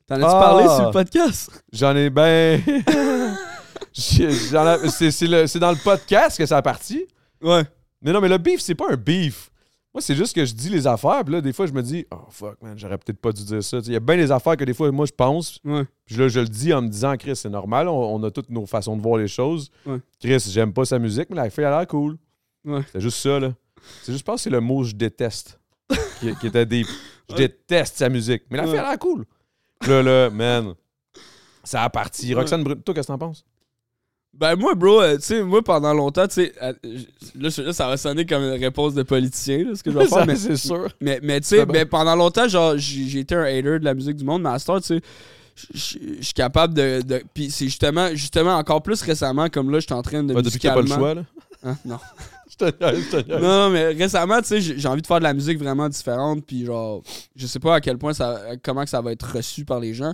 T'en 0.07 0.17
as-tu 0.17 0.25
Ah. 0.27 0.41
parlé 0.41 0.65
sur 0.69 0.87
le 0.87 0.91
podcast? 0.91 1.65
J'en 1.73 1.97
ai 1.97 2.11
ben. 2.11 2.61
C'est, 3.93 4.53
dans 4.53 5.71
le 5.71 5.83
podcast 5.83 6.37
que 6.39 6.47
ça 6.47 6.57
a 6.59 6.63
parti. 6.63 7.07
Ouais. 7.43 7.63
Mais 8.03 8.13
non, 8.13 8.21
mais 8.21 8.29
le 8.29 8.39
beef, 8.39 8.61
c'est 8.61 8.75
pas 8.75 8.87
un 8.91 8.97
beef. 8.97 9.51
Moi, 9.95 10.01
c'est 10.01 10.17
juste 10.17 10.35
que 10.35 10.45
je 10.45 10.53
dis 10.53 10.69
les 10.71 10.89
affaires, 10.89 11.23
puis 11.25 11.35
là, 11.35 11.41
des 11.41 11.53
fois, 11.53 11.67
je 11.67 11.73
me 11.73 11.81
dis, 11.81 12.05
oh 12.11 12.27
fuck, 12.29 12.61
man, 12.61 12.77
j'aurais 12.77 12.99
peut-être 12.99 13.21
pas 13.21 13.31
dû 13.31 13.45
dire 13.45 13.63
ça. 13.63 13.79
Il 13.87 13.93
y 13.93 13.97
a 13.97 14.01
bien 14.01 14.17
des 14.17 14.33
affaires 14.33 14.57
que 14.57 14.65
des 14.65 14.75
fois, 14.75 14.91
moi, 14.91 15.07
je 15.07 15.13
pense, 15.13 15.61
Ouais. 15.65 15.85
puis 16.05 16.17
là, 16.17 16.27
je 16.27 16.41
le 16.41 16.49
dis 16.49 16.73
en 16.75 16.83
me 16.83 16.89
disant, 16.89 17.17
Chris, 17.17 17.37
c'est 17.37 17.49
normal, 17.49 17.87
on, 17.89 18.17
on 18.17 18.23
a 18.25 18.31
toutes 18.33 18.51
nos 18.51 18.67
façons 18.67 18.97
de 18.97 19.03
voir 19.03 19.19
les 19.19 19.29
choses. 19.29 19.71
Ouais. 19.87 19.99
Chris, 20.21 20.45
j'aime 20.51 20.73
pas 20.73 20.85
sa 20.85 20.99
musique, 20.99 21.31
mais 21.31 21.37
la 21.37 21.49
fille, 21.49 21.63
elle 21.63 21.73
a 21.73 21.79
l'air 21.79 21.87
cool. 21.87 22.17
Ouais. 22.65 22.81
C'est 22.93 23.01
juste 23.01 23.19
ça, 23.19 23.39
là. 23.39 23.53
C'est 24.03 24.11
juste, 24.13 24.19
je 24.21 24.25
pense 24.25 24.37
que 24.41 24.43
c'est 24.43 24.51
le 24.51 24.61
mot 24.61 24.83
je 24.83 24.95
déteste 24.95 25.61
qui, 26.21 26.35
qui 26.41 26.47
était 26.49 26.67
deep. 26.67 26.89
Je 27.31 27.37
déteste 27.37 27.97
sa 27.97 28.09
musique, 28.09 28.43
mais 28.51 28.57
la 28.59 28.65
fille, 28.65 28.73
elle 28.75 28.81
a 28.81 28.89
l'air 28.91 28.99
cool. 28.99 29.25
Là, 29.87 30.03
là, 30.03 30.31
man, 30.31 30.75
ça 31.63 31.83
a 31.83 31.91
parti. 31.91 32.35
Roxane 32.35 32.63
Brune, 32.65 32.83
toi, 32.83 32.95
qu'est-ce 32.95 33.07
que 33.09 33.13
t'en 33.13 33.19
penses? 33.19 33.45
Ben 34.37 34.57
moi, 34.57 34.75
bro, 34.75 35.01
euh, 35.01 35.15
tu 35.17 35.23
sais, 35.23 35.43
moi, 35.45 35.63
pendant 35.63 35.95
longtemps, 35.95 36.27
tu 36.27 36.35
sais, 36.35 36.53
euh, 36.61 36.73
là, 37.37 37.51
ça 37.73 37.87
va 37.89 37.97
sonner 37.97 38.27
comme 38.27 38.43
une 38.43 38.61
réponse 38.61 38.93
de 38.95 39.05
politicien, 39.05 39.59
là, 39.65 39.77
ce 39.77 39.83
que 39.85 39.93
je 39.93 39.97
vais 39.99 40.07
faire, 40.09 40.27
mais, 40.27 40.35
c'est 40.35 40.57
sûr. 40.57 40.89
mais, 41.01 41.21
mais 41.23 41.41
tu 41.41 41.47
sais, 41.49 41.65
ben, 41.67 41.87
pendant 41.87 42.17
longtemps, 42.17 42.49
genre, 42.49 42.75
j'ai 42.77 43.21
été 43.21 43.37
un 43.37 43.45
hater 43.45 43.79
de 43.79 43.85
la 43.85 43.95
musique 43.95 44.17
du 44.17 44.25
monde, 44.25 44.43
mais 44.43 44.49
à 44.51 44.59
ce 44.59 44.67
temps, 44.67 44.81
tu 44.81 44.87
sais, 44.89 45.01
je- 45.73 45.99
suis 46.21 46.33
capable 46.35 46.75
de... 46.75 47.01
de 47.03 47.23
Puis 47.33 47.53
c'est 47.53 47.67
justement, 47.67 48.09
justement, 48.09 48.57
encore 48.57 48.83
plus 48.83 49.01
récemment, 49.03 49.49
comme 49.49 49.71
là, 49.71 49.79
je 49.79 49.85
suis 49.87 49.95
en 49.95 50.03
train 50.03 50.25
de 50.25 50.35
Ouais, 50.35 50.43
depuis 50.43 50.59
que 50.59 50.63
t'as 50.67 50.71
pas 50.75 50.77
le 50.81 50.83
musicalement- 50.83 51.13
choix, 51.13 51.15
là. 51.15 51.25
Hein? 51.63 51.77
Non. 51.85 51.99
Je 52.61 52.67
te 52.67 52.85
niaise, 52.85 53.05
je 53.11 53.17
te 53.17 53.29
niaise. 53.29 53.43
Non, 53.43 53.71
mais 53.71 53.87
récemment, 53.89 54.41
tu 54.41 54.49
sais, 54.49 54.61
j'ai 54.61 54.89
envie 54.89 55.03
de 55.03 55.07
faire 55.07 55.19
de 55.19 55.25
la 55.25 55.35
musique 55.35 55.59
vraiment 55.59 55.89
différente, 55.89 56.45
puis 56.47 56.65
genre, 56.65 57.03
je 57.35 57.47
sais 57.47 57.59
pas 57.59 57.77
à 57.77 57.81
quel 57.81 57.99
point 57.99 58.13
ça, 58.15 58.41
comment 58.63 58.85
que 58.85 58.91
ça 58.91 59.01
va 59.01 59.13
être 59.13 59.37
reçu 59.37 59.65
par 59.65 59.81
les 59.81 59.95
gens. 59.95 60.13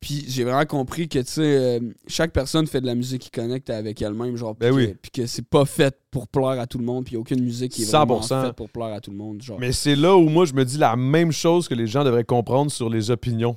Puis 0.00 0.26
j'ai 0.28 0.44
vraiment 0.44 0.66
compris 0.66 1.08
que, 1.08 1.18
tu 1.20 1.24
sais, 1.26 1.40
euh, 1.42 1.80
chaque 2.06 2.32
personne 2.32 2.66
fait 2.66 2.82
de 2.82 2.86
la 2.86 2.94
musique 2.94 3.22
qui 3.22 3.30
connecte 3.30 3.70
avec 3.70 4.02
elle-même, 4.02 4.36
genre, 4.36 4.54
puis 4.54 4.68
Ben 4.68 4.74
que, 4.74 4.76
oui. 4.76 4.94
puis 5.00 5.10
que 5.10 5.26
c'est 5.26 5.46
pas 5.48 5.64
fait 5.64 5.96
pour 6.10 6.28
plaire 6.28 6.60
à 6.60 6.66
tout 6.66 6.76
le 6.76 6.84
monde, 6.84 7.06
puis 7.06 7.16
aucune 7.16 7.42
musique 7.42 7.72
qui 7.72 7.84
est 7.84 7.90
vraiment 7.90 8.20
100%. 8.20 8.42
faite 8.46 8.52
pour 8.52 8.68
plaire 8.68 8.92
à 8.92 9.00
tout 9.00 9.10
le 9.10 9.16
monde, 9.16 9.40
genre. 9.40 9.58
Mais 9.58 9.72
c'est 9.72 9.96
là 9.96 10.14
où 10.14 10.28
moi, 10.28 10.44
je 10.44 10.52
me 10.52 10.62
dis 10.66 10.76
la 10.76 10.94
même 10.96 11.32
chose 11.32 11.68
que 11.68 11.74
les 11.74 11.86
gens 11.86 12.04
devraient 12.04 12.24
comprendre 12.24 12.70
sur 12.70 12.90
les 12.90 13.10
opinions. 13.10 13.56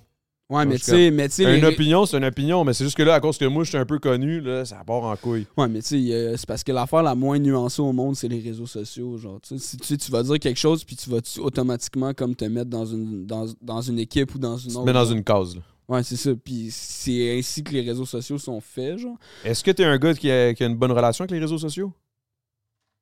Ouais, 0.50 0.66
mais 0.66 0.78
tu 0.78 0.84
sais, 0.86 1.12
mais 1.12 1.28
tu 1.30 1.36
sais, 1.36 1.44
Une 1.56 1.62
les- 1.62 1.68
opinion, 1.68 2.06
c'est 2.06 2.18
une 2.18 2.26
opinion, 2.26 2.64
mais 2.64 2.74
c'est 2.74 2.84
juste 2.84 2.98
que 2.98 3.04
là, 3.04 3.16
à 3.16 3.20
cause 3.20 3.38
que 3.38 3.46
moi, 3.46 3.64
je 3.64 3.70
suis 3.70 3.78
un 3.78 3.86
peu 3.86 4.00
connu, 4.00 4.40
là, 4.42 4.64
ça 4.66 4.84
part 4.86 5.04
en 5.04 5.16
couille. 5.16 5.46
Ouais, 5.58 5.68
mais 5.68 5.82
tu 5.82 5.88
sais, 6.08 6.14
euh, 6.14 6.36
c'est 6.38 6.48
parce 6.48 6.64
que 6.64 6.72
l'affaire 6.72 7.04
la 7.04 7.16
moins 7.16 7.40
nuancée 7.40 7.82
au 7.82 7.92
monde, 7.94 8.16
c'est 8.16 8.28
les 8.28 8.40
réseaux 8.40 8.66
sociaux. 8.68 9.18
Genre, 9.18 9.40
tu 9.42 9.58
sais, 9.58 9.66
si 9.66 9.78
tu, 9.78 9.98
tu 9.98 10.12
vas 10.12 10.24
dire 10.24 10.40
quelque 10.40 10.60
chose, 10.60 10.84
puis 10.84 10.96
tu 10.96 11.10
vas 11.10 11.22
tu- 11.22 11.40
automatiquement 11.40 12.14
comme 12.14 12.36
te 12.36 12.46
mettre 12.46 12.70
dans 12.70 12.86
une, 12.86 13.26
dans, 13.26 13.46
dans 13.62 13.82
une 13.82 14.00
équipe 14.00 14.36
ou 14.36 14.40
dans 14.40 14.58
une 14.58 14.70
Tu 14.70 14.74
te 14.74 14.78
autre. 14.78 14.86
mets 14.86 14.94
dans 14.94 15.06
genre? 15.06 15.14
une 15.16 15.24
case, 15.24 15.56
là. 15.56 15.62
Ouais, 15.90 16.04
c'est 16.04 16.18
ça. 16.18 16.32
Puis 16.36 16.68
c'est 16.70 17.38
ainsi 17.40 17.64
que 17.64 17.72
les 17.72 17.82
réseaux 17.82 18.06
sociaux 18.06 18.38
sont 18.38 18.60
faits, 18.60 18.98
genre. 18.98 19.18
Est-ce 19.46 19.64
que 19.64 19.72
t'es 19.72 19.86
un 19.86 19.98
gars 19.98 20.14
qui 20.14 20.30
a, 20.30 20.54
qui 20.54 20.64
a 20.64 20.68
une 20.68 20.76
bonne 20.76 20.92
relation 20.92 21.24
avec 21.24 21.32
les 21.32 21.40
réseaux 21.40 21.58
sociaux? 21.58 21.94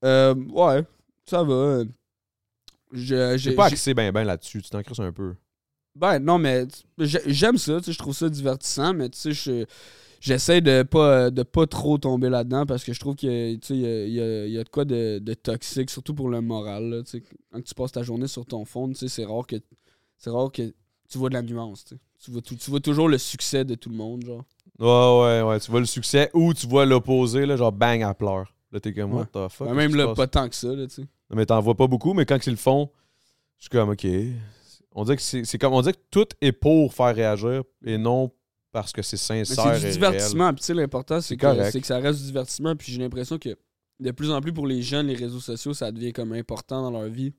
Euh, 0.03 0.35
ouais, 0.53 0.83
ça 1.25 1.43
va. 1.43 1.83
Je, 2.91 3.37
J'ai 3.37 3.51
pas 3.55 3.65
axé 3.65 3.93
ben 3.93 4.11
ben 4.11 4.23
là-dessus, 4.23 4.61
tu 4.61 4.69
t'en 4.69 4.81
crisses 4.83 4.99
un 4.99 5.11
peu. 5.11 5.33
Ben, 5.95 6.19
non, 6.19 6.37
mais 6.37 6.65
j'ai- 6.99 7.21
j'aime 7.27 7.57
ça, 7.57 7.77
tu 7.79 7.85
sais, 7.85 7.93
je 7.93 7.97
trouve 7.99 8.15
ça 8.15 8.29
divertissant, 8.29 8.93
mais 8.93 9.09
tu 9.09 9.17
sais, 9.19 9.31
je- 9.31 9.65
j'essaie 10.19 10.61
de 10.61 10.83
pas, 10.83 11.29
de 11.31 11.43
pas 11.43 11.65
trop 11.67 11.97
tomber 11.97 12.29
là-dedans 12.29 12.65
parce 12.65 12.83
que 12.83 12.93
je 12.93 12.99
trouve 12.99 13.15
que, 13.15 13.55
tu 13.55 13.59
sais, 13.61 13.73
il 13.75 13.81
y 13.81 13.85
a, 13.85 14.05
y 14.07 14.19
a- 14.21 14.45
il 14.47 14.51
y 14.53 14.57
a 14.59 14.63
de 14.63 14.69
quoi 14.69 14.85
de, 14.85 15.19
de 15.19 15.33
toxique, 15.33 15.89
surtout 15.89 16.13
pour 16.13 16.29
le 16.29 16.41
moral, 16.41 16.89
là, 16.89 17.03
tu 17.03 17.11
sais. 17.11 17.23
Quand 17.51 17.61
tu 17.63 17.73
passes 17.73 17.91
ta 17.93 18.03
journée 18.03 18.27
sur 18.27 18.45
ton 18.45 18.65
fond, 18.65 18.87
tu 18.89 18.95
sais, 18.95 19.07
c'est 19.07 19.25
rare 19.25 19.45
que, 19.47 19.55
c'est 20.17 20.29
rare 20.29 20.51
que 20.51 20.73
tu 21.09 21.17
vois 21.17 21.29
de 21.29 21.35
la 21.35 21.41
nuance, 21.41 21.85
tu 21.85 22.31
vois, 22.31 22.41
tu 22.41 22.55
vois 22.71 22.79
toujours 22.79 23.07
le 23.07 23.17
succès 23.17 23.63
de 23.63 23.75
tout 23.75 23.89
le 23.89 23.95
monde, 23.95 24.25
genre. 24.25 24.43
Ouais, 24.79 25.41
ouais, 25.41 25.49
ouais. 25.49 25.59
Tu 25.59 25.71
vois 25.71 25.79
le 25.79 25.85
succès 25.85 26.29
ou 26.33 26.53
tu 26.53 26.67
vois 26.67 26.85
l'opposé, 26.85 27.45
là, 27.45 27.55
genre 27.55 27.71
bang, 27.71 28.01
elle 28.01 28.13
pleure. 28.15 28.51
Là, 28.71 28.79
t'es 28.81 28.93
comme, 28.93 29.13
what 29.13 29.25
the 29.27 29.47
fuck? 29.49 29.67
Ben, 29.67 29.73
même 29.73 29.95
là, 29.95 30.13
pas 30.15 30.27
tant 30.27 30.49
que 30.49 30.55
ça, 30.55 30.67
là, 30.73 30.85
tu 30.87 30.95
sais. 30.95 31.01
Non, 31.29 31.37
mais 31.37 31.45
t'en 31.45 31.61
vois 31.61 31.75
pas 31.75 31.87
beaucoup, 31.87 32.13
mais 32.13 32.25
quand 32.25 32.45
ils 32.45 32.49
le 32.49 32.55
font, 32.57 32.89
je 33.57 33.63
suis 33.63 33.69
comme, 33.69 33.89
OK. 33.91 34.05
On 34.95 35.03
dirait 35.03 35.17
que 35.17 35.21
c'est 35.21 35.57
comme, 35.57 35.73
on 35.73 35.81
dirait 35.81 35.93
que 35.93 35.99
tout 36.09 36.27
est 36.41 36.53
pour 36.53 36.93
faire 36.93 37.13
réagir 37.13 37.63
et 37.85 37.97
non 37.97 38.31
parce 38.71 38.93
que 38.93 39.01
c'est 39.01 39.17
sincère 39.17 39.75
c'est 39.75 39.81
du 39.81 39.87
et 39.87 39.91
divertissement. 39.91 40.53
Puis 40.53 40.61
tu 40.61 40.65
sais, 40.67 40.73
l'important, 40.73 41.19
c'est 41.21 41.35
que, 41.37 41.77
que 41.79 41.85
ça 41.85 41.99
reste 41.99 42.19
du 42.19 42.25
divertissement. 42.27 42.75
Puis 42.75 42.93
j'ai 42.93 42.99
l'impression 42.99 43.37
que 43.37 43.57
de 43.99 44.11
plus 44.11 44.31
en 44.31 44.39
plus 44.41 44.53
pour 44.53 44.67
les 44.67 44.81
jeunes, 44.81 45.07
les 45.07 45.15
réseaux 45.15 45.39
sociaux, 45.39 45.73
ça 45.73 45.91
devient 45.91 46.13
comme 46.13 46.31
important 46.31 46.81
dans 46.81 46.91
leur 46.91 47.09
vie. 47.09 47.33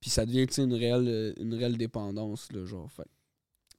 Puis 0.00 0.10
ça 0.10 0.26
devient, 0.26 0.46
une 0.58 0.74
réelle, 0.74 1.34
une 1.40 1.54
réelle 1.54 1.78
dépendance, 1.78 2.48
là, 2.52 2.64
genre. 2.66 2.90
Fait. 2.90 3.04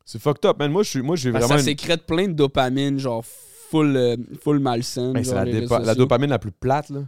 C'est 0.05 0.20
fucked 0.20 0.45
up, 0.45 0.57
man. 0.57 0.72
Moi, 0.72 0.84
vraiment. 0.84 1.47
ça 1.47 1.55
une- 1.55 1.61
sécrète 1.61 2.07
plein 2.07 2.28
de 2.28 2.34
dopamine, 2.34 2.97
genre 2.97 3.24
full, 3.24 3.95
euh, 3.95 4.18
full 4.41 4.59
malsaine. 4.59 5.13
Ben, 5.13 5.24
c'est 5.24 5.34
la, 5.36 5.80
la 5.80 5.95
dopamine 5.95 6.32
la 6.32 6.39
plus 6.39 6.51
plate, 6.51 6.89
là. 6.89 7.03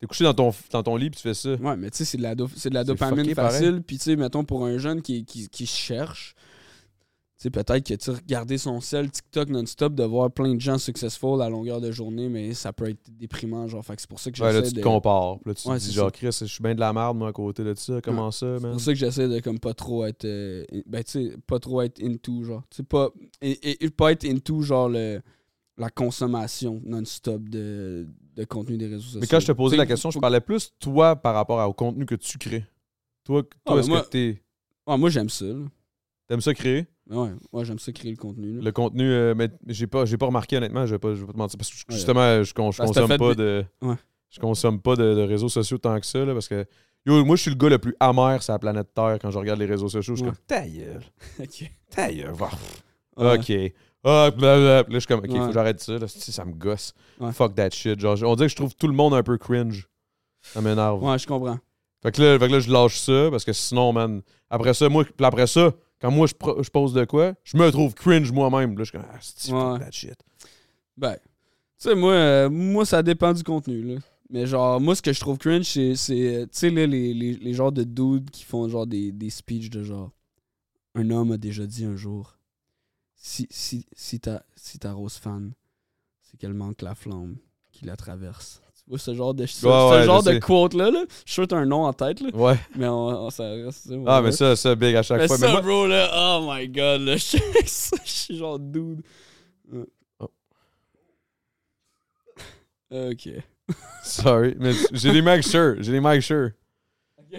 T'es 0.00 0.06
couché 0.06 0.24
dans 0.24 0.34
ton, 0.34 0.52
dans 0.70 0.82
ton 0.82 0.96
lit 0.96 1.10
puis 1.10 1.16
tu 1.20 1.22
fais 1.28 1.34
ça. 1.34 1.54
Ouais, 1.54 1.76
mais 1.76 1.90
tu 1.90 1.98
sais, 1.98 2.04
c'est 2.04 2.18
de 2.18 2.22
la, 2.22 2.34
do- 2.36 2.48
c'est 2.54 2.70
de 2.70 2.74
la 2.74 2.82
C'est 2.82 2.86
dopamine 2.88 3.34
facile. 3.34 3.82
Puis 3.84 3.98
tu 3.98 4.04
sais, 4.04 4.16
mettons, 4.16 4.44
pour 4.44 4.64
un 4.64 4.78
jeune 4.78 5.02
qui, 5.02 5.24
qui, 5.24 5.48
qui 5.48 5.66
cherche, 5.66 6.34
tu 7.36 7.44
sais, 7.44 7.50
peut-être 7.50 7.86
que 7.86 7.94
tu 7.94 8.10
regarder 8.10 8.58
son 8.58 8.80
sel 8.80 9.10
TikTok 9.10 9.48
non-stop, 9.48 9.94
de 9.94 10.02
voir 10.04 10.30
plein 10.30 10.54
de 10.54 10.60
gens 10.60 10.78
successful 10.78 11.40
à 11.40 11.48
longueur 11.48 11.80
de 11.80 11.92
journée, 11.92 12.28
mais 12.28 12.52
ça 12.54 12.72
peut 12.72 12.88
être 12.90 12.98
déprimant, 13.10 13.66
genre. 13.68 13.84
Fait 13.84 13.94
que 13.94 14.00
c'est 14.02 14.10
pour 14.10 14.18
ça 14.18 14.30
que 14.32 14.40
Ouais, 14.42 14.52
là, 14.52 14.60
j'essaie 14.60 14.70
tu 14.70 14.74
te 14.74 14.80
de... 14.80 14.84
compares. 14.84 15.38
Là, 15.44 15.54
tu 15.54 15.62
te 15.62 15.78
dis, 15.78 15.86
c'est 15.86 15.92
genre, 15.92 16.10
Chris, 16.12 16.36
je 16.40 16.44
suis 16.46 16.62
bien 16.62 16.74
de 16.74 16.80
la 16.80 16.92
merde, 16.92 17.16
moi, 17.16 17.28
à 17.28 17.32
côté 17.32 17.62
de 17.64 17.74
ça. 17.74 18.00
Comment 18.00 18.30
ça, 18.32 18.56
C'est 18.56 18.62
man? 18.62 18.72
pour 18.72 18.80
ça 18.80 18.92
que 18.92 18.98
j'essaie 18.98 19.28
de 19.28 19.38
comme 19.40 19.58
pas 19.60 19.74
trop 19.74 20.04
être 20.06 20.24
euh, 20.24 20.64
ben 20.86 21.02
tu 21.04 21.10
sais 21.30 21.36
pas 21.46 21.58
trop 21.60 21.82
être 21.82 22.02
into 22.02 22.42
genre 22.44 22.62
tu 22.70 22.78
sais 22.78 22.82
pas 22.82 23.10
et, 23.40 23.84
et- 23.84 23.90
pas 23.90 24.12
être 24.12 24.24
into 24.24 24.62
genre 24.62 24.88
le 24.88 25.20
la 25.76 25.90
consommation 25.90 26.80
non-stop 26.84 27.48
de, 27.48 28.08
de 28.38 28.44
contenu 28.44 28.76
des 28.78 28.86
réseaux 28.86 29.00
sociaux. 29.02 29.20
Mais 29.20 29.26
quand 29.26 29.40
je 29.40 29.46
te 29.48 29.52
posais 29.52 29.76
la 29.76 29.84
question, 29.86 30.10
je 30.10 30.18
parlais 30.18 30.40
plus 30.40 30.72
toi 30.78 31.16
par 31.16 31.34
rapport 31.34 31.68
au 31.68 31.72
contenu 31.72 32.06
que 32.06 32.14
tu 32.14 32.38
crées. 32.38 32.64
Toi, 33.24 33.42
toi 33.42 33.50
Ah, 33.66 33.72
ben 33.74 33.80
est-ce 33.80 33.88
moi- 33.88 34.00
que 34.02 34.08
t'es- 34.08 34.42
Ouais, 34.86 34.96
moi 34.96 35.10
j'aime 35.10 35.28
ça. 35.28 35.44
là. 35.44 35.64
t'aimes 36.28 36.40
ça 36.40 36.54
créer? 36.54 36.86
Ouais, 37.10 37.30
moi 37.52 37.64
j'aime 37.64 37.78
ça 37.78 37.90
créer 37.92 38.10
le 38.12 38.16
contenu. 38.16 38.54
là. 38.56 38.62
Le 38.62 38.72
contenu, 38.72 39.04
euh, 39.10 39.34
mais 39.34 39.48
j'ai 39.66 39.86
pas, 39.86 40.04
j'ai 40.04 40.16
pas 40.18 40.26
remarqué 40.26 40.56
honnêtement, 40.56 40.86
je 40.86 40.94
vais 40.94 40.98
pas, 40.98 41.14
je 41.14 41.20
vais 41.20 41.26
pas 41.26 41.32
te 41.32 41.38
mentir. 41.38 41.58
Parce 41.58 41.70
que 41.70 41.76
Ouais. 41.90 41.96
justement, 41.96 42.42
je, 42.44 42.54
con- 42.54 42.70
consomme 42.70 43.16
pas 43.18 43.34
de. 43.34 43.64
Ouais. 43.82 43.94
Je 44.30 44.38
consomme 44.40 44.80
pas 44.80 44.94
de, 44.94 45.14
de 45.14 45.22
réseaux 45.22 45.48
sociaux 45.48 45.78
tant 45.78 45.98
que 45.98 46.06
ça. 46.06 46.24
Là, 46.24 46.32
parce 46.34 46.48
que 46.48 46.64
yo, 47.06 47.24
moi 47.24 47.34
je 47.36 47.42
suis 47.42 47.50
le 47.50 47.56
gars 47.56 47.70
le 47.70 47.78
plus 47.78 47.94
amer 47.98 48.42
sur 48.42 48.52
la 48.52 48.58
planète 48.58 48.88
Terre 48.94 49.18
quand 49.20 49.30
je 49.30 49.38
regarde 49.38 49.58
les 49.58 49.66
réseaux 49.66 49.88
sociaux. 49.88 50.14
Je 50.14 50.20
suis 50.22 50.24
comme 50.24 50.36
ta 50.46 50.66
gueule. 50.68 51.02
Ok. 51.40 51.70
Ta 51.90 52.12
gueule. 52.12 52.34
Ok. 53.16 53.52
Ah, 54.04 54.30
blablabla. 54.30 54.82
Là, 54.82 54.84
je 54.88 54.98
suis 54.98 55.06
comme, 55.06 55.20
ok, 55.20 55.30
faut 55.36 55.46
que 55.48 55.52
j'arrête 55.52 55.80
ça. 55.80 55.98
Là, 55.98 56.06
Si, 56.08 56.32
ça 56.32 56.44
me 56.44 56.52
gosse. 56.52 56.92
Ouais. 57.20 57.32
Fuck 57.32 57.54
that 57.56 57.70
shit. 57.70 57.98
Genre, 58.00 58.16
on 58.22 58.34
dirait 58.36 58.46
que 58.46 58.52
je 58.52 58.56
trouve 58.56 58.74
tout 58.74 58.86
le 58.88 58.94
monde 58.94 59.14
un 59.14 59.22
peu 59.22 59.36
cringe. 59.38 59.88
Ça 60.42 60.60
m'énerve. 60.60 61.02
Ouais, 61.02 61.18
je 61.18 61.26
comprends. 61.26 61.58
Fait 62.02 62.12
que, 62.12 62.22
là, 62.22 62.38
fait 62.38 62.46
que 62.46 62.52
là, 62.52 62.60
je 62.60 62.70
lâche 62.70 62.98
ça 62.98 63.28
parce 63.30 63.44
que 63.44 63.52
sinon, 63.52 63.92
man, 63.92 64.22
après 64.50 64.72
ça, 64.72 64.88
moi, 64.88 65.04
puis 65.04 65.26
après 65.26 65.48
ça, 65.48 65.72
quand 66.00 66.12
moi 66.12 66.28
je, 66.28 66.34
pro- 66.34 66.62
je 66.62 66.70
pose 66.70 66.92
de 66.94 67.04
quoi, 67.04 67.34
je 67.42 67.56
me 67.56 67.68
trouve 67.72 67.92
cringe 67.92 68.30
moi-même. 68.30 68.78
Là, 68.78 68.84
je 68.84 68.90
suis 68.90 68.92
comme, 68.98 69.06
ah, 69.12 69.16
c'est 69.20 69.52
Ouais. 69.52 69.58
fuck 69.60 69.80
that 69.80 69.90
shit. 69.90 70.14
Ben, 70.96 71.14
tu 71.14 71.18
sais, 71.78 71.94
moi, 71.96 72.12
euh, 72.12 72.48
moi, 72.48 72.86
ça 72.86 73.02
dépend 73.02 73.32
du 73.32 73.42
contenu, 73.42 73.82
là. 73.82 74.00
Mais 74.30 74.46
genre, 74.46 74.80
moi, 74.80 74.94
ce 74.94 75.02
que 75.02 75.12
je 75.12 75.18
trouve 75.18 75.38
cringe, 75.38 75.64
c'est, 75.64 75.96
c'est, 75.96 76.36
euh, 76.36 76.42
tu 76.44 76.50
sais, 76.52 76.70
là, 76.70 76.86
les, 76.86 77.12
les, 77.14 77.32
les 77.34 77.52
genres 77.54 77.72
de 77.72 77.82
dudes 77.82 78.30
qui 78.30 78.44
font 78.44 78.68
genre 78.68 78.86
des, 78.86 79.10
des 79.10 79.30
speeches 79.30 79.70
de 79.70 79.82
genre, 79.82 80.10
un 80.94 81.10
homme 81.10 81.32
a 81.32 81.36
déjà 81.36 81.66
dit 81.66 81.84
un 81.84 81.96
jour, 81.96 82.37
si, 83.20 83.46
si, 83.50 83.84
si, 83.94 84.20
ta, 84.20 84.42
si 84.56 84.78
ta 84.78 84.92
rose 84.92 85.16
fan, 85.18 85.52
c'est 86.22 86.36
qu'elle 86.38 86.54
manque 86.54 86.82
la 86.82 86.94
flamme 86.94 87.36
qui 87.72 87.84
la 87.84 87.96
traverse. 87.96 88.60
Tu 88.76 88.90
vois 88.90 88.98
ce 88.98 89.14
genre 89.14 89.34
de, 89.34 89.44
ce, 89.44 89.66
Ouais, 89.66 89.72
ce 89.72 89.98
ouais, 90.00 90.04
genre 90.06 90.22
de 90.22 90.32
sais. 90.32 90.40
quote-là, 90.40 90.90
là? 90.90 91.04
Je 91.08 91.14
suis 91.16 91.32
sûr 91.34 91.42
que 91.44 91.48
t'as 91.48 91.56
un 91.58 91.66
nom 91.66 91.84
en 91.84 91.92
tête, 91.92 92.20
là. 92.20 92.30
Ouais. 92.34 92.58
Mais 92.76 92.86
on, 92.86 93.26
on- 93.26 93.30
ça 93.30 93.44
reste, 93.50 93.90
Ah, 94.06 94.22
mais 94.22 94.32
ça, 94.32 94.56
ça, 94.56 94.74
big 94.74 94.94
à 94.96 95.02
chaque 95.02 95.20
Mais 95.20 95.26
fois. 95.28 95.36
ça, 95.36 95.46
Mais 95.46 95.52
moi, 95.52 95.60
bro, 95.60 95.86
là, 95.86 96.10
oh 96.14 96.46
my 96.50 96.66
god, 96.68 97.02
là, 97.02 97.16
je 97.18 97.36
suis 98.04 98.36
genre 98.38 98.58
dude. 98.58 99.02
Oh. 100.20 100.30
Ok. 102.90 103.28
sorry. 104.02 104.54
Mais 104.58 104.72
j'ai 104.92 105.12
des 105.12 105.20
mics 105.22 105.44
sure. 105.44 105.76
J'ai 105.80 105.92
des 105.92 106.00
mics 106.00 106.22
sure. 106.22 106.50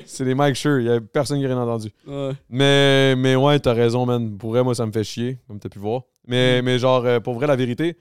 C'est 0.06 0.26
des 0.26 0.36
mics 0.36 0.56
sure. 0.56 0.80
Il 0.80 0.86
y 0.86 0.90
a 0.90 1.00
personne 1.02 1.40
qui 1.40 1.46
a 1.46 1.48
rien 1.48 1.58
entendu. 1.58 1.90
Ouais. 2.08 2.32
Mais, 2.50 3.16
mais 3.16 3.36
ouais, 3.36 3.60
t'as 3.60 3.74
raison, 3.74 4.06
man. 4.06 4.38
Pour 4.38 4.52
vrai, 4.52 4.64
moi, 4.64 4.76
ça 4.76 4.86
me 4.86 4.92
fait 4.92 5.04
chier, 5.04 5.40
comme 5.48 5.60
t'as 5.60 5.70
pi 5.70 5.80
voir. 5.80 6.04
Mais, 6.28 6.62
mais 6.62 6.78
genre, 6.80 7.06
euh, 7.06 7.20
pour 7.20 7.34
vrai, 7.34 7.48
la 7.48 7.56
vérité, 7.56 7.98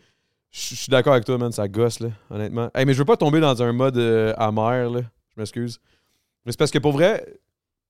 je 0.50 0.74
suis 0.74 0.90
d'accord 0.90 1.12
avec 1.14 1.24
toi, 1.24 1.38
man. 1.38 1.50
Ça 1.52 1.66
gosse, 1.68 2.00
là, 2.00 2.08
honnêtement. 2.30 2.70
Hey, 2.74 2.84
mais 2.84 2.92
je 2.92 2.98
veux 2.98 3.04
pas 3.04 3.16
tomber 3.16 3.40
dans 3.40 3.62
un 3.62 3.72
mode 3.72 3.96
euh, 3.96 4.34
amer, 4.36 4.90
là. 4.90 5.00
Je 5.34 5.40
m'excuse. 5.40 5.78
Mais 6.44 6.52
c'est 6.52 6.58
parce 6.58 6.70
que 6.70 6.78
pour 6.78 6.92
vrai, 6.92 7.24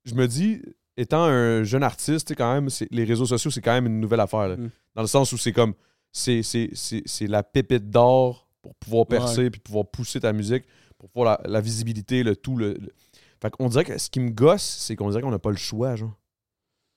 je 0.04 0.14
me 0.14 0.26
dis, 0.28 0.60
étant 0.96 1.22
un 1.24 1.62
jeune 1.64 1.82
artiste, 1.82 2.34
quand 2.36 2.52
même, 2.54 2.70
c'est- 2.70 2.88
les 2.90 3.04
réseaux 3.04 3.26
sociaux, 3.26 3.50
c'est 3.50 3.60
quand 3.60 3.72
même 3.72 3.86
une 3.86 4.00
nouvelle 4.00 4.20
affaire. 4.20 4.48
là. 4.48 4.56
Mm. 4.56 4.70
Dans 4.94 5.02
le 5.02 5.08
sens 5.08 5.32
où 5.32 5.38
c'est 5.38 5.52
comme. 5.52 5.74
C'est 6.12 6.42
c'est- 6.42 6.70
c'est- 6.72 7.02
c'est 7.04 7.26
la 7.26 7.42
pépite 7.42 7.90
d'or 7.90 8.48
pour 8.62 8.74
pouvoir 8.76 9.06
percer 9.06 9.50
puis 9.50 9.60
pouvoir 9.60 9.86
pousser 9.86 10.20
ta 10.20 10.32
musique, 10.32 10.64
pour 10.98 11.08
pouvoir 11.10 11.38
la, 11.44 11.50
la 11.50 11.60
visibilité, 11.60 12.22
le 12.22 12.34
tout. 12.34 12.56
Le, 12.56 12.72
le- 12.74 12.92
Fait 13.40 13.50
qu'on 13.50 13.68
dirait 13.68 13.84
que 13.84 13.96
ce 13.98 14.10
qui 14.10 14.20
me 14.20 14.30
gosse, 14.30 14.62
c'est 14.62 14.96
qu'on 14.96 15.10
dirait 15.10 15.22
qu'on 15.22 15.30
n'a 15.30 15.38
pas 15.38 15.50
le 15.50 15.56
choix, 15.56 15.94
genre. 15.96 16.12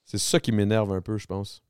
C'est 0.05 0.17
ça 0.17 0.39
qui 0.39 0.51
m'énerve 0.51 0.91
un 0.91 1.01
peu, 1.01 1.17
je 1.17 1.27
pense. 1.27 1.61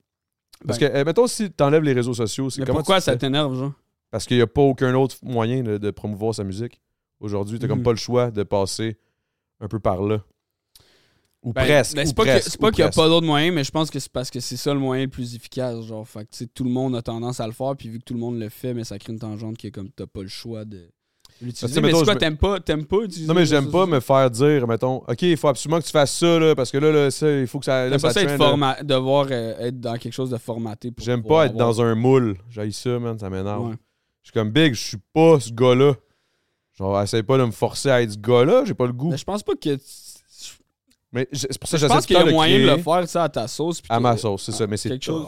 Parce 0.65 0.79
Ben- 0.79 0.91
que, 0.91 0.97
eh, 0.97 1.03
mettons, 1.03 1.27
si 1.27 1.51
tu 1.51 1.63
enlèves 1.63 1.83
les 1.83 1.93
réseaux 1.93 2.13
sociaux, 2.13 2.49
c'est 2.49 2.63
comment 2.65 2.79
pourquoi 2.79 3.01
ça 3.01 3.15
t'énerve, 3.17 3.55
genre? 3.57 3.73
Parce 4.11 4.25
qu'il 4.25 4.37
n'y 4.37 4.43
a 4.43 4.47
pas 4.47 4.61
aucun 4.61 4.93
autre 4.95 5.15
moyen 5.23 5.63
de, 5.63 5.77
de 5.77 5.91
promouvoir 5.91 6.35
sa 6.35 6.43
musique. 6.43 6.79
Aujourd'hui, 7.19 7.59
tu 7.59 7.67
comme 7.67 7.79
Mhm. 7.79 7.83
pas 7.83 7.91
le 7.91 7.97
choix 7.97 8.31
de 8.31 8.43
passer 8.43 8.97
un 9.59 9.67
peu 9.67 9.79
par 9.79 10.01
là. 10.01 10.23
Ou 11.43 11.53
Ben, 11.53 11.63
presque. 11.65 11.95
ben, 11.95 12.05
c'est 12.05 12.13
pas 12.15 12.23
presque, 12.23 12.49
c'est 12.51 12.59
pas 12.61 12.71
qu'il 12.71 12.83
n'y 12.83 12.87
a 12.87 12.91
pas 12.91 13.07
d'autre 13.07 13.25
moyen, 13.25 13.51
mais 13.51 13.63
je 13.63 13.71
pense 13.71 13.89
que 13.89 13.99
c'est 13.99 14.11
parce 14.11 14.29
que 14.29 14.39
c'est 14.39 14.57
ça 14.57 14.73
le 14.75 14.79
moyen 14.79 15.05
le 15.05 15.09
plus 15.09 15.33
efficace. 15.35 15.83
Genre, 15.85 16.07
fait 16.07 16.25
que, 16.25 16.31
tu 16.31 16.37
sais, 16.39 16.47
tout 16.47 16.63
le 16.63 16.69
monde 16.69 16.95
a 16.95 17.01
tendance 17.01 17.39
à 17.39 17.47
le 17.47 17.53
faire, 17.53 17.75
puis 17.75 17.89
vu 17.89 17.97
que 17.99 18.03
tout 18.03 18.13
le 18.13 18.19
monde 18.19 18.39
le 18.39 18.49
fait, 18.49 18.73
mais 18.75 18.83
ça 18.83 18.99
crée 18.99 19.13
une 19.13 19.19
tangente 19.19 19.57
qui 19.57 19.67
est 19.67 19.71
comme 19.71 19.89
t'as 19.91 20.05
pas 20.05 20.21
le 20.21 20.27
choix 20.27 20.65
de 20.65 20.87
l'utiliser. 21.41 21.81
Mais 21.81 21.87
c'est 21.89 21.93
quoi, 21.93 22.03
je 22.05 22.11
me- 22.11 22.17
t'aimes 22.17 22.37
pas, 22.37 22.59
t'aimes 22.59 22.85
pas 22.85 22.97
utiliser 23.03 23.27
Non, 23.27 23.33
mais 23.33 23.45
j'aime 23.45 23.69
pas 23.71 23.85
me 23.85 23.99
faire 23.99 24.29
dire, 24.29 24.67
mettons, 24.67 24.97
OK, 25.07 25.21
il 25.23 25.37
faut 25.37 25.47
absolument 25.47 25.79
que 25.79 25.85
tu 25.85 25.91
fasses 25.91 26.15
ça, 26.17 26.39
là, 26.39 26.55
parce 26.55 26.71
que 26.71 26.77
là, 26.77 26.91
là 26.91 27.11
ça, 27.11 27.31
il 27.31 27.47
faut 27.47 27.59
que 27.59 27.65
ça. 27.65 27.87
Là, 27.89 27.97
pas 27.99 28.11
ça 28.13 28.21
être 28.21 28.37
forma- 28.37 28.77
devoir 28.83 29.27
euh, 29.31 29.67
être 29.67 29.79
dans 29.79 29.97
quelque 29.97 30.13
chose 30.13 30.29
de 30.29 30.37
formaté. 30.37 30.91
pour 30.91 31.03
J'aime 31.05 31.23
pas 31.23 31.45
être 31.45 31.51
avoir- 31.53 31.67
dans 31.73 31.81
un 31.81 31.95
moule. 31.95 32.37
J'aille 32.49 32.73
ça, 32.73 32.97
man, 32.99 33.17
ça 33.19 33.29
m'énerve. 33.29 33.67
Ouais. 33.69 33.75
Je 34.23 34.29
suis 34.29 34.33
comme 34.33 34.51
Big, 34.51 34.73
je 34.73 34.79
suis 34.81 34.97
pas 35.13 35.39
ce 35.39 35.51
gars-là. 35.51 35.93
Genre, 36.77 37.01
essaye 37.01 37.23
pas 37.23 37.37
de 37.37 37.45
me 37.45 37.51
forcer 37.51 37.89
à 37.89 38.01
être 38.01 38.11
ce 38.13 38.17
gars-là, 38.17 38.63
j'ai 38.65 38.73
pas 38.73 38.85
le 38.85 38.93
goût. 38.93 39.09
Mais 39.11 39.17
je 39.17 39.23
pense 39.25 39.43
pas 39.43 39.53
que. 39.55 39.77
Mais 41.13 41.27
c'est 41.33 41.59
pour 41.59 41.67
ça 41.67 41.75
que 41.75 41.81
Je 41.81 41.87
j'essaie 41.87 41.93
pense 41.93 42.03
tout 42.03 42.07
qu'il 42.07 42.15
y 42.15 42.19
a 42.19 42.23
de 42.23 42.31
moyen 42.31 42.57
de 42.59 42.71
le 42.77 42.81
faire, 42.81 43.07
ça, 43.09 43.23
à 43.25 43.29
ta 43.29 43.47
sauce. 43.47 43.81
à 43.89 43.99
ma 43.99 44.15
sauce, 44.15 44.43
c'est 44.43 44.51
ça, 44.53 44.65
mais 44.67 44.77
c'est 44.77 44.97
tough. 44.97 45.27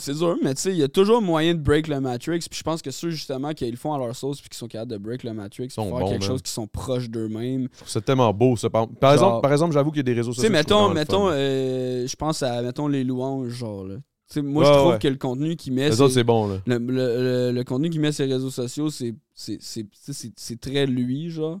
C'est 0.00 0.14
dur, 0.14 0.36
mais 0.42 0.54
tu 0.54 0.62
sais, 0.62 0.70
il 0.70 0.78
y 0.78 0.82
a 0.82 0.88
toujours 0.88 1.20
moyen 1.20 1.54
de 1.54 1.60
break 1.60 1.88
le 1.88 2.00
Matrix. 2.00 2.38
Puis 2.48 2.58
je 2.58 2.62
pense 2.62 2.80
que 2.80 2.90
ceux, 2.90 3.10
justement, 3.10 3.52
qui 3.52 3.70
le 3.70 3.76
font 3.76 3.92
à 3.92 3.98
leur 3.98 4.14
sauce 4.14 4.40
puis 4.40 4.48
qui 4.48 4.56
sont 4.56 4.68
capables 4.68 4.92
de 4.92 4.96
break 4.96 5.24
le 5.24 5.34
Matrix, 5.34 5.66
puis 5.66 5.74
faire 5.74 5.84
bons, 5.84 5.98
quelque 6.08 6.20
man. 6.20 6.22
chose 6.22 6.40
qui 6.42 6.52
sont 6.52 6.66
proches 6.68 7.10
d'eux-mêmes. 7.10 7.68
Ça 7.84 8.00
tellement 8.00 8.32
beau, 8.32 8.56
ça. 8.56 8.70
Par, 8.70 8.86
par 8.88 9.10
Genre- 9.16 9.24
exemple, 9.26 9.42
par 9.42 9.52
exemple, 9.52 9.74
j'avoue 9.74 9.90
qu'il 9.90 9.98
y 9.98 10.00
a 10.00 10.04
des 10.04 10.14
réseaux 10.14 10.30
Tu 10.30 10.36
sociaux. 10.36 10.48
sais, 10.48 10.52
mettons, 10.52 10.88
mettons 10.94 11.28
euh, 11.30 12.06
je 12.06 12.16
pense 12.16 12.42
à, 12.42 12.62
mettons, 12.62 12.86
les 12.88 13.04
louanges, 13.04 13.50
genre, 13.50 13.84
là. 13.84 13.96
Moi, 14.36 14.62
Ouais, 14.62 14.68
je 14.68 14.78
trouve 14.78 14.92
ouais. 14.92 14.98
que 14.98 15.08
le 15.08 15.16
contenu 15.16 15.56
qu'il 15.56 15.72
met, 15.72 15.88
Les 15.88 15.96
c'est- 15.96 16.02
autres, 16.02 16.12
c'est 16.14 16.22
bon, 16.24 16.48
là. 16.48 16.58
le, 16.66 16.76
le- 16.78 16.86
le- 16.90 17.52
le 17.52 17.64
contenu 17.64 17.88
met 17.98 18.10
les 18.18 18.24
réseaux 18.26 18.50
sociaux, 18.50 18.90
c'est 18.90 19.14
c'est- 19.34 19.56
c'est- 19.60 19.86
c'est- 19.92 20.32
c'est 20.36 20.60
très 20.60 20.84
lui, 20.86 21.30
genre. 21.30 21.60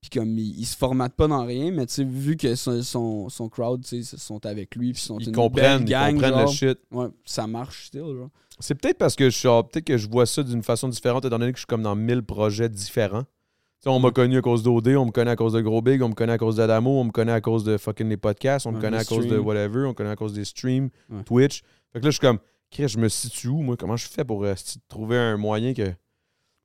Puis 0.00 0.08
comme, 0.10 0.38
il, 0.38 0.58
il 0.58 0.64
se 0.64 0.76
formate 0.76 1.14
pas 1.14 1.28
dans 1.28 1.44
rien, 1.44 1.70
mais 1.70 1.84
tu 1.86 1.92
sais, 1.94 2.04
vu 2.04 2.36
que 2.36 2.54
son, 2.54 2.82
son, 2.82 3.28
son 3.28 3.48
crowd, 3.50 3.84
tu 3.84 4.02
sais, 4.02 4.16
sont 4.16 4.44
avec 4.46 4.74
lui, 4.74 4.92
puis 4.92 5.02
sont 5.02 5.18
Ils 5.18 5.28
une 5.28 5.34
comprennent, 5.34 5.78
belle 5.84 5.88
ils 5.88 5.90
gang, 5.90 6.14
comprennent 6.14 6.40
le 6.40 6.46
shit. 6.46 6.78
Ouais, 6.90 7.08
ça 7.24 7.46
marche 7.46 7.86
still, 7.88 8.00
genre. 8.16 8.30
C'est 8.58 8.74
peut-être 8.74 8.98
parce 8.98 9.14
que 9.16 9.28
je 9.30 9.62
peut-être 9.62 9.84
que 9.84 9.96
je 9.98 10.08
vois 10.08 10.26
ça 10.26 10.42
d'une 10.42 10.62
façon 10.62 10.88
différente 10.88 11.24
étant 11.24 11.38
donné 11.38 11.52
que 11.52 11.58
je 11.58 11.62
suis 11.62 11.66
comme 11.66 11.82
dans 11.82 11.96
mille 11.96 12.22
projets 12.22 12.68
différents. 12.68 13.22
Tu 13.22 13.84
sais, 13.84 13.88
on 13.90 13.98
m'a 14.00 14.10
connu 14.10 14.36
à 14.36 14.42
cause 14.42 14.62
d'OD, 14.62 14.88
on 14.88 15.06
me 15.06 15.10
connaît 15.10 15.30
à 15.30 15.36
cause 15.36 15.54
de 15.54 15.60
Gros 15.62 15.80
Big, 15.80 16.02
on 16.02 16.10
me 16.10 16.14
connaît 16.14 16.32
à 16.34 16.38
cause 16.38 16.56
d'Adamo, 16.56 16.90
on 17.00 17.04
me 17.04 17.10
connaît 17.10 17.32
à 17.32 17.40
cause 17.40 17.64
de 17.64 17.78
fucking 17.78 18.08
les 18.08 18.18
podcasts, 18.18 18.66
on 18.66 18.72
me 18.72 18.76
Ouais, 18.76 18.82
connaît 18.82 18.98
à 18.98 19.04
cause 19.04 19.26
de 19.26 19.38
whatever, 19.38 19.84
on 19.86 19.88
me 19.88 19.94
connaît 19.94 20.10
à 20.10 20.16
cause 20.16 20.34
des 20.34 20.44
streams, 20.44 20.90
Ouais. 21.10 21.22
Twitch. 21.24 21.62
Fait 21.92 22.00
que 22.00 22.04
là, 22.04 22.10
je 22.10 22.16
suis 22.16 22.20
comme, 22.20 22.38
je 22.78 22.98
me 22.98 23.08
situe 23.08 23.48
où, 23.48 23.62
moi? 23.62 23.76
Comment 23.78 23.96
je 23.96 24.06
fais 24.06 24.24
pour 24.24 24.44
euh, 24.44 24.54
trouver 24.88 25.16
un 25.16 25.36
moyen 25.38 25.72
que. 25.74 25.92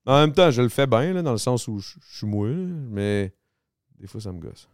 En 0.06 0.20
même 0.22 0.34
temps, 0.34 0.52
je 0.52 0.62
le 0.62 0.70
fais 0.70 0.86
bien, 0.88 1.14
là, 1.14 1.22
dans 1.24 1.32
le 1.32 1.38
sens 1.38 1.68
où 1.68 1.80
je 1.80 1.96
je 2.10 2.18
suis 2.18 2.28
là, 2.28 2.54
mais 2.90 3.34
des 3.98 4.08
fois, 4.08 4.22
ça 4.22 4.32
me 4.32 4.40
gosse. 4.40 4.70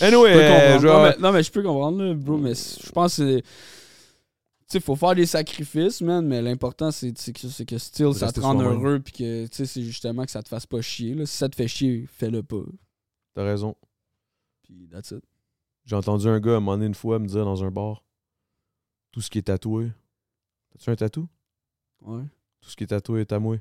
Anyway, 0.00 0.32
Je 0.32 0.38
peux 0.38 0.44
euh, 0.44 0.48
comprendre. 0.54 0.82
genre- 0.82 1.02
non, 1.02 1.08
mais, 1.08 1.16
non, 1.18 1.32
mais 1.32 1.42
je 1.42 1.50
peux 1.50 1.62
comprendre, 1.62 2.02
là, 2.04 2.14
bro, 2.14 2.36
mais 2.36 2.54
c- 2.54 2.80
je 2.84 2.90
pense 2.90 3.16
que 3.16 3.36
c'est. 3.36 3.42
Tu 3.42 4.78
sais, 4.78 4.80
faut 4.80 4.94
faire 4.94 5.16
des 5.16 5.26
sacrifices, 5.26 6.00
man, 6.00 6.24
mais 6.24 6.40
l'important, 6.40 6.92
c'est 6.92 7.16
c'est 7.18 7.32
que, 7.32 7.48
c'est 7.48 7.64
que 7.66 7.76
still, 7.78 8.12
ça 8.14 8.20
te 8.20 8.24
Rester 8.26 8.40
rend 8.40 8.52
soi-même. 8.52 8.72
heureux, 8.84 9.00
puis 9.00 9.12
que, 9.12 9.46
tu 9.46 9.56
sais, 9.56 9.66
c'est 9.66 9.82
justement 9.82 10.24
que 10.24 10.30
ça 10.30 10.42
te 10.44 10.48
fasse 10.48 10.66
pas 10.66 10.80
chier, 10.80 11.14
là. 11.14 11.26
Si 11.26 11.36
ça 11.36 11.48
te 11.48 11.56
fait 11.56 11.66
chier, 11.66 12.06
fais-le 12.06 12.42
pas. 12.44 12.62
T'as 13.34 13.42
raison. 13.42 13.74
Puis 14.62 14.88
that's 14.92 15.10
it. 15.10 15.24
J'ai 15.86 15.96
entendu 15.96 16.28
un 16.28 16.38
gars 16.38 16.52
à 16.52 16.56
un 16.56 16.60
moment 16.60 16.74
donné 16.76 16.86
une 16.86 16.94
fois 16.94 17.18
me 17.18 17.26
dire 17.26 17.44
dans 17.44 17.64
un 17.64 17.70
bar 17.72 18.04
Tout 19.10 19.20
ce 19.22 19.28
qui 19.30 19.38
est 19.38 19.42
tatoué. 19.42 19.90
T'as-tu 20.70 20.90
un 20.90 20.94
tatou? 20.96 21.28
Ouais. 22.02 22.22
Tout 22.60 22.70
ce 22.70 22.76
qui 22.76 22.84
est 22.84 22.88
tatoué 22.88 23.22
est 23.22 23.32
à 23.32 23.40
moi. 23.40 23.56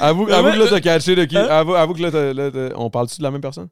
Avoue, 0.00 0.26
Mais 0.26 0.32
avoue 0.32 0.48
ouais, 0.48 0.54
que 0.54 0.58
là 0.58 0.66
t'as 0.70 0.80
catché 0.80 1.14
de 1.14 1.24
qui? 1.24 1.36
Hein? 1.36 1.46
Avoue, 1.48 1.74
avoue 1.74 1.94
que 1.94 2.02
là, 2.02 2.10
t'as- 2.10 2.32
là, 2.32 2.50
on 2.76 2.90
parle-tu 2.90 3.18
de 3.18 3.22
la 3.22 3.30
même 3.30 3.40
personne? 3.40 3.68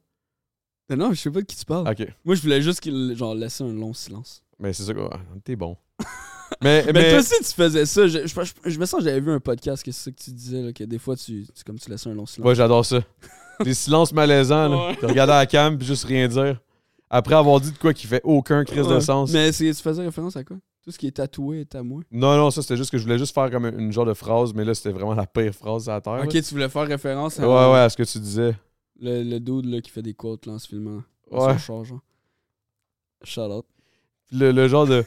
Mais 0.89 0.95
non, 0.95 1.13
je 1.13 1.19
sais 1.21 1.31
pas 1.31 1.39
de 1.41 1.45
qui 1.45 1.55
tu 1.55 1.65
parles. 1.65 1.85
Moi, 2.25 2.35
je 2.35 2.41
voulais 2.41 2.61
juste 2.61 2.79
qu'il 2.81 3.15
genre 3.15 3.33
laisser 3.35 3.63
un 3.63 3.71
long 3.73 3.93
silence. 3.93 4.43
Mais 4.59 4.73
c'est 4.73 4.83
ça 4.83 4.93
quoi. 4.93 5.09
T'es 5.43 5.55
bon. 5.55 5.77
mais, 6.61 6.83
Mais, 6.87 6.93
mais, 6.93 7.09
toi 7.11 7.19
aussi, 7.19 7.35
tu 7.39 7.53
faisais 7.53 7.85
ça. 7.85 8.07
Je, 8.07 8.27
je, 8.27 8.43
je- 8.43 8.69
je 8.69 8.79
me 8.79 8.85
sens 8.85 8.99
que 8.99 9.05
j'avais 9.05 9.21
vu 9.21 9.31
un 9.31 9.39
podcast 9.39 9.83
que 9.83 9.91
c'est 9.91 10.05
ça 10.05 10.11
que 10.11 10.21
tu 10.21 10.31
disais, 10.31 10.61
là, 10.61 10.73
que 10.73 10.83
des 10.83 10.99
fois, 10.99 11.15
tu, 11.15 11.45
tu- 11.55 11.63
comme 11.63 11.79
tu 11.79 11.89
laissais 11.89 12.09
un 12.09 12.13
long 12.13 12.25
silence. 12.25 12.45
Ouais, 12.47 12.55
j'adore 12.55 12.85
ça. 12.85 12.99
Des 13.63 13.73
silences 13.73 14.11
malaisants, 14.11 14.67
là. 14.69 14.95
Ouais. 15.07 15.19
À 15.19 15.25
la 15.25 15.45
cam 15.45 15.77
puis 15.77 15.87
juste 15.87 16.03
rien 16.05 16.27
dire. 16.27 16.59
Après 17.09 17.35
avoir 17.35 17.59
dit 17.59 17.71
de 17.71 17.77
quoi 17.77 17.93
qui 17.93 18.07
fait 18.07 18.21
aucun 18.23 18.63
crise 18.63 18.87
de 18.87 18.99
sens. 18.99 19.31
Mais 19.31 19.51
tu 19.51 19.73
faisais 19.73 20.01
référence 20.03 20.35
à 20.35 20.43
quoi? 20.43 20.57
Tout 20.83 20.89
ce 20.91 20.97
qui 20.97 21.05
est 21.07 21.11
tatoué 21.11 21.61
est 21.61 21.75
à 21.75 21.83
moi. 21.83 22.01
Non, 22.11 22.35
non, 22.37 22.49
ça 22.49 22.61
c'était 22.63 22.75
juste 22.77 22.89
que 22.91 22.97
je 22.97 23.03
voulais 23.03 23.19
juste 23.19 23.33
faire 23.35 23.51
comme 23.51 23.65
une, 23.67 23.79
une 23.79 23.91
genre 23.91 24.05
de 24.05 24.13
phrase, 24.15 24.53
mais 24.53 24.65
là 24.65 24.73
c'était 24.73 24.89
vraiment 24.91 25.13
la 25.13 25.27
pire 25.27 25.53
phrase 25.53 25.87
à 25.89 25.93
la 25.93 26.01
terre. 26.01 26.21
Ok, 26.23 26.33
là. 26.33 26.41
tu 26.41 26.53
voulais 26.53 26.69
faire 26.69 26.87
référence 26.87 27.39
à 27.39 27.47
Ouais, 27.47 27.71
ouais, 27.73 27.79
à 27.81 27.89
ce 27.89 27.95
que 27.97 28.03
tu 28.03 28.17
disais. 28.19 28.55
le, 28.99 29.21
le 29.23 29.39
dude 29.39 29.65
là, 29.65 29.79
qui 29.81 29.91
fait 29.91 30.01
des 30.01 30.13
quotes 30.15 30.45
là, 30.47 30.53
en 30.53 30.59
se 30.59 30.67
filmant. 30.67 31.03
Ouais. 31.29 31.57
char, 31.59 31.83
genre. 31.85 31.99
Shout 33.23 33.41
out. 33.41 33.65
Le, 34.31 34.51
le 34.51 34.67
genre 34.67 34.87
de. 34.87 35.03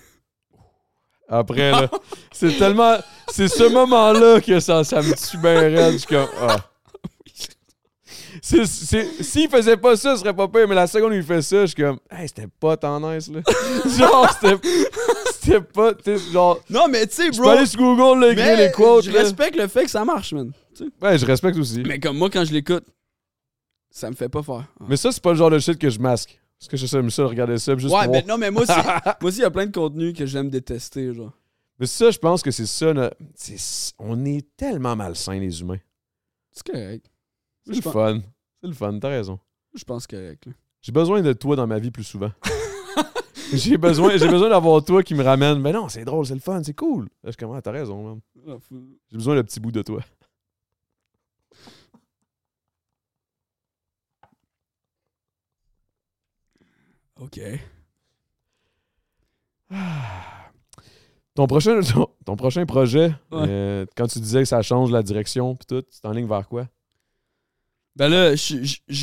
Après, 1.28 1.70
là. 1.72 1.90
c'est 2.32 2.56
tellement. 2.56 2.96
C'est 3.28 3.48
ce 3.48 3.64
moment-là 3.72 4.40
que 4.40 4.60
ça, 4.60 4.84
ça 4.84 5.02
me 5.02 5.12
tue 5.14 5.38
bien 5.38 5.58
raide. 5.58 5.92
Je 5.94 5.98
suis 5.98 6.06
comme. 6.06 6.28
Ah. 6.40 6.56
S'il 8.44 9.48
faisait 9.48 9.78
pas 9.78 9.96
ça, 9.96 10.14
ce 10.14 10.20
serait 10.20 10.34
pas 10.34 10.46
pire, 10.48 10.68
mais 10.68 10.74
la 10.74 10.86
seconde 10.86 11.12
où 11.12 11.16
il 11.16 11.22
fait 11.22 11.40
ça, 11.40 11.62
je 11.62 11.66
suis 11.72 11.82
comme. 11.82 11.98
Hey, 12.10 12.28
c'était 12.28 12.46
pas 12.46 12.76
tant 12.76 13.00
nice, 13.00 13.30
là. 13.30 13.40
genre, 13.98 14.30
c'était. 14.38 14.68
C'était 15.32 15.60
pas. 15.62 15.92
Genre. 16.30 16.60
Non, 16.68 16.86
mais 16.88 17.06
tu 17.06 17.14
sais, 17.14 17.32
Je 17.32 17.38
bro. 17.40 17.44
peux 17.50 17.56
aller 17.56 17.66
sur 17.66 17.80
Google, 17.80 18.20
là, 18.20 18.32
écrire 18.32 18.44
mais 18.44 18.66
les 18.66 18.70
quotes, 18.72 19.04
je 19.04 19.10
là. 19.12 19.20
respecte 19.20 19.56
le 19.56 19.66
fait 19.66 19.84
que 19.84 19.90
ça 19.90 20.04
marche, 20.04 20.34
man. 20.34 20.52
Ouais, 21.00 21.16
je 21.16 21.24
respecte 21.24 21.56
aussi. 21.56 21.82
Mais 21.86 21.98
comme 21.98 22.18
moi, 22.18 22.28
quand 22.28 22.44
je 22.44 22.52
l'écoute, 22.52 22.84
ça 23.88 24.10
me 24.10 24.14
fait 24.14 24.28
pas 24.28 24.42
faire. 24.42 24.66
Ah. 24.78 24.84
Mais 24.88 24.96
ça, 24.98 25.10
c'est 25.10 25.22
pas 25.22 25.30
le 25.30 25.36
genre 25.36 25.50
de 25.50 25.58
shit 25.58 25.78
que 25.78 25.88
je 25.88 25.98
masque. 25.98 26.38
Parce 26.58 26.68
que 26.68 26.76
j'aime 26.76 27.08
ça, 27.10 27.24
regarder 27.24 27.56
ça, 27.58 27.76
juste 27.78 27.94
ouais, 27.94 28.08
mais 28.08 28.24
non, 28.28 28.36
mais 28.36 28.50
moi 28.50 28.62
aussi, 28.62 28.72
moi 29.04 29.14
aussi, 29.22 29.38
il 29.38 29.42
y 29.42 29.44
a 29.46 29.50
plein 29.50 29.66
de 29.66 29.72
contenus 29.72 30.14
que 30.14 30.26
j'aime 30.26 30.50
détester, 30.50 31.14
genre. 31.14 31.32
Mais 31.78 31.86
ça, 31.86 32.10
je 32.10 32.18
pense 32.18 32.42
que 32.42 32.50
c'est 32.50 32.66
ça. 32.66 32.92
On 33.98 34.24
est 34.26 34.46
tellement 34.56 34.94
malsains, 34.96 35.38
les 35.38 35.60
humains. 35.62 35.80
C'est 36.52 36.70
correct. 36.70 37.06
C'est 37.66 37.74
Je 37.76 37.80
fun. 37.80 38.20
C'est 38.64 38.68
le 38.68 38.74
fun, 38.74 38.98
t'as 38.98 39.10
raison. 39.10 39.38
Je 39.74 39.84
pense 39.84 40.04
c'est 40.08 40.16
correct, 40.16 40.46
là. 40.46 40.52
J'ai 40.80 40.90
besoin 40.90 41.20
de 41.20 41.34
toi 41.34 41.54
dans 41.54 41.66
ma 41.66 41.78
vie 41.78 41.90
plus 41.90 42.02
souvent. 42.02 42.30
j'ai 43.52 43.76
besoin, 43.76 44.16
j'ai 44.16 44.26
besoin 44.26 44.48
d'avoir 44.48 44.82
toi 44.82 45.02
qui 45.02 45.14
me 45.14 45.22
ramène. 45.22 45.58
Mais 45.58 45.70
non, 45.70 45.90
c'est 45.90 46.02
drôle, 46.06 46.24
c'est 46.24 46.32
le 46.32 46.40
fun, 46.40 46.62
c'est 46.64 46.72
cool. 46.72 47.10
Là, 47.22 47.30
je 47.30 47.36
commence, 47.36 47.62
t'as 47.62 47.72
raison, 47.72 48.02
man. 48.02 48.20
Ah. 48.48 48.56
J'ai 49.10 49.18
besoin 49.18 49.34
d'un 49.34 49.42
petit 49.44 49.60
bout 49.60 49.70
de 49.70 49.82
toi. 49.82 50.00
Ok. 57.20 57.38
Ton 61.34 61.46
prochain, 61.48 61.80
ton, 61.80 62.06
ton 62.24 62.36
prochain 62.36 62.64
projet, 62.64 63.08
Ouais. 63.32 63.46
euh, 63.48 63.86
quand 63.96 64.06
tu 64.06 64.20
disais 64.20 64.40
que 64.40 64.44
ça 64.48 64.62
change 64.62 64.92
la 64.92 65.02
direction 65.02 65.56
pis 65.56 65.66
tout, 65.66 65.82
tu 65.82 65.98
en 66.06 66.12
ligne 66.12 66.28
vers 66.28 66.46
quoi? 66.48 66.68
Ben 67.96 68.08
là, 68.08 68.34
je- 68.34 68.56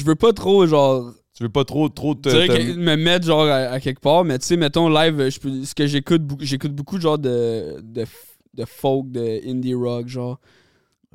veux 0.03 0.15
pas 0.15 0.33
trop, 0.33 0.65
genre, 0.67 1.13
Tu 1.35 1.43
veux 1.43 1.49
pas 1.49 1.63
trop, 1.65 1.87
trop 1.89 2.13
te. 2.15 2.29
te- 2.29 2.73
me 2.75 2.95
mettre 2.97 3.25
genre 3.25 3.43
à, 3.45 3.55
à 3.71 3.79
quelque 3.79 4.01
part, 4.01 4.25
mais 4.25 4.37
tu 4.39 4.45
sais, 4.47 4.57
mettons 4.57 4.89
live, 4.89 5.29
peux, 5.39 5.63
ce 5.63 5.73
que 5.73 5.87
j'écoute 5.87 6.23
beaucoup, 6.23 6.43
j'écoute 6.43 6.73
beaucoup 6.75 6.99
genre 6.99 7.17
de, 7.17 7.79
de, 7.81 8.05
de 8.53 8.65
folk, 8.65 9.09
de 9.11 9.39
indie 9.49 9.73
rock, 9.73 10.07
genre. 10.07 10.39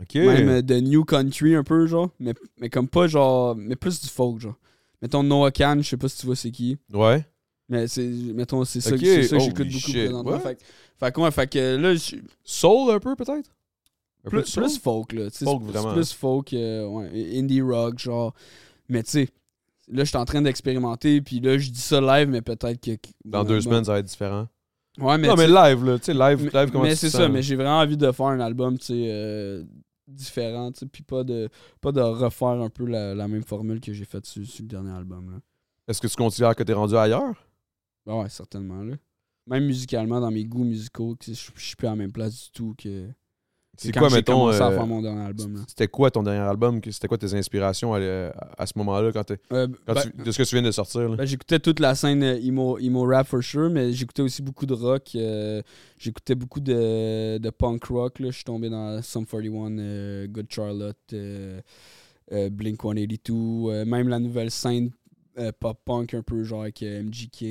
Ok. 0.01 0.15
Même 0.17 0.49
euh, 0.49 0.63
de 0.63 0.75
new 0.81 1.05
country 1.05 1.55
un 1.55 1.65
peu, 1.65 1.87
genre. 1.87 2.11
Mais, 2.19 2.35
mais 2.61 2.69
comme 2.71 2.89
pas 2.89 3.07
genre. 3.07 3.55
Mais 3.57 3.77
plus 3.77 4.01
du 4.01 4.09
folk, 4.09 4.41
genre. 4.41 4.57
Mettons 5.03 5.23
Noah 5.23 5.51
Khan, 5.51 5.79
je 5.81 5.89
sais 5.89 5.97
pas 5.97 6.09
si 6.09 6.19
tu 6.19 6.27
vois 6.27 6.37
c'est 6.37 6.51
qui. 6.51 6.79
Ouais. 6.93 7.25
Mais 7.69 7.89
c'est. 7.89 8.07
Mettons, 8.07 8.65
c'est 8.65 8.81
ça, 8.81 8.95
Ok, 8.95 9.01
c'est 9.03 9.23
ça 9.25 9.37
que 9.37 9.43
j'écoute 9.43 9.67
beaucoup 9.69 9.79
shit, 9.79 10.05
présentement. 10.05 10.31
ouais. 10.33 10.39
Fait, 10.41 10.55
que- 10.57 10.63
fait 10.99 11.17
ouais, 11.19 11.31
fait 11.31 11.47
que 11.51 11.77
là, 11.77 11.95
je- 11.95 12.17
Soul 12.45 12.91
un 12.91 12.99
peu, 13.01 13.15
peut-être? 13.17 13.51
Plus, 14.29 14.57
plus 14.57 14.79
folk, 14.79 15.13
là. 15.13 15.29
Folk, 15.31 15.63
vraiment. 15.63 15.93
Plus 15.93 16.13
folk, 16.13 16.53
euh, 16.53 16.87
ouais, 16.87 17.39
indie 17.39 17.61
rock, 17.61 17.99
genre. 17.99 18.35
Mais 18.89 19.03
tu 19.03 19.11
sais, 19.11 19.29
là, 19.89 20.05
je 20.05 20.09
suis 20.09 20.17
en 20.17 20.25
train 20.25 20.43
d'expérimenter, 20.43 21.21
puis 21.21 21.41
là, 21.41 21.59
je 21.59 21.71
dis 21.71 21.81
ça 21.81 22.01
live, 22.01 22.29
mais 22.29 22.43
peut-être 22.43 22.81
que. 22.81 22.93
Dans 23.25 23.45
deux 23.45 23.61
semaines, 23.61 23.85
ça 23.85 23.93
va 23.93 23.99
être 24.01 24.07
différent. 24.07 24.49
Ouais, 24.99 25.19
mais. 25.19 25.29
non, 25.29 25.37
mais 25.37 25.47
live, 25.47 25.85
là. 25.85 25.99
Tu 25.99 26.07
sais, 26.07 26.15
live, 26.15 26.43
mais- 26.53 26.61
live, 26.61 26.71
comment 26.73 26.85
mais 26.85 26.97
c'est 26.97 27.11
ça, 27.11 27.29
mais 27.29 27.43
j'ai 27.43 27.55
vraiment 27.57 27.79
envie 27.79 27.97
de 27.97 28.11
faire 28.11 28.27
un 28.27 28.41
album, 28.41 28.79
tu 28.79 28.87
sais, 28.87 29.07
euh, 29.09 29.65
différent, 30.09 30.73
tu 30.73 30.81
sais, 30.81 30.87
puis 30.87 31.03
pas 31.03 31.25
de, 31.25 31.49
pas 31.81 31.93
de 31.93 32.01
refaire 32.01 32.49
un 32.49 32.71
peu 32.71 32.87
la, 32.87 33.15
la 33.15 33.29
même 33.29 33.43
formule 33.43 33.81
que 33.81 33.93
j'ai 33.93 34.05
faite 34.05 34.27
sur, 34.27 34.45
sur 34.47 34.63
le 34.63 34.69
dernier 34.69 34.93
album. 34.93 35.31
Là. 35.31 35.39
Est-ce 35.89 36.01
que 36.01 36.07
tu 36.07 36.17
considères 36.17 36.55
que 36.57 36.63
t'es 36.63 36.73
rendu 36.73 36.97
ailleurs? 36.97 37.35
Ben 38.07 38.21
ouais, 38.21 38.29
certainement. 38.29 38.83
Là. 38.83 38.95
Même 39.47 39.67
musicalement, 39.67 40.21
dans 40.21 40.31
mes 40.31 40.45
goûts 40.45 40.65
musicaux, 40.65 41.17
je 41.25 41.33
suis 41.33 41.77
plus 41.77 41.87
à 41.87 41.91
la 41.91 41.97
même 41.97 42.13
place 42.13 42.45
du 42.45 42.51
tout 42.51 42.75
que 42.77 43.09
C'est 43.79 43.93
quoi, 43.95 44.09
mettons. 44.11 44.49
à 44.49 44.55
euh, 44.55 44.71
faire 44.77 44.87
mon 44.87 45.03
dernier 45.03 45.23
album. 45.27 45.55
Là. 45.57 45.61
C'était 45.69 45.89
quoi 45.89 46.11
ton 46.11 46.23
dernier 46.23 46.41
album? 46.41 46.81
C'était 46.91 47.09
quoi 47.09 47.19
tes 47.19 47.35
inspirations 47.35 47.95
à, 47.95 47.99
à 48.59 48.67
ce 48.67 48.73
moment-là 48.77 49.13
quand, 49.13 49.31
Euh, 49.31 49.67
quand 49.87 49.95
ben- 49.95 50.03
tu- 50.03 50.23
de 50.25 50.31
ce 50.31 50.39
que 50.39 50.43
tu 50.43 50.55
viens 50.55 50.63
de 50.63 50.71
sortir? 50.71 51.09
Ben, 51.17 51.25
j'écoutais 51.27 51.59
toute 51.59 51.81
la 51.81 51.95
scène 51.95 52.23
euh, 52.23 52.39
emo, 52.41 52.79
emo 52.79 53.05
rap 53.07 53.27
for 53.27 53.43
sure, 53.43 53.71
mais 53.71 53.93
j'écoutais 53.93 54.23
aussi 54.23 54.43
beaucoup 54.43 54.67
de 54.67 54.75
rock. 54.75 55.11
euh, 55.15 55.63
j'écoutais 55.99 56.35
beaucoup 56.35 56.61
de, 56.61 57.39
de 57.39 57.51
punk 57.51 57.85
rock. 57.85 58.19
là. 58.21 58.29
Je 58.31 58.37
suis 58.37 58.45
tombé 58.45 58.69
dans 58.71 59.01
Sum 59.03 59.27
41, 59.27 59.79
euh, 59.79 60.27
Good 60.27 60.47
Charlotte, 60.51 61.15
Blink 62.51 62.81
182, 62.83 63.33
euh, 63.71 63.85
même 63.85 64.09
la 64.09 64.19
nouvelle 64.19 64.51
scène 64.51 64.91
pop 65.61 65.79
punk 65.85 66.15
un 66.15 66.23
peu 66.23 66.43
genre 66.45 66.63
avec 66.63 66.81
MGK, 66.83 67.45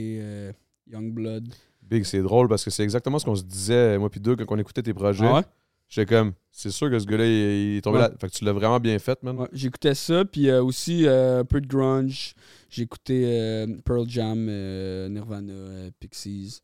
Youngblood. 0.92 1.48
Big, 1.84 2.04
c'est 2.04 2.22
drôle 2.22 2.48
parce 2.48 2.64
que 2.64 2.72
c'est 2.72 2.84
exactement 2.84 3.20
ce 3.20 3.26
qu'on 3.26 3.36
se 3.36 3.44
disait, 3.44 3.98
moi 4.00 4.10
puis 4.10 4.20
Doug, 4.20 4.44
quand 4.44 4.56
on 4.56 4.60
écoutait 4.60 4.82
tes 4.82 4.94
projets. 4.94 5.26
Ah 5.26 5.36
ouais? 5.36 5.42
J'étais 5.88 6.16
comme, 6.16 6.34
c'est 6.52 6.72
sûr 6.72 6.90
que 6.90 6.98
ce 7.00 7.06
gars-là, 7.06 7.26
il, 7.26 7.32
il 7.74 7.78
est 7.78 7.82
tombé 7.82 7.98
Ouais. 8.00 8.04
là. 8.10 8.14
Fait 8.20 8.28
que 8.28 8.34
tu 8.34 8.44
l'as 8.44 8.54
vraiment 8.54 8.80
bien 8.80 8.98
fait, 9.00 9.22
man. 9.24 9.38
Ouais, 9.38 9.48
j'écoutais 9.54 9.94
ça, 9.96 10.26
puis 10.26 10.50
euh, 10.50 10.64
aussi 10.64 11.06
euh, 11.06 11.42
un 11.42 11.46
peu 11.46 11.62
de 11.62 11.68
grunge. 11.68 12.34
J'écoutais 12.70 13.24
euh, 13.26 13.68
Pearl 13.86 14.10
Jam, 14.10 14.48
euh, 14.50 15.08
Nirvana, 15.10 15.90
Pixies. 16.00 16.62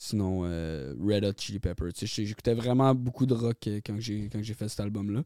Sinon, 0.00 0.42
Red 0.42 1.24
Hot 1.24 1.32
Chili 1.38 1.58
Peppers. 1.58 1.92
Tu 1.92 2.00
sais, 2.00 2.06
j'ai- 2.06 2.24
J'écoutais 2.26 2.54
vraiment 2.54 2.94
beaucoup 2.94 3.26
de 3.26 3.34
rock 3.34 3.56
quand 3.84 3.98
j'ai 3.98 4.28
quand 4.30 4.40
j'ai 4.40 4.54
fait 4.54 4.68
cet 4.68 4.78
album-là. 4.78 5.24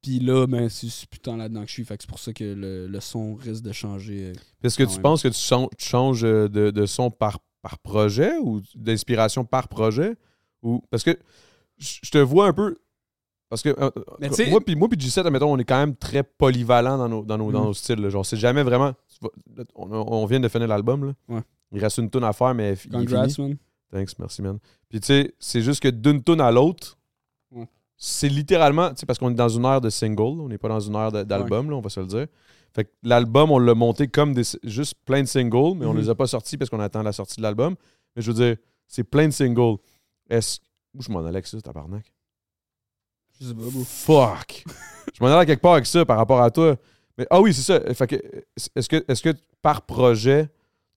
Puis 0.00 0.18
là, 0.18 0.46
ben, 0.46 0.70
c'est 0.70 0.88
tant 1.20 1.36
là-dedans 1.36 1.60
que 1.60 1.68
je 1.68 1.72
suis. 1.74 1.84
Fait 1.84 1.98
que 1.98 2.02
c'est 2.02 2.08
pour 2.08 2.18
ça 2.18 2.32
que 2.32 2.42
le, 2.42 2.86
le 2.86 3.00
son 3.00 3.34
risque 3.34 3.62
de 3.62 3.70
changer. 3.72 4.32
Est-ce 4.62 4.78
que 4.78 4.84
tu 4.84 4.92
même. 4.94 5.02
penses 5.02 5.22
que 5.22 5.28
tu, 5.28 5.76
tu 5.76 5.86
changes 5.86 6.22
de, 6.22 6.48
de 6.48 6.86
son 6.86 7.10
par, 7.10 7.38
par 7.60 7.78
projet 7.80 8.32
ou 8.38 8.62
d'inspiration 8.74 9.44
par 9.44 9.68
projet? 9.68 10.14
Ou 10.62 10.82
parce 10.90 11.02
que 11.02 11.16
je 11.78 12.10
te 12.10 12.18
vois 12.18 12.46
un 12.48 12.52
peu. 12.52 12.76
Parce 13.48 13.62
que 13.62 13.68
euh, 13.68 13.90
moi 14.48 14.60
puis 14.64 14.76
moi 14.76 14.88
puis 14.88 14.98
G7, 14.98 15.26
admettons, 15.26 15.52
on 15.52 15.58
est 15.58 15.64
quand 15.64 15.78
même 15.78 15.94
très 15.94 16.22
polyvalent 16.22 16.96
dans 16.96 17.08
nos, 17.08 17.22
dans 17.22 17.36
nos, 17.36 17.52
dans 17.52 17.60
Mhm. 17.60 17.66
nos 17.66 17.74
styles. 17.74 18.00
là. 18.00 18.08
Genre, 18.08 18.24
c'est 18.24 18.36
jamais 18.38 18.62
vraiment. 18.62 18.92
On, 19.74 19.90
on 19.92 20.24
vient 20.26 20.40
de 20.40 20.48
finir 20.48 20.68
l'album. 20.68 21.04
là. 21.06 21.12
Ouais. 21.28 21.42
Il 21.72 21.80
reste 21.80 21.98
une 21.98 22.08
tonne 22.10 22.24
à 22.24 22.32
faire, 22.32 22.54
mais 22.54 22.70
il 22.70 22.72
est 22.72 22.76
fini. 22.76 22.94
Congrats, 22.94 23.26
man. 23.38 23.56
Thanks, 23.90 24.18
merci, 24.18 24.40
man. 24.42 24.58
Puis, 24.88 25.00
tu 25.00 25.06
sais, 25.06 25.34
c'est 25.38 25.60
juste 25.60 25.82
que 25.82 25.88
d'une 25.88 26.22
tune 26.22 26.40
à 26.40 26.50
l'autre, 26.50 26.96
Ouais. 27.50 27.68
c'est 27.98 28.28
littéralement, 28.30 28.88
tu 28.90 29.00
sais, 29.00 29.06
parce 29.06 29.18
qu'on 29.18 29.30
est 29.30 29.34
dans 29.34 29.50
une 29.50 29.64
ère 29.66 29.82
de 29.82 29.90
single, 29.90 30.40
on 30.40 30.48
n'est 30.48 30.56
pas 30.58 30.68
dans 30.68 30.80
une 30.80 30.94
ère 30.94 31.12
d'album, 31.12 31.68
là, 31.70 31.76
on 31.76 31.80
va 31.82 31.90
se 31.90 32.00
le 32.00 32.06
dire. 32.06 32.26
Fait 32.74 32.84
que 32.84 32.90
l'album, 33.02 33.50
on 33.50 33.58
l'a 33.58 33.74
monté 33.74 34.08
comme 34.08 34.32
des, 34.32 34.44
juste 34.64 34.94
plein 35.04 35.20
de 35.20 35.26
singles, 35.28 35.76
mais 35.76 35.84
on 35.84 35.92
Mhm. 35.92 35.98
les 36.00 36.08
a 36.08 36.14
pas 36.14 36.26
sortis 36.26 36.56
parce 36.56 36.70
qu'on 36.70 36.80
attend 36.80 37.02
la 37.02 37.12
sortie 37.12 37.36
de 37.36 37.42
l'album. 37.42 37.74
Mais 38.16 38.22
je 38.22 38.30
veux 38.32 38.36
dire, 38.46 38.56
c'est 38.86 39.04
plein 39.04 39.26
de 39.28 39.32
singles. 39.32 39.76
Est-ce. 40.30 40.58
Où 40.94 41.02
je 41.02 41.10
m'en 41.10 41.20
allais 41.20 41.28
avec 41.36 41.46
ça, 41.46 41.60
tabarnak? 41.60 42.12
Je 43.40 43.46
sais 43.46 43.54
pas, 43.54 43.60
bro. 43.62 43.84
Fuck! 43.84 44.64
je 45.14 45.22
m'en 45.24 45.30
allais 45.34 45.46
quelque 45.46 45.62
part 45.62 45.74
avec 45.74 45.86
ça 45.86 46.04
par 46.04 46.16
rapport 46.18 46.42
à 46.42 46.50
toi. 46.50 46.76
Mais, 47.18 47.26
ah 47.30 47.40
oui, 47.40 47.52
c'est 47.54 47.62
ça. 47.62 47.94
Fait 47.94 48.06
que, 48.06 48.16
est-ce 48.76 48.88
que, 48.88 49.04
est-ce 49.08 49.22
que 49.22 49.34
par 49.60 49.82
projet, 49.82 50.48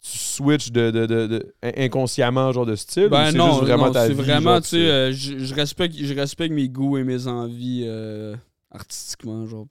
tu 0.02 0.18
switches 0.18 0.72
de, 0.72 0.92
de- 0.92 1.06
de- 1.06 1.28
de- 1.28 1.54
inconsciemment, 1.78 2.52
genre 2.52 2.66
de 2.66 2.76
style? 2.76 3.06
ou 3.08 3.10
Ben 3.10 3.32
c'est 3.32 3.38
non, 3.38 3.50
juste 3.52 3.62
vraiment 3.62 3.88
non, 3.88 3.94
ta 3.94 4.08
c'est 4.08 4.14
vie, 4.14 4.22
vraiment, 4.22 4.54
genre, 4.56 4.62
tu 4.62 4.68
sais, 4.70 4.78
euh, 4.90 5.12
je, 5.14 5.40
je 5.40 5.56
respecte, 5.56 5.96
je 5.98 6.14
respecte 6.14 6.54
mes 6.54 6.70
goûts 6.70 6.98
et 6.98 7.04
mes 7.04 7.28
envies 7.28 7.84
euh, 7.86 8.36
artistiquement, 8.72 9.46
genre. 9.46 9.68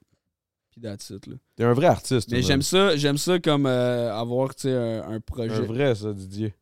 Puis 0.71 0.81
that's 0.81 1.11
it, 1.11 1.27
là. 1.29 1.37
T'es 1.57 1.63
un 1.65 1.73
vrai 1.73 1.87
artiste. 1.87 2.31
Mais 2.33 2.43
j'aime 2.43 2.63
ça, 2.63 2.97
j'aime 2.97 3.17
ça 3.19 3.39
comme 3.39 3.67
euh, 3.67 4.13
avoir, 4.13 4.55
tu 4.55 4.63
sais, 4.63 4.73
un, 4.75 5.03
un 5.13 5.15
Un 5.15 5.21
projet. 5.21 5.65
vrai, 5.67 5.95
ça, 5.95 6.13
Didier. 6.13 6.53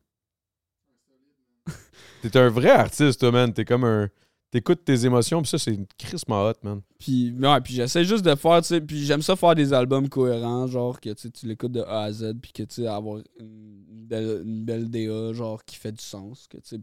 T'es 2.21 2.37
un 2.37 2.49
vrai 2.49 2.69
artiste, 2.71 3.19
toi, 3.19 3.31
man. 3.31 3.53
T'es 3.53 3.65
comme 3.65 3.83
un. 3.83 4.09
T'écoutes 4.51 4.85
tes 4.85 5.05
émotions, 5.05 5.41
puis 5.41 5.49
ça, 5.49 5.57
c'est 5.57 5.73
une 5.73 5.87
crissement 5.97 6.47
hot, 6.47 6.53
man. 6.61 6.81
Puis, 6.99 7.33
ouais, 7.33 7.61
puis 7.61 7.73
j'essaie 7.73 8.05
juste 8.05 8.23
de 8.23 8.35
faire, 8.35 8.61
tu 8.61 8.67
sais, 8.67 8.81
puis 8.81 9.03
j'aime 9.03 9.23
ça 9.23 9.35
faire 9.35 9.55
des 9.55 9.73
albums 9.73 10.07
cohérents, 10.07 10.67
genre 10.67 10.99
que 10.99 11.09
tu 11.09 11.47
l'écoutes 11.47 11.71
de 11.71 11.81
A 11.81 12.03
à 12.03 12.11
Z, 12.11 12.33
puis 12.39 12.51
que 12.51 12.61
tu 12.61 12.83
sais, 12.83 12.87
avoir 12.87 13.17
une 13.39 14.05
belle, 14.05 14.43
une 14.45 14.63
belle 14.63 14.91
DA, 14.91 15.33
genre 15.33 15.65
qui 15.65 15.75
fait 15.75 15.91
du 15.91 16.03
sens, 16.03 16.47
que 16.47 16.57
tu. 16.57 16.75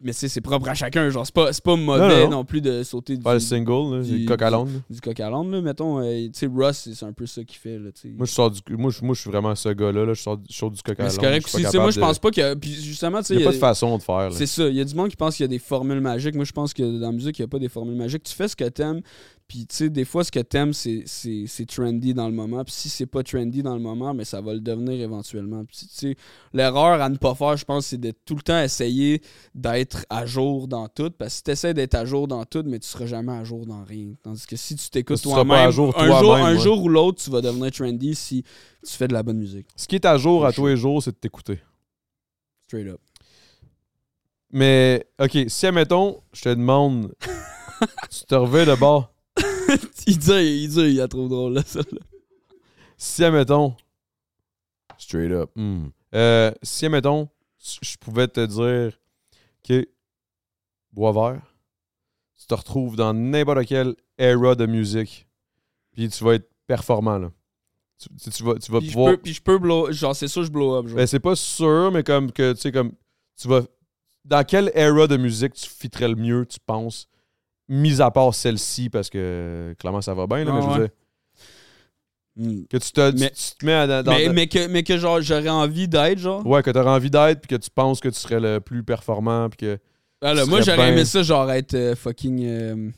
Mais 0.00 0.12
c'est 0.12 0.40
propre 0.40 0.68
à 0.68 0.74
chacun, 0.74 1.08
genre, 1.08 1.24
c'est 1.24 1.34
pas, 1.34 1.52
c'est 1.52 1.62
pas 1.62 1.76
mauvais 1.76 2.24
non. 2.24 2.30
non, 2.30 2.44
plus 2.44 2.60
de 2.60 2.82
sauter 2.82 3.16
du, 3.16 3.22
Faire 3.22 3.34
le 3.34 3.38
single, 3.38 3.96
là, 3.96 4.02
du- 4.02 4.18
du 4.20 4.26
coq 4.26 4.42
à 4.42 4.50
l'âne, 4.50 4.64
là. 4.66 4.80
du 4.90 5.00
coq 5.00 5.20
à 5.20 5.30
là, 5.30 5.42
mettons. 5.62 6.00
euh, 6.00 6.26
tu 6.26 6.30
sais, 6.34 6.46
Russ, 6.52 6.88
c'est 6.92 7.06
un 7.06 7.12
peu 7.12 7.26
ça 7.26 7.44
qu'il 7.44 7.58
fait, 7.58 7.78
là. 7.78 7.90
Moi, 8.16 8.26
je 8.26 8.32
sors 8.32 8.50
du. 8.50 8.60
Moi, 8.70 8.90
je, 8.90 9.04
moi, 9.04 9.14
je 9.14 9.20
suis 9.20 9.30
vraiment 9.30 9.54
ce 9.54 9.68
gars-là. 9.68 10.04
Là. 10.04 10.12
Je, 10.12 10.20
sors, 10.20 10.38
je 10.50 10.54
sors 10.54 10.70
du 10.70 10.82
coq 10.82 10.98
à 10.98 11.04
l'âne. 11.04 11.10
c'est 11.12 11.20
correct 11.20 11.46
sais, 11.48 11.78
moi, 11.78 11.90
je 11.90 12.00
pense 12.00 12.18
pas 12.18 12.30
que. 12.30 12.54
Puis 12.54 12.74
justement, 12.74 13.20
tu 13.20 13.26
sais. 13.26 13.34
Il 13.34 13.38
n'y 13.38 13.42
a 13.44 13.46
pas 13.46 13.52
de 13.52 13.58
façon 13.58 13.96
de 13.96 14.02
faire. 14.02 14.30
C'est 14.32 14.46
ça. 14.46 14.68
Il 14.68 14.74
y 14.74 14.80
a 14.80 14.84
du 14.84 14.94
monde 14.94 15.08
qui 15.08 15.16
pense 15.16 15.36
qu'il 15.36 15.44
y 15.44 15.48
a 15.48 15.48
des 15.48 15.58
formules 15.58 16.00
magiques. 16.00 16.34
Moi, 16.34 16.44
je 16.44 16.52
pense 16.52 16.74
que 16.74 16.82
dans 16.82 17.06
la 17.06 17.12
musique, 17.12 17.38
il 17.38 17.42
n'y 17.42 17.46
a 17.46 17.48
pas 17.48 17.58
des 17.58 17.68
formules 17.68 17.96
magiques. 17.96 18.24
Tu 18.24 18.34
fais 18.34 18.48
ce 18.48 18.56
que 18.56 18.68
t'aimes. 18.68 19.00
Puis, 19.46 19.66
tu 19.66 19.76
sais, 19.76 19.90
des 19.90 20.06
fois, 20.06 20.24
ce 20.24 20.32
que 20.32 20.40
t'aimes, 20.40 20.72
c'est, 20.72 21.04
trendy 21.68 22.14
dans 22.14 22.28
le 22.28 22.34
moment. 22.34 22.64
Puis, 22.64 22.72
si 22.72 22.88
c'est 22.88 23.06
pas 23.06 23.22
trendy 23.22 23.62
dans 23.62 23.74
le 23.74 23.80
moment, 23.80 24.14
mais 24.14 24.24
ça 24.24 24.40
va 24.40 24.54
le 24.54 24.60
devenir 24.60 24.98
éventuellement. 25.00 25.64
Puis, 25.66 25.86
tu 25.86 25.86
sais, 25.90 26.16
l'erreur 26.54 27.02
à 27.02 27.08
ne 27.10 27.16
pas 27.16 27.34
faire, 27.34 27.56
je 27.56 27.64
pense, 27.66 27.86
c'est 27.86 28.00
de 28.00 28.12
tout 28.24 28.36
le 28.36 28.40
temps 28.40 28.58
essayer 28.60 29.20
d'être 29.54 30.06
à 30.08 30.24
jour 30.24 30.66
dans 30.66 30.88
tout. 30.88 31.10
Parce 31.10 31.34
que 31.34 31.36
si 31.36 31.42
tu 31.42 31.50
essaies 31.50 31.74
d'être 31.74 31.94
à 31.94 32.06
jour 32.06 32.26
dans 32.26 32.44
tout, 32.44 32.64
mais 32.64 32.78
tu 32.78 32.88
seras 32.88 33.04
jamais 33.04 33.32
à 33.32 33.44
jour 33.44 33.66
dans 33.66 33.84
rien. 33.84 34.14
Tandis 34.22 34.46
que 34.46 34.56
si 34.56 34.76
tu 34.76 34.88
t'écoutes 34.88 35.20
toi-même, 35.20 35.70
jour 35.70 35.92
un, 35.98 36.06
jour, 36.06 36.20
toi-même, 36.20 36.46
un 36.46 36.54
ouais. 36.54 36.62
jour 36.62 36.82
ou 36.82 36.88
l'autre, 36.88 37.22
tu 37.22 37.30
vas 37.30 37.42
devenir 37.42 37.70
trendy 37.70 38.14
si 38.14 38.44
tu 38.82 38.92
fais 38.92 39.08
de 39.08 39.12
la 39.12 39.22
bonne 39.22 39.38
musique. 39.38 39.66
Ce 39.76 39.86
qui 39.86 39.96
est 39.96 40.06
à 40.06 40.16
jour 40.16 40.46
à 40.46 40.52
tous 40.52 40.68
les 40.68 40.76
jours, 40.78 41.02
c'est 41.02 41.12
de 41.12 41.16
t'écouter. 41.16 41.60
Straight 42.62 42.88
up. 42.88 43.00
Mais, 44.50 45.06
OK, 45.20 45.36
si, 45.48 45.66
admettons, 45.66 46.22
je 46.32 46.42
te 46.42 46.48
demande, 46.48 47.12
tu 48.10 48.24
te 48.24 48.34
revais 48.34 48.64
de 48.64 48.74
bord. 48.74 49.13
il 50.06 50.18
dit, 50.18 50.32
il 50.32 50.68
dit, 50.68 50.80
il 50.80 51.00
est 51.00 51.08
trop 51.08 51.28
drôle, 51.28 51.54
là, 51.54 51.62
ça. 51.64 51.80
Si, 52.96 53.24
admettons, 53.24 53.76
straight 54.98 55.32
up, 55.32 55.50
hmm. 55.56 55.86
Euh, 56.14 56.52
si, 56.62 56.86
admettons, 56.86 57.28
je 57.82 57.96
pouvais 57.96 58.28
te 58.28 58.44
dire, 58.46 58.98
OK, 59.58 59.86
bois 60.92 61.12
vert, 61.12 61.54
tu 62.38 62.46
te 62.46 62.54
retrouves 62.54 62.96
dans 62.96 63.12
n'importe 63.12 63.66
quelle 63.66 63.96
era 64.18 64.54
de 64.54 64.66
musique, 64.66 65.26
puis 65.92 66.08
tu 66.08 66.24
vas 66.24 66.34
être 66.34 66.48
performant, 66.66 67.18
là. 67.18 67.32
Tu, 67.98 68.42
vas, 68.42 68.56
tu 68.56 68.70
vas 68.70 68.80
Puis 68.80 68.88
je 68.88 68.92
pouvoir... 68.92 69.12
peux, 69.12 69.16
puis 69.18 69.32
je 69.32 69.40
peux 69.40 69.58
blow, 69.58 69.90
genre 69.92 70.14
c'est 70.14 70.28
sûr 70.28 70.44
je 70.44 70.50
blow 70.50 70.76
up 70.76 70.88
genre. 70.88 70.96
Ben, 70.96 71.06
c'est 71.06 71.20
pas 71.20 71.36
sûr, 71.36 71.90
mais 71.92 72.02
comme 72.02 72.32
que, 72.32 72.52
tu 72.52 72.60
sais, 72.60 72.72
comme, 72.72 72.92
tu 73.40 73.48
vas... 73.48 73.62
Dans 74.24 74.44
quelle 74.44 74.70
era 74.74 75.06
de 75.06 75.16
musique 75.16 75.54
tu 75.54 75.68
fitterais 75.68 76.08
le 76.08 76.16
mieux, 76.16 76.44
tu 76.46 76.58
penses, 76.64 77.08
mis 77.68 78.00
à 78.02 78.10
part 78.10 78.34
celle-ci, 78.34 78.90
parce 78.90 79.08
que, 79.10 79.74
clairement, 79.78 80.00
ça 80.02 80.14
va 80.14 80.26
bien, 80.26 80.44
là, 80.44 80.50
Ah 80.52 80.54
mais 80.54 80.62
je 80.62 80.66
veux 80.66 80.72
ouais. 80.72 80.78
dire, 80.88 82.66
que 82.68 82.76
tu 82.78 82.90
te, 82.92 83.10
tu- 83.12 83.18
Mais- 83.20 83.30
tu 83.30 83.56
te 83.58 83.64
mets 83.64 83.72
à- 83.72 84.02
dans... 84.02 84.10
mais, 84.12 84.28
mais 84.30 84.46
que 84.48 84.66
mais 84.66 84.82
que 84.82 84.98
genre 84.98 85.20
j'aurais 85.22 85.48
envie 85.48 85.86
d'être 85.86 86.18
genre. 86.18 86.44
Ouais, 86.44 86.62
que 86.64 86.70
tu 86.70 86.78
envie 86.78 87.10
d'être, 87.10 87.40
puis 87.42 87.48
que 87.56 87.62
tu 87.62 87.70
penses 87.70 88.00
que 88.00 88.08
tu 88.08 88.18
serais 88.18 88.40
le 88.40 88.58
plus 88.60 88.82
performant, 88.82 89.48
puis 89.48 89.58
que... 89.58 89.78
Ah, 90.20 90.34
là, 90.34 90.42
tu 90.44 90.50
moi 90.50 90.60
j'aurais 90.62 90.78
ben- 90.78 90.92
aimé 90.94 91.04
ça 91.04 91.22
genre 91.22 91.50
être 91.52 91.74
euh, 91.74 91.94
fucking 91.94 92.40
euh, 92.44 92.90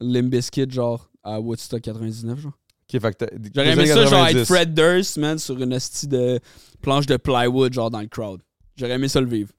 Limp 0.00 0.30
Bizkit 0.30 0.66
genre 0.70 1.08
à 1.22 1.40
Woodstock 1.40 1.80
99 1.80 2.38
genre. 2.40 2.52
J'aurais 2.92 3.72
aimé 3.72 3.86
ça 3.86 4.04
genre 4.04 4.26
être 4.26 4.44
90. 4.44 4.44
Fred 4.46 4.74
Durst 4.74 5.16
man 5.16 5.38
sur 5.38 5.58
une 5.62 5.72
hostie 5.72 6.08
de 6.08 6.38
planche 6.82 7.06
de 7.06 7.16
plywood 7.16 7.72
genre 7.72 7.90
dans 7.90 8.00
le 8.00 8.08
crowd. 8.08 8.42
J'aurais 8.76 8.92
aimé 8.94 9.08
ça 9.08 9.20
le 9.20 9.26
vivre. 9.28 9.50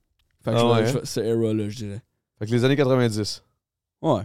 Fait 0.44 0.52
que 0.52 0.58
Ah 0.58 0.72
ouais, 0.74 0.86
je 0.86 0.94
vais- 1.00 1.06
ce 1.06 1.20
era 1.22 1.54
là 1.54 1.70
je 1.70 1.78
dirais. 1.78 2.02
Fait 2.38 2.46
que 2.46 2.52
les 2.52 2.64
années 2.66 2.76
90. 2.76 3.42
Ouais. 4.04 4.22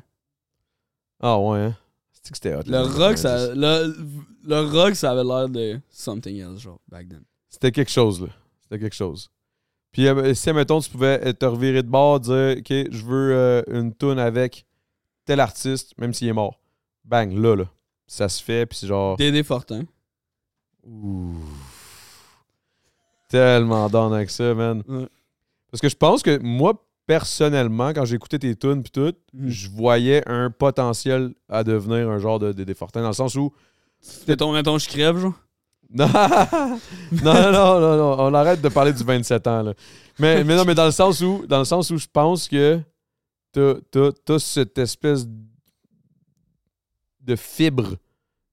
Ah 1.21 1.39
ouais, 1.39 1.59
hein? 1.59 1.77
C'est 2.13 2.31
que 2.31 2.37
c'était 2.37 2.55
hot. 2.55 2.63
Le 2.67 2.81
rock 2.81 3.17
90. 3.17 3.21
ça 3.21 3.55
le, 3.55 3.97
le 4.45 4.61
rock 4.61 4.95
ça 4.95 5.13
avait 5.13 5.25
l'air 5.25 5.49
de 5.49 5.81
something 5.91 6.39
else 6.39 6.61
genre 6.61 6.81
back 6.89 7.09
then. 7.09 7.23
C'était 7.49 7.73
quelque 7.73 7.91
chose, 7.91 8.21
là. 8.21 8.29
C'était 8.61 8.79
quelque 8.79 8.95
chose. 8.95 9.31
Puis 9.93 10.07
euh, 10.07 10.35
si, 10.35 10.53
mettons, 10.53 10.81
tu 10.81 10.91
pouvais 10.91 11.27
euh, 11.27 11.33
te 11.33 11.47
revirer 11.47 11.83
de 11.83 11.89
bord, 11.89 12.21
dire, 12.21 12.57
OK, 12.59 12.69
je 12.69 13.05
veux 13.05 13.33
euh, 13.35 13.63
une 13.71 13.95
tune 13.95 14.19
avec 14.19 14.67
tel 15.25 15.41
artiste, 15.41 15.97
même 15.99 16.13
s'il 16.13 16.29
est 16.29 16.33
mort. 16.33 16.61
Bang, 17.05 17.33
là, 17.33 17.57
là. 17.57 17.65
Ça 18.07 18.29
se 18.29 18.43
fait, 18.43 18.67
puis 18.67 18.79
c'est 18.79 18.87
genre... 18.87 19.17
Dédé 19.17 19.43
Fortin. 19.43 19.85
Ouh. 20.87 21.35
Tellement 23.29 23.89
down 23.89 24.13
avec 24.13 24.31
ça, 24.31 24.55
man. 24.55 24.83
Ouais. 24.87 25.09
Parce 25.71 25.81
que 25.81 25.89
je 25.89 25.97
pense 25.97 26.23
que 26.23 26.39
moi, 26.39 26.75
personnellement, 27.09 27.89
quand 27.95 28.05
j'écoutais 28.05 28.39
tes 28.39 28.55
tunes 28.55 28.83
puis 28.83 28.93
tout, 28.93 29.15
Mhm. 29.33 29.49
je 29.49 29.71
voyais 29.71 30.23
un 30.29 30.51
potentiel 30.51 31.35
à 31.49 31.65
devenir 31.65 32.09
un 32.11 32.19
genre 32.19 32.39
de 32.39 32.53
Dédé 32.53 32.75
Fortin, 32.75 33.01
dans 33.03 33.09
le 33.09 33.15
sens 33.15 33.35
où... 33.35 33.53
Mettons, 34.29 34.53
mettons, 34.53 34.79
je 34.79 34.87
crève, 34.89 35.19
genre? 35.19 35.35
Non, 35.91 36.07
non, 36.07 36.83
non, 37.23 37.53
non, 37.53 37.81
non, 37.81 37.97
non, 37.97 38.17
on 38.21 38.35
arrête 38.35 38.61
de 38.61 38.69
parler 38.69 38.93
du 38.93 39.03
27 39.03 39.47
ans, 39.47 39.63
là. 39.63 39.75
Mais, 40.19 40.45
mais 40.45 40.55
non, 40.55 40.65
mais 40.67 40.75
dans 40.75 40.85
le 40.85 40.91
sens 40.91 41.23
où, 41.23 41.47
dans 41.49 41.59
le 41.61 41.65
sens 41.65 41.91
où 41.91 41.97
je 41.97 42.07
pense 42.13 42.47
que 42.47 42.79
t'as, 43.53 44.39
cette 44.39 44.77
espèce 44.77 45.27
de 47.21 47.37
fibre 47.37 47.97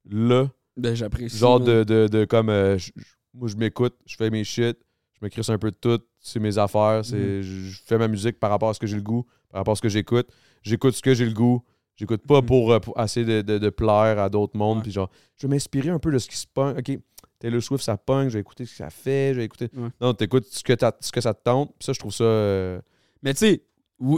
là. 0.09 0.47
Ben, 0.77 0.95
j'apprécie. 0.95 1.37
Genre 1.37 1.59
de, 1.59 1.83
de, 1.83 2.07
de 2.07 2.23
comme. 2.25 2.49
euh, 2.49 2.77
je- 2.77 2.91
je- 2.95 3.03
moi, 3.33 3.47
je 3.49 3.55
m'écoute, 3.57 3.95
je 4.05 4.15
fais 4.15 4.29
mes 4.29 4.43
shit, 4.45 4.77
je 5.13 5.19
me 5.25 5.29
crisse 5.29 5.49
un 5.49 5.57
peu 5.57 5.71
de 5.71 5.75
tout, 5.75 5.99
c'est 6.27 6.39
mes 6.39 6.57
affaires, 6.57 7.01
c'est, 7.05 7.15
Mhm. 7.17 7.41
je, 7.41 7.77
fais 7.85 7.97
ma 7.97 8.07
musique 8.07 8.39
par 8.39 8.49
rapport 8.49 8.69
à 8.69 8.73
ce 8.73 8.79
que 8.79 8.87
j'ai 8.87 8.95
le 8.95 9.03
goût, 9.03 9.25
par 9.51 9.59
rapport 9.61 9.73
à 9.73 9.75
ce 9.75 9.81
que 9.81 9.89
j'écoute. 9.89 10.27
J'écoute 10.63 10.95
ce 10.95 11.01
que 11.01 11.13
j'ai 11.13 11.25
le 11.25 11.33
goût. 11.33 11.63
J'écoute 11.95 12.25
pas 12.27 12.41
Mhm. 12.41 12.45
pour, 12.47 12.71
euh, 12.73 12.79
pour 12.79 12.99
essayer 12.99 13.25
de, 13.25 13.41
de- 13.41 13.57
de 13.59 13.69
plaire 13.69 14.19
à 14.19 14.27
d'autres 14.29 14.57
mondes. 14.57 14.81
Puis 14.81 14.91
genre, 14.91 15.09
je 15.37 15.47
vais 15.47 15.53
m'inspirer 15.53 15.89
un 15.89 15.99
peu 15.99 16.11
de 16.11 16.17
ce 16.17 16.27
qui 16.27 16.35
se 16.35 16.47
punk. 16.47 16.79
OK, 16.79 16.99
Taylor 17.39 17.61
Swift, 17.61 17.83
ça 17.83 17.95
punk, 17.97 18.29
je 18.29 18.33
vais 18.33 18.39
écouter 18.41 18.65
ce 18.65 18.71
que 18.71 18.77
ça 18.77 18.89
fait, 18.89 19.33
je 19.33 19.39
vais 19.39 19.45
écouter. 19.45 19.69
Ouais. 19.75 19.89
Non, 20.01 20.13
t'écoutes 20.13 20.45
ce 20.49 20.63
que, 20.63 20.73
ce 20.99 21.11
que 21.11 21.21
ça 21.21 21.33
te 21.33 21.43
tente. 21.43 21.69
Puis 21.77 21.85
ça, 21.85 21.93
je 21.93 21.99
trouve 21.99 22.11
ça. 22.13 22.23
euh, 22.23 22.81
Mais 23.21 23.33
tu 23.33 23.39
sais, 23.39 23.61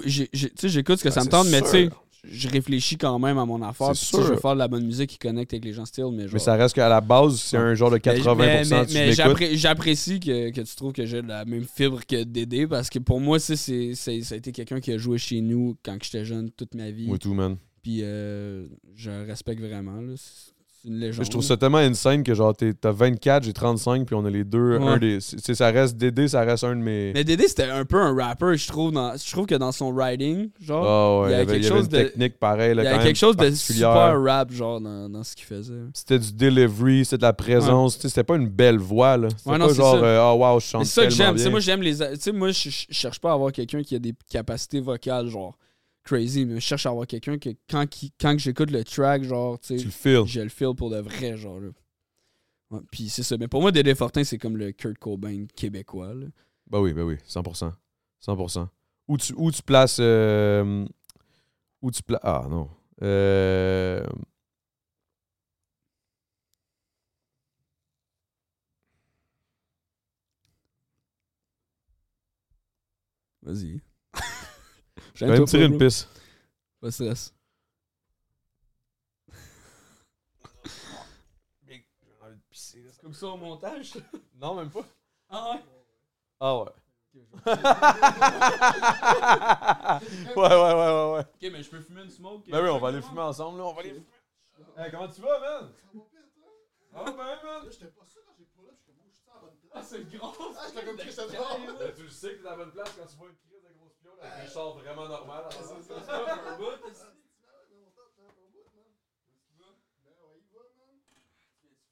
j'ai- 0.06 0.30
j'ai- 0.34 0.52
j'écoute 0.70 0.98
ce 1.00 1.04
que 1.04 1.10
Ah, 1.10 1.12
ça 1.12 1.24
me 1.24 1.30
tente, 1.30 1.48
mais 1.50 1.62
tu 1.62 1.68
sais. 1.68 1.90
Je 2.24 2.48
réfléchis 2.50 2.98
quand 2.98 3.18
même 3.20 3.38
à 3.38 3.46
mon 3.46 3.62
affaire. 3.62 3.96
C'est 3.96 4.02
puis 4.02 4.06
sais, 4.06 4.18
Je 4.18 4.22
veux 4.28 4.34
sûr. 4.34 4.42
faire 4.42 4.54
de 4.54 4.60
la 4.60 4.68
bonne 4.68 4.86
musique 4.86 5.10
qui 5.12 5.18
connecte 5.18 5.54
avec 5.54 5.66
les 5.66 5.74
gens 5.74 5.86
still, 5.86 6.06
mais 6.12 6.24
genre. 6.24 6.34
Mais 6.34 6.40
ça 6.40 6.56
reste 6.56 6.76
qu'à 6.76 6.90
la 6.90 7.02
base, 7.02 7.40
c'est 7.40 7.58
un 7.58 7.74
genre 7.76 7.92
de 7.92 7.98
80% 7.98 8.36
Mais, 8.36 8.64
mais- 8.70 8.86
tu 8.86 8.94
mais 9.44 9.56
j'apprécie 9.58 10.20
que, 10.20 10.50
que 10.52 10.62
tu 10.62 10.76
trouves 10.76 10.94
que 10.94 11.06
j'ai 11.06 11.22
la 11.22 11.46
même 11.46 11.64
fibre 11.66 12.02
que 12.06 12.24
Dédé 12.24 12.68
parce 12.68 12.90
que 12.90 13.00
pour 13.00 13.20
moi, 13.20 13.40
c'est, 13.40 13.56
c'est, 13.56 13.94
c'est- 13.96 14.22
ça 14.22 14.36
a 14.36 14.38
été 14.38 14.52
quelqu'un 14.52 14.80
qui 14.80 14.92
a 14.92 14.98
joué 14.98 15.18
chez 15.18 15.42
nous 15.42 15.78
quand 15.84 15.98
j'étais 16.04 16.26
jeune 16.26 16.50
toute 16.52 16.76
ma 16.76 16.92
vie. 16.92 17.08
Moi, 17.08 17.18
tout, 17.18 17.34
man. 17.34 17.58
Puis 17.84 18.00
euh, 18.02 18.68
je 18.96 19.12
respecte 19.26 19.62
vraiment. 19.62 20.02
là. 20.02 20.14
C'est 20.84 20.88
c'est 20.90 20.94
une 20.94 21.00
légende. 21.00 21.26
Je 21.26 21.30
trouve 21.32 21.44
ça 21.44 21.58
tellement 21.58 21.78
insane 21.80 22.24
que 22.24 22.34
genre 22.34 22.56
t'es- 22.56 22.74
t'as 22.74 22.92
24, 22.92 23.44
j'ai 23.44 23.54
35, 23.54 24.06
puis 24.06 24.16
on 24.16 24.24
a 24.26 24.30
les 24.30 24.44
deux. 24.44 24.78
Ouais. 24.78 24.88
Un 24.88 24.98
des, 24.98 25.20
c'est- 25.22 25.40
c'est- 25.44 25.56
ça 25.56 25.72
reste 25.72 25.98
Dédé, 25.98 26.28
ça 26.28 26.42
reste 26.42 26.64
un 26.64 26.76
de 26.76 26.82
mes. 26.82 27.12
Mais 27.14 27.24
Dédé, 27.24 27.48
c'était 27.48 27.64
un 27.70 27.84
peu 27.86 27.98
un 28.00 28.16
rapper, 28.16 28.56
je 28.58 28.68
trouve. 28.68 28.92
Dans, 28.92 29.16
je 29.18 29.32
trouve 29.32 29.46
que 29.48 29.56
dans 29.56 29.72
son 29.72 29.92
writing, 29.92 30.50
genre, 30.62 30.86
Ah 30.88 31.22
ouais, 31.22 31.30
il 31.30 31.32
y 31.32 31.36
avait 31.36 31.46
quelque 31.46 31.58
il 31.58 31.64
y 31.64 31.68
avait 31.68 31.76
chose 31.78 31.86
une 31.86 31.92
de- 31.92 31.98
technique 32.04 32.40
pareille. 32.40 32.76
Là, 32.76 32.84
il 32.84 32.86
y 32.86 32.90
quand 32.90 32.98
même 32.98 33.06
quelque 33.08 33.16
chose 33.18 33.36
de 33.36 33.44
particulière. 33.44 33.92
super 33.92 34.22
rap, 34.24 34.52
genre, 34.52 34.80
dans, 34.82 35.10
dans 35.10 35.24
ce 35.24 35.36
qu'il 35.36 35.46
faisait. 35.46 35.74
C'était 35.94 36.20
du 36.20 36.32
delivery, 36.34 37.06
c'était 37.06 37.18
de 37.18 37.22
la 37.24 37.34
présence. 37.34 37.96
tu 37.96 38.02
sais, 38.04 38.10
C'était 38.10 38.24
pas 38.24 38.36
une 38.36 38.48
belle 38.50 38.78
voix. 38.78 39.18
là. 39.18 39.30
C'était 39.36 39.50
Ouais, 39.50 39.58
non, 39.58 39.66
pas 39.68 39.72
c'est 39.72 39.78
genre, 39.78 40.00
ça. 40.00 40.06
euh, 40.06 40.20
ah 40.22 40.36
wow, 40.36 40.60
je 40.60 40.66
chante 40.66 40.86
C'est 40.86 41.02
ça 41.02 41.08
que 41.08 41.10
tellement 41.10 41.26
j'aime. 41.26 41.34
Tu 41.36 41.40
sais, 41.40 41.44
bien. 41.46 41.52
moi, 41.52 41.60
j'aime 41.60 41.82
les. 41.82 41.96
Tu 41.98 42.22
sais, 42.22 42.32
moi, 42.32 42.52
je 42.52 42.70
je 42.70 42.86
cherche 42.92 43.20
pas 43.20 43.32
à 43.32 43.34
avoir 43.34 43.52
quelqu'un 43.52 43.82
qui 43.84 43.96
a 43.96 44.00
des 44.00 44.14
capacités 44.30 44.80
vocales, 44.80 45.28
genre, 45.28 45.58
crazy, 46.08 46.46
mais 46.46 46.56
je 46.56 46.60
cherche 46.60 46.86
à 46.86 46.90
avoir 46.90 47.06
quelqu'un 47.08 47.38
que 47.38 47.50
quand, 47.70 47.88
qui- 47.88 48.12
quand 48.20 48.34
que 48.34 48.40
j'écoute 48.42 48.72
le 48.72 48.84
track, 48.84 49.24
genre, 49.24 49.60
tu 49.60 49.78
sais, 49.80 50.24
j'ai 50.26 50.44
le 50.44 50.50
feel 50.50 50.74
pour 50.76 50.90
de 50.90 50.98
vrai, 50.98 51.38
genre, 51.38 51.60
là. 51.60 51.70
Ouais, 52.70 52.82
puis 52.92 53.08
c'est 53.10 53.24
ça. 53.24 53.38
Mais 53.38 53.48
pour 53.48 53.62
moi, 53.62 53.72
Dédé 53.72 53.96
Fortin, 53.96 54.24
c'est 54.24 54.38
comme 54.38 54.58
le 54.58 54.72
Kurt 54.72 54.98
Cobain 54.98 55.46
québécois, 55.56 56.14
là. 56.14 56.26
Bah 56.70 56.82
oui, 56.82 56.94
bah 56.94 57.04
oui, 57.04 57.16
100%. 57.26 57.72
100%. 58.20 58.68
Où 59.08 59.18
tu, 59.18 59.34
où 59.38 59.52
tu 59.52 59.62
places. 59.62 59.98
euh, 60.02 60.86
où 61.82 61.92
tu 61.92 62.04
places. 62.04 62.22
Ah 62.24 62.46
non. 62.50 62.70
Euh, 63.04 64.06
Vas-y. 73.42 73.82
Je 75.18 75.26
vais 75.26 75.40
me 75.40 75.46
tirer 75.46 75.66
une 75.66 75.78
piste. 75.80 76.08
Pas 76.80 76.88
de 76.88 76.92
stress. 76.92 77.34
C'est 82.52 83.02
comme 83.02 83.14
ça 83.14 83.28
au 83.28 83.38
montage? 83.38 83.94
Non, 84.36 84.56
même 84.56 84.70
pas. 84.70 84.86
Ah 85.30 85.52
ouais? 85.52 85.64
Ah 86.40 86.58
ouais. 86.60 86.70
ouais, 87.46 87.54
ouais, 90.36 90.48
ouais, 90.48 90.74
ouais, 90.74 91.14
ouais. 91.14 91.22
Ok, 91.22 91.42
mais 91.42 91.64
je 91.64 91.70
peux 91.70 91.80
fumer 91.82 92.04
une 92.04 92.10
smoke? 92.12 92.50
Ben 92.50 92.62
oui, 92.62 92.70
on 92.70 92.78
va 92.80 92.90
aller 92.90 93.02
fumer 93.02 93.22
ensemble, 93.22 93.58
là. 93.58 93.66
On 93.66 93.74
va 93.74 93.82
aller 93.82 93.94
fumer. 93.94 94.06
Hey, 94.78 94.92
comment 94.92 95.08
tu 95.08 95.22
vas, 95.22 95.40
man? 95.40 95.72
Ah 96.94 97.04
ben, 97.06 97.14
man. 97.16 97.64
J'étais 97.72 97.86
pas 97.86 98.06
sûr 98.06 98.22
quand 98.26 98.34
j'ai 98.38 98.46
pas 98.46 98.62
là, 98.62 98.74
je 98.74 98.78
suis 98.78 98.86
comme, 98.86 99.00
oh, 99.02 99.10
je 99.10 99.16
suis 99.18 99.30
en 99.30 99.40
bonne 99.42 99.56
place. 99.56 99.74
Ah, 99.74 99.84
c'est 99.84 100.04
grand! 100.10 100.34
Ah, 100.58 100.66
j'étais 100.68 100.86
comme 100.86 100.98
Christophe 100.98 101.32
Jarre. 101.32 101.58
Ben, 101.80 101.94
tu 101.96 102.04
le 102.04 102.10
sais 102.10 102.36
que 102.36 102.42
t'es 102.42 102.48
à 102.48 102.52
la 102.52 102.58
bonne 102.58 102.72
place 102.72 102.94
quand 102.98 103.06
tu 103.06 103.16
vois 103.18 103.30
une 103.30 103.36
crise 103.36 103.57
avec 104.20 104.34
un 104.34 104.48
char 104.48 104.72
vraiment 104.74 105.08
normal. 105.08 105.46
C'est 105.52 105.64
ça. 105.64 106.14
un 106.52 106.58
bout, 106.58 106.64
Ben 106.82 107.50
ouais, 107.54 107.66
mon 107.76 107.90
top, 107.92 108.12
hein, 108.20 108.32
mon 108.36 108.48
bout, 108.50 108.66
man. 108.74 108.96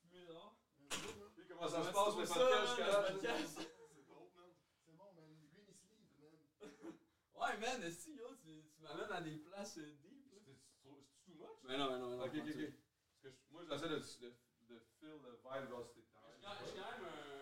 Ben 0.04 0.28
il. 0.82 1.30
Puis 1.36 1.46
comment 1.48 1.68
ça 1.68 1.84
se 1.84 1.90
passe, 1.92 2.16
le 2.18 2.26
podcast 2.26 2.68
jusqu'à 2.68 2.88
là? 2.88 3.06
C'est 3.08 3.22
man. 3.22 3.46
C'est 4.84 4.96
bon, 4.96 5.12
man. 5.14 5.36
Green 5.52 5.68
is 5.68 5.82
man. 5.84 6.00
Ouais, 7.36 7.58
man, 7.58 7.92
si, 7.92 8.16
yo, 8.16 8.34
tu, 8.42 8.66
tu 8.74 8.82
m'amènes 8.82 9.12
à 9.12 9.22
des 9.22 9.36
places 9.36 9.78
euh, 9.78 9.92
deep. 10.02 10.24
C'est 10.82 11.26
too 11.26 11.34
much? 11.36 11.60
Mais 11.64 11.78
non, 11.78 11.92
mais 11.92 11.98
non, 12.00 12.10
mais 12.10 12.16
non. 12.16 12.24
Ok, 12.24 12.32
ok, 12.36 12.48
ok. 12.48 12.72
Parce 13.22 13.22
que 13.22 13.30
moi, 13.52 13.62
j'essaie 13.70 13.88
de, 13.90 13.98
de, 13.98 14.34
de 14.70 14.80
feel 15.00 15.20
le 15.22 15.32
vibe, 15.44 15.70
genre, 15.70 15.84
c'était. 15.86 16.02
Je 16.40 16.66
suis 16.66 16.80
quand 16.80 16.92
même 16.92 17.04
un. 17.04 17.35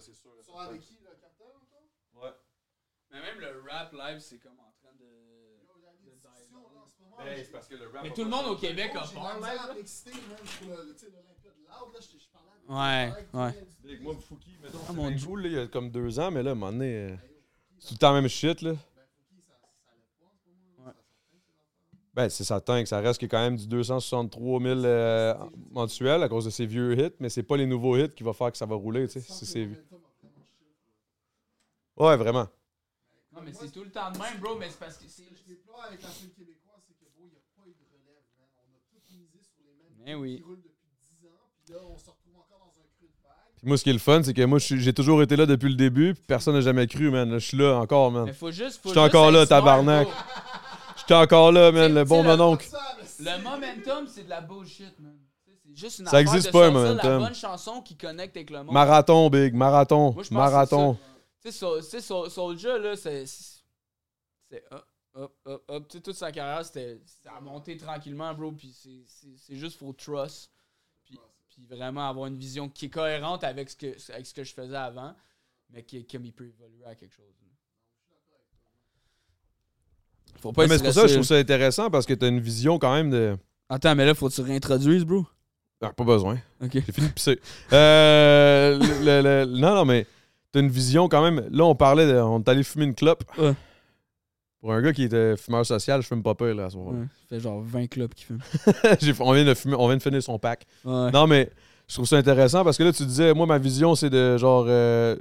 C'est 0.00 0.12
sûr. 0.14 0.30
Sont 0.42 0.58
avec 0.58 0.80
qui, 0.82 0.98
le 1.02 1.14
cartel 1.20 1.46
encore? 1.56 2.22
Ouais. 2.22 2.32
Mais 3.10 3.20
même 3.20 3.38
le 3.40 3.62
rap 3.70 3.92
live, 3.92 4.18
c'est 4.18 4.38
comme 4.38 4.58
en 4.58 4.72
train 4.82 4.92
de. 4.98 5.04
Yo, 5.04 5.72
il 5.78 5.82
y 5.84 5.86
a 5.86 5.92
des 6.02 6.10
de 6.10 6.14
discussions, 6.16 6.58
die 6.58 6.74
là, 6.74 6.80
en 6.82 6.86
ce 6.86 7.00
moment. 7.00 7.16
Ben, 7.18 7.36
c'est 7.44 7.52
parce 7.52 7.68
que 7.68 7.74
le 7.76 7.88
rap. 7.88 8.02
Mais 8.02 8.12
tout 8.12 8.24
le 8.24 8.30
monde 8.30 8.46
au. 8.46 8.56
Québec 8.56 8.90
a 8.94 9.04
J'ai 9.04 9.16
à 9.18 9.66
là. 9.68 9.74
m'exciter, 9.74 10.10
man, 10.12 10.38
pour 10.58 10.68
le- 10.76 10.84
le- 10.88 10.94
tu 10.94 10.98
sais, 11.06 11.10
l'Olympia 11.10 11.50
de 11.50 11.60
Loud, 11.62 11.94
là, 11.94 12.00
je 12.00 12.18
je 12.18 12.28
parlais 12.28 12.50
avec 12.50 13.24
Ouais, 13.34 13.40
ouais. 13.40 13.98
Moi, 14.00 14.14
Fouki, 14.16 14.58
mettons, 14.60 14.78
Ah, 14.82 14.84
c'est 14.88 14.92
mon 14.94 15.10
là, 15.36 15.48
il 15.48 15.52
y 15.54 15.58
a 15.58 15.66
comme 15.68 15.90
deux 15.90 16.18
ans, 16.18 16.30
mais 16.30 16.42
là, 16.42 16.50
à 16.50 16.52
un 16.52 16.56
moment 16.56 16.72
donné, 16.72 17.10
euh, 17.10 17.16
c'est 17.78 17.88
tout 17.88 17.94
le 17.94 17.98
temps 17.98 18.12
la 18.12 18.20
même 18.20 18.28
shit, 18.28 18.62
là. 18.62 18.72
ben, 18.72 18.78
Fouki, 19.16 19.40
ça- 19.42 19.60
ça 19.86 19.92
lève 19.94 20.10
pas 20.18 20.26
en 20.26 20.36
ce 20.36 20.48
moment, 20.50 20.76
là. 20.78 20.86
Ouais. 20.88 20.92
Ça 20.92 21.02
s'entraîne, 21.02 21.40
ces 21.46 21.52
affaires-là. 21.60 21.98
Ben, 22.14 22.28
c'est 22.28 22.44
certain 22.44 22.80
que 22.80 22.88
ça 22.88 23.00
reste 23.00 23.20
que 23.20 23.26
quand 23.26 23.40
même 23.40 23.56
du 23.56 23.66
263 23.66 24.60
000 24.62 24.84
euh, 24.84 25.34
mensuel 25.72 26.22
à 26.22 26.28
cause 26.28 26.44
de 26.44 26.50
ces 26.50 26.64
vieux 26.64 26.96
hits, 26.96 27.10
mais 27.18 27.28
c'est 27.28 27.42
pas 27.42 27.56
les 27.56 27.66
nouveaux 27.66 27.96
hits 27.96 28.10
qui 28.14 28.22
va 28.22 28.32
faire 28.32 28.52
que 28.52 28.56
ça 28.58 28.66
va 28.66 28.76
rouler, 28.76 29.08
tu 29.08 29.20
sais. 29.20 29.66
Je. 29.66 29.68
Ouais, 31.96 32.16
vraiment. 32.16 32.46
Non, 33.32 33.40
mais 33.44 33.52
c'est 33.52 33.70
tout 33.72 33.82
le 33.82 33.90
temps 33.90 34.12
de 34.12 34.18
même, 34.18 34.38
bro, 34.40 34.56
mais 34.58 34.68
c'est 34.70 34.78
parce 34.78 34.96
que 34.96 35.04
c'est. 35.08 35.24
Ce 35.24 35.28
que 35.30 35.34
je 35.36 35.54
déplore 35.54 35.82
avec 35.88 36.02
la 36.02 36.08
scène 36.08 36.30
québécoise, 36.30 36.82
c'est 36.86 36.94
que, 36.94 37.10
bro, 37.16 37.26
il 37.26 37.30
n'y 37.30 37.36
a 37.36 37.42
pas 37.56 37.66
eu 37.66 37.74
de 37.74 37.84
relève, 37.90 38.22
man. 38.38 38.46
On 38.58 38.70
a 38.76 38.80
tout 38.90 39.02
misé 39.10 39.40
sur 39.42 39.62
les 39.66 40.04
mêmes 40.04 40.20
oui. 40.20 40.36
qui 40.36 40.42
roulent 40.44 40.62
depuis 40.62 40.86
10 41.20 41.26
ans, 41.26 41.50
puis 41.64 41.74
là, 41.74 41.80
on 41.82 41.98
se 41.98 42.10
retrouve 42.10 42.36
encore 42.36 42.58
dans 42.60 42.80
un 42.80 42.86
creux 42.96 43.08
de 43.08 43.22
vague. 43.26 43.34
Puis 43.56 43.66
moi, 43.66 43.76
ce 43.76 43.82
qui 43.82 43.90
est 43.90 43.92
le 43.92 43.98
fun, 43.98 44.22
c'est 44.22 44.34
que 44.34 44.44
moi, 44.44 44.60
je 44.60 44.64
suis- 44.66 44.80
j'ai 44.80 44.92
toujours 44.92 45.20
été 45.20 45.34
là 45.34 45.46
depuis 45.46 45.68
le 45.68 45.74
début, 45.76 46.14
puis 46.14 46.22
personne 46.28 46.54
n'a 46.54 46.60
jamais 46.60 46.86
cru, 46.86 47.10
man. 47.10 47.28
Là, 47.28 47.38
je 47.38 47.46
suis 47.46 47.56
là 47.56 47.74
encore, 47.78 48.12
man. 48.12 48.24
Mais 48.26 48.32
faut 48.32 48.52
juste. 48.52 48.80
faut 48.80 48.90
J'étais 48.90 49.02
juste 49.02 49.14
encore 49.16 49.32
là, 49.32 49.46
tabarnak. 49.46 50.06
J'étais 51.04 51.14
encore 51.14 51.52
là, 51.52 51.70
man, 51.72 51.94
le 51.94 52.04
bon 52.04 52.22
mononcle. 52.22 52.66
Le 53.20 53.42
momentum, 53.42 54.06
c'est 54.08 54.24
de 54.24 54.30
la 54.30 54.40
bullshit, 54.40 54.98
man. 54.98 55.18
C'est 55.66 55.76
juste 55.76 55.98
une 56.00 56.06
Ça 56.06 56.20
existe 56.20 56.46
de 56.48 56.52
pas, 56.52 56.70
momentum. 56.70 56.96
la 56.96 57.18
bonne 57.18 57.34
chanson 57.34 57.80
qui 57.82 57.96
connecte 57.96 58.36
avec 58.36 58.50
le 58.50 58.62
monde. 58.64 58.72
Marathon, 58.74 59.28
big, 59.30 59.54
marathon, 59.54 60.12
Moi, 60.12 60.24
marathon. 60.30 60.98
Tu 61.42 61.52
sais, 61.52 62.00
Soulja, 62.00 62.78
là, 62.78 62.96
c'est. 62.96 63.24
C'est 63.26 64.64
hop, 64.70 64.86
hop, 65.14 65.36
hop, 65.44 65.64
hop. 65.68 65.88
Tu 65.88 65.96
sais, 65.98 66.02
toute 66.02 66.16
sa 66.16 66.32
carrière, 66.32 66.64
c'était. 66.64 67.00
Ça 67.22 67.32
a 67.36 67.40
monté 67.40 67.76
tranquillement, 67.76 68.32
bro. 68.34 68.52
Puis 68.52 68.72
c'est- 68.72 69.54
juste 69.56 69.78
faut 69.78 69.92
trust. 69.92 70.50
Puis, 71.04 71.18
puis 71.48 71.64
vraiment 71.66 72.08
avoir 72.08 72.26
une 72.26 72.36
vision 72.38 72.68
qui 72.68 72.86
est 72.86 72.90
cohérente 72.90 73.44
avec 73.44 73.70
ce 73.70 73.76
que, 73.76 74.12
avec 74.12 74.26
ce 74.26 74.34
que 74.34 74.44
je 74.44 74.54
faisais 74.54 74.76
avant, 74.76 75.14
mais 75.70 75.82
qui, 75.82 76.06
comme 76.06 76.24
il 76.24 76.32
peut 76.32 76.46
évoluer 76.46 76.84
à 76.86 76.94
quelque 76.94 77.14
chose. 77.14 77.34
là. 77.42 77.48
Faut 80.40 80.52
pas 80.52 80.66
mais 80.66 80.76
c'est 80.78 80.84
pour 80.84 80.92
ça 80.92 81.02
que 81.02 81.08
je 81.08 81.14
trouve 81.14 81.24
ça 81.26 81.36
intéressant 81.36 81.90
parce 81.90 82.06
que 82.06 82.14
t'as 82.14 82.28
une 82.28 82.40
vision 82.40 82.78
quand 82.78 82.92
même 82.94 83.10
de. 83.10 83.36
Attends, 83.68 83.94
mais 83.94 84.04
là, 84.06 84.14
faut 84.14 84.28
que 84.28 84.34
tu 84.34 84.40
réintroduises, 84.42 85.04
bro. 85.04 85.24
Ah, 85.82 85.92
pas 85.92 86.04
besoin. 86.04 86.38
Ok. 86.62 86.70
J'ai 86.74 86.80
fini 86.92 87.08
de 87.08 87.12
pisser. 87.12 87.40
Euh, 87.72 88.78
le- 88.78 89.04
le- 89.22 89.22
le- 89.52 89.58
non, 89.60 89.74
non, 89.74 89.84
mais 89.84 90.06
t'as 90.52 90.60
une 90.60 90.68
vision 90.68 91.08
quand 91.08 91.22
même. 91.22 91.46
Là, 91.50 91.64
on 91.64 91.74
parlait, 91.74 92.06
de, 92.06 92.14
on 92.18 92.40
est 92.40 92.48
allé 92.48 92.62
fumer 92.62 92.84
une 92.86 92.94
clope. 92.94 93.24
Ouais. 93.38 93.52
Pour 94.60 94.72
un 94.72 94.80
gars 94.80 94.92
qui 94.94 95.02
était 95.04 95.36
fumeur 95.36 95.66
social, 95.66 96.00
je 96.00 96.06
fume 96.06 96.22
pas 96.22 96.34
peur 96.34 96.54
là, 96.54 96.66
à 96.66 96.70
ce 96.70 96.76
moment-là. 96.78 97.00
Ouais, 97.00 97.06
ça 97.20 97.26
fait 97.36 97.40
genre 97.40 97.60
20 97.62 97.86
clubs 97.86 98.14
qui 98.14 98.24
fument. 98.24 98.40
J'ai- 99.00 99.12
on, 99.20 99.32
vient 99.32 99.44
de 99.44 99.52
fumer, 99.54 99.74
on 99.78 99.88
vient 99.88 99.96
de 99.98 100.02
finir 100.02 100.22
son 100.22 100.38
pack. 100.38 100.64
Ouais. 100.84 101.10
Non, 101.10 101.26
mais 101.26 101.50
je 101.86 101.94
trouve 101.94 102.06
ça 102.06 102.16
intéressant 102.16 102.64
parce 102.64 102.78
que 102.78 102.82
là, 102.82 102.92
tu 102.92 103.04
disais, 103.04 103.34
moi, 103.34 103.44
ma 103.46 103.58
vision, 103.58 103.94
c'est 103.94 104.08
de 104.10 104.38
genre. 104.38 104.64
euh, 104.68 105.16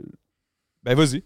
Ben, 0.84 0.96
vas-y. 0.96 1.24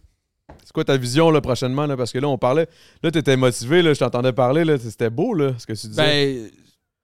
C'est 0.63 0.71
quoi 0.73 0.83
ta 0.85 0.97
vision 0.97 1.29
là, 1.29 1.41
prochainement? 1.41 1.85
Là? 1.85 1.97
Parce 1.97 2.11
que 2.11 2.19
là, 2.19 2.27
on 2.27 2.37
parlait. 2.37 2.67
Là, 3.03 3.11
t'étais 3.11 3.35
motivé, 3.37 3.81
là, 3.81 3.93
je 3.93 3.99
t'entendais 3.99 4.33
parler. 4.33 4.63
Là, 4.63 4.77
c'était 4.77 5.09
beau, 5.09 5.33
là, 5.33 5.51
ce 5.57 5.65
que 5.65 5.73
tu 5.73 5.87
disais. 5.87 6.01
Ben, 6.01 6.49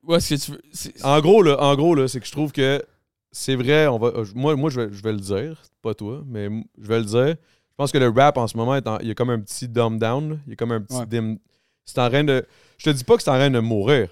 ouais, 0.08 0.20
ce 0.20 0.36
que 0.36 0.40
tu 0.40 0.52
veux. 0.52 0.62
En 1.04 1.20
gros, 1.20 1.42
là, 1.44 1.62
en 1.62 1.76
gros, 1.76 1.94
là, 1.96 2.08
c'est 2.08 2.20
que 2.20 2.26
je 2.26 2.32
trouve 2.32 2.52
que 2.52 2.84
c'est 3.32 3.56
vrai, 3.56 3.88
on 3.88 3.98
va, 3.98 4.08
euh, 4.10 4.26
moi, 4.36 4.56
moi 4.56 4.70
je, 4.70 4.80
vais, 4.82 4.90
je 4.94 5.02
vais 5.02 5.12
le 5.14 5.20
dire, 5.20 5.62
pas 5.82 5.94
toi, 5.94 6.22
mais 6.26 6.50
je 6.80 6.88
vais 6.88 7.00
le 7.00 7.06
dire. 7.06 7.36
Je 7.36 7.76
pense 7.78 7.92
que 7.92 7.98
le 7.98 8.10
rap 8.10 8.38
en 8.38 8.48
ce 8.48 8.56
moment, 8.56 8.76
est 8.76 8.88
en- 8.88 9.00
il 9.00 9.08
y 9.08 9.12
a 9.12 9.16
comme 9.16 9.32
un 9.32 9.40
petit 9.40 9.68
dumb 9.68 9.98
down. 10.00 10.40
Il 10.46 10.52
y 10.52 10.54
a 10.54 10.56
comme 10.56 10.72
un 10.72 10.82
petit 10.82 10.96
Ouais. 10.98 11.06
dim. 11.08 11.38
C'est 11.86 12.00
en 12.00 12.10
train 12.10 12.24
de. 12.24 12.46
Je 12.78 12.86
te 12.86 12.90
dis 12.92 13.04
pas 13.04 13.18
que 13.18 13.24
c'est 13.24 13.32
en 13.32 13.36
train 13.36 13.50
de 13.50 13.60
mourir, 13.60 14.10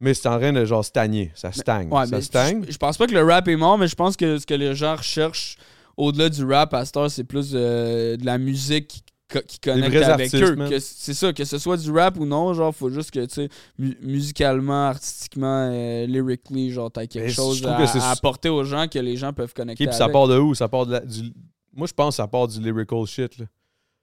mais 0.00 0.12
c'est 0.12 0.28
en 0.28 0.38
train 0.38 0.52
de 0.52 0.64
genre 0.64 0.84
stagner. 0.84 1.30
Ça 1.36 1.52
stagne. 1.52 1.88
Ouais, 1.90 2.06
ça 2.06 2.20
stagne. 2.20 2.64
Je, 2.66 2.72
je 2.72 2.76
pense 2.78 2.98
pas 2.98 3.06
que 3.06 3.12
le 3.14 3.22
rap 3.22 3.46
est 3.48 3.56
mort, 3.56 3.78
mais 3.78 3.86
je 3.88 3.94
pense 3.94 4.16
que 4.16 4.38
ce 4.38 4.44
que 4.44 4.54
les 4.54 4.74
gens 4.74 4.96
recherchent 4.96 5.56
au-delà 5.96 6.28
du 6.28 6.44
rap 6.44 6.72
à 6.74 6.84
heure, 6.96 7.10
c'est 7.10 7.24
plus 7.24 7.52
euh, 7.54 8.16
de 8.16 8.24
la 8.26 8.38
musique 8.38 8.88
qui, 8.88 9.02
co- 9.30 9.40
qui 9.46 9.58
connecte 9.58 9.94
avec 9.96 10.34
artistes, 10.34 10.34
eux. 10.42 10.78
C'est 10.80 11.14
ça, 11.14 11.32
que 11.32 11.44
ce 11.44 11.58
soit 11.58 11.76
du 11.76 11.90
rap 11.90 12.18
ou 12.18 12.26
non, 12.26 12.52
genre, 12.54 12.74
faut 12.74 12.90
juste 12.90 13.10
que, 13.10 13.24
tu 13.26 13.34
sais, 13.34 13.48
mu- 13.78 13.96
musicalement, 14.02 14.86
artistiquement, 14.88 15.70
euh, 15.72 16.06
lyrically, 16.06 16.70
genre, 16.70 16.90
t'as 16.90 17.06
quelque 17.06 17.24
Mais 17.26 17.32
chose 17.32 17.64
à, 17.66 17.76
que 17.78 17.86
c'est- 17.86 17.98
à 18.00 18.10
apporter 18.10 18.48
aux 18.48 18.64
gens 18.64 18.86
que 18.88 18.98
les 18.98 19.16
gens 19.16 19.32
peuvent 19.32 19.54
connecter 19.54 19.84
Ok, 19.84 19.90
puis 19.90 19.96
ça 19.98 20.08
part 20.08 20.28
de 20.28 20.38
où? 20.38 20.54
Ça 20.54 20.68
part 20.68 20.86
de 20.86 20.92
la- 20.92 21.00
du... 21.00 21.32
Moi, 21.74 21.86
je 21.86 21.92
pense 21.92 22.14
que 22.14 22.16
ça 22.16 22.26
part 22.28 22.46
du 22.48 22.60
lyrical 22.60 23.04
shit. 23.06 23.38
là. 23.38 23.46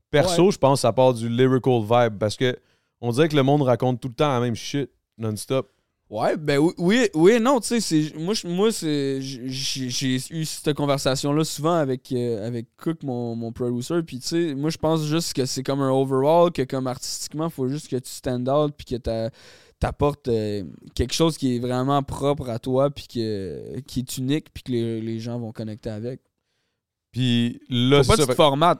Perso, 0.10 0.52
je 0.52 0.58
pense 0.58 0.80
que 0.80 0.82
ça 0.82 0.92
part 0.92 1.14
du 1.14 1.30
lyrical 1.30 1.80
vibe 1.82 2.18
parce 2.20 2.36
que 2.36 2.58
on 3.00 3.12
dirait 3.12 3.30
que 3.30 3.36
le 3.36 3.44
monde 3.44 3.62
raconte 3.62 4.02
tout 4.02 4.10
le 4.10 4.14
temps 4.14 4.28
la 4.28 4.40
même 4.42 4.56
shit 4.56 4.90
non-stop. 5.18 5.72
Ouais, 6.12 6.36
ben 6.36 6.60
oui, 6.78 7.08
oui, 7.14 7.40
non, 7.40 7.62
tu 7.62 7.68
sais, 7.68 7.80
c'est 7.80 8.14
moi, 8.20 8.34
moi 8.44 8.70
j'ai 8.70 9.18
eu 10.30 10.44
cette 10.46 10.76
conversation 10.76 11.32
là 11.32 11.46
souvent 11.46 11.76
avec 11.76 12.12
euh, 12.12 12.46
avec 12.46 12.68
Cook 12.76 13.02
mon, 13.04 13.34
mon 13.38 13.54
producer, 13.54 14.04
puis 14.04 14.20
tu 14.20 14.28
sais, 14.28 14.54
moi 14.54 14.70
je 14.70 14.78
pense 14.78 15.06
juste 15.06 15.32
que 15.34 15.46
c'est 15.46 15.64
comme 15.64 15.80
un 15.80 15.90
overall 15.90 16.52
que 16.52 16.64
comme 16.64 16.88
artistiquement, 16.88 17.50
faut 17.50 17.70
juste 17.70 17.88
que 17.88 17.96
tu 17.96 18.10
stand 18.12 18.50
out 18.50 18.74
puis 18.78 18.86
que 18.88 18.96
t'a- 18.98 19.30
t'apportes 19.80 20.28
euh, 20.28 20.66
quelque 20.96 21.14
chose 21.14 21.38
qui 21.38 21.56
est 21.56 21.60
vraiment 21.60 22.04
propre 22.04 22.50
à 22.50 22.60
toi 22.60 22.90
puis 22.90 23.08
que 23.08 23.80
qui 23.88 24.00
est 24.02 24.18
unique 24.18 24.48
puis 24.54 24.64
que 24.64 24.72
les, 24.74 25.00
les 25.00 25.18
gens 25.20 25.40
vont 25.40 25.54
connecter 25.54 25.92
avec. 25.92 26.20
Puis 27.14 27.62
là, 27.70 28.04
Faut 28.04 28.10
pas 28.10 28.16
c'est 28.18 28.28
que 28.28 28.36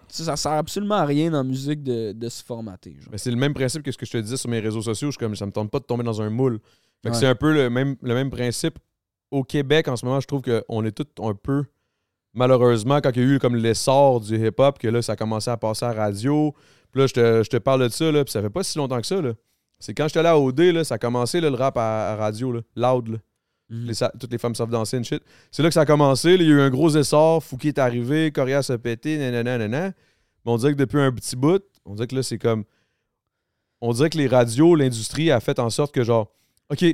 ça. 0.10 0.36
sert 0.36 0.52
absolument 0.52 0.96
à 0.96 1.06
rien 1.06 1.32
dans 1.32 1.38
la 1.38 1.44
musique 1.46 1.82
de, 1.82 2.12
de 2.12 2.28
se 2.30 2.44
formater, 2.44 2.98
c'est 3.16 3.32
le 3.32 3.38
même 3.38 3.54
principe 3.54 3.84
que 3.84 3.92
ce 3.92 3.98
que 3.98 4.06
je 4.06 4.12
te 4.12 4.18
disais 4.18 4.36
sur 4.38 4.50
mes 4.50 4.60
réseaux 4.60 4.82
sociaux. 4.82 5.08
Je 5.08 5.12
suis 5.14 5.20
comme, 5.20 5.36
ça 5.38 5.46
me 5.46 5.52
tente 5.54 5.72
pas 5.72 5.80
de 5.80 5.86
tomber 5.86 6.04
dans 6.04 6.22
un 6.22 6.30
moule. 6.30 6.60
Ouais. 7.10 7.14
c'est 7.14 7.26
un 7.28 7.36
peu 7.36 7.54
le 7.54 7.70
même, 7.70 7.96
le 8.02 8.14
même 8.14 8.30
principe. 8.30 8.78
Au 9.32 9.44
Québec, 9.44 9.88
en 9.88 9.96
ce 9.96 10.06
moment, 10.06 10.20
je 10.20 10.28
trouve 10.28 10.42
qu'on 10.42 10.86
est 10.86 10.92
tous 10.92 11.08
un 11.24 11.34
peu. 11.34 11.64
Malheureusement, 12.34 13.00
quand 13.02 13.12
il 13.16 13.22
y 13.22 13.26
a 13.26 13.36
eu 13.36 13.40
comme 13.40 13.56
l'essor 13.56 14.22
du 14.22 14.36
hip-hop, 14.36 14.78
que 14.80 14.88
là, 14.88 15.02
ça 15.02 15.14
a 15.14 15.16
commencé 15.16 15.50
à 15.50 15.58
passer 15.58 15.86
à 15.86 15.94
la 15.94 16.04
radio. 16.06 16.54
Puis 16.92 17.02
là, 17.02 17.08
je 17.08 17.14
te, 17.14 17.44
je 17.44 17.50
te 17.50 17.58
parle 17.58 17.84
de 17.84 17.90
ça, 17.90 18.12
là, 18.12 18.24
puis 18.24 18.32
ça 18.32 18.42
fait 18.42 18.50
pas 18.50 18.64
si 18.64 18.78
longtemps 18.78 19.00
que 19.02 19.08
ça. 19.08 19.22
là. 19.22 19.34
C'est 19.80 19.94
quand 19.94 20.08
j'étais 20.08 20.20
allé 20.20 20.30
à 20.30 20.38
OD, 20.40 20.60
là, 20.60 20.84
ça 20.84 20.96
a 20.96 20.98
commencé 20.98 21.42
là, 21.42 21.50
le 21.50 21.56
rap 21.56 21.78
à, 21.78 22.12
à 22.12 22.16
radio, 22.16 22.52
là, 22.52 22.62
loud. 22.76 23.08
Là. 23.10 23.18
Mhm. 23.70 23.86
Les 23.88 23.94
toutes 24.20 24.32
les 24.32 24.38
femmes 24.38 24.54
savent 24.56 24.70
danser 24.70 24.98
and 24.98 25.04
shit. 25.04 25.24
C'est 25.50 25.64
là 25.64 25.70
que 25.70 25.74
ça 25.74 25.82
a 25.82 25.86
commencé. 25.86 26.38
là, 26.38 26.44
Il 26.44 26.50
y 26.50 26.52
a 26.52 26.56
eu 26.56 26.62
un 26.62 26.70
gros 26.70 26.90
essor. 26.96 27.42
Fouki 27.44 27.70
est 27.70 27.80
arrivé. 27.80 28.32
Corias 28.32 28.70
a 28.70 28.78
pété. 28.78 29.18
Nanana, 29.18 29.58
nanana. 29.58 29.88
Mais 30.46 30.52
on 30.52 30.58
dirait 30.58 30.74
que 30.74 30.78
depuis 30.78 31.00
un 31.00 31.12
petit 31.12 31.36
bout, 31.36 31.64
on 31.86 31.96
dirait 31.96 32.08
que 32.08 32.16
là, 32.16 32.24
c'est 32.24 32.38
comme. 32.38 32.66
On 33.80 33.94
dirait 33.94 34.10
que 34.10 34.18
les 34.18 34.28
radios, 34.28 34.76
l'industrie 34.76 35.32
a 35.32 35.40
fait 35.40 35.58
en 35.58 35.70
sorte 35.70 35.94
que, 35.94 36.04
genre, 36.04 36.32
OK, 36.72 36.86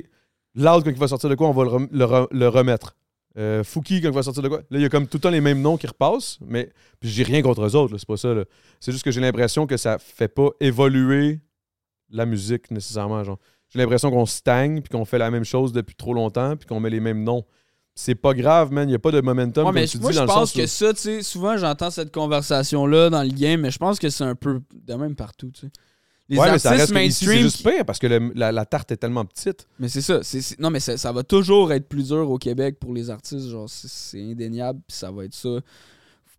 Loud, 0.54 0.84
quand 0.84 0.90
il 0.90 0.96
va 0.98 1.08
sortir 1.08 1.30
de 1.30 1.34
quoi, 1.34 1.48
on 1.48 1.52
va 1.52 1.64
le, 1.64 1.70
rem- 1.70 1.88
le 1.92 2.04
re- 2.04 2.28
le 2.30 2.48
remettre. 2.48 2.96
Euh, 3.36 3.62
Fouki, 3.62 4.00
quand 4.00 4.08
il 4.08 4.14
va 4.14 4.22
sortir 4.24 4.42
de 4.42 4.48
quoi? 4.48 4.58
Là, 4.70 4.78
il 4.78 4.80
y 4.80 4.84
a 4.84 4.88
comme 4.88 5.06
tout 5.06 5.18
le 5.18 5.20
temps 5.20 5.30
les 5.30 5.40
mêmes 5.40 5.60
noms 5.60 5.76
qui 5.76 5.86
repassent. 5.86 6.38
Mais. 6.46 6.70
J'ai 7.02 7.22
rien 7.22 7.42
contre 7.42 7.64
eux 7.64 7.76
autres, 7.76 7.96
c'est 7.96 8.08
pas 8.08 8.16
ça. 8.16 8.34
C'est 8.80 8.90
juste 8.90 9.04
que 9.04 9.12
j'ai 9.12 9.20
l'impression 9.20 9.66
que 9.68 9.76
ça 9.76 9.98
fait 9.98 10.26
pas 10.28 10.48
évoluer 10.60 11.40
la 12.10 12.26
musique 12.26 12.70
nécessairement. 12.72 13.22
Genre. 13.22 13.38
J'ai 13.68 13.78
l'impression 13.78 14.10
qu'on 14.10 14.26
stagne, 14.26 14.80
puis 14.80 14.88
qu'on 14.88 15.04
fait 15.04 15.18
la 15.18 15.30
même 15.30 15.44
chose 15.44 15.72
depuis 15.72 15.94
trop 15.94 16.14
longtemps, 16.14 16.56
puis 16.56 16.66
qu'on 16.66 16.80
met 16.80 16.90
les 16.90 17.00
mêmes 17.00 17.22
noms. 17.22 17.44
C'est 17.94 18.14
pas 18.14 18.32
grave, 18.34 18.72
man. 18.72 18.88
Il 18.88 18.92
n'y 18.92 18.94
a 18.96 18.98
pas 18.98 19.10
de 19.12 19.20
momentum, 19.20 19.64
Ouais, 19.66 19.72
comme 19.72 19.80
mais 19.80 19.86
tu 19.86 19.98
moi, 19.98 20.10
dis, 20.10 20.14
je 20.16 20.20
dans 20.24 20.32
le 20.32 20.38
pense 20.40 20.54
où- 20.54 20.58
que 20.58 20.66
ça, 20.66 20.92
tu 20.94 21.00
sais, 21.00 21.22
souvent 21.22 21.56
j'entends 21.56 21.90
cette 21.90 22.12
conversation-là 22.12 23.10
dans 23.10 23.22
le 23.22 23.28
game, 23.30 23.60
mais 23.60 23.70
je 23.70 23.78
pense 23.78 23.98
que 23.98 24.08
c'est 24.08 24.24
un 24.24 24.34
peu 24.34 24.60
de 24.72 24.94
même 24.94 25.14
partout, 25.14 25.50
tu 25.52 25.60
sais. 25.62 25.70
Les 26.30 26.36
ouais, 26.38 26.50
mais 26.52 26.58
ça 26.58 26.70
reste 26.72 26.92
c'est 26.92 27.38
juste 27.38 27.62
pire 27.62 27.86
parce 27.86 27.98
que 27.98 28.06
le- 28.06 28.32
la, 28.34 28.52
la 28.52 28.66
tarte 28.66 28.92
est 28.92 28.98
tellement 28.98 29.24
petite. 29.24 29.66
Mais 29.78 29.88
c'est 29.88 30.02
ça. 30.02 30.20
Non, 30.58 30.68
mais 30.68 30.80
ça, 30.80 30.98
ça 30.98 31.10
va 31.10 31.22
toujours 31.22 31.72
être 31.72 31.88
plus 31.88 32.08
dur 32.08 32.30
au 32.30 32.36
Québec 32.36 32.78
pour 32.78 32.92
les 32.92 33.08
artistes. 33.08 33.48
Genre, 33.48 33.68
c'est- 33.68 34.20
indéniable, 34.22 34.80
puis 34.86 34.96
ça 34.96 35.10
va 35.10 35.24
être 35.24 35.34
ça. 35.34 35.60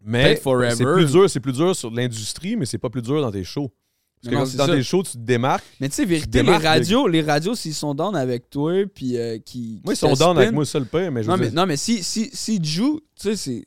Mais 0.06 0.40
c'est 0.76 0.84
plus 0.84 1.12
dur, 1.12 1.30
c'est 1.30 1.40
plus 1.40 1.54
dur 1.54 1.76
sur 1.76 1.92
l'industrie, 1.92 2.56
mais 2.56 2.66
c'est 2.66 2.78
pas 2.78 2.90
plus 2.90 3.02
dur 3.02 3.22
dans 3.22 3.32
tes 3.32 3.44
shows. 3.44 3.70
Parce 4.22 4.26
Mais 4.26 4.32
que 4.32 4.36
non, 4.58 4.58
dans 4.58 4.68
ça. 4.68 4.76
tes 4.76 4.84
shows, 4.84 5.04
tu 5.04 5.14
te 5.14 5.18
démarques. 5.18 5.64
Mais 5.80 5.88
tu 5.90 5.96
sais, 5.96 6.06
vérité, 6.06 6.44
les 6.44 6.56
radios, 6.58 7.08
les 7.08 7.22
radios, 7.22 7.56
s'ils 7.56 7.74
sont 7.74 7.96
down 7.96 8.16
avec 8.16 8.50
toi, 8.50 8.86
puis 8.94 9.18
euh, 9.18 9.38
qui. 9.40 9.82
Moi, 9.84 9.94
ils 9.94 9.98
sont 9.98 10.14
down 10.14 10.38
avec 10.38 10.52
moi, 10.52 10.66
le 10.74 10.86
pire, 10.86 11.12
mais 11.12 11.24
je 11.24 11.30
Non, 11.30 11.36
veux 11.36 11.40
mais, 11.42 11.48
dire- 11.48 11.56
non, 11.56 11.66
mais 11.66 11.78
si, 11.78 12.04
si, 12.04 12.30
si 12.34 12.60
tu 12.62 12.70
joues, 12.70 13.00
tu 13.20 13.30
sais, 13.30 13.36
c'est. 13.36 13.66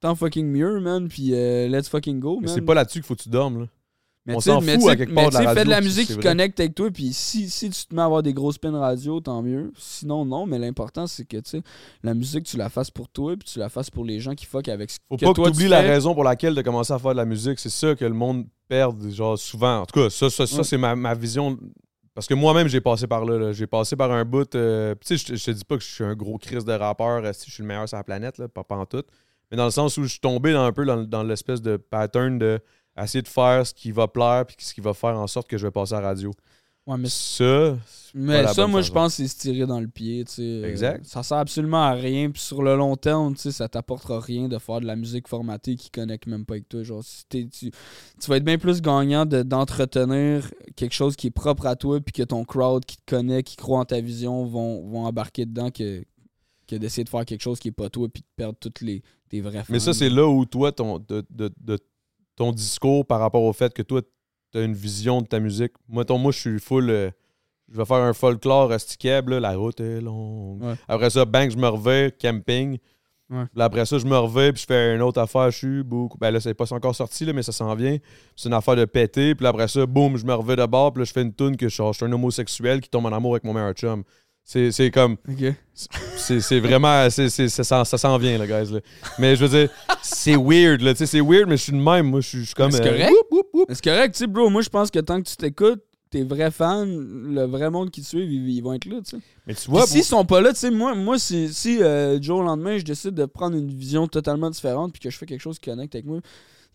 Tant 0.00 0.14
fucking 0.14 0.46
mieux, 0.46 0.78
man, 0.80 1.08
puis 1.08 1.30
euh, 1.34 1.68
let's 1.68 1.88
fucking 1.88 2.20
go, 2.20 2.38
mais 2.40 2.46
man. 2.46 2.54
c'est 2.54 2.60
pas 2.62 2.74
là-dessus 2.74 2.98
qu'il 3.00 3.06
faut 3.06 3.14
que 3.16 3.22
tu 3.22 3.28
dormes. 3.28 3.60
Là. 3.60 3.66
Mais 4.26 4.34
On 4.34 4.40
s'en 4.40 4.60
fout 4.60 4.88
à 4.88 4.96
quelque 4.96 5.14
part 5.14 5.30
de 5.30 5.34
la 5.34 5.54
fais 5.54 5.64
de 5.64 5.70
la 5.70 5.80
musique 5.80 6.08
qui 6.08 6.16
connecte 6.18 6.58
avec 6.58 6.74
toi, 6.74 6.90
puis 6.90 7.12
si, 7.12 7.48
si 7.48 7.70
tu 7.70 7.86
te 7.86 7.94
mets 7.94 8.02
à 8.02 8.06
avoir 8.06 8.22
des 8.24 8.34
gros 8.34 8.50
spins 8.50 8.76
radio, 8.76 9.20
tant 9.20 9.40
mieux. 9.40 9.72
Sinon, 9.78 10.24
non, 10.24 10.46
mais 10.46 10.58
l'important, 10.58 11.06
c'est 11.06 11.24
que, 11.24 11.36
la 12.02 12.12
musique, 12.14 12.44
tu 12.44 12.56
la 12.56 12.68
fasses 12.68 12.90
pour 12.90 13.08
toi, 13.08 13.36
puis 13.36 13.48
tu 13.52 13.58
la 13.60 13.68
fasses 13.68 13.88
pour 13.90 14.04
les 14.04 14.18
gens 14.18 14.34
qui 14.34 14.44
fuck 14.46 14.66
avec 14.68 14.90
ce 14.90 14.98
Faut 15.08 15.16
que 15.16 15.24
pas 15.24 15.32
toi, 15.32 15.44
que 15.46 15.50
tu 15.50 15.56
oublies 15.58 15.68
la 15.68 15.80
raison 15.80 16.12
pour 16.12 16.24
laquelle 16.24 16.54
tu 16.54 16.60
as 16.60 16.62
commencé 16.64 16.92
à 16.92 16.98
faire 16.98 17.12
de 17.12 17.16
la 17.18 17.24
musique. 17.24 17.60
C'est 17.60 17.70
ça 17.70 17.94
que 17.94 18.04
le 18.04 18.14
monde 18.14 18.46
perd, 18.68 19.08
genre, 19.12 19.38
souvent. 19.38 19.82
En 19.82 19.86
tout 19.86 20.00
cas, 20.00 20.10
ça, 20.10 20.28
ça, 20.28 20.44
ça 20.46 20.56
Ouais. 20.58 20.64
c'est 20.64 20.76
ma, 20.78 20.96
ma 20.96 21.14
vision 21.14 21.56
Parce 22.12 22.26
que 22.26 22.34
moi-même, 22.34 22.66
j'ai 22.66 22.80
passé 22.80 23.06
par 23.06 23.24
là. 23.24 23.38
là. 23.38 23.52
J'ai 23.52 23.66
passé 23.68 23.94
par 23.94 24.10
un 24.10 24.24
bout. 24.24 24.52
euh, 24.56 24.94
tu 25.06 25.16
sais, 25.18 25.36
je 25.36 25.44
te- 25.44 25.50
dis 25.52 25.64
pas 25.64 25.76
que 25.76 25.84
je 25.84 25.88
suis 25.94 26.02
un 26.02 26.14
gros 26.16 26.38
Chris 26.38 26.64
de 26.64 26.72
rappeur, 26.72 27.24
euh, 27.24 27.32
si 27.32 27.48
je 27.48 27.54
suis 27.54 27.62
le 27.62 27.68
meilleur 27.68 27.88
sur 27.88 27.96
la 27.98 28.02
planète, 28.04 28.38
là, 28.38 28.48
pas, 28.48 28.64
pas 28.64 28.74
en 28.76 28.86
tout. 28.86 29.02
Mais 29.50 29.56
dans 29.56 29.66
le 29.66 29.70
sens 29.70 29.96
où 29.98 30.02
je 30.02 30.08
suis 30.08 30.18
tombé 30.20 30.52
dans, 30.52 30.64
un 30.64 30.72
peu 30.72 30.84
dans, 30.84 31.04
dans 31.04 31.22
l'espèce 31.22 31.62
de 31.62 31.76
pattern 31.76 32.38
de 32.38 32.58
essayer 33.04 33.22
de 33.22 33.28
faire 33.28 33.66
ce 33.66 33.74
qui 33.74 33.92
va 33.92 34.08
plaire 34.08 34.44
puis 34.46 34.56
ce 34.58 34.72
qui 34.74 34.80
va 34.80 34.94
faire 34.94 35.18
en 35.18 35.26
sorte 35.26 35.48
que 35.48 35.58
je 35.58 35.66
vais 35.66 35.70
passer 35.72 35.94
à 35.94 36.00
la 36.00 36.08
radio. 36.08 36.32
Ouais, 36.86 36.96
mais 36.96 37.08
Ça, 37.08 37.76
Mais 38.14 38.46
ça, 38.46 38.66
moi, 38.68 38.80
je 38.80 38.92
pense 38.92 39.16
que 39.16 39.22
c'est 39.24 39.28
se 39.28 39.36
tirer 39.38 39.66
dans 39.66 39.80
le 39.80 39.88
pied. 39.88 40.24
tu 40.24 40.34
sais. 40.34 40.42
Euh, 40.42 40.70
Exact. 40.70 41.04
Ça 41.04 41.24
sert 41.24 41.38
absolument 41.38 41.82
à 41.82 41.90
rien. 41.94 42.30
Puis 42.30 42.40
sur 42.40 42.62
le 42.62 42.76
long 42.76 42.94
terme, 42.94 43.34
tu 43.34 43.40
sais, 43.42 43.50
ça 43.50 43.68
t'apportera 43.68 44.20
rien 44.20 44.46
de 44.46 44.56
faire 44.58 44.78
de 44.80 44.86
la 44.86 44.94
musique 44.94 45.26
formatée 45.26 45.74
qui 45.74 45.90
connecte 45.90 46.28
même 46.28 46.44
pas 46.46 46.54
avec 46.54 46.68
toi. 46.68 46.84
Genre, 46.84 47.02
si 47.02 47.24
t'es- 47.28 47.48
tu, 47.48 47.72
tu 47.72 48.30
vas 48.30 48.36
être 48.36 48.44
bien 48.44 48.56
plus 48.56 48.80
gagnant 48.80 49.26
de- 49.26 49.42
d'entretenir 49.42 50.48
quelque 50.76 50.94
chose 50.94 51.16
qui 51.16 51.26
est 51.26 51.30
propre 51.32 51.66
à 51.66 51.74
toi, 51.74 52.00
puis 52.00 52.12
que 52.12 52.22
ton 52.22 52.44
crowd 52.44 52.84
qui 52.84 52.96
te 52.98 53.02
connaît, 53.04 53.42
qui 53.42 53.56
croit 53.56 53.80
en 53.80 53.84
ta 53.84 54.00
vision, 54.00 54.44
vont, 54.46 54.88
vont 54.88 55.06
embarquer 55.06 55.44
dedans 55.44 55.70
que, 55.72 56.04
que 56.68 56.76
d'essayer 56.76 57.02
de 57.02 57.08
faire 57.08 57.24
quelque 57.24 57.42
chose 57.42 57.58
qui 57.58 57.68
est 57.68 57.72
pas 57.72 57.90
toi, 57.90 58.08
puis 58.08 58.22
de 58.22 58.28
perdre 58.36 58.58
toutes 58.60 58.80
les 58.80 59.02
tes 59.28 59.40
vrais 59.40 59.64
fans. 59.64 59.72
Mais 59.72 59.80
ça, 59.80 59.92
c'est 59.92 60.08
là 60.08 60.26
où 60.28 60.44
toi, 60.46 60.70
ton, 60.70 60.98
de, 61.00 61.24
de- 61.30 61.52
de- 61.60 61.78
ton 62.36 62.52
discours 62.52 63.04
par 63.06 63.20
rapport 63.20 63.42
au 63.42 63.52
fait 63.52 63.72
que 63.72 63.82
toi, 63.82 64.02
tu 64.52 64.58
as 64.58 64.62
une 64.62 64.74
vision 64.74 65.22
de 65.22 65.26
ta 65.26 65.40
musique. 65.40 65.72
Moi, 65.88 66.04
ton, 66.04 66.18
moi 66.18 66.32
je 66.32 66.38
suis 66.38 66.60
full. 66.60 66.90
euh, 66.90 67.10
je 67.70 67.76
vais 67.76 67.84
faire 67.84 67.96
un 67.96 68.12
folklore 68.12 68.68
rusticable, 68.70 69.34
là, 69.34 69.40
la 69.40 69.56
route 69.56 69.80
est 69.80 70.00
longue. 70.00 70.62
Ouais. 70.62 70.74
Après 70.86 71.10
ça, 71.10 71.24
bang, 71.24 71.50
je 71.50 71.56
me 71.56 71.66
reviens, 71.66 72.10
camping. 72.10 72.78
Ouais. 73.28 73.44
Puis 73.52 73.60
après 73.60 73.84
ça, 73.86 73.98
je 73.98 74.06
me 74.06 74.16
reviens, 74.16 74.52
puis 74.52 74.62
je 74.62 74.66
fais 74.66 74.94
une 74.94 75.02
autre 75.02 75.20
affaire, 75.20 75.50
je 75.50 75.56
suis 75.58 75.82
beaucoup. 75.82 76.16
Ben 76.16 76.30
là, 76.30 76.38
c'est 76.38 76.54
pas 76.54 76.72
encore 76.72 76.94
sorti, 76.94 77.24
là, 77.24 77.32
mais 77.32 77.42
ça 77.42 77.50
s'en 77.50 77.74
vient. 77.74 77.96
C'est 78.36 78.48
une 78.48 78.54
affaire 78.54 78.76
de 78.76 78.84
péter. 78.84 79.34
Puis 79.34 79.44
après 79.46 79.66
ça, 79.66 79.84
boum, 79.84 80.16
je 80.16 80.24
me 80.24 80.32
reviens 80.32 80.54
de 80.54 80.66
bord, 80.66 80.92
puis 80.92 81.00
là, 81.00 81.04
je 81.06 81.12
fais 81.12 81.22
une 81.22 81.34
tune 81.34 81.56
que 81.56 81.68
je, 81.68 81.82
je 81.82 81.92
suis 81.92 82.04
un 82.04 82.12
homosexuel 82.12 82.80
qui 82.80 82.88
tombe 82.88 83.06
en 83.06 83.12
amour 83.12 83.32
avec 83.32 83.42
mon 83.42 83.52
meilleur 83.52 83.72
chum. 83.72 84.04
C'est 84.48 84.70
c'est 84.70 84.92
comme. 84.92 85.16
Ok. 85.28 85.52
C'est 85.74 86.40
c'est 86.40 86.60
vraiment. 86.60 87.10
c'est 87.10 87.28
c'est- 87.28 87.48
ça 87.48 87.64
s'en- 87.64 87.84
ça 87.84 87.98
s'en 87.98 88.16
vient, 88.16 88.38
là, 88.38 88.46
guys. 88.46 88.72
Là. 88.72 88.78
Mais 89.18 89.34
je 89.34 89.44
veux 89.44 89.58
dire, 89.58 89.68
c'est 90.02 90.36
weird, 90.36 90.82
là. 90.82 90.94
Tu 90.94 90.98
sais, 90.98 91.06
c'est 91.06 91.20
weird, 91.20 91.48
mais 91.48 91.56
je 91.56 91.64
suis 91.64 91.72
de 91.72 91.78
même. 91.78 92.06
Moi, 92.06 92.20
je 92.20 92.28
suis 92.44 92.54
comme. 92.54 92.70
C'est 92.70 92.80
euh, 92.86 92.90
correct. 92.92 93.10
whoop, 93.10 93.26
whoop, 93.32 93.46
whoop. 93.52 93.68
Mais 93.68 93.74
C'est 93.74 93.84
correct, 93.84 94.12
tu 94.14 94.18
sais, 94.20 94.26
bro. 94.28 94.48
Moi, 94.48 94.62
je 94.62 94.68
pense 94.68 94.92
que 94.92 95.00
tant 95.00 95.20
que 95.20 95.28
tu 95.28 95.36
t'écoutes, 95.36 95.82
tes 96.10 96.22
vrais 96.22 96.52
fans, 96.52 96.84
le 96.86 97.42
vrai 97.46 97.70
monde 97.70 97.90
qui 97.90 98.02
te 98.02 98.06
suit, 98.06 98.22
ils, 98.24 98.48
ils 98.50 98.60
vont 98.60 98.74
être 98.74 98.84
là, 98.84 98.98
tu 99.04 99.16
sais. 99.16 99.22
Mais 99.48 99.54
tu 99.54 99.62
Puis 99.62 99.70
vois, 99.72 99.84
s'ils 99.88 100.04
sont 100.04 100.24
pas 100.24 100.40
là, 100.40 100.52
tu 100.52 100.60
sais, 100.60 100.70
moi, 100.70 100.94
moi 100.94 101.18
si, 101.18 101.52
si 101.52 101.78
euh, 101.82 102.20
du 102.20 102.28
jour 102.28 102.38
au 102.38 102.42
lendemain, 102.44 102.78
je 102.78 102.84
décide 102.84 103.14
de 103.14 103.24
prendre 103.24 103.56
une 103.56 103.68
vision 103.76 104.06
totalement 104.06 104.48
différente 104.48 104.92
puis 104.92 105.00
que 105.00 105.10
je 105.10 105.18
fais 105.18 105.26
quelque 105.26 105.40
chose 105.42 105.58
qui 105.58 105.68
connecte 105.70 105.96
avec 105.96 106.06
moi, 106.06 106.20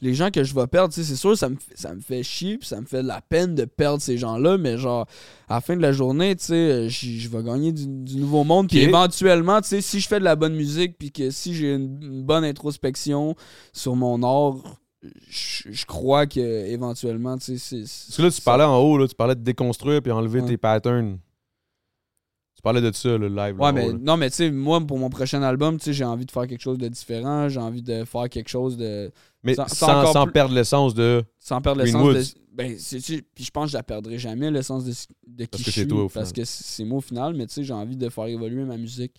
les 0.02 0.14
gens 0.15 0.32
que 0.32 0.44
je 0.44 0.53
vais 0.56 0.65
perdre, 0.68 0.94
c'est 0.94 1.03
sûr, 1.03 1.38
ça 1.38 1.48
me, 1.49 1.56
fait- 1.56 1.78
ça 1.78 1.94
me 1.94 2.02
fait 2.02 2.23
chier 2.23 2.57
puis 2.57 2.68
ça 2.68 2.82
me 2.82 2.86
fait 2.86 3.03
de 3.03 3.07
la 3.07 3.22
peine 3.22 3.53
de 3.56 3.65
perdre 3.65 4.02
ces 4.02 4.18
gens-là, 4.18 4.57
mais 4.57 4.78
genre, 4.78 5.06
à 5.48 5.56
la 5.56 5.61
fin 5.61 5.76
de 5.76 5.82
la 5.82 5.91
journée, 5.94 6.36
tu 6.36 6.45
sais, 6.45 6.53
euh, 6.53 6.90
je 6.90 7.30
vais 7.30 7.44
gagner 7.44 7.72
du, 7.72 7.86
du 7.88 8.18
nouveau 8.18 8.44
monde 8.44 8.68
puis 8.68 8.80
éventuellement, 8.80 9.61
tu 9.61 9.68
sais, 9.69 9.82
si 9.82 9.99
je 9.99 10.07
fais 10.07 10.19
de 10.19 10.23
la 10.26 10.36
bonne 10.36 10.56
musique 10.56 10.98
puis 10.98 11.11
que 11.11 11.30
si 11.30 11.53
j'ai 11.53 11.76
une, 11.76 11.99
une 12.02 12.23
bonne 12.23 12.44
introspection 12.44 13.36
sur 13.73 13.95
mon 13.95 14.23
art, 14.23 14.78
je, 15.30 15.64
je 15.72 15.86
crois 15.86 16.28
que 16.28 16.40
éventuellement, 16.40 17.38
tu 17.38 17.57
sais, 17.57 17.57
c'est... 17.57 17.80
Parce 17.82 18.18
que 18.18 18.22
là, 18.23 18.32
tu 18.32 18.41
parlais 18.41 18.64
en 18.64 18.78
haut, 18.78 18.98
là, 18.98 19.07
tu 19.07 19.15
parlais 19.15 19.36
de 19.36 19.41
déconstruire 19.44 20.02
puis 20.02 20.11
enlever 20.11 20.41
Ouais. 20.41 20.48
tes 20.48 20.57
patterns. 20.57 21.18
Tu 22.62 22.64
parlais 22.64 22.82
de 22.82 22.92
ça, 22.96 23.18
le 23.18 23.28
live. 23.28 23.60
Ouais, 23.60 23.72
mais 23.74 23.88
là. 23.88 23.94
non, 24.00 24.18
mais 24.18 24.30
tu 24.30 24.36
sais, 24.36 24.52
moi, 24.52 24.80
pour 24.86 25.00
mon 25.00 25.10
prochain 25.10 25.42
album, 25.42 25.78
tu 25.80 25.86
sais, 25.86 25.94
j'ai 25.94 26.04
envie 26.06 26.28
de 26.28 26.32
faire 26.32 26.46
quelque 26.46 26.62
chose 26.62 26.78
de 26.78 26.88
différent. 26.90 27.50
J'ai 27.50 27.60
envie 27.60 27.82
de 27.82 28.04
faire 28.06 28.30
quelque 28.30 28.50
chose 28.50 28.78
de. 28.78 29.12
Mais 29.44 29.56
sans- 29.56 29.68
sans, 29.68 30.14
sans 30.14 30.26
plus- 30.26 30.32
perdre 30.34 30.54
l'essence 30.54 30.94
de. 30.94 31.24
Sans 31.40 31.60
perdre 31.60 31.82
l'essence 31.82 32.14
de. 32.14 32.24
Ben, 32.54 32.76
puis 33.34 33.44
je 33.44 33.50
pense 33.50 33.66
que 33.66 33.72
je 33.72 33.78
la 33.78 33.82
perdrai 33.82 34.20
jamais, 34.20 34.52
l'essence 34.52 34.86
de, 34.86 34.92
de 35.26 35.46
qui 35.46 35.50
Parce 35.50 35.62
je 35.64 35.66
que 35.66 35.72
suis. 35.72 35.88
toi, 35.88 36.04
au 36.04 36.10
parce 36.10 36.32
que 36.32 36.44
c'est 36.46 36.84
moi 36.84 37.00
au 37.00 37.02
final, 37.02 37.34
mais 37.34 37.48
tu 37.48 37.54
sais, 37.56 37.64
j'ai 37.64 37.74
envie 37.74 37.98
de 37.98 38.10
faire 38.10 38.28
évoluer 38.28 38.64
ma 38.64 38.78
musique 38.78 39.14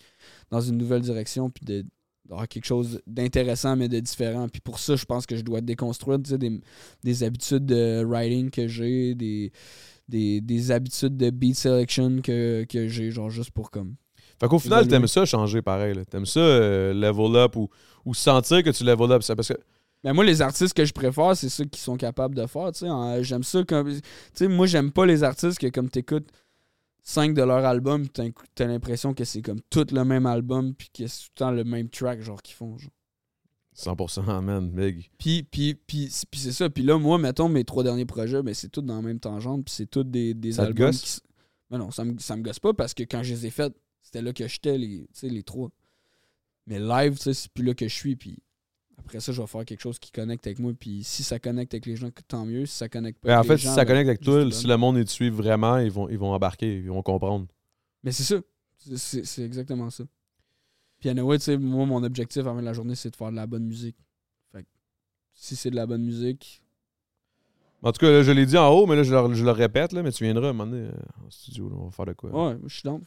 dans 0.49 0.61
une 0.61 0.77
nouvelle 0.77 1.01
direction, 1.01 1.49
puis 1.49 1.65
de 1.65 1.83
d'avoir 2.25 2.47
quelque 2.47 2.63
chose 2.65 3.01
d'intéressant, 3.05 3.75
mais 3.75 3.89
de 3.89 3.99
différent. 3.99 4.47
Puis 4.47 4.61
pour 4.61 4.79
ça, 4.79 4.95
je 4.95 5.03
pense 5.03 5.25
que 5.25 5.35
je 5.35 5.41
dois 5.41 5.59
déconstruire 5.59 6.19
tu 6.23 6.29
sais, 6.29 6.37
des, 6.37 6.61
des 7.03 7.23
habitudes 7.23 7.65
de 7.65 8.01
writing 8.05 8.49
que 8.49 8.69
j'ai, 8.69 9.13
des, 9.13 9.51
des, 10.07 10.41
des 10.41 10.71
habitudes 10.71 11.17
de 11.17 11.29
beat 11.29 11.55
selection 11.57 12.21
que, 12.21 12.65
que 12.69 12.87
j'ai, 12.87 13.11
genre 13.11 13.29
juste 13.29 13.51
pour 13.51 13.71
comme. 13.71 13.95
Fait 14.39 14.47
qu'au 14.47 14.59
final, 14.59 14.87
t'aimes 14.87 15.07
ça 15.07 15.25
changer 15.25 15.61
pareil. 15.61 15.93
là. 15.95 16.03
T'aimes 16.05 16.25
ça 16.25 16.39
euh, 16.39 16.93
level 16.93 17.35
up 17.37 17.55
ou, 17.55 17.69
ou 18.05 18.13
sentir 18.13 18.63
que 18.63 18.69
tu 18.71 18.83
level 18.83 19.11
up. 19.11 19.21
Ça, 19.23 19.35
parce 19.35 19.47
que 19.49 19.53
Mais 20.03 20.11
moi, 20.11 20.23
les 20.25 20.41
artistes 20.41 20.73
que 20.73 20.83
je 20.85 20.91
préfère, 20.93 21.35
c'est 21.37 21.49
ceux 21.49 21.65
qui 21.65 21.79
sont 21.79 21.95
capables 21.95 22.35
de 22.35 22.45
faire. 22.47 22.71
En- 22.83 23.21
J'aime 23.23 23.43
ça 23.43 23.63
comme. 23.63 23.93
Sais, 24.33 24.47
moi, 24.47 24.65
j'aime 24.67 24.91
pas 24.91 25.05
les 25.05 25.23
artistes 25.23 25.59
que, 25.59 25.67
comme 25.67 25.89
t'écoutes 25.89 26.27
5 27.03 27.33
de 27.33 27.43
leur 27.43 27.63
album, 27.65 28.07
t'as 28.09 28.25
t'as 28.55 28.65
l'impression 28.65 29.13
que 29.13 29.23
c'est 29.23 29.41
comme 29.41 29.59
tout 29.69 29.85
le 29.91 30.03
même 30.03 30.25
album, 30.25 30.73
puis 30.73 30.89
que 30.93 31.07
c'est 31.07 31.19
tout 31.25 31.29
le 31.35 31.39
temps 31.39 31.51
le 31.51 31.63
même 31.63 31.89
track, 31.89 32.21
genre, 32.21 32.41
qu'ils 32.41 32.55
font. 32.55 32.77
Genre. 32.77 32.91
100% 33.75 34.41
man, 34.43 34.69
big. 34.69 35.09
Puis, 35.17 35.43
puis, 35.43 35.75
puis, 35.75 36.07
c'est- 36.09 36.27
puis 36.29 36.39
c'est 36.39 36.51
ça. 36.51 36.69
Puis 36.69 36.83
là, 36.83 36.97
moi, 36.97 37.17
mettons, 37.17 37.49
mes 37.49 37.63
trois 37.63 37.83
derniers 37.83 38.05
projets, 38.05 38.41
ben, 38.43 38.53
c'est 38.53 38.69
tout 38.69 38.81
dans 38.81 38.95
la 38.97 39.01
même 39.01 39.19
tangente, 39.19 39.65
puis 39.65 39.73
c'est 39.73 39.89
tout 39.89 40.03
des, 40.03 40.33
des 40.33 40.53
Ça 40.53 40.63
te 40.63 40.67
albums. 40.67 40.87
gosse? 40.87 41.01
qui 41.01 41.21
Mais 41.71 41.77
non, 41.77 41.91
ça 41.91 42.05
me, 42.05 42.17
ça 42.19 42.35
me 42.35 42.43
gosse 42.43 42.59
pas 42.59 42.73
parce 42.73 42.93
que 42.93 43.03
quand 43.03 43.23
je 43.23 43.33
les 43.33 43.47
ai 43.47 43.49
faits, 43.49 43.73
c'était 44.01 44.21
là 44.21 44.33
que 44.33 44.47
j'étais, 44.47 44.77
les, 44.77 45.07
les 45.23 45.43
trois. 45.43 45.69
Mais 46.67 46.79
live, 46.79 47.17
c'est 47.19 47.49
plus 47.51 47.63
là 47.63 47.73
que 47.73 47.87
je 47.87 47.93
suis, 47.93 48.15
puis 48.15 48.37
après 48.97 49.19
ça, 49.19 49.31
je 49.33 49.41
vais 49.41 49.47
faire 49.47 49.65
quelque 49.65 49.81
chose 49.81 49.99
qui 49.99 50.11
connecte 50.11 50.45
avec 50.47 50.59
moi, 50.59 50.71
puis 50.79 51.03
si 51.03 51.23
ça 51.23 51.39
connecte 51.39 51.73
avec 51.73 51.85
les 51.87 51.95
gens, 51.97 52.09
tant 52.27 52.45
mieux. 52.45 52.65
Si 52.65 52.75
ça 52.77 52.87
connecte 52.87 53.19
pas 53.19 53.27
Mais 53.29 53.33
en 53.33 53.37
avec 53.39 53.47
fait, 53.47 53.53
les 53.55 53.59
si 53.59 53.65
gens, 53.65 53.75
ça 53.75 53.83
ben, 53.83 53.87
connecte 53.87 54.07
avec 54.09 54.21
toi, 54.21 54.49
si 54.51 54.67
le 54.67 54.77
monde 54.77 55.03
te 55.03 55.09
suit 55.09 55.29
vraiment, 55.29 55.77
ils 55.79 55.91
vont, 55.91 56.07
ils 56.07 56.17
vont 56.17 56.31
embarquer, 56.31 56.77
ils 56.77 56.89
vont 56.89 57.01
comprendre. 57.01 57.47
Mais 58.03 58.11
c'est 58.11 58.23
ça. 58.23 58.35
C'est 58.95 59.43
exactement 59.43 59.89
ça. 59.89 60.03
Puis 61.03 61.09
anyway, 61.09 61.37
tu 61.37 61.43
sais, 61.43 61.57
moi, 61.57 61.85
mon 61.85 62.01
objectif 62.01 62.47
à 62.47 62.53
la 62.53 62.71
journée, 62.71 62.95
c'est 62.95 63.09
de 63.09 63.15
faire 63.17 63.29
de 63.29 63.35
la 63.35 63.45
bonne 63.45 63.65
musique. 63.65 63.97
Fait 64.53 64.63
que 64.63 64.69
si 65.33 65.57
c'est 65.57 65.69
de 65.69 65.75
la 65.75 65.85
bonne 65.85 66.01
musique, 66.01 66.63
En 67.81 67.91
tout 67.91 67.99
cas, 67.99 68.09
là, 68.09 68.23
je 68.23 68.31
l'ai 68.31 68.45
dit 68.45 68.57
en 68.57 68.69
haut, 68.69 68.85
mais 68.85 68.95
là, 68.95 69.03
je 69.03 69.13
le, 69.13 69.33
je 69.33 69.43
le 69.43 69.51
répète, 69.51 69.91
là, 69.91 70.01
mais 70.01 70.13
tu 70.13 70.23
viendras 70.23 70.47
un 70.47 70.53
moment 70.53 70.71
donné 70.71 70.87
euh, 70.87 71.25
en 71.27 71.29
studio, 71.29 71.67
là, 71.67 71.75
on 71.77 71.85
va 71.87 71.91
faire 71.91 72.05
de 72.05 72.13
quoi. 72.13 72.29
ouais, 72.31 72.57
je 72.65 72.73
suis 72.73 72.83
down. 72.83 73.01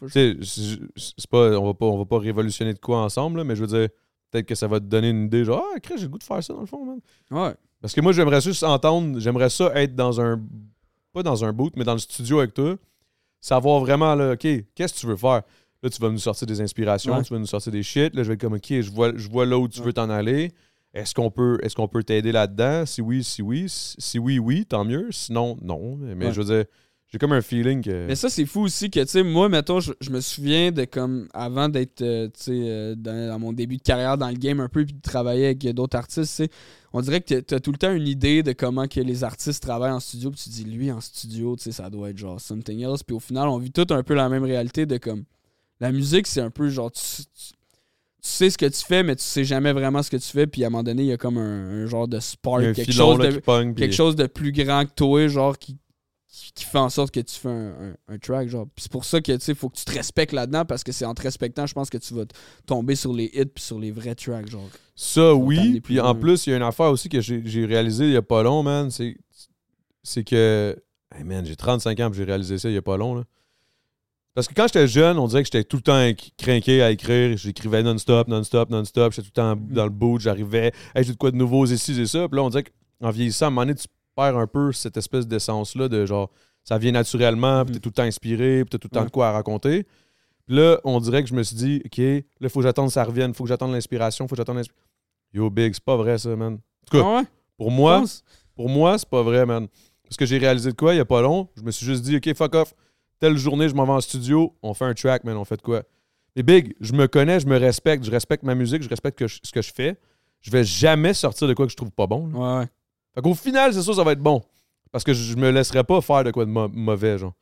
c'est 0.94 1.31
pas, 1.31 1.59
on 1.59 1.64
va 1.64 1.73
pas, 1.73 1.86
on 1.86 1.97
va 1.97 2.05
pas 2.05 2.18
révolutionner 2.18 2.74
de 2.74 2.78
quoi 2.78 2.98
ensemble, 2.98 3.39
là, 3.39 3.44
mais 3.44 3.56
je 3.56 3.64
veux 3.64 3.66
dire, 3.66 3.89
peut-être 4.31 4.44
que 4.44 4.55
ça 4.55 4.68
va 4.68 4.78
te 4.78 4.85
donner 4.85 5.09
une 5.09 5.24
idée, 5.24 5.47
genre, 5.47 5.64
ah, 5.64 5.78
j'ai 5.97 6.02
le 6.02 6.09
goût 6.09 6.18
de 6.18 6.23
faire 6.23 6.44
ça 6.44 6.52
dans 6.52 6.60
le 6.60 6.66
fond, 6.66 6.85
man. 6.85 7.01
Ouais. 7.31 7.55
Parce 7.81 7.94
que 7.94 8.02
moi, 8.02 8.12
j'aimerais 8.12 8.43
juste 8.43 8.62
entendre, 8.62 9.18
j'aimerais 9.20 9.48
ça 9.48 9.73
être 9.81 9.94
dans 9.94 10.20
un, 10.20 10.39
pas 11.14 11.23
dans 11.23 11.47
un 11.47 11.55
boot, 11.55 11.73
mais 11.77 11.85
dans 11.85 11.94
le 11.94 11.98
studio 11.98 12.40
avec 12.40 12.52
toi, 12.52 12.77
savoir 13.40 13.81
vraiment, 13.81 14.14
là, 14.14 14.32
OK, 14.32 14.47
qu'est-ce 14.74 14.93
que 14.93 14.98
tu 14.98 15.06
veux 15.06 15.16
faire? 15.16 15.44
Là, 15.87 15.91
tu 15.91 16.03
vas 16.03 16.11
nous 16.11 16.19
sortir 16.19 16.49
des 16.49 16.61
inspirations, 16.61 17.15
Ouais. 17.17 17.23
tu 17.23 17.33
vas 17.33 17.39
nous 17.39 17.47
sortir 17.47 17.71
des 17.71 17.85
shit. 17.85 18.13
Là, 18.17 18.25
je 18.25 18.29
vais 18.29 18.35
être 18.35 18.41
comme, 18.41 18.55
OK, 18.55 18.67
je 18.69 18.91
vois, 18.91 19.13
je 19.17 19.29
vois 19.29 19.47
là 19.47 19.57
où 19.57 19.69
tu 19.69 19.79
Ouais. 19.79 19.87
veux 19.87 19.93
t'en 19.93 20.11
aller. 20.11 20.51
Est-ce 20.93 21.15
qu'on 21.15 21.31
peut, 21.31 21.61
est-ce 21.63 21.77
qu'on 21.77 21.87
peut 21.87 22.03
t'aider 22.03 22.33
là-dedans? 22.33 22.85
Si 22.87 23.01
oui, 23.03 23.23
si 23.23 23.41
oui. 23.41 23.67
Si 23.69 24.19
oui, 24.19 24.41
oui, 24.41 24.67
tant 24.67 24.85
mieux. 24.85 25.07
Sinon, 25.13 25.57
non. 25.63 25.97
Mais, 25.97 26.27
Ouais. 26.27 26.33
je 26.33 26.41
veux 26.43 26.57
dire, 26.57 26.65
j'ai 27.07 27.19
comme 27.19 27.31
un 27.35 27.41
feeling 27.41 27.85
que. 27.85 28.07
Mais 28.09 28.17
ça, 28.17 28.29
c'est 28.29 28.47
fou 28.47 28.63
aussi 28.63 28.91
que, 28.91 28.99
tu 28.99 29.07
sais, 29.07 29.23
moi, 29.23 29.49
mettons, 29.49 29.79
je, 29.79 29.93
je 30.01 30.11
me 30.11 30.21
souviens 30.21 30.73
de 30.73 30.85
comme, 30.87 31.29
avant 31.33 31.69
d'être, 31.69 32.03
euh, 32.03 32.27
tu 32.27 32.33
sais, 32.43 32.53
euh, 32.65 32.95
dans, 32.97 33.29
dans 33.29 33.39
mon 33.39 33.53
début 33.53 33.77
de 33.77 33.83
carrière 33.83 34.19
dans 34.19 34.29
le 34.29 34.35
game 34.35 34.59
un 34.59 34.69
peu, 34.69 34.85
puis 34.85 34.95
de 34.95 35.01
travailler 35.01 35.45
avec 35.45 35.59
d'autres 35.73 35.97
artistes, 35.97 36.31
tu 36.37 36.45
sais, 36.47 36.49
on 36.93 37.01
dirait 37.01 37.21
que 37.21 37.39
tu 37.39 37.55
as 37.55 37.61
tout 37.61 37.71
le 37.71 37.79
temps 37.79 37.93
une 37.93 38.09
idée 38.09 38.43
de 38.43 38.51
comment 38.53 38.89
que 38.89 38.99
les 38.99 39.23
artistes 39.23 39.63
travaillent 39.63 39.93
en 39.93 40.01
studio, 40.01 40.33
puis 40.33 40.41
tu 40.43 40.49
dis, 40.49 40.65
lui, 40.65 40.91
en 40.91 41.01
studio, 41.01 41.55
tu 41.55 41.63
sais, 41.65 41.71
ça 41.73 41.91
doit 41.91 42.11
être 42.11 42.19
genre 42.19 42.41
something 42.41 42.81
else, 42.83 43.05
puis 43.05 43.15
au 43.15 43.21
final, 43.21 43.47
on 43.47 43.59
vit 43.59 43.71
tout 43.71 43.87
un 43.91 44.03
peu 44.03 44.15
la 44.15 44.29
même 44.29 44.43
réalité 44.45 44.85
de 44.85 44.97
comme, 44.97 45.23
la 45.81 45.93
musique, 45.93 46.27
c'est 46.27 46.40
un 46.40 46.51
peu 46.51 46.69
genre, 46.69 46.90
tu, 46.93 47.01
tu- 47.03 47.24
tu 48.23 48.32
sais 48.32 48.51
ce 48.51 48.59
que 48.59 48.66
tu 48.66 48.85
fais, 48.85 49.03
mais 49.05 49.15
tu 49.15 49.23
sais 49.23 49.44
jamais 49.44 49.73
vraiment 49.73 50.03
ce 50.03 50.11
que 50.11 50.16
tu 50.16 50.28
fais, 50.28 50.47
puis 50.47 50.65
à 50.65 50.66
un 50.66 50.70
moment 50.70 50.82
donné, 50.82 51.03
il 51.03 51.09
y 51.09 51.12
a 51.12 51.16
comme 51.16 51.39
un, 51.39 51.82
un 51.85 51.86
genre 51.86 52.09
de 52.09 52.19
spark, 52.19 52.61
quelque 52.73 52.93
chose 52.93 53.19
là, 53.19 53.24
de 53.32 53.40
quelque 53.81 53.93
chose 53.94 54.16
de 54.16 54.27
plus 54.27 54.53
grand 54.53 54.85
que 54.85 54.90
toi, 54.94 55.28
genre, 55.28 55.57
qui, 55.57 55.77
qui, 56.28 56.51
qui 56.53 56.65
fait 56.65 56.78
en 56.78 56.89
sorte 56.90 57.12
que 57.15 57.20
tu 57.20 57.35
fais 57.36 57.48
un, 57.48 57.90
un- 58.09 58.15
un 58.15 58.19
track, 58.19 58.48
genre. 58.48 58.66
Puis 58.74 58.82
c'est 58.82 58.90
pour 58.90 59.05
ça 59.05 59.20
que, 59.20 59.31
tu 59.32 59.40
sais, 59.44 59.55
faut 59.55 59.69
que 59.69 59.77
tu 59.77 59.85
te 59.85 59.93
respectes 59.93 60.32
là-dedans, 60.32 60.65
parce 60.65 60.82
que 60.82 60.90
c'est 60.90 61.05
en 61.05 61.15
te 61.15 61.23
respectant, 61.23 61.66
je 61.66 61.74
pense 61.74 61.89
que 61.89 61.98
tu 61.98 62.15
vas 62.15 62.24
tomber 62.66 62.97
sur 62.97 63.12
les 63.12 63.31
hits 63.32 63.47
puis 63.47 63.62
sur 63.62 63.78
les 63.78 63.93
vrais 63.93 64.15
tracks, 64.16 64.48
genre. 64.51 64.69
Ça, 64.97 65.32
oui. 65.35 65.57
Puis 65.81 66.01
en 66.01 66.15
plus, 66.20 66.47
il 66.47 66.51
y 66.51 66.53
a 66.55 66.57
une 66.57 66.62
affaire 66.65 66.90
aussi 66.90 67.09
que 67.09 67.20
j'ai 67.20 67.65
réalisé 67.65 68.07
il 68.07 68.12
y 68.12 68.16
a 68.16 68.23
pas 68.23 68.43
long, 68.43 68.62
man. 68.65 68.90
C'est 70.03 70.24
que. 70.24 70.77
Hey, 71.15 71.23
man, 71.24 71.47
j'ai 71.47 71.55
35 71.57 72.01
ans 72.01 72.11
puis 72.11 72.19
j'ai 72.19 72.24
réalisé 72.24 72.59
ça 72.59 72.69
il 72.69 72.74
y 72.74 72.78
a 72.78 72.82
pas 72.82 72.97
long, 72.97 73.15
là. 73.15 73.23
Parce 74.37 74.47
que 74.47 74.55
quand 74.55 74.67
j'étais 74.67 74.87
jeune, 74.87 75.19
on 75.19 75.27
dirait 75.27 75.43
que 75.43 75.47
j'étais 75.47 75.65
tout 75.65 75.77
le 75.79 75.83
temps 75.83 76.11
crinqué 76.37 76.83
à 76.83 76.91
écrire. 76.91 77.37
J'écrivais 77.39 77.83
non-stop, 77.83 78.29
non-stop, 78.29 78.69
non-stop. 78.69 79.13
J'étais 79.15 79.23
tout 79.29 79.33
le 79.35 79.43
temps 79.43 79.57
dans 79.71 79.85
le 79.85 79.91
bout. 79.91 80.21
J'arrivais. 80.21 80.73
Hey, 80.95 81.05
j'ai 81.05 81.13
de 81.13 81.17
quoi 81.17 81.31
de 81.31 81.37
nouveau, 81.37 81.65
ici, 81.67 81.99
et 81.99 82.07
ça. 82.07 82.29
Puis 82.29 82.37
là, 82.37 82.43
on 82.45 82.51
dirait 82.51 82.65
qu'en 83.01 83.11
vieillissant, 83.11 83.47
à 83.47 83.49
un 83.49 83.51
moment 83.51 83.63
donné, 83.63 83.75
tu 83.77 83.87
perds 84.15 84.37
un 84.37 84.47
peu 84.47 84.73
cette 84.73 84.99
espèce 84.99 85.27
d'essence-là 85.27 85.89
de 85.89 86.05
genre, 86.05 86.31
ça 86.65 86.77
vient 86.77 86.93
naturellement, 86.93 87.65
puis 87.65 87.73
t'es 87.73 87.79
Mm. 87.79 87.81
tout 87.81 87.89
le 87.89 87.95
temps 87.95 88.03
inspiré, 88.03 88.65
puis 88.65 88.71
t'as 88.71 88.79
tout 88.79 88.89
le 88.93 88.95
temps 88.99 89.05
de 89.07 89.11
quoi 89.11 89.29
à 89.29 89.33
raconter. 89.33 89.87
Puis 90.47 90.55
là, 90.57 90.81
on 90.85 91.01
dirait 91.01 91.23
que 91.23 91.31
je 91.31 91.35
me 91.35 91.43
suis 91.43 91.57
dit, 91.57 91.83
OK, 91.87 91.97
là, 91.99 92.21
il 92.43 92.49
faut 92.51 92.61
que 92.61 92.65
j'attende 92.67 92.89
que 92.89 92.93
ça 92.93 93.05
revienne, 93.05 93.33
faut 93.33 93.45
que 93.45 93.49
j'attende 93.49 93.73
l'inspiration, 93.73 94.29
faut 94.29 94.35
que 94.35 94.41
j'attende 94.41 94.57
l'inspiration. 94.59 94.87
Yo, 95.33 95.49
Big, 95.49 95.73
c'est 95.73 95.83
pas 95.83 95.97
vrai, 95.97 96.19
ça, 96.19 96.37
man. 96.37 96.55
En 96.55 96.59
tout 96.91 96.99
cas, 96.99 97.05
Ah 97.07 97.17
ouais? 97.21 97.25
pour 97.57 97.71
moi, 97.71 98.05
pour 98.55 98.69
moi, 98.69 98.99
c'est 98.99 99.09
pas 99.09 99.23
vrai, 99.23 99.47
man. 99.47 99.67
Parce 100.05 100.17
que 100.19 100.27
j'ai 100.27 100.37
réalisé 100.39 100.71
de 100.71 100.77
quoi 100.77 100.93
il 100.95 100.99
y 100.99 101.01
a 101.01 101.05
pas 101.07 101.23
long. 101.23 101.49
Je 101.57 101.63
me 101.63 101.71
suis 101.71 101.87
juste 101.87 102.03
dit, 102.03 102.17
OK, 102.17 102.35
fuck 102.35 102.55
off. 102.55 102.75
Telle 103.19 103.37
journée, 103.37 103.69
je 103.69 103.75
m'en 103.75 103.85
vais 103.85 103.93
en 103.93 104.01
studio, 104.01 104.55
on 104.63 104.75
fait 104.75 104.85
un 104.85 104.95
track, 104.95 105.25
man, 105.25 105.37
on 105.37 105.45
fait 105.45 105.57
de 105.57 105.63
quoi? 105.63 105.83
Et 106.35 106.43
Big, 106.43 106.75
je 106.81 106.93
me 106.93 107.07
connais, 107.09 107.41
je 107.41 107.47
me 107.47 107.57
respecte, 107.59 108.05
je 108.05 108.11
respecte 108.11 108.43
ma 108.43 108.55
musique, 108.55 108.83
je 108.83 108.89
respecte 108.89 109.19
que 109.19 109.27
je- 109.27 109.39
ce 109.43 109.51
que 109.53 109.63
je 109.63 109.73
fais. 109.73 109.97
Je 110.43 110.51
vais 110.51 110.65
jamais 110.65 111.15
sortir 111.15 111.49
de 111.49 111.55
quoi 111.55 111.65
que 111.67 111.73
je 111.73 111.77
trouve 111.77 111.91
pas 111.91 112.07
bon. 112.07 112.27
là. 112.29 112.39
Ouais, 112.39 112.59
ouais. 112.61 112.67
Fait 113.15 113.23
qu'au 113.23 113.35
final, 113.35 113.73
c'est 113.73 113.83
sûr, 113.83 113.95
ça 113.95 114.05
va 114.05 114.13
être 114.13 114.21
bon. 114.23 114.43
Parce 114.93 115.03
que 115.03 115.13
je 115.15 115.35
me 115.37 115.51
laisserai 115.51 115.83
pas 115.83 116.01
faire 116.01 116.25
de 116.25 116.31
quoi 116.31 116.45
de 116.45 116.51
mauvais, 116.51 117.19
genre. 117.19 117.33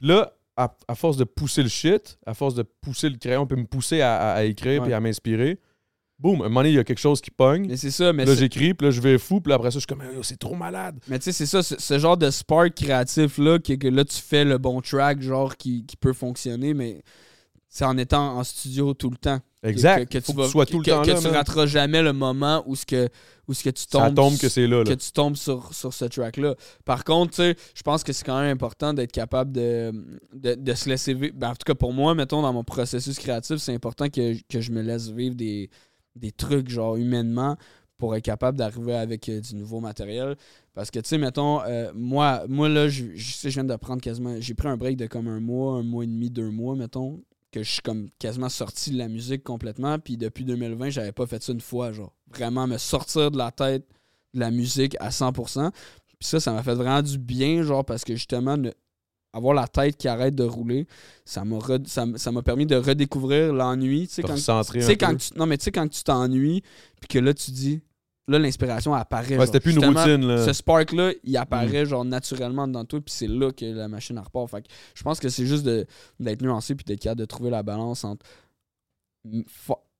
Là, 0.00 0.32
à, 0.56 0.74
à 0.88 0.94
force 0.94 1.16
de 1.16 1.24
pousser 1.24 1.62
le 1.62 1.68
shit, 1.68 2.18
à 2.26 2.34
force 2.34 2.54
de 2.54 2.62
pousser 2.62 3.08
le 3.08 3.16
crayon, 3.16 3.46
puis 3.46 3.56
me 3.56 3.66
pousser 3.66 4.00
à, 4.00 4.16
à- 4.16 4.32
à 4.34 4.42
écrire 4.44 4.82
puis 4.82 4.92
à 4.92 5.00
m'inspirer, 5.00 5.58
boum, 6.20 6.42
un 6.42 6.44
moment 6.44 6.60
donné, 6.60 6.70
il 6.70 6.76
y 6.76 6.78
a 6.78 6.84
quelque 6.84 7.00
chose 7.00 7.20
qui 7.20 7.30
pogne. 7.30 7.66
Mais 7.66 7.76
c'est 7.76 7.90
ça, 7.90 8.12
mais 8.12 8.24
là, 8.24 8.34
j'écris, 8.34 8.74
puis 8.74 8.86
là, 8.86 8.90
je 8.90 9.00
vais 9.00 9.18
fou, 9.18 9.40
puis 9.40 9.50
là, 9.50 9.56
après 9.56 9.70
ça, 9.70 9.78
je 9.78 9.80
suis 9.80 9.86
comme, 9.86 10.02
c'est 10.22 10.38
trop 10.38 10.54
malade. 10.54 10.98
Mais 11.08 11.18
tu 11.18 11.24
sais, 11.24 11.32
c'est 11.32 11.46
ça, 11.46 11.62
ce, 11.62 11.76
ce 11.78 11.98
genre 11.98 12.16
de 12.16 12.30
spark 12.30 12.74
créatif-là, 12.74 13.58
que, 13.58 13.72
que 13.72 13.88
là, 13.88 14.04
tu 14.04 14.18
fais 14.18 14.44
le 14.44 14.58
bon 14.58 14.80
track, 14.80 15.22
genre, 15.22 15.56
qui, 15.56 15.84
qui 15.86 15.96
peut 15.96 16.12
fonctionner, 16.12 16.74
mais 16.74 17.02
c'est 17.68 17.84
en 17.84 17.96
étant 17.96 18.36
en 18.36 18.44
studio 18.44 18.94
tout 18.94 19.10
le 19.10 19.16
temps. 19.16 19.38
Exact. 19.62 20.06
Que, 20.08 20.18
que 20.18 20.24
Faut 20.24 20.32
tu 20.32 20.38
vas, 20.38 20.48
sois 20.48 20.66
tout 20.66 20.78
le 20.78 20.84
temps 20.84 21.02
que 21.02 21.10
là, 21.10 21.20
tu 21.20 21.28
rateras 21.28 21.66
jamais 21.66 22.02
le 22.02 22.12
moment 22.12 22.64
où 22.66 22.74
ce 22.74 22.84
que, 22.84 23.08
où 23.46 23.54
ce 23.54 23.62
que 23.62 23.70
tu 23.70 23.86
tombes. 23.86 24.02
Ça 24.02 24.10
tombe 24.10 24.38
que 24.38 24.48
c'est 24.48 24.66
là, 24.66 24.78
là. 24.78 24.84
que 24.84 24.94
tu 24.94 25.12
tombes 25.12 25.36
sur, 25.36 25.72
sur 25.72 25.92
ce 25.92 26.06
track-là. 26.06 26.54
Par 26.84 27.04
contre, 27.04 27.32
tu 27.32 27.42
sais, 27.42 27.56
je 27.74 27.82
pense 27.82 28.02
que 28.02 28.12
c'est 28.12 28.24
quand 28.24 28.40
même 28.40 28.50
important 28.50 28.92
d'être 28.92 29.12
capable 29.12 29.52
de, 29.52 29.92
de, 30.34 30.54
de 30.54 30.74
se 30.74 30.88
laisser 30.88 31.14
vivre. 31.14 31.34
Ben, 31.36 31.50
en 31.50 31.52
tout 31.52 31.64
cas, 31.66 31.74
pour 31.74 31.92
moi, 31.92 32.14
mettons, 32.14 32.42
dans 32.42 32.52
mon 32.52 32.64
processus 32.64 33.18
créatif, 33.18 33.58
c'est 33.58 33.74
important 33.74 34.08
que, 34.08 34.34
que 34.48 34.60
je 34.60 34.72
me 34.72 34.82
laisse 34.82 35.10
vivre 35.10 35.36
des, 35.36 35.70
des 36.16 36.32
trucs, 36.32 36.68
genre, 36.68 36.96
humainement, 36.96 37.56
pour 38.00 38.16
être 38.16 38.24
capable 38.24 38.58
d'arriver 38.58 38.94
avec 38.94 39.28
euh, 39.28 39.40
du 39.40 39.54
nouveau 39.54 39.80
matériel. 39.80 40.36
Parce 40.74 40.90
que, 40.90 40.98
tu 40.98 41.08
sais, 41.08 41.18
mettons, 41.18 41.62
euh, 41.62 41.92
moi, 41.94 42.44
moi, 42.48 42.68
là, 42.68 42.88
je, 42.88 43.04
sais, 43.16 43.50
je 43.50 43.54
viens 43.54 43.64
de 43.64 43.76
prendre 43.76 44.00
quasiment... 44.00 44.40
J'ai 44.40 44.54
pris 44.54 44.68
un 44.68 44.76
break 44.76 44.96
de 44.96 45.06
comme 45.06 45.28
un 45.28 45.40
mois, 45.40 45.74
un 45.74 45.82
mois 45.82 46.04
et 46.04 46.06
demi, 46.06 46.30
deux 46.30 46.50
mois, 46.50 46.74
mettons, 46.74 47.22
que 47.52 47.62
je 47.62 47.70
suis 47.70 47.82
comme 47.82 48.08
quasiment 48.18 48.48
sorti 48.48 48.90
de 48.90 48.98
la 48.98 49.08
musique 49.08 49.44
complètement. 49.44 49.98
Puis 49.98 50.16
depuis 50.16 50.44
2020, 50.44 50.90
j'avais 50.90 51.12
pas 51.12 51.26
fait 51.26 51.42
ça 51.42 51.52
une 51.52 51.60
fois, 51.60 51.92
genre. 51.92 52.14
Vraiment 52.32 52.66
me 52.66 52.78
sortir 52.78 53.30
de 53.30 53.38
la 53.38 53.50
tête 53.50 53.86
de 54.34 54.40
la 54.40 54.50
musique 54.50 54.96
à 55.00 55.10
100%. 55.10 55.70
Puis 55.72 56.28
ça, 56.28 56.40
ça 56.40 56.52
m'a 56.52 56.62
fait 56.62 56.74
vraiment 56.74 57.02
du 57.02 57.18
bien, 57.18 57.62
genre, 57.62 57.84
parce 57.84 58.04
que 58.04 58.14
justement, 58.14 58.56
avoir 59.32 59.54
la 59.54 59.68
tête 59.68 59.96
qui 59.96 60.08
arrête 60.08 60.34
de 60.34 60.44
rouler, 60.44 60.86
ça 61.24 61.44
m'a 61.44 61.56
re- 61.58 61.86
ça 61.86 62.32
permis 62.42 62.66
de 62.66 62.76
redécouvrir 62.76 63.52
l'ennui. 63.52 64.08
Tu 64.08 64.14
sais, 64.14 64.22
quand, 64.22 64.34
tu 64.34 64.40
quand 64.96 65.14
non, 65.36 65.46
mais 65.46 65.56
tu 65.58 65.64
sais, 65.64 65.72
quand 65.72 65.88
tu 65.88 66.02
t'ennuies, 66.02 66.62
puis 67.00 67.08
que 67.08 67.18
là, 67.20 67.32
tu 67.32 67.50
dis, 67.52 67.80
là, 68.28 68.38
l'inspiration 68.38 68.92
apparaît. 68.94 69.36
Ouais, 69.38 69.46
c'était 69.46 69.60
plus 69.60 69.72
une 69.76 69.84
routine, 69.84 70.26
là. 70.26 70.44
Ce 70.46 70.52
spark-là, 70.52 71.12
il 71.24 71.32
Mm. 71.32 71.36
apparaît, 71.36 71.86
genre, 71.86 72.04
naturellement 72.04 72.66
dans 72.68 72.84
toi, 72.84 73.00
puis 73.00 73.12
c'est 73.14 73.26
là 73.28 73.52
que 73.52 73.64
la 73.64 73.88
machine 73.88 74.18
repart. 74.18 74.50
Fait 74.50 74.62
que 74.62 74.68
je 74.94 75.02
pense 75.02 75.18
que 75.20 75.28
c'est 75.28 75.46
juste 75.46 75.64
de- 75.64 75.86
d'être 76.18 76.42
nuancé, 76.42 76.74
puis 76.74 76.84
d'être 76.84 77.00
capable 77.00 77.20
de 77.20 77.26
trouver 77.26 77.50
la 77.50 77.62
balance 77.62 78.04
entre 78.04 78.24
mm, 79.24 79.42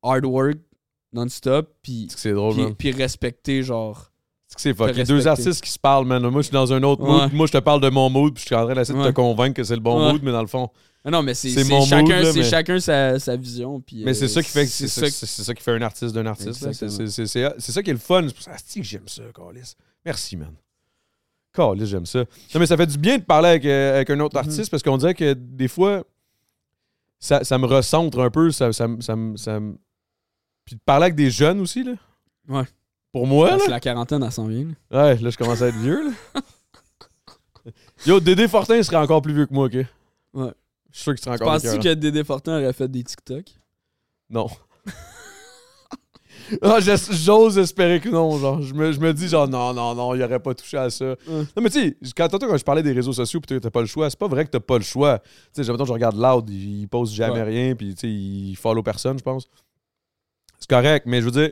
hard 0.02 0.24
work 0.24 0.58
non-stop, 1.12 1.74
puis 1.82 2.06
puis 2.76 2.92
respecter, 2.92 3.62
genre. 3.62 4.09
C'est 4.50 4.56
que 4.56 4.60
c'est 4.62 4.74
fuck. 4.74 4.88
te 4.88 4.92
Il 4.94 4.98
y 4.98 5.00
a 5.00 5.04
deux 5.04 5.28
artistes 5.28 5.62
qui 5.62 5.70
se 5.70 5.78
parlent, 5.78 6.04
man. 6.06 6.20
Moi, 6.28 6.42
je 6.42 6.46
suis 6.48 6.52
dans 6.52 6.72
un 6.72 6.82
autre 6.82 7.02
Ouais. 7.02 7.08
mood. 7.22 7.32
Moi, 7.32 7.46
je 7.46 7.52
te 7.52 7.58
parle 7.58 7.80
de 7.80 7.88
mon 7.88 8.10
mood, 8.10 8.34
puis 8.34 8.42
je 8.42 8.46
suis 8.46 8.54
en 8.56 8.64
train 8.66 8.74
d'essayer 8.74 8.98
de 8.98 9.04
te 9.04 9.12
convaincre 9.12 9.54
que 9.54 9.62
c'est 9.64 9.76
le 9.76 9.80
bon 9.80 10.10
mood, 10.12 10.20
mais 10.22 10.32
dans 10.32 10.40
le 10.42 10.48
fond. 10.48 10.68
Non, 11.04 11.22
mais 11.22 11.32
c'est 11.34 11.48
chacun, 11.86 12.20
là, 12.20 12.32
mais- 12.34 12.42
chacun 12.42 12.78
sa, 12.80 13.18
sa 13.18 13.34
vision. 13.36 13.80
Puis, 13.80 14.02
Mais 14.04 14.10
euh, 14.10 14.14
c'est 14.14 14.28
ça 14.28 14.42
qui 14.42 14.50
fait 14.50 14.66
c'est 14.66 14.86
ça 14.88 15.08
ça, 15.08 15.54
qui 15.54 15.62
fait 15.62 15.70
un 15.72 15.80
artiste 15.82 16.14
d'un 16.14 16.26
artiste. 16.26 16.58
C'est 16.58 17.72
ça 17.72 17.82
qui 17.82 17.90
est 17.90 17.94
le 17.94 17.98
fun. 17.98 18.26
C'est 18.28 18.34
pour 18.34 18.42
ça 18.42 18.50
que 18.52 18.82
j'aime 18.82 19.06
ça, 19.08 19.22
Carlis. 19.34 19.74
Merci, 20.04 20.36
man. 20.36 20.52
Carlis, 21.54 21.86
j'aime 21.86 22.04
ça. 22.06 22.18
Non, 22.18 22.60
mais 22.60 22.66
ça 22.66 22.76
fait 22.76 22.86
du 22.86 22.98
bien 22.98 23.16
de 23.18 23.22
parler 23.22 23.48
avec, 23.50 23.64
euh, 23.64 23.94
avec 23.96 24.10
un 24.10 24.20
autre 24.20 24.36
Mhm. 24.40 24.48
artiste 24.48 24.70
parce 24.70 24.82
qu'on 24.82 24.98
dirait 24.98 25.14
que 25.14 25.32
des 25.32 25.68
fois, 25.68 26.04
ça, 27.18 27.44
ça 27.44 27.56
me 27.56 27.66
recentre 27.66 28.18
un 28.20 28.30
peu. 28.30 28.50
Ça, 28.50 28.72
ça, 28.72 28.86
ça, 29.00 29.16
me- 29.16 29.36
ça 29.36 29.58
me- 29.60 29.78
Puis 30.64 30.76
de 30.76 30.80
parler 30.84 31.04
avec 31.04 31.14
des 31.16 31.30
jeunes 31.30 31.60
aussi, 31.60 31.82
là. 31.82 31.92
Ouais. 32.48 32.64
Pour 33.12 33.26
moi, 33.26 33.48
Parce 33.48 33.60
là. 33.62 33.66
que 33.66 33.70
la 33.72 33.80
quarantaine, 33.80 34.22
elle 34.22 34.30
s'en 34.32 34.46
vient. 34.46 34.66
là. 34.90 35.04
Ouais, 35.14 35.16
là, 35.18 35.30
je 35.30 35.36
commence 35.36 35.62
à 35.62 35.68
être 35.68 35.76
vieux, 35.78 36.10
là. 36.10 36.40
Yo, 38.06 38.20
Dédé 38.20 38.48
Fortin 38.48 38.82
serait 38.82 38.96
encore 38.96 39.20
plus 39.20 39.34
vieux 39.34 39.46
que 39.46 39.52
moi, 39.54 39.66
OK? 39.66 39.74
Ouais. 39.74 39.84
Je 40.90 40.96
suis 40.96 41.02
sûr 41.02 41.14
qu'il 41.14 41.22
serait 41.24 41.34
encore 41.34 41.52
Penses-tu 41.54 41.78
plus 41.78 41.88
que 41.90 41.94
Dédé 41.94 42.24
Fortin 42.24 42.58
aurait 42.60 42.72
fait 42.72 42.88
des 42.88 43.02
TikTok? 43.04 43.44
Non. 44.30 44.46
Ah, 46.62 46.80
j'es- 46.80 47.12
J'ose 47.12 47.58
espérer 47.58 48.00
que 48.00 48.08
non, 48.08 48.36
genre. 48.38 48.60
Je 48.60 48.74
me, 48.74 48.90
je 48.90 48.98
me 48.98 49.12
dis, 49.14 49.28
genre, 49.28 49.46
non, 49.46 49.72
non, 49.72 49.94
non, 49.94 50.14
il 50.16 50.22
aurait 50.22 50.40
pas 50.40 50.52
touché 50.52 50.76
à 50.78 50.90
ça. 50.90 51.14
Non, 51.28 51.46
mais 51.62 51.70
tu 51.70 51.80
sais, 51.80 51.96
quand, 52.16 52.26
tantôt, 52.28 52.48
quand 52.48 52.56
je 52.56 52.64
parlais 52.64 52.82
des 52.82 52.90
réseaux 52.92 53.12
sociaux, 53.12 53.40
puis 53.40 53.60
t'as 53.60 53.70
pas 53.70 53.80
le 53.82 53.86
choix, 53.86 54.10
c'est 54.10 54.18
pas 54.18 54.26
vrai 54.26 54.44
que 54.44 54.50
t'as 54.50 54.58
pas 54.58 54.76
le 54.78 54.82
choix. 54.82 55.20
Tu 55.54 55.62
sais, 55.62 55.72
que 55.72 55.84
je 55.84 55.92
regarde 55.92 56.16
Loud, 56.16 56.50
il, 56.50 56.80
il 56.80 56.88
poste 56.88 57.12
jamais 57.12 57.34
Ouais. 57.34 57.42
rien, 57.44 57.74
puis 57.76 57.94
tu 57.94 58.00
sais, 58.00 58.08
il 58.10 58.56
follow 58.56 58.82
personne, 58.82 59.16
je 59.18 59.22
pense. 59.22 59.46
C'est 60.58 60.68
correct, 60.68 61.04
mais 61.06 61.20
je 61.20 61.26
veux 61.26 61.30
dire, 61.30 61.50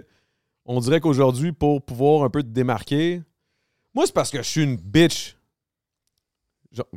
on 0.69 0.81
dirait 0.81 1.01
qu'aujourd'hui, 1.01 1.53
pour 1.53 1.83
pouvoir 1.83 2.25
un 2.25 2.31
peu 2.31 2.43
te 2.43 2.49
démarquer, 2.49 3.23
moi, 3.95 4.07
c'est 4.07 4.15
parce 4.15 4.31
que 4.31 4.39
je 4.39 4.49
suis 4.49 4.63
une 4.63 4.77
bitch. 4.77 5.37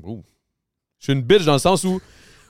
Ouh. 0.04 0.22
Je 1.00 1.06
suis 1.06 1.14
une 1.14 1.22
bitch 1.22 1.46
dans 1.46 1.54
le 1.54 1.60
sens 1.60 1.86
où, 1.86 2.00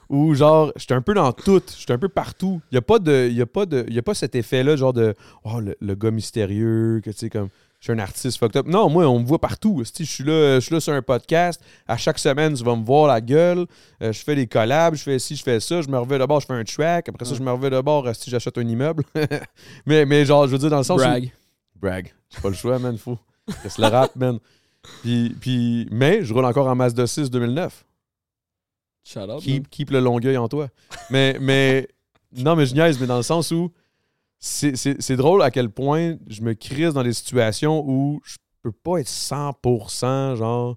où 0.09 0.33
genre, 0.33 0.73
j'étais 0.75 0.95
un 0.95 1.01
peu 1.01 1.13
dans 1.13 1.31
tout, 1.31 1.61
j'étais 1.77 1.93
un 1.93 1.99
peu 1.99 2.09
partout. 2.09 2.59
Il 2.71 2.73
n'y 2.73 2.79
a 2.79 2.81
pas 2.81 2.95
a 2.95 3.99
a 3.99 4.01
pas 4.01 4.13
cet 4.15 4.35
effet-là, 4.35 4.75
genre 4.75 4.93
de, 4.93 5.13
oh, 5.43 5.59
le, 5.59 5.77
le 5.79 5.95
gars 5.95 6.11
mystérieux, 6.11 7.01
que 7.05 7.11
tu 7.11 7.17
sais, 7.17 7.29
comme, 7.29 7.49
je 7.81 7.85
suis 7.85 7.93
un 7.93 7.99
artiste 7.99 8.37
fucked 8.37 8.55
up. 8.55 8.67
Non, 8.67 8.89
moi, 8.89 9.07
on 9.07 9.19
me 9.19 9.25
voit 9.25 9.39
partout. 9.39 9.81
Je 9.83 10.03
suis 10.03 10.23
là, 10.23 10.55
je 10.55 10.59
suis 10.59 10.73
là 10.73 10.79
sur 10.79 10.93
un 10.93 11.01
podcast. 11.01 11.59
À 11.87 11.97
chaque 11.97 12.19
semaine, 12.19 12.53
tu 12.53 12.63
vas 12.63 12.75
me 12.75 12.85
voir 12.85 13.07
la 13.07 13.19
gueule. 13.19 13.65
Euh, 14.03 14.13
je 14.13 14.19
fais 14.23 14.35
des 14.35 14.45
collabs, 14.45 14.93
je 14.93 15.01
fais 15.01 15.17
ci, 15.17 15.35
je 15.35 15.41
fais 15.41 15.59
ça. 15.59 15.81
Je 15.81 15.87
me 15.89 15.97
reviens 15.97 16.19
de 16.19 16.25
bord, 16.27 16.39
je 16.39 16.45
fais 16.45 16.53
un 16.53 16.63
track. 16.63 17.09
Après 17.09 17.25
ça, 17.25 17.33
je 17.33 17.41
me 17.41 17.51
reviens 17.51 17.71
de 17.71 17.81
bord, 17.81 18.07
si 18.15 18.29
j'achète 18.29 18.55
un 18.59 18.67
immeuble. 18.67 19.03
mais, 19.87 20.05
mais 20.05 20.25
genre, 20.25 20.45
je 20.45 20.51
veux 20.51 20.59
dire, 20.59 20.69
dans 20.69 20.77
le 20.77 20.83
sens 20.83 21.01
où- 21.01 21.03
Brag. 21.03 21.31
Brag. 21.75 22.13
J'ai 22.29 22.39
pas 22.39 22.49
le 22.49 22.55
choix, 22.55 22.77
man. 22.77 22.95
Faut. 22.99 23.17
C'est 23.63 23.79
le 23.79 23.87
rap, 23.87 24.15
man? 24.15 24.37
Puis, 25.01 25.35
puis, 25.41 25.87
mais 25.91 26.23
je 26.23 26.31
roule 26.35 26.45
encore 26.45 26.67
en 26.67 26.75
Mazda 26.75 27.07
6 27.07 27.31
2009. 27.31 27.83
Shout 29.03 29.19
out. 29.21 29.41
Keep, 29.41 29.69
keep 29.71 29.89
le 29.89 29.99
longueuil 29.99 30.37
en 30.37 30.47
toi. 30.47 30.67
Mais, 31.09 31.35
mais, 31.41 31.87
non, 32.37 32.55
mais 32.55 32.67
je 32.67 32.75
niaise, 32.75 32.99
mais 32.99 33.07
dans 33.07 33.17
le 33.17 33.23
sens 33.23 33.49
où 33.49 33.71
c'est- 34.41 35.15
drôle 35.15 35.41
à 35.43 35.51
quel 35.51 35.69
point 35.69 36.15
je 36.27 36.41
me 36.41 36.53
crise 36.53 36.93
dans 36.95 37.03
des 37.03 37.13
situations 37.13 37.83
où 37.87 38.19
je 38.25 38.37
peux 38.63 38.71
pas 38.71 38.97
être 38.97 39.07
100% 39.07 40.35
genre 40.35 40.75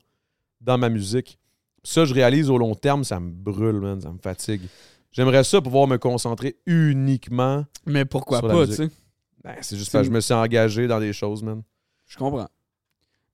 dans 0.61 0.79
ma 0.79 0.89
musique. 0.89 1.39
Ça, 1.83 2.05
je 2.05 2.15
réalise 2.15 2.49
au 2.51 2.59
long 2.59 2.75
terme, 2.75 3.05
ça 3.05 3.21
me 3.21 3.31
brûle, 3.31 3.81
man, 3.81 4.01
ça 4.01 4.11
me 4.11 4.19
fatigue. 4.19 4.63
J'aimerais 5.13 5.45
ça 5.45 5.61
pouvoir 5.61 5.87
me 5.87 5.97
concentrer 5.99 6.57
uniquement. 6.67 7.65
Mais 7.87 8.05
pourquoi 8.05 8.39
Sur 8.39 8.49
la 8.49 8.55
pas, 8.55 8.67
tu 8.67 8.75
sais? 8.75 8.89
Ben, 9.43 9.57
c'est 9.61 9.77
juste 9.77 9.93
parce 9.93 10.03
que 10.03 10.11
je 10.11 10.15
me 10.15 10.21
suis 10.21 10.33
engagé 10.35 10.87
dans 10.87 11.01
des 11.01 11.13
choses, 11.13 11.43
man. 11.43 11.63
Je 12.07 12.17
comprends. 12.17 12.49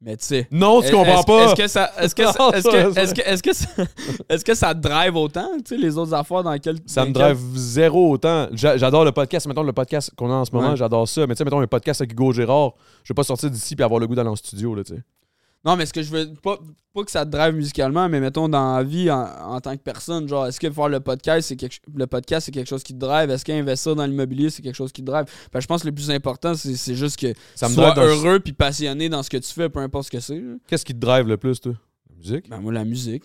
Mais 0.03 0.17
tu 0.17 0.25
sais. 0.25 0.49
Non, 0.51 0.81
tu 0.81 0.91
comprends 0.93 1.23
pas! 1.25 1.45
Est-ce 1.45 1.55
que 1.55 1.67
ça. 1.69 1.91
Est-ce 1.99 2.15
que, 2.15 2.23
est-ce 2.57 2.65
que, 2.65 2.99
est-ce 2.99 3.13
que, 3.15 3.21
est-ce 3.21 3.43
que, 3.43 3.53
ça, 3.53 3.67
est-ce 4.31 4.45
que 4.45 4.55
ça 4.55 4.75
te 4.75 4.81
drive 4.81 5.15
autant, 5.15 5.49
tu 5.59 5.63
sais, 5.67 5.77
les 5.77 5.99
autres 5.99 6.15
affaires 6.15 6.43
dans 6.43 6.53
lesquelles. 6.53 6.79
Ça 6.87 7.05
me 7.05 7.13
drive 7.13 7.37
zéro 7.55 8.11
autant. 8.13 8.49
J'a- 8.53 8.79
J'adore 8.79 9.05
le 9.05 9.13
podcast. 9.13 9.47
Mettons 9.47 9.63
le 9.63 9.75
podcast 9.75 10.11
qu'on 10.17 10.31
a 10.31 10.35
en 10.37 10.45
ce 10.47 10.53
moment, 10.55 10.71
Ouais. 10.71 10.77
j'adore 10.77 11.07
ça. 11.07 11.27
Mais 11.27 11.35
tu 11.35 11.39
sais, 11.39 11.45
mettons 11.45 11.61
un 11.61 11.67
podcast 11.67 12.01
avec 12.01 12.13
Hugo 12.13 12.33
Gérard, 12.33 12.73
je 13.05 13.13
vais 13.13 13.15
pas 13.15 13.25
sortir 13.25 13.51
d'ici 13.51 13.75
et 13.79 13.83
avoir 13.83 14.01
le 14.01 14.07
goût 14.07 14.15
d'aller 14.15 14.31
en 14.31 14.37
studio, 14.37 14.75
là, 14.75 14.85
tu 14.85 14.95
sais. 14.95 15.03
Non, 15.65 15.77
mais 15.77 15.85
ce 15.87 15.93
que 15.93 16.03
je 16.03 16.11
veux. 16.11 16.33
Pas, 16.43 16.59
pas 16.95 17.05
que 17.05 17.11
ça 17.11 17.25
te 17.27 17.31
drive 17.31 17.55
musicalement, 17.55 18.09
mais 18.09 18.19
mettons 18.19 18.49
dans 18.49 18.77
la 18.77 18.83
vie 18.83 19.11
en, 19.11 19.21
en 19.23 19.61
tant 19.61 19.77
que 19.77 19.83
personne, 19.83 20.27
genre, 20.27 20.47
est-ce 20.47 20.59
que 20.59 20.71
faire 20.71 20.89
le 20.89 21.01
podcast, 21.01 21.49
c'est 21.49 21.57
quelque, 21.57 21.77
le 21.95 22.07
podcast, 22.07 22.47
c'est 22.47 22.53
quelque 22.53 22.67
chose 22.69 22.83
qui 22.83 22.95
te 22.95 22.99
drive? 22.99 23.29
Est-ce 23.31 23.45
qu'investir 23.45 23.95
dans 23.95 24.07
l'immobilier, 24.07 24.49
c'est 24.51 24.63
quelque 24.63 24.75
chose 24.75 24.91
qui 24.91 25.03
te 25.03 25.07
drive? 25.07 25.27
Ben, 25.53 25.61
je 25.61 25.67
pense 25.67 25.83
que 25.83 25.89
le 25.89 25.95
plus 25.95 26.11
important, 26.11 26.55
c'est 26.55 26.75
c'est 26.77 26.95
juste 26.95 27.19
que 27.19 27.35
Ça 27.55 27.69
me 27.69 27.75
sois 27.75 27.95
heureux 27.99 28.41
puis 28.41 28.53
passionné 28.55 29.09
dans 29.11 29.23
ce 29.23 29.29
que 29.31 29.37
tu 29.37 29.53
fais, 29.53 29.69
peu 29.69 29.81
importe 29.81 30.07
ce 30.07 30.11
que 30.11 30.21
c'est. 30.21 30.39
là. 30.41 30.55
Qu'est-ce 30.67 30.85
qui 30.85 30.95
te 30.95 30.99
drive 31.01 31.27
le 31.27 31.37
plus, 31.37 31.61
toi? 31.61 31.75
La 32.09 32.17
musique? 32.17 32.49
Ben, 32.49 32.59
moi, 32.61 32.73
la 32.73 32.85
musique. 32.85 33.25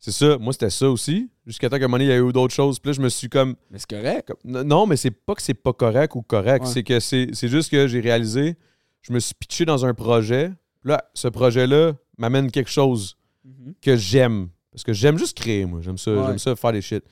C'est 0.00 0.12
ça. 0.12 0.38
Moi, 0.38 0.52
c'était 0.52 0.70
ça 0.70 0.88
aussi. 0.90 1.28
Jusqu'à 1.46 1.68
temps 1.68 1.76
qu'à 1.78 1.84
un 1.84 1.88
moment 1.88 1.98
donné, 1.98 2.04
il 2.10 2.14
y 2.16 2.20
a 2.20 2.20
eu 2.20 2.32
d'autres 2.32 2.54
choses. 2.54 2.78
Puis 2.78 2.90
là, 2.90 2.96
je 2.96 3.00
me 3.00 3.08
suis 3.08 3.28
comme. 3.28 3.54
Mais 3.70 3.78
c'est 3.78 3.88
correct. 3.90 4.28
comme- 4.28 4.56
n- 4.56 4.62
Non, 4.62 4.86
mais 4.86 4.96
c'est 4.96 5.10
pas 5.10 5.34
que 5.34 5.42
c'est 5.42 5.54
pas 5.54 5.72
correct 5.72 6.14
ou 6.14 6.22
correct. 6.22 6.64
Ouais. 6.66 6.70
C'est 6.72 6.82
que 6.82 7.00
c'est 7.00 7.28
c'est 7.32 7.48
juste 7.48 7.70
que 7.70 7.86
j'ai 7.88 8.00
réalisé, 8.00 8.56
je 9.02 9.12
me 9.12 9.18
suis 9.20 9.34
pitché 9.34 9.64
dans 9.64 9.84
un 9.86 9.94
projet. 9.94 10.52
Là, 10.84 11.04
ce 11.14 11.28
projet-là 11.28 11.92
m'amène 12.16 12.50
quelque 12.50 12.70
chose 12.70 13.16
Mhm. 13.44 13.74
que 13.80 13.96
j'aime. 13.96 14.48
Parce 14.70 14.84
que 14.84 14.92
j'aime 14.92 15.18
juste 15.18 15.36
créer, 15.36 15.64
moi. 15.66 15.80
J'aime 15.82 15.98
ça, 15.98 16.12
Ouais. 16.12 16.26
j'aime 16.26 16.38
ça 16.38 16.54
faire 16.56 16.72
des 16.72 16.82
shit. 16.82 17.04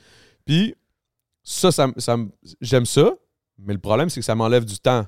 Puis, 0.45 0.75
ça, 1.43 1.71
ça, 1.73 1.87
j'aime 2.61 2.87
ça, 2.87 3.15
mais 3.59 3.73
le 3.73 3.79
problème, 3.81 4.09
c'est 4.11 4.21
que 4.21 4.27
ça 4.27 4.35
m'enlève 4.35 4.65
du 4.65 4.79
temps 4.79 5.07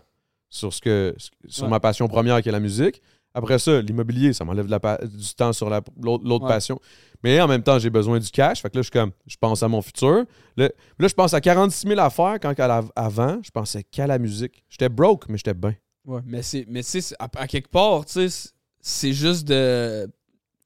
sur, 0.48 0.72
ce 0.72 0.80
que, 0.80 1.14
sur 1.46 1.64
Ouais. 1.64 1.70
ma 1.70 1.80
passion 1.80 2.08
première 2.08 2.40
qui 2.42 2.48
est 2.48 2.52
la 2.52 2.60
musique. 2.60 3.02
Après 3.34 3.58
ça, 3.58 3.80
l'immobilier, 3.82 4.32
ça 4.32 4.44
m'enlève 4.44 4.66
la 4.68 4.78
du 5.04 5.34
temps 5.36 5.52
sur 5.52 5.68
la- 5.68 5.82
l'autre 6.02 6.44
Ouais. 6.44 6.48
passion. 6.48 6.80
Mais 7.22 7.40
en 7.40 7.46
même 7.46 7.62
temps, 7.62 7.78
j'ai 7.78 7.90
besoin 7.90 8.18
du 8.18 8.30
cash. 8.30 8.62
Fait 8.62 8.70
que 8.70 8.76
là, 8.76 8.80
je 8.82 8.84
suis 8.86 8.90
comme, 8.92 9.12
je 9.26 9.36
pense 9.38 9.62
à 9.62 9.68
mon 9.68 9.82
futur. 9.82 10.24
Là, 10.56 10.70
là, 10.98 11.08
je 11.08 11.14
pense 11.14 11.34
à 11.34 11.40
46 11.40 11.86
000 11.86 12.00
affaires 12.00 12.38
quand 12.40 12.56
la- 12.58 12.84
avant, 12.96 13.38
je 13.42 13.50
pensais 13.50 13.84
qu'à 13.84 14.06
la 14.06 14.18
musique. 14.18 14.64
J'étais 14.68 14.88
broke, 14.88 15.28
mais 15.28 15.36
j'étais 15.36 15.54
bien. 15.54 15.74
Ouais, 16.08 16.20
mais 16.26 16.42
c'est 16.42 16.64
mais 16.68 16.82
tu 16.82 16.88
sais 16.90 17.00
c'est- 17.02 17.16
à, 17.18 17.28
à 17.36 17.46
quelque 17.46 17.68
part, 17.68 18.04
tu 18.06 18.28
sais, 18.28 18.48
c'est- 18.80 19.12
juste 19.12 19.46
de 19.46 20.08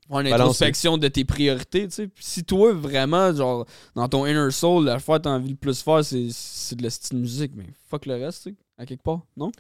faire 0.09 0.19
une 0.21 0.25
Balancer. 0.31 0.35
introspection 0.43 0.99
de 0.99 1.09
tes 1.09 1.25
priorités, 1.25 1.89
tu 1.89 1.95
sais. 1.95 2.07
Puis 2.09 2.25
si 2.25 2.45
toi, 2.45 2.73
vraiment, 2.73 3.35
genre, 3.35 3.67
dans 3.97 4.09
ton 4.09 4.25
inner 4.27 4.51
soul, 4.51 4.85
la 4.85 4.99
fois 4.99 5.19
que 5.19 5.25
t'as 5.25 5.31
envie 5.31 5.51
le 5.51 5.57
plus 5.57 5.83
faire, 5.83 6.05
c'est, 6.05 6.29
c'est 6.31 6.77
de 6.77 6.83
la 6.83 6.91
style 6.91 7.19
musique, 7.19 7.53
mais 7.57 7.67
fuck 7.91 8.07
le 8.07 8.15
reste, 8.15 8.45
tu 8.45 8.51
sais, 8.51 8.57
à 8.79 8.87
quelque 8.87 9.03
part, 9.03 9.21
non? 9.37 9.51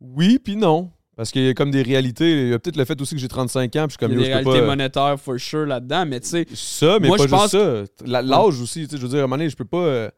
Oui, 0.00 0.38
puis 0.38 0.56
non. 0.56 0.90
Parce 1.16 1.32
qu'il 1.32 1.42
y 1.44 1.48
a 1.48 1.54
comme 1.54 1.72
des 1.72 1.82
réalités. 1.82 2.42
Il 2.44 2.48
y 2.50 2.54
a 2.54 2.60
peut-être 2.60 2.76
le 2.76 2.84
fait 2.84 3.00
aussi 3.00 3.14
que 3.16 3.20
j'ai 3.20 3.26
35 3.26 3.74
ans, 3.74 3.86
puis 3.88 3.94
je 3.94 3.98
comme 3.98 4.12
Il 4.12 4.20
y 4.20 4.22
a 4.22 4.26
des 4.26 4.32
réalités 4.34 4.60
pas. 4.60 4.66
monétaires, 4.66 5.18
for 5.20 5.36
sure, 5.38 5.66
là-dedans, 5.66 6.06
mais 6.06 6.20
tu 6.20 6.28
sais, 6.28 6.46
Ça, 6.54 6.98
mais 7.00 7.08
Moi, 7.08 7.16
pas 7.16 7.24
je 7.24 7.28
juste 7.28 7.40
pense 7.40 7.50
ça. 7.50 8.22
L'âge 8.22 8.60
aussi, 8.60 8.84
tu 8.86 8.90
sais, 8.90 8.96
je 8.96 9.02
veux 9.02 9.08
dire, 9.08 9.18
à 9.18 9.22
un 9.22 9.26
moment 9.26 9.36
donné, 9.36 9.50
je 9.50 9.56
peux 9.56 9.64
pas. 9.64 10.10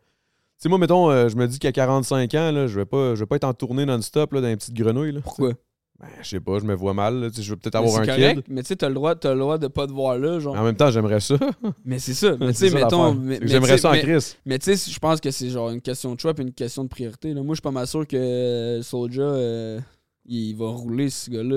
Tu 0.60 0.64
sais, 0.64 0.68
moi, 0.68 0.76
mettons, 0.76 1.10
euh, 1.10 1.30
je 1.30 1.36
me 1.36 1.46
dis 1.48 1.58
qu'à 1.58 1.72
45 1.72 2.34
ans, 2.34 2.52
là, 2.52 2.66
je 2.66 2.78
vais 2.78 2.84
pas, 2.84 3.14
je 3.14 3.20
vais 3.20 3.26
pas 3.26 3.36
être 3.36 3.44
en 3.44 3.54
tournée 3.54 3.86
non-stop 3.86 4.34
là, 4.34 4.42
dans 4.42 4.46
les 4.48 4.56
petites 4.56 4.74
grenouilles. 4.74 5.12
Là, 5.12 5.20
pourquoi? 5.22 5.54
Ben, 5.98 6.08
je 6.22 6.28
sais 6.28 6.40
pas, 6.40 6.58
je 6.58 6.64
me 6.64 6.74
vois 6.74 6.92
mal. 6.92 7.18
là, 7.18 7.28
je 7.34 7.50
vais 7.50 7.56
peut-être 7.56 7.76
avoir 7.76 8.02
un 8.02 8.04
correct, 8.04 8.42
kid. 8.42 8.44
mais 8.50 8.60
tu 8.62 8.68
sais, 8.68 8.76
t'as 8.76 8.88
le 8.88 8.94
droit, 8.94 9.14
t'as 9.14 9.32
le 9.32 9.40
droit 9.40 9.56
de 9.56 9.68
pas 9.68 9.86
te 9.86 9.92
voir 9.92 10.18
là, 10.18 10.38
genre. 10.38 10.54
En 10.54 10.62
même 10.62 10.76
temps, 10.76 10.90
j'aimerais 10.90 11.20
ça. 11.20 11.36
Mais 11.86 11.98
c'est 11.98 12.12
ça, 12.12 12.36
mais 12.38 12.52
tu 12.52 12.68
sais, 12.68 12.70
mettons. 12.74 13.18
J'aimerais 13.42 13.78
ça 13.78 13.90
en 13.92 13.94
crise. 13.98 14.36
Mais 14.44 14.58
tu 14.58 14.76
sais, 14.76 14.90
je 14.92 14.98
pense 14.98 15.18
que 15.18 15.30
c'est 15.30 15.48
genre 15.48 15.70
une 15.70 15.80
question 15.80 16.14
de 16.14 16.20
choix 16.20 16.34
et 16.36 16.42
une 16.42 16.52
question 16.52 16.84
de 16.84 16.88
priorité. 16.90 17.32
Là. 17.32 17.42
Moi, 17.42 17.54
je 17.54 17.56
suis 17.56 17.62
pas 17.62 17.70
mal 17.70 17.86
sûr 17.86 18.06
que 18.06 18.16
euh, 18.16 18.82
Soulja, 18.82 19.22
euh, 19.22 19.80
il 20.26 20.54
va 20.56 20.68
rouler 20.68 21.08
ce 21.08 21.30
gars-là. 21.30 21.56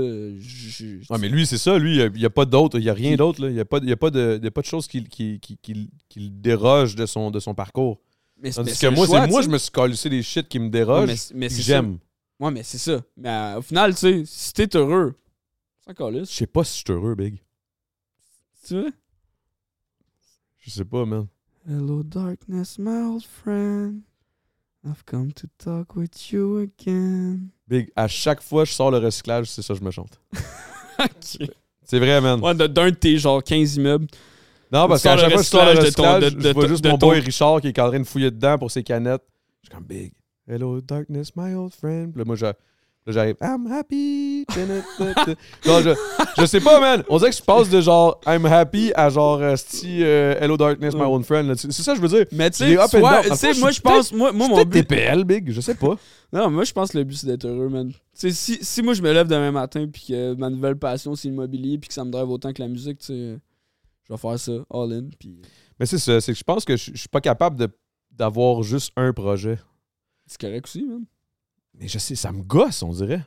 Ouais, 1.10 1.18
mais 1.20 1.28
lui, 1.30 1.46
c'est 1.46 1.58
ça. 1.58 1.78
Lui, 1.78 1.98
il 1.98 2.12
n'y 2.14 2.26
a, 2.26 2.30
pas 2.30 2.46
d'autre. 2.46 2.80
Il 2.80 2.84
n'y 2.84 2.90
a 2.90 2.94
rien 2.94 3.16
d'autre. 3.16 3.48
Il 3.48 3.54
n'y 3.54 3.60
a, 3.60 3.66
pas- 3.66 3.80
y 3.80 3.92
a, 3.92 3.98
pas 3.98 4.10
de- 4.12 4.40
y 4.42 4.48
a 4.48 4.52
pas 4.52 4.62
de 4.62 4.66
choses 4.66 4.88
qui, 4.88 5.04
qui, 5.04 5.40
qui, 5.42 5.58
qui- 5.62 5.90
qui 6.10 6.20
le 6.20 6.30
dérogent 6.30 6.96
de 6.96 7.06
son, 7.06 7.32
de 7.32 7.40
son 7.42 7.54
parcours. 7.54 8.00
Mais, 8.44 8.52
Tandis 8.52 8.72
mais 8.72 8.78
que 8.90 8.94
moi, 8.94 9.08
c'est 9.08 9.28
moi, 9.28 9.42
je 9.42 9.48
me 9.50 9.58
suis 9.58 9.72
calissé 9.72 10.10
des 10.10 10.22
shit 10.22 10.48
qui 10.50 10.60
me 10.60 10.66
Ouais, 10.66 10.70
dérogent. 10.72 11.08
mais, 11.08 11.16
mais 11.40 11.50
ça. 11.50 11.62
j'aime. 11.62 11.98
Ouais, 12.40 12.52
mais 12.52 12.62
c'est 12.64 12.78
ça. 12.78 13.02
Mais 13.16 13.30
euh, 13.30 13.60
au 13.60 13.62
final, 13.62 13.94
tu 13.94 14.00
sais, 14.02 14.24
si 14.26 14.52
t'es 14.54 14.76
heureux, 14.76 15.16
c'est 15.82 15.92
encore 15.92 16.12
Je 16.12 16.26
sais 16.26 16.46
pas 16.48 16.64
si 16.66 16.80
je 16.80 16.84
suis 16.86 16.92
heureux, 16.94 17.16
Big. 17.16 17.42
Tu 18.68 18.80
vois? 18.82 18.90
Je 20.60 20.70
sais 20.70 20.86
pas, 20.86 21.06
man. 21.06 21.28
Hello, 21.68 22.04
darkness, 22.04 22.78
my 22.78 23.02
old 23.04 23.24
friend. 23.24 24.02
I've 24.86 25.04
come 25.06 25.32
to 25.34 25.48
talk 25.58 25.96
with 25.96 26.32
you 26.32 26.58
again. 26.60 27.48
Big, 27.70 27.90
à 27.96 28.10
chaque 28.10 28.42
fois 28.42 28.64
que 28.64 28.70
je 28.70 28.74
sors 28.76 28.92
le 28.92 28.98
recyclage, 28.98 29.50
c'est 29.50 29.62
ça 29.62 29.74
que 29.74 29.80
je 29.80 29.86
me 29.86 29.92
chante. 29.92 30.20
ok. 31.00 31.50
C'est 31.86 32.00
vrai, 32.00 32.20
man. 32.20 32.42
Ouais, 32.42 32.54
d'un 32.54 32.68
de 32.68 32.96
tes 32.96 33.18
genre 33.18 33.42
15 33.42 33.78
immeubles. 33.78 34.08
Non, 34.74 34.88
parce 34.88 35.04
qu'à 35.04 35.16
chaque 35.18 35.30
fois 35.32 35.38
que 35.38 35.44
je 35.44 35.50
sors 35.50 35.66
le 35.66 35.80
recyclage 35.80 36.24
de 36.24 36.30
ton- 36.30 36.36
de- 36.38 36.42
je 36.42 36.54
vois 36.54 36.68
juste 36.68 36.86
mon 36.86 36.98
ton- 36.98 37.08
boy 37.08 37.20
Richard 37.20 37.62
qui 37.62 37.68
est 37.68 37.80
en 37.80 37.88
train 37.90 38.00
de 38.00 38.04
fouiller 38.06 38.32
dedans 38.32 38.58
pour 38.58 38.72
ses 38.72 38.82
canettes. 38.84 39.22
Je 39.62 39.68
suis 39.70 39.76
comme 39.76 39.86
big. 39.86 40.12
Hello, 40.48 40.82
darkness, 40.82 41.30
my 41.36 41.54
old 41.54 41.74
friend. 41.74 42.12
Puis 42.12 42.20
là, 42.20 42.26
moi, 42.26 42.36
je- 42.36 42.46
là, 42.46 42.54
j'arrive. 43.08 43.36
I'm 43.42 43.72
happy. 43.72 44.46
non, 45.66 45.80
je, 45.82 45.92
je 46.40 46.46
sais 46.46 46.60
pas, 46.60 46.80
man. 46.80 47.04
On 47.10 47.18
dirait 47.18 47.30
que 47.30 47.36
je 47.38 47.42
passe 47.44 47.70
de 47.70 47.80
genre 47.82 48.20
I'm 48.26 48.46
happy 48.46 48.92
à 48.96 49.10
genre 49.10 49.40
euh, 49.42 49.56
sti, 49.56 50.04
euh, 50.04 50.36
Hello, 50.40 50.58
darkness, 50.58 50.94
my 50.96 51.02
old 51.04 51.24
friend. 51.24 51.54
C'est 51.56 51.72
ça 51.72 51.92
que 51.94 51.98
je 51.98 52.02
veux 52.02 52.18
dire. 52.18 52.26
Mais 52.32 52.50
tu 52.50 52.58
sais, 52.66 53.54
moi 53.60 53.72
je 53.72 53.80
pense, 53.80 54.12
moi, 54.12 54.32
mon 54.32 54.48
but. 54.64 54.70
peut-être 54.70 54.88
TPL, 54.88 55.24
big. 55.24 55.52
Je 55.52 55.62
sais 55.62 55.76
pas. 55.76 55.96
Non, 56.34 56.50
moi 56.50 56.64
je 56.64 56.74
pense 56.74 56.90
que 56.90 56.98
le 56.98 57.04
but 57.04 57.14
c'est 57.16 57.28
d'être 57.28 57.46
heureux, 57.46 57.70
man. 57.70 57.92
Tu 57.92 57.98
sais, 58.16 58.32
si, 58.32 58.58
si 58.60 58.82
moi 58.82 58.96
je 58.96 59.04
me 59.04 59.14
lève 59.14 59.28
demain 59.28 59.52
matin 59.52 59.86
puis 59.94 60.06
que 60.08 60.34
ma 60.34 60.50
nouvelle 60.50 60.76
passion 60.78 61.14
c'est 61.14 61.28
l'immobilier 61.28 61.78
puis 61.78 61.90
que 61.90 61.94
ça 61.94 62.04
me 62.04 62.10
drive 62.10 62.28
autant 62.28 62.52
que 62.52 62.60
la 62.60 62.68
musique, 62.68 62.98
tu 62.98 63.06
sais, 63.06 63.38
je 64.04 64.14
vais 64.14 64.18
faire 64.18 64.40
ça 64.40 64.52
all 64.72 64.94
in 64.94 65.10
puis 65.18 65.42
Mais 65.80 65.86
c'est 65.86 65.98
ça. 65.98 66.20
C'est 66.22 66.34
que 66.34 66.38
je 66.38 66.44
pense 66.44 66.66
que 66.66 66.76
je 66.78 66.92
je 66.94 66.98
suis 66.98 67.10
pas 67.10 67.22
capable 67.22 67.68
d'avoir 68.12 68.64
juste 68.64 68.92
un 68.96 69.14
projet. 69.14 69.58
c'est 70.26 70.40
correct 70.40 70.66
aussi, 70.66 70.84
man. 70.84 71.06
Mais 71.74 71.88
je 71.88 71.98
sais, 71.98 72.16
ça 72.16 72.32
me 72.32 72.44
gosse, 72.44 72.84
on 72.84 72.92
dirait. 72.92 73.26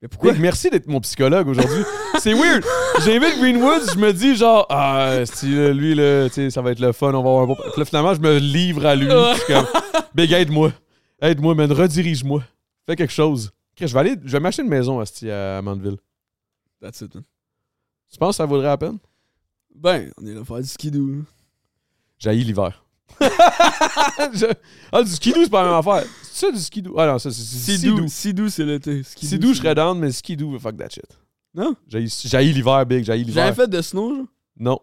Mais 0.00 0.08
pourquoi? 0.08 0.32
Merci 0.34 0.70
d'être 0.70 0.86
mon 0.86 1.00
psychologue 1.00 1.46
aujourd'hui. 1.48 1.82
c'est 2.18 2.32
weird. 2.32 2.64
J'invite 3.04 3.38
Greenwoods, 3.38 3.92
je 3.94 3.98
me 3.98 4.12
dis 4.12 4.34
genre, 4.34 4.64
ah, 4.70 5.18
lui, 5.44 5.94
là, 5.94 6.28
ça 6.50 6.62
va 6.62 6.72
être 6.72 6.80
le 6.80 6.92
fun, 6.92 7.08
on 7.08 7.22
va 7.22 7.30
avoir 7.30 7.42
un 7.42 7.46
bon. 7.46 7.56
Puis 7.56 7.80
là, 7.80 7.84
finalement, 7.84 8.14
je 8.14 8.20
me 8.20 8.38
livre 8.38 8.86
à 8.86 8.96
lui. 8.96 9.08
Comme, 9.46 9.66
Big, 10.14 10.32
aide-moi. 10.32 10.72
Aide-moi, 11.20 11.54
man, 11.54 11.70
redirige-moi. 11.70 12.42
Fais 12.86 12.96
quelque 12.96 13.12
chose. 13.12 13.50
Je 13.78 13.86
vais 13.86 14.00
aller, 14.00 14.16
je 14.24 14.32
vais 14.32 14.40
m'acheter 14.40 14.62
une 14.62 14.68
maison 14.68 15.00
asti, 15.00 15.30
à 15.30 15.60
Mandeville. 15.62 15.96
That's 16.80 17.00
it, 17.02 17.14
man. 17.14 17.24
Tu 18.10 18.18
penses 18.18 18.36
que 18.36 18.36
ça 18.36 18.46
vaudrait 18.46 18.68
la 18.68 18.78
peine? 18.78 18.98
Ben, 19.74 20.10
on 20.20 20.26
est 20.26 20.32
là 20.34 20.40
pour 20.40 20.48
faire 20.56 20.62
du 20.64 20.68
skidoo. 20.68 21.22
J'haïs 22.18 22.44
l'hiver. 22.44 22.84
Je- 23.20 24.46
Ah, 24.92 25.02
du 25.02 25.10
skidoo, 25.10 25.42
c'est 25.44 25.50
pas 25.50 25.62
la 25.62 25.68
même 25.70 25.78
affaire. 25.78 26.04
C'est 26.22 26.46
ça 26.46 26.52
du 26.52 26.58
skidoo? 26.58 26.94
Ah 26.98 27.06
non, 27.06 27.18
ça, 27.18 27.30
c'est 27.30 27.42
sidou. 27.42 28.06
Sidou 28.08 28.48
c'est 28.48 28.64
l'été. 28.64 29.02
Skidoo, 29.02 29.48
je 29.52 29.58
serais 29.58 29.74
down, 29.74 29.98
mais 29.98 30.12
skidoo, 30.12 30.58
fuck 30.58 30.76
that 30.76 30.90
shit. 30.90 31.04
Non? 31.54 31.74
J'haïs 31.88 32.52
l'hiver, 32.52 32.84
Big, 32.86 33.04
j'haïs 33.04 33.24
l'hiver. 33.24 33.44
J'avais 33.46 33.56
fait 33.62 33.68
de 33.68 33.80
snow, 33.82 34.14
genre. 34.16 34.26
Non. 34.58 34.78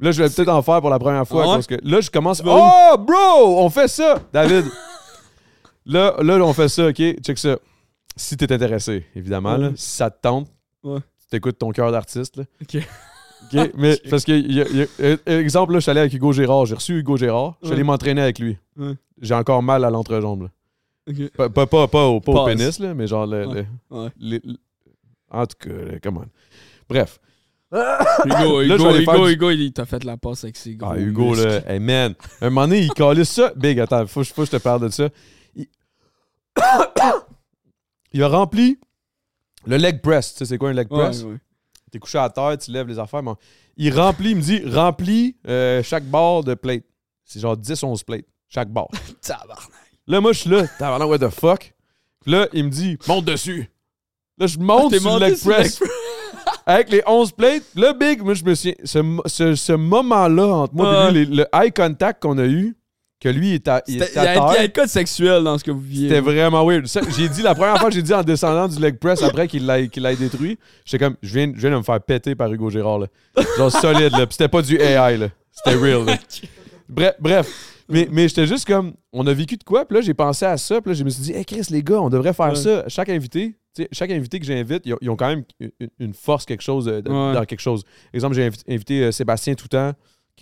Là, 0.00 0.10
je 0.10 0.22
vais 0.22 0.28
peut-être 0.30 0.48
en 0.48 0.62
faire 0.62 0.80
pour 0.80 0.90
la 0.90 0.98
première 0.98 1.26
fois 1.28 1.44
Ah 1.44 1.48
ouais? 1.48 1.54
parce 1.54 1.66
que 1.68 1.76
là, 1.82 2.00
je 2.00 2.10
commence. 2.10 2.42
Oh, 2.44 2.96
bro! 2.98 3.58
On 3.64 3.70
fait 3.70 3.86
ça! 3.88 4.20
David! 4.32 4.64
là, 5.86 6.16
là, 6.20 6.34
on 6.38 6.52
fait 6.52 6.68
ça, 6.68 6.88
OK? 6.88 6.96
Check 7.22 7.38
ça. 7.38 7.56
Si 8.16 8.36
t'es 8.36 8.52
intéressé, 8.52 9.06
évidemment, 9.14 9.56
là, 9.56 9.70
si 9.76 9.90
ça 9.90 10.10
te 10.10 10.20
tente, 10.20 10.48
Ouais. 10.82 10.98
tu 11.20 11.26
t'écoutes 11.30 11.58
ton 11.58 11.70
cœur 11.70 11.92
d'artiste. 11.92 12.36
là. 12.36 12.44
Ok. 12.62 12.82
OK? 13.54 13.70
Mais 13.76 13.98
parce 14.10 14.24
que, 14.24 14.32
il 14.32 14.52
y 14.52 14.60
a- 14.60 14.68
il 14.68 14.76
y 14.76 14.82
a- 14.82 14.86
euh, 15.00 15.16
exemple, 15.40 15.72
là, 15.72 15.78
je 15.78 15.82
suis 15.82 15.90
allé 15.90 16.00
avec 16.00 16.12
Hugo 16.12 16.32
Gérard. 16.32 16.66
J'ai 16.66 16.74
reçu 16.74 16.98
Hugo 16.98 17.16
Gérard. 17.16 17.56
Je 17.62 17.66
suis 17.66 17.74
allé 17.74 17.84
m'entraîner 17.84 18.20
avec 18.22 18.38
lui. 18.38 18.58
Ouais. 18.76 18.94
J'ai 19.20 19.34
encore 19.34 19.62
mal 19.62 19.84
à 19.84 19.90
l'entrejambe. 19.90 20.42
là. 20.42 20.48
Ok. 21.10 21.30
Pas, 21.36 21.48
pas, 21.50 21.66
pas, 21.66 21.88
pas 21.88 22.06
au, 22.06 22.20
pas 22.20 22.32
au 22.32 22.34
Pause. 22.34 22.46
pénis, 22.56 22.78
là, 22.78 22.94
mais 22.94 23.06
genre 23.06 23.26
le. 23.26 23.46
Ouais. 23.46 23.66
le- 23.90 23.96
Ouais. 23.96 24.08
les- 24.18 24.40
le- 24.44 24.56
en 25.30 25.46
tout 25.46 25.56
cas, 25.68 25.98
come 26.02 26.18
on. 26.18 26.26
Bref. 26.88 27.18
Hugo, 27.72 28.60
Là, 28.62 28.74
Hugo, 28.76 28.90
Hugo, 28.96 29.26
du- 29.26 29.32
Hugo, 29.32 29.50
il 29.50 29.72
t'a 29.72 29.86
fait 29.86 30.04
la 30.04 30.16
passe 30.18 30.44
avec 30.44 30.56
ses 30.56 30.74
gros 30.76 30.90
Ah, 30.92 30.98
Hugo, 30.98 31.30
muscles. 31.30 31.48
là, 31.48 31.72
hey 31.72 31.80
man, 31.80 32.14
un 32.42 32.50
moment 32.50 32.66
donné, 32.68 32.80
il 32.82 32.92
calait 32.92 33.24
ça. 33.24 33.50
Big, 33.56 33.80
attends, 33.80 34.06
faut, 34.06 34.22
faut 34.24 34.42
que 34.42 34.46
je 34.46 34.50
te 34.58 34.62
parle 34.62 34.82
de 34.82 34.88
ça. 34.90 35.08
Il, 35.56 35.66
il 38.12 38.22
a 38.22 38.28
rempli 38.28 38.78
le 39.66 39.76
leg 39.76 40.00
press. 40.02 40.32
Tu 40.32 40.38
sais, 40.38 40.44
c'est 40.46 40.58
quoi 40.58 40.70
un 40.70 40.74
leg 40.74 40.86
Ouais, 40.92 40.98
press? 40.98 41.24
Ouais. 41.92 41.98
T'es 41.98 41.98
couché 41.98 42.18
à 42.18 42.28
terre, 42.30 42.56
tu 42.58 42.70
lèves 42.70 42.88
les 42.88 42.98
affaires. 42.98 43.22
mais 43.22 43.32
il 43.76 43.94
remplit, 43.98 44.30
il 44.30 44.36
me 44.36 44.40
dit, 44.42 44.62
remplis 44.66 45.36
euh, 45.46 45.82
chaque 45.82 46.04
barre 46.04 46.42
de 46.44 46.54
plate. 46.54 46.84
C'est 47.24 47.40
genre 47.40 47.56
10-11 47.56 48.04
plates, 48.04 48.24
chaque 48.48 48.68
barre. 48.70 48.88
Tabarnak. 49.22 49.68
Là, 50.06 50.20
moi, 50.20 50.32
je 50.32 50.40
suis 50.40 50.50
là, 50.50 50.66
tabarnak, 50.66 51.08
what 51.08 51.18
the 51.18 51.28
fuck? 51.30 51.72
Là, 52.26 52.48
il 52.52 52.64
me 52.64 52.70
dit, 52.70 52.98
monte 53.06 53.24
dessus. 53.26 53.70
Là, 54.38 54.46
je 54.46 54.58
monte 54.58 54.90
T'es 54.90 54.98
sur 55.00 55.18
le 55.18 55.26
leg 55.26 55.38
press. 55.40 55.80
leg 55.80 55.88
Avec 56.66 56.90
les 56.90 57.02
11 57.06 57.32
plates, 57.32 57.62
le 57.74 57.92
big, 57.98 58.22
moi, 58.22 58.34
je 58.34 58.44
me 58.44 58.54
suis. 58.54 58.74
Ce, 58.84 58.98
ce, 59.26 59.54
ce 59.54 59.72
moment-là 59.72 60.46
entre 60.46 60.74
moi 60.74 61.08
et 61.08 61.12
lui, 61.12 61.26
les- 61.26 61.36
le 61.36 61.46
eye 61.52 61.72
contact 61.72 62.22
qu'on 62.22 62.38
a 62.38 62.44
eu, 62.46 62.76
que 63.22 63.28
lui, 63.28 63.50
il 63.50 63.54
est 63.54 63.68
à, 63.68 63.82
il 63.86 63.94
C'était- 63.94 64.04
est 64.06 64.10
Il 64.12 64.16
y 64.16 64.18
à 64.18 64.22
a, 64.22 64.24
il 64.24 64.36
y 64.36 64.38
a 64.38 64.52
terre, 64.54 64.62
un 64.64 64.68
code 64.68 64.88
sexuel 64.88 65.44
dans 65.44 65.56
ce 65.56 65.64
que 65.64 65.70
vous 65.70 65.80
viviez. 65.80 66.08
c'était 66.08 66.20
vraiment 66.20 66.66
weird. 66.66 66.86
J'ai 67.16 67.28
dit, 67.28 67.42
la 67.42 67.54
première 67.54 67.78
fois 67.78 67.88
que 67.88 67.94
j'ai 67.94 68.02
dit 68.02 68.12
en 68.12 68.22
descendant 68.22 68.66
du 68.68 68.80
leg 68.80 68.98
press 68.98 69.22
après 69.22 69.46
qu'il 69.48 69.66
l'ait 69.66 70.16
détruit, 70.16 70.58
j'étais 70.84 71.04
comme, 71.04 71.16
je 71.22 71.32
viens, 71.38 71.52
je 71.54 71.60
viens 71.60 71.70
de 71.70 71.76
me 71.76 71.82
faire 71.82 72.00
péter 72.00 72.34
par 72.34 72.52
Hugo 72.52 72.68
Gérard, 72.70 72.98
là. 72.98 73.06
Genre 73.56 73.70
solide, 73.70 74.12
là. 74.12 74.26
Puis 74.26 74.32
c'était 74.36 74.48
pas 74.48 74.62
du 74.62 74.76
AI, 74.76 75.16
là. 75.18 75.28
C'était 75.52 75.76
real, 75.76 76.04
là. 76.04 76.18
Bref, 76.88 77.14
bref. 77.20 77.48
Mais, 77.88 78.06
mais 78.10 78.28
j'étais 78.28 78.46
juste 78.46 78.66
comme, 78.66 78.92
on 79.12 79.26
a 79.26 79.32
vécu 79.32 79.56
de 79.56 79.64
quoi? 79.64 79.84
Puis 79.86 79.96
là, 79.96 80.00
j'ai 80.02 80.14
pensé 80.14 80.44
à 80.44 80.56
ça. 80.56 80.80
Puis 80.80 80.90
là, 80.92 80.94
je 80.98 81.04
me 81.04 81.10
suis 81.10 81.22
dit, 81.22 81.32
hey 81.32 81.44
Chris, 81.44 81.66
les 81.70 81.82
gars, 81.82 82.00
on 82.00 82.08
devrait 82.10 82.32
faire 82.34 82.50
Ouais. 82.50 82.54
ça. 82.54 82.84
Chaque 82.88 83.08
invité, 83.08 83.56
chaque 83.92 84.10
invité 84.10 84.38
que 84.38 84.44
j'invite, 84.46 84.82
ils, 84.84 85.10
ont- 85.10 85.16
quand 85.16 85.28
même 85.28 85.44
une, 85.98 86.12
force, 86.14 86.44
quelque 86.44 86.62
chose, 86.62 86.86
euh, 86.88 87.00
Ouais. 87.00 87.34
dans 87.34 87.44
quelque 87.46 87.60
chose. 87.60 87.82
Exemple, 88.12 88.34
j'ai 88.34 88.48
invi- 88.48 88.62
invité 88.68 89.04
euh, 89.04 89.12
Sébastien 89.12 89.54
Toutan, 89.54 89.92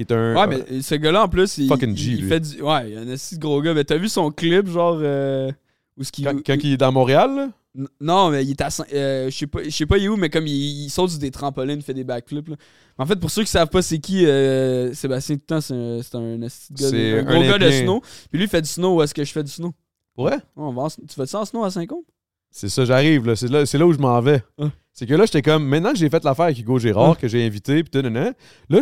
qui 0.04 0.12
est 0.12 0.16
un. 0.16 0.34
Ouais, 0.34 0.46
mais 0.46 0.82
ce 0.82 0.94
gars-là, 0.94 1.24
en 1.24 1.28
plus, 1.28 1.58
il, 1.58 1.68
Fucking 1.68 1.96
G, 1.96 2.12
il, 2.12 2.24
fait 2.26 2.40
du. 2.40 2.62
Ouais, 2.62 2.90
il 2.90 2.94
est 2.94 2.96
un 2.98 3.08
assez 3.08 3.36
gros 3.38 3.60
gars. 3.62 3.74
Mais 3.74 3.84
t'as 3.84 3.96
vu 3.98 4.08
son 4.08 4.30
clip, 4.30 4.66
genre. 4.68 4.98
Euh, 5.02 5.50
où 5.98 6.04
ce 6.04 6.10
quand, 6.22 6.34
quand 6.44 6.56
il 6.62 6.72
est 6.72 6.76
dans 6.76 6.92
Montréal, 6.92 7.52
là, 7.74 7.86
Non, 8.00 8.30
mais 8.30 8.44
il 8.44 8.50
est 8.52 8.60
à. 8.60 8.68
Euh, 8.94 9.28
je 9.30 9.36
sais 9.36 9.46
pas, 9.46 9.62
je 9.64 9.70
sais 9.70 9.86
pas 9.86 9.98
il 9.98 10.04
est 10.04 10.08
où, 10.08 10.16
mais 10.16 10.30
comme 10.30 10.46
il, 10.46 10.84
il 10.84 10.90
saute 10.90 11.10
sur 11.10 11.18
des 11.18 11.30
trampolines, 11.30 11.78
il 11.80 11.82
fait 11.84 11.94
des 11.94 12.04
backflips. 12.04 12.48
Là. 12.48 12.56
En 12.98 13.06
fait, 13.06 13.16
pour 13.16 13.30
ceux 13.30 13.42
qui 13.42 13.50
savent 13.50 13.68
pas 13.68 13.82
c'est 13.82 13.98
qui, 13.98 14.26
euh, 14.26 14.92
Sébastien 14.94 15.36
Toutan, 15.36 15.60
c'est 15.60 15.74
un, 15.74 16.00
c'est 16.02 16.16
un, 16.16 16.42
un 16.42 17.22
gros 17.24 17.42
gars 17.42 17.58
de 17.58 17.70
snow. 17.70 18.00
Puis 18.30 18.38
lui, 18.38 18.44
il 18.44 18.48
fait 18.48 18.62
du 18.62 18.68
snow. 18.68 18.96
Où 18.96 19.02
est-ce 19.02 19.14
que 19.14 19.24
je 19.24 19.32
fais 19.32 19.44
du 19.44 19.50
snow? 19.50 19.72
ouais, 20.16 20.36
Oh, 20.56 20.64
on 20.68 20.72
va 20.72 20.82
en- 20.82 20.88
tu 20.88 21.14
fais 21.14 21.26
ça 21.26 21.40
en 21.40 21.44
snow 21.44 21.64
à 21.64 21.70
5 21.70 21.92
ans? 21.92 22.02
c'est 22.50 22.68
ça, 22.68 22.84
j'arrive, 22.84 23.26
là. 23.26 23.36
C'est 23.36 23.48
là, 23.48 23.62
là 23.72 23.86
où 23.86 23.92
je 23.92 23.98
m'en 23.98 24.20
vais. 24.20 24.42
Ah. 24.58 24.70
C'est 24.92 25.06
que 25.06 25.14
là, 25.14 25.24
j'étais 25.24 25.42
comme, 25.42 25.64
maintenant 25.64 25.92
que 25.92 25.98
j'ai 25.98 26.10
fait 26.10 26.22
l'affaire 26.24 26.46
avec 26.46 26.58
Hugo 26.58 26.78
Gérard, 26.78 27.12
Ah. 27.12 27.20
que 27.20 27.28
j'ai 27.28 27.46
invité, 27.46 27.82
puis 27.82 27.90
tout, 27.90 28.06
là, 28.06 28.32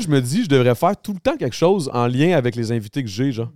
je 0.01 0.09
me 0.09 0.21
dis, 0.21 0.45
je 0.45 0.49
devrais 0.49 0.75
faire 0.75 0.97
tout 1.01 1.13
le 1.13 1.21
temps 1.21 1.37
quelque 1.37 1.55
chose 1.55 1.91
en 1.93 2.07
lien 2.07 2.37
avec 2.37 2.57
les 2.57 2.73
invités 2.73 3.03
que 3.03 3.09
j'ai, 3.11 3.31
genre. 3.31 3.51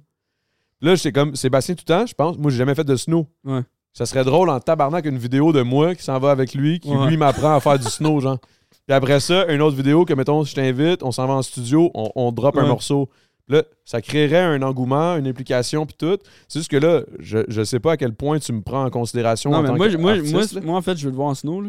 Là, 0.81 0.95
j'étais 0.95 1.13
comme, 1.13 1.35
Sébastien 1.35 1.75
Toutan, 1.75 2.07
je 2.07 2.15
pense, 2.15 2.37
moi, 2.39 2.51
j'ai 2.51 2.59
jamais 2.59 2.75
fait 2.75 2.85
de 2.85 2.97
snow. 2.97 3.27
Ouais. 3.45 3.61
Ça 3.93 4.07
serait 4.07 4.25
drôle 4.25 4.49
en 4.51 4.59
tabarnak 4.61 5.05
une 5.07 5.19
vidéo 5.19 5.53
de 5.53 5.63
moi 5.63 5.95
qui 5.95 6.03
s'en 6.03 6.19
va 6.19 6.31
avec 6.31 6.55
lui, 6.55 6.81
qui 6.81 6.91
Ouais. 6.91 7.09
lui 7.09 7.17
m'apprend 7.17 7.55
à 7.55 7.61
faire 7.61 7.79
du 7.79 7.87
snow, 7.89 8.21
genre. 8.21 8.39
Puis 8.87 8.95
après 8.95 9.21
ça, 9.21 9.47
une 9.53 9.61
autre 9.63 9.77
vidéo 9.77 10.05
que, 10.05 10.15
mettons, 10.15 10.45
je 10.45 10.55
t'invite, 10.55 11.03
on 11.03 11.13
s'en 11.13 11.27
va 11.27 11.35
en 11.35 11.43
studio, 11.43 11.91
on, 11.95 12.11
on 12.17 12.33
drop 12.33 12.57
un 12.59 12.67
morceau. 12.67 13.09
Là, 13.49 13.63
ça 13.85 14.01
créerait 14.01 14.41
un 14.41 14.63
engouement, 14.63 15.17
une 15.17 15.27
implication, 15.27 15.85
puis 15.85 15.97
tout. 15.99 16.19
C'est 16.49 16.61
juste 16.61 16.71
que 16.71 16.77
là, 16.77 17.03
je, 17.19 17.39
je 17.49 17.63
sais 17.65 17.81
pas 17.81 17.93
à 17.93 17.97
quel 17.97 18.15
point 18.15 18.39
tu 18.39 18.53
me 18.53 18.63
prends 18.63 18.85
en 18.85 18.91
considération 18.91 19.51
Non, 19.51 19.59
en 19.59 19.63
mais 19.63 19.69
tant 19.69 19.77
moi, 19.77 19.89
moi, 19.99 20.15
qu'artiste, 20.15 20.33
moi, 20.55 20.61
là. 20.61 20.67
moi, 20.67 20.79
en 20.79 20.83
fait, 20.83 20.97
je 20.97 21.05
veux 21.05 21.11
le 21.11 21.17
voir 21.17 21.29
en 21.29 21.35
snow. 21.35 21.61
Là. 21.61 21.69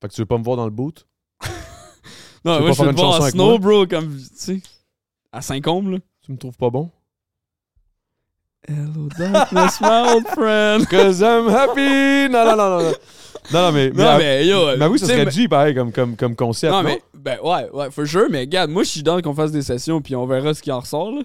Fait 0.00 0.08
que 0.08 0.14
tu 0.14 0.20
veux 0.20 0.26
pas 0.26 0.38
me 0.38 0.44
voir 0.44 0.56
dans 0.56 0.64
le 0.64 0.70
boot? 0.70 1.06
Non, 2.44 2.60
moi, 2.60 2.70
je 2.70 2.80
une 2.80 2.90
le 2.90 2.94
voir 2.94 3.20
en 3.20 3.28
snow, 3.28 3.58
bro, 3.58 3.86
comme, 3.88 4.16
tu 4.16 4.24
sais, 4.36 4.62
à 5.32 5.42
Saint-Côme, 5.42 5.90
là. 5.90 5.98
Tu 6.22 6.30
me 6.30 6.36
trouves 6.36 6.56
pas 6.56 6.70
bon? 6.70 6.90
Hello, 8.68 9.08
darkness, 9.18 9.80
my 9.80 10.14
old 10.14 10.28
friend. 10.28 10.86
Cause 10.90 11.20
I'm 11.22 11.48
happy! 11.48 12.28
Non, 12.30 12.44
non, 12.44 12.56
non, 12.56 12.70
non. 12.70 12.82
Non, 12.82 12.92
non, 13.52 13.62
non, 13.62 13.72
mais. 13.72 13.90
Non, 13.90 14.18
mais 14.18 14.46
yo. 14.46 14.76
mais 14.76 14.86
oui, 14.86 14.98
ça 15.00 15.06
serait 15.06 15.28
G, 15.30 15.48
pareil, 15.48 15.74
comme, 15.74 15.90
comme, 15.90 16.16
comme 16.16 16.36
concept. 16.36 16.72
Non, 16.72 16.82
Non, 16.82 16.88
mais, 16.88 17.02
ben 17.14 17.38
ouais, 17.42 17.68
ouais, 17.72 17.90
for 17.90 18.06
sure, 18.06 18.28
mais 18.30 18.40
regarde, 18.40 18.70
moi, 18.70 18.84
je 18.84 18.90
suis 18.90 19.02
dans 19.02 19.20
qu'on 19.20 19.34
fasse 19.34 19.50
des 19.50 19.62
sessions, 19.62 20.00
puis 20.00 20.14
on 20.14 20.26
verra 20.26 20.54
ce 20.54 20.62
qui 20.62 20.70
en 20.70 20.78
ressort, 20.80 21.10
là. 21.10 21.22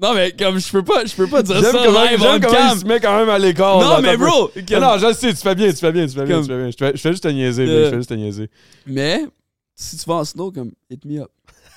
Non, 0.00 0.14
mais 0.14 0.30
comme, 0.36 0.58
je 0.60 0.70
peux 0.70 0.84
pas, 0.84 1.04
je 1.04 1.14
peux 1.14 1.26
pas 1.26 1.42
dire 1.42 1.56
J'aime 1.60 1.72
ça 1.72 1.82
comment, 1.84 2.04
live 2.04 2.20
j'aime 2.20 2.36
on 2.36 2.40
comment 2.40 2.52
cam. 2.54 2.70
il 2.76 2.80
se 2.80 2.84
met 2.86 3.00
quand 3.00 3.18
même 3.18 3.28
à 3.28 3.38
l'écart. 3.38 3.80
Non, 3.80 3.88
là, 3.90 4.00
mais 4.00 4.16
bro, 4.16 4.26
Non, 4.54 4.62
comme- 4.68 4.80
non, 4.80 4.98
je 4.98 5.12
sais, 5.12 5.30
tu 5.34 5.40
fais 5.40 5.54
bien, 5.56 5.70
tu 5.70 5.76
fais 5.76 5.90
bien, 5.92 6.06
tu 6.06 6.14
fais 6.14 6.24
bien, 6.24 6.36
Comme- 6.36 6.44
tu 6.46 6.52
fais 6.52 6.58
bien. 6.58 6.70
Je 6.70 6.76
fais, 6.76 6.92
je 6.96 7.00
fais 7.00 7.10
juste 7.10 7.24
te 7.24 7.28
niaiser, 7.28 7.66
Euh. 7.68 7.84
Je 7.86 7.90
fais 7.90 7.96
juste 7.96 8.08
te 8.10 8.14
niaiser. 8.14 8.48
mais, 8.86 9.26
si 9.74 9.96
tu 9.96 10.04
vas 10.08 10.14
en 10.16 10.24
snow, 10.24 10.52
comme, 10.52 10.70
hit 10.88 11.04
me 11.04 11.20
up. 11.20 11.30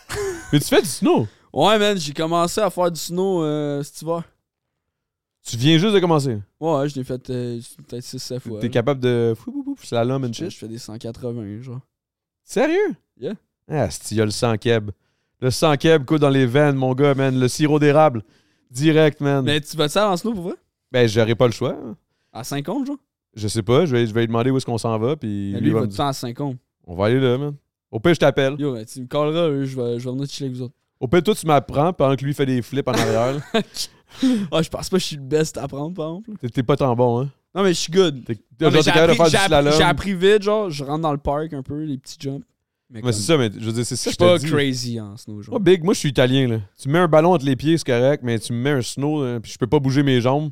Mais 0.54 0.60
tu 0.60 0.66
fais 0.68 0.82
du 0.82 0.88
snow? 0.88 1.28
Ouais, 1.54 1.80
man, 1.80 1.98
j'ai 1.98 2.14
commencé 2.14 2.62
à 2.62 2.70
faire 2.70 2.92
du 2.92 3.00
snow 3.00 3.44
euh, 3.44 3.82
cet 3.82 4.02
hiver. 4.04 4.24
Tu 5.44 5.58
viens 5.58 5.78
juste 5.80 5.94
de 5.96 6.00
commencer? 6.00 6.38
Ouais, 6.60 6.88
je 6.90 6.96
l'ai 6.96 7.04
fait 7.04 7.28
euh, 7.32 7.60
peut-être 7.88 8.04
6-7 8.04 8.40
fois. 8.42 8.60
T'es 8.60 8.70
capable 8.70 9.00
de 9.00 9.34
slalom 9.82 10.24
and 10.26 10.28
Je 10.28 10.34
shit? 10.34 10.52
je 10.52 10.58
fais 10.58 10.68
des 10.68 10.78
180, 10.78 11.62
genre. 11.62 11.80
Sérieux? 12.44 12.96
Yeah. 13.20 13.34
Ah, 13.70 13.90
c'est 13.90 14.12
il 14.12 14.18
y 14.18 14.22
a 14.22 14.26
le 14.26 14.32
sang 14.32 14.56
keb. 14.58 14.92
Le 15.42 15.50
sang 15.50 15.76
keb 15.76 16.06
coule 16.06 16.20
dans 16.20 16.30
les 16.30 16.46
veines, 16.46 16.76
mon 16.76 16.94
gars, 16.94 17.14
man. 17.16 17.38
Le 17.40 17.48
sirop 17.48 17.80
d'érable. 17.80 18.22
Direct, 18.70 19.20
man. 19.22 19.44
Mais 19.44 19.60
tu 19.62 19.76
vas 19.76 19.88
te 19.88 19.94
faire 19.94 20.08
en 20.10 20.16
snow 20.18 20.34
pour 20.34 20.44
vrai? 20.44 20.54
Ben, 20.92 21.08
j'aurais 21.08 21.36
pas 21.36 21.48
le 21.48 21.54
choix. 21.54 21.76
À 22.32 22.44
50, 22.44 22.88
genre? 22.88 22.98
Je 23.34 23.48
sais 23.48 23.64
pas, 23.64 23.86
je 23.86 23.96
vais, 23.96 24.06
je 24.06 24.14
vais 24.14 24.22
lui 24.22 24.28
demander 24.28 24.52
où 24.52 24.58
est-ce 24.58 24.66
qu'on 24.66 24.78
s'en 24.78 24.98
va, 25.00 25.16
puis 25.16 25.52
lui, 25.54 25.68
il 25.70 25.74
va 25.74 25.86
dire- 25.86 25.96
faire 25.96 26.06
à 26.08 26.14
50. 26.14 26.58
On 26.86 26.96
va 26.96 27.06
aller 27.06 27.20
là, 27.20 27.38
man. 27.38 27.56
Au 27.90 28.00
pire, 28.00 28.14
je 28.14 28.20
t'appelle. 28.20 28.56
Yo, 28.60 28.74
ben, 28.74 28.86
tu 28.86 29.02
me 29.02 29.06
calleras, 29.08 29.48
je 29.66 29.76
vais, 29.76 30.00
je 30.00 30.06
vais 30.06 30.12
venir 30.12 30.28
chiller 30.28 30.48
avec 30.48 30.58
vous 30.58 30.64
autres. 30.64 30.74
Au 31.00 31.08
pire, 31.08 31.24
toi, 31.24 31.34
tu 31.36 31.46
m'apprends 31.48 31.92
pendant 31.94 32.16
que 32.16 32.24
lui 32.26 32.34
fait 32.34 32.46
des 32.46 32.62
flips 32.62 32.88
en 32.88 32.92
arrière. 32.94 33.34
là. 33.54 33.62
Ah, 34.52 34.62
je 34.62 34.68
pense 34.68 34.90
pas 34.90 34.98
que 34.98 35.02
je 35.02 35.08
suis 35.08 35.16
le 35.16 35.22
best 35.22 35.58
à 35.58 35.64
apprendre, 35.64 35.94
par 35.96 36.10
exemple. 36.10 36.32
T'es- 36.42 36.50
T'es 36.50 36.64
pas 36.64 36.76
tant 36.76 36.94
bon, 36.98 37.22
hein. 37.22 37.30
Non, 37.56 37.64
mais 37.64 37.70
je 37.70 37.80
suis 37.80 37.92
good. 37.94 38.26
T'es 38.26 38.34
Non, 38.60 38.70
genre, 38.70 38.72
mais 38.72 38.78
t'es 38.80 38.84
j'ai 38.84 38.92
capable 38.92 39.08
de 39.08 39.22
appris, 39.22 39.32
faire 39.32 39.48
du 39.48 39.54
appris- 39.70 39.78
j'ai 39.78 39.84
appris 39.84 40.14
vite, 40.14 40.42
genre, 40.44 40.70
je 40.70 40.84
rentre 40.84 41.00
dans 41.02 41.14
le 41.14 41.18
parc 41.18 41.54
un 41.54 41.64
peu, 41.64 41.84
les 41.86 41.98
petits 41.98 42.18
jumps. 42.20 42.44
Mais, 42.94 43.02
c'est 43.14 43.22
ça, 43.22 43.38
mais 43.38 43.50
je 43.58 43.66
veux 43.66 43.72
dire, 43.72 43.86
c'est 43.86 43.96
je 43.96 44.02
ça 44.02 44.10
suis 44.10 44.12
je 44.12 44.18
pas 44.18 44.38
te 44.38 44.44
dis. 44.44 44.52
crazy 44.52 45.00
en 45.00 45.16
snow, 45.16 45.42
genre. 45.42 45.54
Moi, 45.54 45.60
Big, 45.60 45.84
moi, 45.84 45.94
je 45.94 46.00
suis 46.00 46.10
italien, 46.10 46.48
là. 46.48 46.58
Tu 46.78 46.90
me 46.90 46.94
mets 46.94 47.00
un 47.00 47.08
ballon 47.08 47.34
entre 47.34 47.46
les 47.46 47.56
pieds, 47.56 47.78
c'est 47.78 47.86
correct, 47.86 48.22
mais 48.24 48.38
tu 48.38 48.52
me 48.52 48.58
mets 48.58 48.72
un 48.72 48.82
snow, 48.82 49.24
là, 49.24 49.40
puis 49.40 49.52
je 49.52 49.58
peux 49.58 49.68
pas 49.68 49.80
bouger 49.80 50.04
mes 50.04 50.20
jambes. 50.20 50.52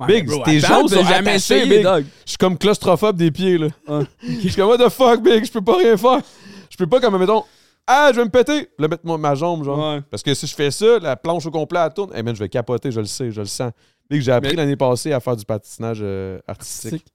Ouais, 0.00 0.06
Big, 0.08 0.26
bro, 0.26 0.42
tes 0.44 0.58
jambes 0.60 0.88
sont 0.88 1.04
jamais 1.04 1.36
essayé, 1.36 1.64
Big. 1.66 1.82
dog. 1.84 2.04
Je 2.24 2.30
suis 2.30 2.38
comme 2.38 2.58
claustrophobe 2.58 3.16
des 3.16 3.30
pieds, 3.30 3.56
là. 3.56 3.68
Ah, 3.86 4.00
Je 4.22 4.48
suis 4.48 4.54
comme, 4.56 4.68
what 4.68 4.78
the 4.78 4.90
fuck, 4.90 5.22
Big, 5.22 5.44
je 5.44 5.52
peux 5.52 5.62
pas 5.62 5.76
rien 5.78 5.96
faire. 5.96 6.20
Je 6.68 6.76
peux 6.76 6.86
pas, 6.88 7.00
comme, 7.00 7.16
mettons, 7.18 7.44
ah, 7.86 8.10
je 8.12 8.16
vais 8.18 8.24
me 8.24 8.30
péter, 8.30 8.68
là, 8.80 8.88
mettre 8.88 9.06
ma 9.06 9.34
jambe, 9.36 9.62
genre. 9.64 9.94
Ouais. 9.94 10.00
Parce 10.10 10.24
que 10.24 10.34
si 10.34 10.46
je 10.48 10.54
fais 10.56 10.72
ça, 10.72 10.98
la 10.98 11.14
planche 11.16 11.46
au 11.46 11.50
complet, 11.52 11.78
elle 11.86 11.94
tourne. 11.94 12.10
Eh, 12.16 12.22
man, 12.24 12.34
je 12.34 12.40
vais 12.40 12.48
capoter, 12.48 12.90
je 12.90 12.98
le 12.98 13.06
sais, 13.06 13.30
je 13.30 13.40
le 13.40 13.46
sens. 13.46 13.70
Big, 14.10 14.20
j'ai 14.22 14.32
appris 14.32 14.50
Mais- 14.50 14.56
l'année 14.56 14.76
passée 14.76 15.12
à 15.12 15.20
faire 15.20 15.36
du 15.36 15.44
patinage 15.44 15.98
euh, 16.02 16.40
artistique. 16.48 16.92
Artistique? 16.94 17.12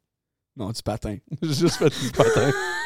Non, 0.56 0.70
du 0.72 0.82
patin. 0.82 1.18
J'ai 1.42 1.54
juste 1.54 1.76
fait 1.76 1.90
du 1.90 2.10
patin. 2.12 2.52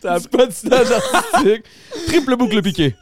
T'as 0.00 0.20
du 0.20 0.28
patinage 0.28 0.90
artistique. 0.90 1.64
Triple 2.06 2.36
boucle 2.36 2.62
piqué. 2.62 2.94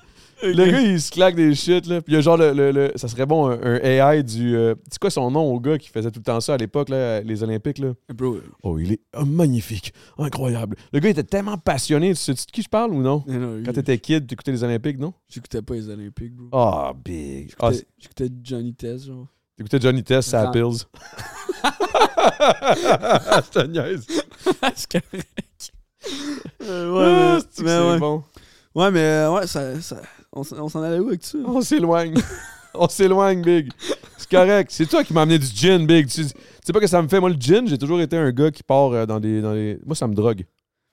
Le 0.42 0.52
gars, 0.70 0.80
il 0.82 1.00
se 1.00 1.10
claque 1.10 1.34
des 1.34 1.54
shit, 1.54 1.86
là. 1.86 2.02
Puis 2.02 2.12
il 2.12 2.16
y 2.16 2.18
a 2.18 2.20
genre 2.20 2.36
le. 2.36 2.52
le- 2.52 2.70
le- 2.70 2.92
ça 2.96 3.08
serait 3.08 3.24
bon, 3.24 3.48
un, 3.48 3.58
un 3.58 3.76
AI 3.82 4.22
du. 4.22 4.54
euh, 4.54 4.74
c'est 4.90 4.98
quoi 4.98 5.08
son 5.08 5.30
nom 5.30 5.50
au 5.50 5.58
gars 5.58 5.78
qui 5.78 5.88
faisait 5.88 6.10
tout 6.10 6.20
le 6.20 6.24
temps 6.24 6.40
ça 6.42 6.52
à 6.54 6.56
l'époque, 6.58 6.90
là, 6.90 7.22
les 7.22 7.42
Olympiques, 7.42 7.78
là? 7.78 7.94
Bro, 8.14 8.36
Oh, 8.62 8.78
il 8.78 8.92
est 8.92 9.00
oh, 9.18 9.24
magnifique, 9.24 9.94
incroyable. 10.18 10.76
Le 10.92 10.98
gars 11.00 11.08
était 11.08 11.24
tellement 11.24 11.56
passionné. 11.56 12.10
Tu 12.10 12.16
sais 12.16 12.34
de 12.34 12.38
qui 12.52 12.60
je 12.60 12.68
parle 12.68 12.92
ou 12.92 13.00
non? 13.00 13.24
non, 13.26 13.38
non, 13.38 13.62
Quand 13.64 13.72
t'étais 13.72 13.96
kid, 13.96 14.26
t'écoutais 14.26 14.52
les 14.52 14.62
Olympiques, 14.62 14.98
non? 14.98 15.14
J'écoutais 15.30 15.62
pas 15.62 15.72
les 15.72 15.88
Olympiques, 15.88 16.34
bro. 16.34 16.48
Ah, 16.52 16.92
big. 17.02 17.54
Ah, 17.58 17.70
J'écoutais- 17.72 17.86
J'écoutais 17.98 18.28
Johnny 18.42 18.74
Test, 18.74 19.06
genre. 19.06 19.26
T'écoutais 19.56 19.80
Johnny 19.80 20.02
Test, 20.04 20.30
ça 20.30 20.44
Ran- 20.44 20.50
Pills. 20.52 20.84
Je 22.36 23.50
te 23.50 23.66
niaise. 23.66 24.06
c'est 24.74 24.90
correct. 24.92 25.72
Euh, 26.62 26.90
Ah, 26.90 26.92
ouais, 26.92 27.14
mais, 27.14 27.64
mais 27.64 27.68
c'est 27.78 27.90
ouais. 27.90 27.98
bon? 27.98 28.22
Ouais, 28.74 28.90
mais 28.90 29.00
euh, 29.00 29.32
ouais, 29.32 29.46
ça, 29.46 29.80
ça, 29.80 30.00
on, 30.32 30.42
s'en- 30.44 30.58
on 30.58 30.68
s'en 30.68 30.82
allait 30.82 30.98
où 30.98 31.08
avec 31.08 31.24
ça? 31.24 31.38
On 31.44 31.60
s'éloigne. 31.60 32.14
On 32.78 32.90
s'éloigne, 32.90 33.40
Big. 33.40 33.72
C'est 34.18 34.28
correct. 34.28 34.70
C'est 34.70 34.84
toi 34.84 35.02
qui 35.02 35.14
m'as 35.14 35.22
amené 35.22 35.38
du 35.38 35.46
gin, 35.46 35.86
Big. 35.86 36.08
Tu 36.08 36.26
tu 36.26 36.32
sais 36.62 36.72
pas 36.74 36.80
que 36.80 36.86
ça 36.86 37.00
me 37.00 37.08
fait. 37.08 37.20
Moi, 37.20 37.30
le 37.30 37.36
gin, 37.40 37.66
j'ai 37.66 37.78
toujours 37.78 38.02
été 38.02 38.18
un 38.18 38.30
gars 38.32 38.50
qui 38.50 38.62
part 38.62 38.92
euh, 38.92 39.06
dans 39.06 39.18
des. 39.18 39.40
Dans 39.40 39.54
les... 39.54 39.78
Moi, 39.86 39.96
ça 39.96 40.06
me 40.06 40.14
drogue. 40.14 40.44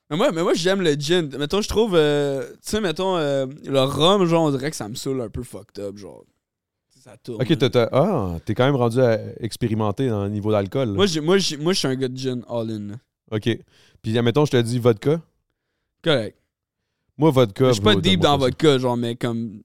Mais 0.09 0.15
moi, 0.15 0.31
mais 0.31 0.43
moi 0.43 0.53
j'aime 0.53 0.81
le 0.81 0.93
gin. 0.93 1.29
Mettons, 1.37 1.59
je 1.61 1.67
trouve, 1.67 1.95
euh, 1.95 2.47
tu 2.53 2.57
sais, 2.71 2.79
mettons, 2.79 3.17
euh, 3.17 3.47
le 3.65 3.81
rhum, 3.81 4.23
genre, 4.25 4.43
on 4.45 4.51
dirait 4.51 4.69
que 4.69 4.77
ça 4.77 4.87
me 4.87 4.95
saoule 4.95 5.19
un 5.23 5.27
peu 5.29 5.43
fucked 5.43 5.77
up, 5.83 5.97
genre. 5.97 6.23
Ça 7.03 7.17
tourne. 7.17 7.41
Ok, 7.41 7.57
t'as- 7.57 7.89
ah, 7.91 8.37
t'es 8.45 8.55
quand 8.55 8.65
même 8.65 8.77
rendu 8.77 9.01
à 9.01 9.19
expérimenter 9.41 10.07
dans 10.07 10.23
le 10.23 10.29
niveau 10.29 10.51
d'alcool. 10.51 10.87
là. 10.89 10.93
Moi, 10.95 11.05
j'ai- 11.05 11.19
moi, 11.19 11.37
j'ai- 11.37 11.57
moi, 11.57 11.73
je 11.73 11.79
suis 11.79 11.87
un 11.89 11.95
gars 11.95 12.07
de 12.07 12.15
gin 12.17 12.41
all-in. 12.47 12.91
Ok. 13.29 13.49
Puis, 14.01 14.17
admettons, 14.17 14.45
je 14.45 14.51
te 14.51 14.61
dis 14.61 14.79
vodka. 14.79 15.21
Correct. 16.01 16.37
Moi, 17.17 17.29
vodka. 17.31 17.67
Je 17.67 17.73
suis 17.73 17.81
pas 17.81 17.91
bro, 17.91 17.99
deep 18.01 18.21
donne-moi 18.21 18.37
dans 18.37 18.43
ça. 18.43 18.45
vodka, 18.49 18.77
genre, 18.77 18.95
mais 18.95 19.15
comme. 19.17 19.61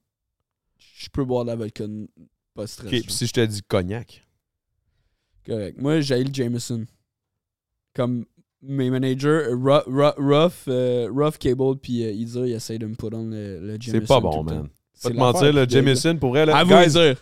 Je 0.96 1.08
peux 1.12 1.24
boire 1.24 1.44
de 1.44 1.50
la 1.50 1.56
vodka, 1.56 1.84
n- 1.84 2.08
pas 2.54 2.66
stress. 2.66 2.88
Ok, 2.88 2.94
genre. 2.94 3.02
puis 3.04 3.12
si 3.12 3.26
je 3.28 3.32
te 3.32 3.46
dis 3.46 3.62
cognac. 3.62 4.26
Correct. 5.46 5.80
Moi, 5.80 6.00
j'ai 6.00 6.24
le 6.24 6.30
Jameson. 6.32 6.84
Comme 7.94 8.24
mes 8.62 8.90
managers, 8.90 9.46
Ru- 9.52 9.84
Ru- 9.86 10.14
Ruff, 10.18 10.64
euh, 10.66 11.08
Ruff 11.14 11.38
Cable, 11.38 11.76
puis 11.80 12.02
euh, 12.04 12.10
Isa, 12.10 12.40
ils 12.46 12.52
essayent 12.54 12.78
de 12.80 12.86
me 12.86 12.96
put 12.96 13.06
on 13.12 13.26
le, 13.28 13.60
le 13.60 13.76
Jameson. 13.80 13.92
C'est 13.92 14.00
pas 14.08 14.16
tout 14.16 14.20
bon, 14.22 14.42
le 14.42 14.48
temps. 14.48 14.54
man. 14.56 14.68
Pas 15.00 15.10
te 15.10 15.14
mentir, 15.14 15.52
le. 15.52 15.68
Jameson, 15.68 16.16
pour 16.18 16.34
là. 16.34 16.56
À 16.56 16.64
vous 16.64 16.70
guys, 16.74 16.90
dire. 16.90 17.16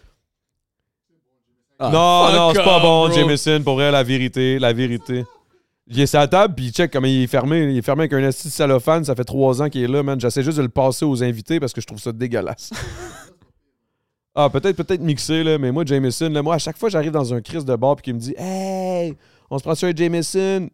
Ah, 1.78 1.90
non, 1.90 2.32
non, 2.32 2.52
c'est 2.54 2.64
pas 2.64 2.80
bon, 2.80 3.06
bro. 3.06 3.12
Jameson, 3.12 3.60
pour 3.62 3.74
vrai, 3.74 3.90
la 3.90 4.02
vérité, 4.02 4.58
la 4.58 4.72
vérité. 4.72 5.24
Il 5.88 6.00
est 6.00 6.06
sur 6.06 6.18
la 6.18 6.26
table, 6.26 6.54
puis 6.54 6.70
check 6.70 6.90
comment 6.90 7.06
il 7.06 7.22
est 7.22 7.26
fermé. 7.26 7.70
Il 7.70 7.78
est 7.78 7.82
fermé 7.82 8.02
avec 8.02 8.12
un 8.14 8.26
esti 8.26 8.48
de. 8.48 9.04
Ça 9.04 9.14
fait 9.14 9.24
trois 9.24 9.62
ans 9.62 9.68
qu'il 9.68 9.82
est 9.82 9.88
là, 9.88 10.02
man. 10.02 10.18
J'essaie 10.20 10.42
juste 10.42 10.58
de 10.58 10.62
le 10.62 10.68
passer 10.68 11.04
aux 11.04 11.22
invités 11.22 11.60
parce 11.60 11.72
que 11.72 11.80
je 11.80 11.86
trouve 11.86 12.00
ça 12.00 12.12
dégueulasse. 12.12 12.70
ah, 14.34 14.50
peut-être 14.50 14.76
peut-être 14.76 15.02
mixé, 15.02 15.44
là, 15.44 15.58
mais 15.58 15.70
moi, 15.70 15.84
Jameson, 15.86 16.30
là, 16.30 16.42
moi, 16.42 16.54
à 16.56 16.58
chaque 16.58 16.76
fois, 16.76 16.88
j'arrive 16.88 17.12
dans 17.12 17.32
un 17.32 17.40
crise 17.40 17.64
de 17.64 17.76
bar 17.76 17.94
puis 17.96 18.04
qu'il 18.04 18.14
me 18.14 18.18
dit 18.18 18.34
Hey, 18.36 19.14
on 19.48 19.58
se 19.58 19.62
prend 19.62 19.74
sur 19.74 19.86
un 19.88 19.94
Jameson. 19.94 20.68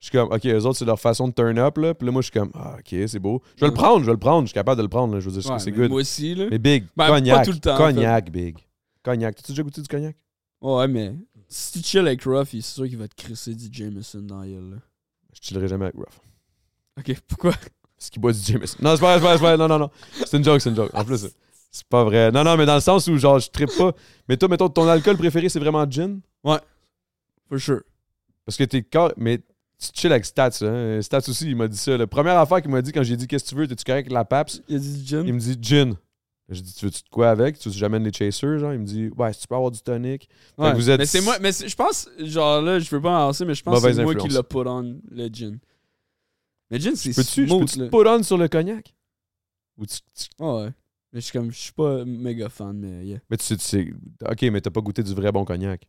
Je 0.00 0.06
suis 0.06 0.12
comme, 0.12 0.32
OK, 0.32 0.46
eux 0.46 0.64
autres, 0.64 0.78
c'est 0.78 0.86
leur 0.86 0.98
façon 0.98 1.28
de 1.28 1.32
turn 1.32 1.58
up, 1.58 1.76
là. 1.76 1.94
Puis 1.94 2.06
là, 2.06 2.12
moi, 2.12 2.22
je 2.22 2.30
suis 2.30 2.38
comme, 2.38 2.50
ah, 2.54 2.76
OK, 2.78 2.94
c'est 3.06 3.18
beau. 3.18 3.42
Je 3.56 3.60
vais 3.60 3.68
le 3.68 3.74
prendre, 3.74 4.00
je 4.00 4.06
vais 4.06 4.12
le 4.12 4.18
prendre. 4.18 4.42
Je 4.42 4.48
suis 4.48 4.54
capable 4.54 4.78
de 4.78 4.82
le 4.82 4.88
prendre, 4.88 5.12
là. 5.14 5.20
Je 5.20 5.28
veux 5.28 5.38
dire, 5.38 5.50
Ouais, 5.50 5.58
c'est 5.58 5.72
good. 5.72 5.90
Moi 5.90 6.00
aussi, 6.00 6.34
là. 6.34 6.46
Mais 6.50 6.58
big, 6.58 6.84
Ben, 6.96 7.06
pas 7.06 7.14
cognac. 7.16 7.44
tout 7.44 7.52
le 7.52 7.58
temps, 7.58 7.74
en 7.74 7.76
cognac, 7.76 8.30
big. 8.30 8.56
Cognac. 9.02 9.36
T'as-tu 9.36 9.52
déjà 9.52 9.62
goûté 9.62 9.82
du 9.82 9.88
cognac? 9.88 10.16
Ouais, 10.60 10.88
mais 10.88 11.14
si 11.48 11.80
tu 11.80 11.88
chill 11.88 12.06
avec 12.06 12.22
Ruff, 12.24 12.52
il 12.52 12.58
est 12.58 12.62
sûr 12.62 12.86
qu'il 12.86 12.98
va 12.98 13.08
te 13.08 13.14
crisser 13.14 13.54
du 13.54 13.68
Jameson 13.72 14.20
dans 14.20 14.40
la. 14.40 14.46
Je 14.46 15.40
chillerai 15.40 15.68
jamais 15.68 15.86
avec 15.86 15.96
Ruff. 15.96 16.20
Ok, 16.98 17.20
pourquoi? 17.26 17.52
Parce 17.96 18.10
qu'il 18.10 18.20
boit 18.20 18.32
du 18.32 18.40
Jameson. 18.40 18.76
Non, 18.80 18.94
c'est 18.94 19.00
pas 19.00 19.18
vrai, 19.18 19.36
c'est 19.36 19.40
pas 19.40 19.56
vrai, 19.56 19.56
c'est. 19.56 19.56
Non, 19.58 19.68
non, 19.68 19.78
non. 19.78 19.90
C'est 20.26 20.36
une 20.36 20.44
joke, 20.44 20.60
c'est 20.60 20.70
une 20.70 20.76
joke. 20.76 20.90
En 20.94 21.04
plus, 21.04 21.28
c'est 21.70 21.86
pas 21.86 22.04
vrai. 22.04 22.30
Non, 22.30 22.44
non, 22.44 22.56
mais 22.56 22.66
dans 22.66 22.74
le 22.74 22.80
sens 22.80 23.06
où, 23.06 23.16
genre, 23.16 23.38
je 23.38 23.48
trippe 23.50 23.70
pas. 23.76 23.92
Mais 24.28 24.36
toi, 24.36 24.48
mettons, 24.48 24.68
ton 24.68 24.88
alcool 24.88 25.16
préféré, 25.16 25.48
c'est 25.48 25.60
vraiment 25.60 25.88
gin? 25.88 26.20
For 26.44 27.58
sure. 27.58 27.82
Parce 28.44 28.56
que 28.56 28.64
t'es 28.64 28.82
car... 28.82 29.12
Mais 29.16 29.38
tu 29.38 29.88
chill 29.94 30.12
avec 30.12 30.24
Stats, 30.24 30.62
hein. 30.62 31.00
Stats 31.00 31.28
aussi, 31.28 31.48
il 31.48 31.56
m'a 31.56 31.68
dit 31.68 31.76
ça. 31.76 31.96
La 31.96 32.06
première 32.06 32.38
affaire 32.38 32.60
qu'il 32.60 32.70
m'a 32.70 32.82
dit 32.82 32.92
quand 32.92 33.02
j'ai 33.02 33.16
dit 33.16 33.26
qu'est-ce 33.26 33.44
que 33.44 33.48
tu 33.50 33.54
veux, 33.54 33.66
t'es-tu 33.66 33.84
correct 33.84 34.06
avec 34.06 34.12
la 34.12 34.24
PAPS? 34.24 34.62
Il 34.68 34.76
a 34.76 34.78
dit 34.78 35.06
gin? 35.06 35.26
Il 35.26 35.34
me 35.34 35.40
dit 35.40 35.58
gin. 35.60 35.94
J'ai 36.50 36.62
dit, 36.62 36.74
tu 36.74 36.84
veux-tu 36.86 37.02
de 37.04 37.08
quoi 37.08 37.30
avec? 37.30 37.58
Tu 37.58 37.68
veux 37.68 37.74
j'amène 37.74 38.02
les 38.02 38.12
chasers? 38.12 38.58
Genre, 38.58 38.72
il 38.72 38.80
me 38.80 38.84
dit, 38.84 39.08
ouais, 39.16 39.32
si 39.32 39.40
tu 39.42 39.46
peux 39.46 39.54
avoir 39.54 39.70
du 39.70 39.80
tonic. 39.80 40.28
Ouais, 40.58 40.74
vous 40.74 40.90
êtes- 40.90 40.98
Mais 40.98 41.06
c'est 41.06 41.20
moi, 41.20 41.38
mais 41.40 41.52
je 41.52 41.74
pense, 41.76 42.08
genre 42.18 42.60
là, 42.60 42.78
je 42.80 42.90
veux 42.90 43.00
pas 43.00 43.16
avancer, 43.22 43.44
mais 43.44 43.54
je 43.54 43.62
pense 43.62 43.80
que 43.82 43.92
c'est 43.92 44.02
moi 44.02 44.14
qui 44.14 44.28
l'a 44.28 44.42
put 44.42 44.56
on, 44.66 45.00
le 45.10 45.28
gin. 45.28 45.58
Le 46.70 46.78
gin, 46.78 46.96
c'est 46.96 47.14
Peux-tu 47.14 47.46
peux-tu 47.46 47.78
te 47.78 47.88
put 47.88 48.08
on 48.08 48.22
sur 48.22 48.36
le 48.38 48.48
cognac? 48.48 48.94
Ou 49.78 49.86
tu- 49.86 49.98
tu- 50.14 50.28
Ouais, 50.44 50.64
ouais. 50.64 50.70
Mais 51.12 51.20
je 51.20 51.24
suis 51.26 51.32
comme, 51.32 51.50
je 51.50 51.58
suis 51.58 51.72
pas 51.72 52.04
méga 52.04 52.48
fan, 52.48 52.76
mais 52.78 53.04
yeah. 53.06 53.18
Mais 53.30 53.36
tu 53.36 53.44
sais, 53.44 53.56
tu 53.56 53.64
sais. 53.64 53.92
Ok, 54.28 54.42
mais 54.42 54.60
t'as 54.60 54.70
pas 54.70 54.80
goûté 54.80 55.02
du 55.02 55.14
vrai 55.14 55.32
bon 55.32 55.44
cognac. 55.44 55.88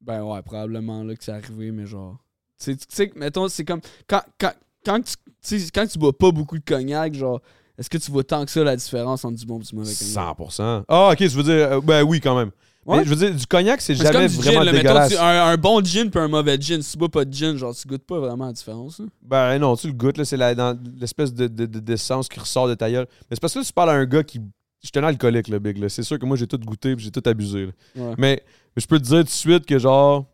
Ben 0.00 0.22
ouais, 0.22 0.42
probablement 0.42 1.02
là 1.04 1.14
que 1.16 1.22
c'est 1.24 1.32
arrivé, 1.32 1.70
mais 1.72 1.86
genre. 1.86 2.18
Tu 2.58 2.64
sais, 2.66 2.76
tu 2.76 2.84
sais, 2.88 3.12
mettons, 3.16 3.48
c'est 3.48 3.64
comme. 3.64 3.80
Quand, 4.08 4.22
quand, 4.38 4.52
quand, 4.84 5.00
tu, 5.42 5.56
quand 5.72 5.86
tu 5.86 5.98
bois 5.98 6.16
pas 6.16 6.30
beaucoup 6.32 6.58
de 6.58 6.64
cognac, 6.64 7.14
genre, 7.14 7.40
est-ce 7.78 7.90
que 7.90 7.98
tu 7.98 8.10
vois 8.10 8.24
tant 8.24 8.44
que 8.44 8.50
ça 8.50 8.62
la 8.64 8.76
différence 8.76 9.24
entre 9.24 9.36
du 9.36 9.46
bon 9.46 9.58
et 9.60 9.62
du 9.64 9.74
mauvais 9.74 9.92
cognac? 9.94 10.36
100%. 10.38 10.84
Ah, 10.88 11.10
ok, 11.12 11.16
tu 11.18 11.28
veux 11.28 11.42
dire. 11.42 11.52
euh, 11.72 11.80
ben 11.80 12.02
oui, 12.02 12.20
quand 12.20 12.36
même. 12.36 12.50
Ouais. 12.86 12.98
Mais 12.98 13.04
je 13.04 13.08
veux 13.10 13.16
dire, 13.16 13.34
du 13.34 13.46
cognac, 13.46 13.80
c'est 13.80 13.94
C'est 13.94 14.02
jamais 14.04 14.26
comme 14.26 14.36
du 14.36 14.42
vraiment 14.42 14.60
là, 14.60 14.72
mettons, 14.72 14.82
dégueulasse. 14.88 15.12
tu- 15.12 15.18
un, 15.18 15.44
un 15.46 15.56
bon 15.56 15.82
gin 15.82 16.10
puis 16.10 16.20
un 16.20 16.28
mauvais 16.28 16.60
gin. 16.60 16.82
Si 16.82 16.92
tu 16.92 16.98
bois 16.98 17.08
pas 17.08 17.24
de 17.24 17.32
gin, 17.32 17.56
genre, 17.56 17.74
tu 17.74 17.88
goûtes 17.88 18.04
pas 18.04 18.18
vraiment 18.20 18.44
la 18.46 18.52
différence. 18.52 19.00
hein? 19.00 19.06
Ben 19.22 19.58
non, 19.58 19.74
tu 19.74 19.86
le 19.86 19.94
goûtes, 19.94 20.18
là, 20.18 20.24
c'est 20.26 20.36
la- 20.36 20.54
dans 20.54 20.78
l'espèce 21.00 21.32
de, 21.32 21.46
de, 21.48 21.64
de- 21.64 21.80
d'essence 21.80 22.28
qui 22.28 22.38
ressort 22.38 22.68
de 22.68 22.74
ta 22.74 22.90
gueule. 22.90 23.06
Mais 23.22 23.36
c'est 23.36 23.40
parce 23.40 23.54
que 23.54 23.60
là, 23.60 23.64
tu 23.64 23.72
parles 23.72 23.90
à 23.90 23.94
un 23.94 24.04
gars 24.04 24.22
qui. 24.22 24.38
Je 24.82 24.88
suis 24.88 24.98
un 25.02 25.04
alcoolique, 25.08 25.48
le 25.48 25.58
big. 25.60 25.78
là. 25.78 25.88
C'est 25.88 26.02
sûr 26.02 26.18
que 26.18 26.26
moi, 26.26 26.36
j'ai 26.36 26.46
tout 26.46 26.58
goûté 26.58 26.90
et 26.90 26.98
j'ai 26.98 27.10
tout 27.10 27.22
abusé. 27.24 27.66
là. 27.66 27.72
Ouais. 27.96 28.14
Mais, 28.18 28.42
mais 28.76 28.82
je 28.82 28.86
peux 28.86 28.98
te 28.98 29.04
dire 29.04 29.18
tout 29.20 29.24
de 29.24 29.28
suite 29.30 29.64
que, 29.64 29.78
genre, 29.78 30.26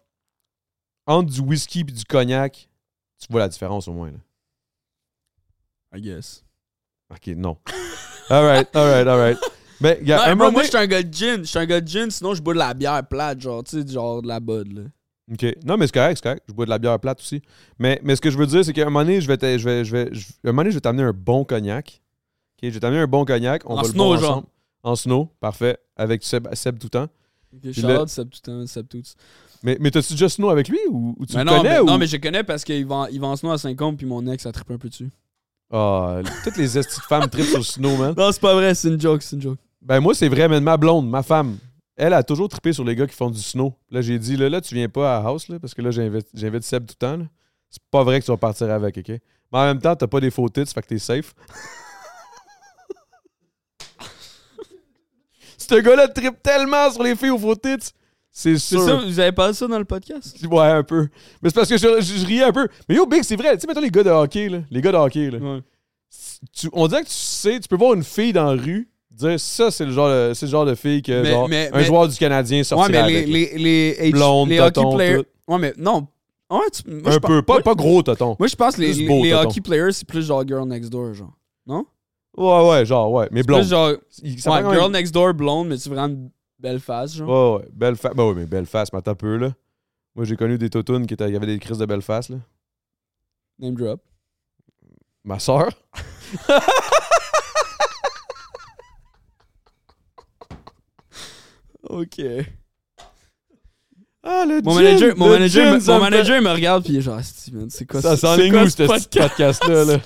entre 1.06 1.30
du 1.32 1.40
whisky 1.40 1.80
et 1.80 1.84
du 1.84 2.04
cognac, 2.04 2.68
tu 3.20 3.28
vois 3.30 3.40
la 3.42 3.48
différence 3.48 3.86
au 3.86 3.92
moins. 3.92 4.10
Là. 4.10 4.18
I 5.96 6.00
guess. 6.00 6.42
Ok, 7.10 7.26
non. 7.36 7.56
alright, 8.30 8.68
alright, 8.74 9.06
alright. 9.06 9.38
Mais, 9.80 9.98
gars, 10.02 10.18
Non, 10.18 10.22
un 10.24 10.36
bro, 10.36 10.44
moment 10.46 10.52
moi, 10.52 10.62
je 10.64 10.68
suis 10.68 10.76
un 10.76 10.86
gars 10.86 11.02
de 11.02 11.12
gin. 11.12 11.38
Je 11.38 11.44
suis 11.44 11.58
un 11.58 11.66
gars 11.66 11.80
de 11.80 11.88
gin, 11.88 12.10
sinon 12.10 12.34
je 12.34 12.42
bois 12.42 12.54
de 12.54 12.58
la 12.58 12.74
bière 12.74 13.06
plate, 13.06 13.40
genre, 13.40 13.64
tu 13.64 13.80
sais, 13.82 13.86
genre 13.92 14.20
de 14.22 14.28
la 14.28 14.38
bud, 14.40 14.72
là. 14.72 14.82
OK. 15.32 15.46
Non, 15.64 15.76
mais 15.76 15.86
c'est 15.86 15.94
correct, 15.94 16.16
c'est 16.16 16.22
correct. 16.22 16.44
Je 16.48 16.52
bois 16.52 16.64
de 16.64 16.70
la 16.70 16.78
bière 16.78 16.98
plate 16.98 17.20
aussi. 17.20 17.40
Mais, 17.78 18.00
mais 18.02 18.16
ce 18.16 18.20
que 18.20 18.30
je 18.30 18.36
veux 18.36 18.46
dire, 18.46 18.64
c'est 18.64 18.72
qu'à 18.72 18.82
un 18.82 18.86
moment 18.86 19.00
donné, 19.00 19.20
je 19.20 19.26
vais, 19.28 19.36
te- 19.38 19.58
je 19.58 19.64
vais, 19.64 19.84
je 19.84 19.92
vais, 19.96 20.08
je- 20.12 20.26
un 20.44 20.48
moment 20.48 20.62
donné, 20.62 20.70
je 20.70 20.76
vais 20.76 20.80
t'amener 20.80 21.02
un 21.04 21.12
bon 21.12 21.44
cognac. 21.44 22.00
OK, 22.56 22.68
je 22.68 22.74
vais 22.74 22.80
t'amener 22.80 23.00
un 23.00 23.06
bon 23.06 23.24
cognac. 23.24 23.62
On 23.64 23.72
En 23.72 23.76
va 23.76 23.82
le 23.82 23.88
snow, 23.88 24.04
boire 24.04 24.20
genre. 24.20 24.30
ensemble. 24.32 24.46
En 24.82 24.96
snow, 24.96 25.28
parfait. 25.40 25.78
Avec 25.96 26.22
Seb, 26.24 26.48
Seb 26.54 26.78
tout 26.78 26.86
le 26.86 26.90
temps. 26.90 27.08
Ok, 27.54 27.72
Charlotte, 27.72 28.08
Seb 28.08 28.28
tout 28.30 28.38
le 28.44 28.52
temps, 28.60 28.66
Seb 28.66 28.86
tout. 28.88 29.02
Mais, 29.62 29.76
mais 29.80 29.90
t'as-tu 29.90 30.12
déjà 30.14 30.28
snow 30.28 30.50
avec 30.50 30.68
lui 30.68 30.78
ou, 30.90 31.14
ou 31.18 31.26
tu 31.26 31.36
Mais 31.36 31.44
le 31.44 31.50
non, 31.50 31.56
connais? 31.58 31.70
mais, 31.74 31.80
ou... 31.80 31.84
non, 31.86 31.98
mais 31.98 32.06
je 32.06 32.16
connais 32.16 32.42
parce 32.44 32.64
qu'il 32.64 32.84
va, 32.86 32.94
en- 32.96 33.06
il 33.06 33.20
va 33.20 33.28
en 33.28 33.36
snow 33.36 33.50
à 33.52 33.58
50 33.58 33.96
puis 33.98 34.06
mon 34.06 34.26
ex 34.26 34.44
a 34.46 34.52
trippé 34.52 34.74
un 34.74 34.78
peu 34.78 34.88
dessus. 34.88 35.10
Ah, 35.70 36.20
toutes 36.42 36.56
les 36.56 36.76
estis 36.78 36.98
de 36.98 37.04
femmes 37.04 37.28
trippent 37.28 37.46
sur 37.46 37.58
le 37.58 37.64
snow, 37.64 37.96
man. 37.96 38.14
Non, 38.16 38.32
c'est 38.32 38.40
pas 38.40 38.54
vrai, 38.54 38.74
c'est 38.74 38.88
une 38.88 39.00
joke, 39.00 39.22
c'est 39.22 39.36
une 39.36 39.42
joke. 39.42 39.58
Ben 39.80 40.00
moi, 40.00 40.14
c'est 40.14 40.28
vrai, 40.28 40.48
mais 40.48 40.60
ma 40.60 40.76
blonde, 40.76 41.08
ma 41.08 41.22
femme, 41.22 41.58
elle 41.96 42.12
a 42.12 42.22
toujours 42.22 42.48
trippé 42.48 42.72
sur 42.72 42.84
les 42.84 42.96
gars 42.96 43.06
qui 43.06 43.14
font 43.14 43.30
du 43.30 43.40
snow. 43.40 43.74
Là, 43.90 44.00
j'ai 44.02 44.18
dit, 44.18 44.36
là, 44.36 44.48
là, 44.48 44.60
tu 44.60 44.74
viens 44.74 44.88
pas 44.88 45.16
à 45.16 45.20
House, 45.26 45.48
là, 45.48 45.58
parce 45.60 45.74
que 45.74 45.82
là, 45.82 45.90
j'invite, 45.90 46.26
j'invite 46.34 46.64
Seb 46.64 46.86
tout 46.86 46.94
le 47.00 47.06
temps. 47.06 47.16
là. 47.16 47.24
C'est 47.70 47.82
pas 47.90 48.02
vrai 48.02 48.20
que 48.20 48.24
tu 48.24 48.30
vas 48.32 48.36
partir 48.36 48.68
avec, 48.70 48.98
OK? 48.98 49.08
Mais 49.08 49.58
en 49.58 49.64
même 49.64 49.80
temps, 49.80 49.94
t'as 49.94 50.06
pas 50.08 50.20
des 50.20 50.30
faux 50.30 50.48
tits, 50.48 50.66
fait 50.66 50.82
que 50.82 50.88
t'es 50.88 50.98
safe. 50.98 51.34
Ce 55.56 55.74
gars-là 55.80 56.08
trippe 56.08 56.42
tellement 56.42 56.90
sur 56.90 57.02
les 57.04 57.14
filles 57.14 57.30
aux 57.30 57.38
faux 57.38 57.54
tits. 57.54 57.92
C'est 58.42 58.58
sûr. 58.58 58.82
ça, 58.84 58.94
vous 58.96 59.20
avez 59.20 59.32
pas 59.32 59.52
ça 59.52 59.66
dans 59.66 59.78
le 59.78 59.84
podcast? 59.84 60.36
Ouais, 60.50 60.60
un 60.66 60.82
peu. 60.82 61.08
Mais 61.42 61.50
c'est 61.50 61.54
parce 61.54 61.68
que 61.68 61.76
je, 61.76 62.00
je- 62.00 62.16
je 62.20 62.26
riais 62.26 62.44
un 62.44 62.52
peu. 62.52 62.68
Mais 62.88 62.94
yo, 62.94 63.04
Big, 63.06 63.22
c'est 63.22 63.36
vrai. 63.36 63.54
Tu 63.56 63.60
sais, 63.60 63.66
mettons 63.66 63.80
les 63.82 63.90
gars 63.90 64.02
de 64.02 64.10
hockey, 64.10 64.48
là. 64.48 64.58
Les 64.70 64.80
gars 64.80 64.92
de 64.92 64.96
hockey, 64.96 65.30
là. 65.30 65.38
Ouais. 65.38 65.60
Tu- 66.52 66.68
on 66.72 66.88
dirait 66.88 67.02
que 67.02 67.08
tu 67.08 67.14
sais, 67.14 67.60
tu 67.60 67.68
peux 67.68 67.76
voir 67.76 67.92
une 67.94 68.02
fille 68.02 68.32
dans 68.32 68.44
la 68.54 68.60
rue, 68.62 68.88
dire 69.10 69.38
ça, 69.38 69.70
c'est 69.70 69.84
le 69.84 69.92
genre 69.92 70.08
de, 70.08 70.32
c'est 70.34 70.46
le 70.46 70.50
genre 70.50 70.64
de 70.64 70.74
fille 70.74 71.02
que, 71.02 71.22
Mais- 71.22 71.30
genre, 71.30 71.48
mais- 71.48 71.70
un 71.72 71.76
mais- 71.78 71.84
joueur 71.84 72.08
du 72.08 72.16
Canadien 72.16 72.58
Ouais, 72.58 72.64
sortirait 72.64 73.02
mais 73.02 73.08
les, 73.08 73.16
avec. 73.18 73.28
les, 73.28 73.58
les, 73.58 74.08
H- 74.08 74.12
Blonde, 74.12 74.48
les 74.48 74.60
hockey 74.60 74.80
players. 74.94 75.16
tout. 75.18 75.52
Ouais, 75.52 75.58
mais 75.58 75.74
non. 75.76 76.06
Ouais, 76.50 76.58
tu- 76.72 76.90
moi, 76.90 77.10
je 77.12 77.16
Un 77.16 77.20
peu. 77.20 77.42
Pas, 77.42 77.52
moi- 77.54 77.62
pas 77.62 77.74
gros, 77.74 78.02
tonton. 78.02 78.36
Moi, 78.38 78.48
je 78.48 78.56
pense 78.56 78.74
que 78.76 78.80
les, 78.80 78.92
les, 78.94 79.06
beau, 79.06 79.22
les 79.22 79.34
hockey 79.34 79.60
players, 79.60 79.92
c'est 79.92 80.06
plus 80.08 80.24
genre 80.26 80.42
Girl 80.48 80.66
Next 80.66 80.90
Door, 80.90 81.12
genre. 81.14 81.36
Non? 81.66 81.84
Ouais, 82.36 82.68
ouais, 82.70 82.86
genre, 82.86 83.12
ouais. 83.12 83.28
Mais 83.30 83.42
blonde. 83.42 83.60
plus 83.60 83.68
genre. 83.70 83.88
Ouais, 83.90 83.98
Girl 84.24 84.66
même- 84.82 84.92
Next 84.92 85.12
Door, 85.12 85.34
blonde, 85.34 85.68
mais 85.68 85.76
tu 85.76 85.88
vraiment 85.90 86.14
face, 86.80 87.14
genre. 87.16 87.58
Ouais, 87.58 87.62
ouais. 87.64 87.68
Belle 87.72 87.96
face. 87.96 88.14
Ben 88.14 88.24
oui, 88.28 88.34
mais 88.36 88.46
belle 88.46 88.66
face, 88.66 88.92
mais 88.92 89.06
un 89.06 89.14
peu, 89.14 89.36
là. 89.36 89.52
Moi, 90.14 90.24
j'ai 90.24 90.36
connu 90.36 90.58
des 90.58 90.70
totounes 90.70 91.06
qui, 91.06 91.14
étaient, 91.14 91.28
qui 91.30 91.36
avaient 91.36 91.46
des 91.46 91.58
crises 91.58 91.78
de 91.78 91.86
belle 91.86 92.02
face, 92.02 92.28
là. 92.28 92.36
Name 93.58 93.74
drop. 93.74 94.00
Ma 95.24 95.38
soeur. 95.38 95.70
Ok. 101.88 102.20
Ah, 104.22 104.44
le 104.46 104.60
Mon 104.62 104.74
manager, 104.74 105.16
mon 105.16 105.26
le 105.26 105.32
manager, 105.32 105.74
me- 105.74 105.80
ça 105.80 105.94
mon 105.94 106.00
manager 106.00 106.36
il 106.36 106.42
me 106.42 106.50
regarde 106.52 106.84
puis 106.84 106.92
il 106.92 106.98
est 106.98 107.02
genre 107.02 107.22
Steven, 107.24 107.70
c'est 107.70 107.86
quoi 107.86 108.02
Ça 108.02 108.16
c'est 108.16 108.26
s'enligne 108.26 108.54
où, 108.54 108.68
ce 108.68 108.82
podcast-là, 108.86 109.84
là? 109.86 109.98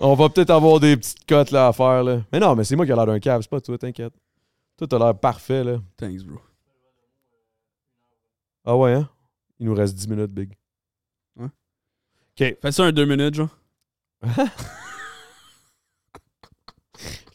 On 0.00 0.14
va 0.14 0.28
peut-être 0.30 0.50
avoir 0.50 0.80
des 0.80 0.96
petites 0.96 1.26
cotes, 1.26 1.50
là, 1.50 1.68
à 1.68 1.72
faire, 1.72 2.02
là. 2.02 2.22
Mais 2.32 2.38
non, 2.40 2.54
mais 2.54 2.64
c'est 2.64 2.76
moi 2.76 2.86
qui 2.86 2.92
ai 2.92 2.94
l'air 2.94 3.06
d'un 3.06 3.20
cave, 3.20 3.42
c'est 3.42 3.50
pas 3.50 3.60
toi, 3.60 3.76
t'inquiète. 3.76 4.12
Toi, 4.76 4.86
t'as 4.88 4.98
l'air 4.98 5.18
parfait, 5.18 5.64
là. 5.64 5.78
Thanks, 5.96 6.22
bro. 6.22 6.38
Ah 8.64 8.76
ouais, 8.76 8.92
hein? 8.94 9.08
Il 9.58 9.66
nous 9.66 9.74
reste 9.74 9.94
10 9.94 10.08
minutes, 10.08 10.32
Big. 10.32 10.52
Fais 12.60 12.70
ça 12.72 12.84
un 12.84 12.92
deux 12.92 13.06
minutes, 13.06 13.34
genre. 13.34 13.48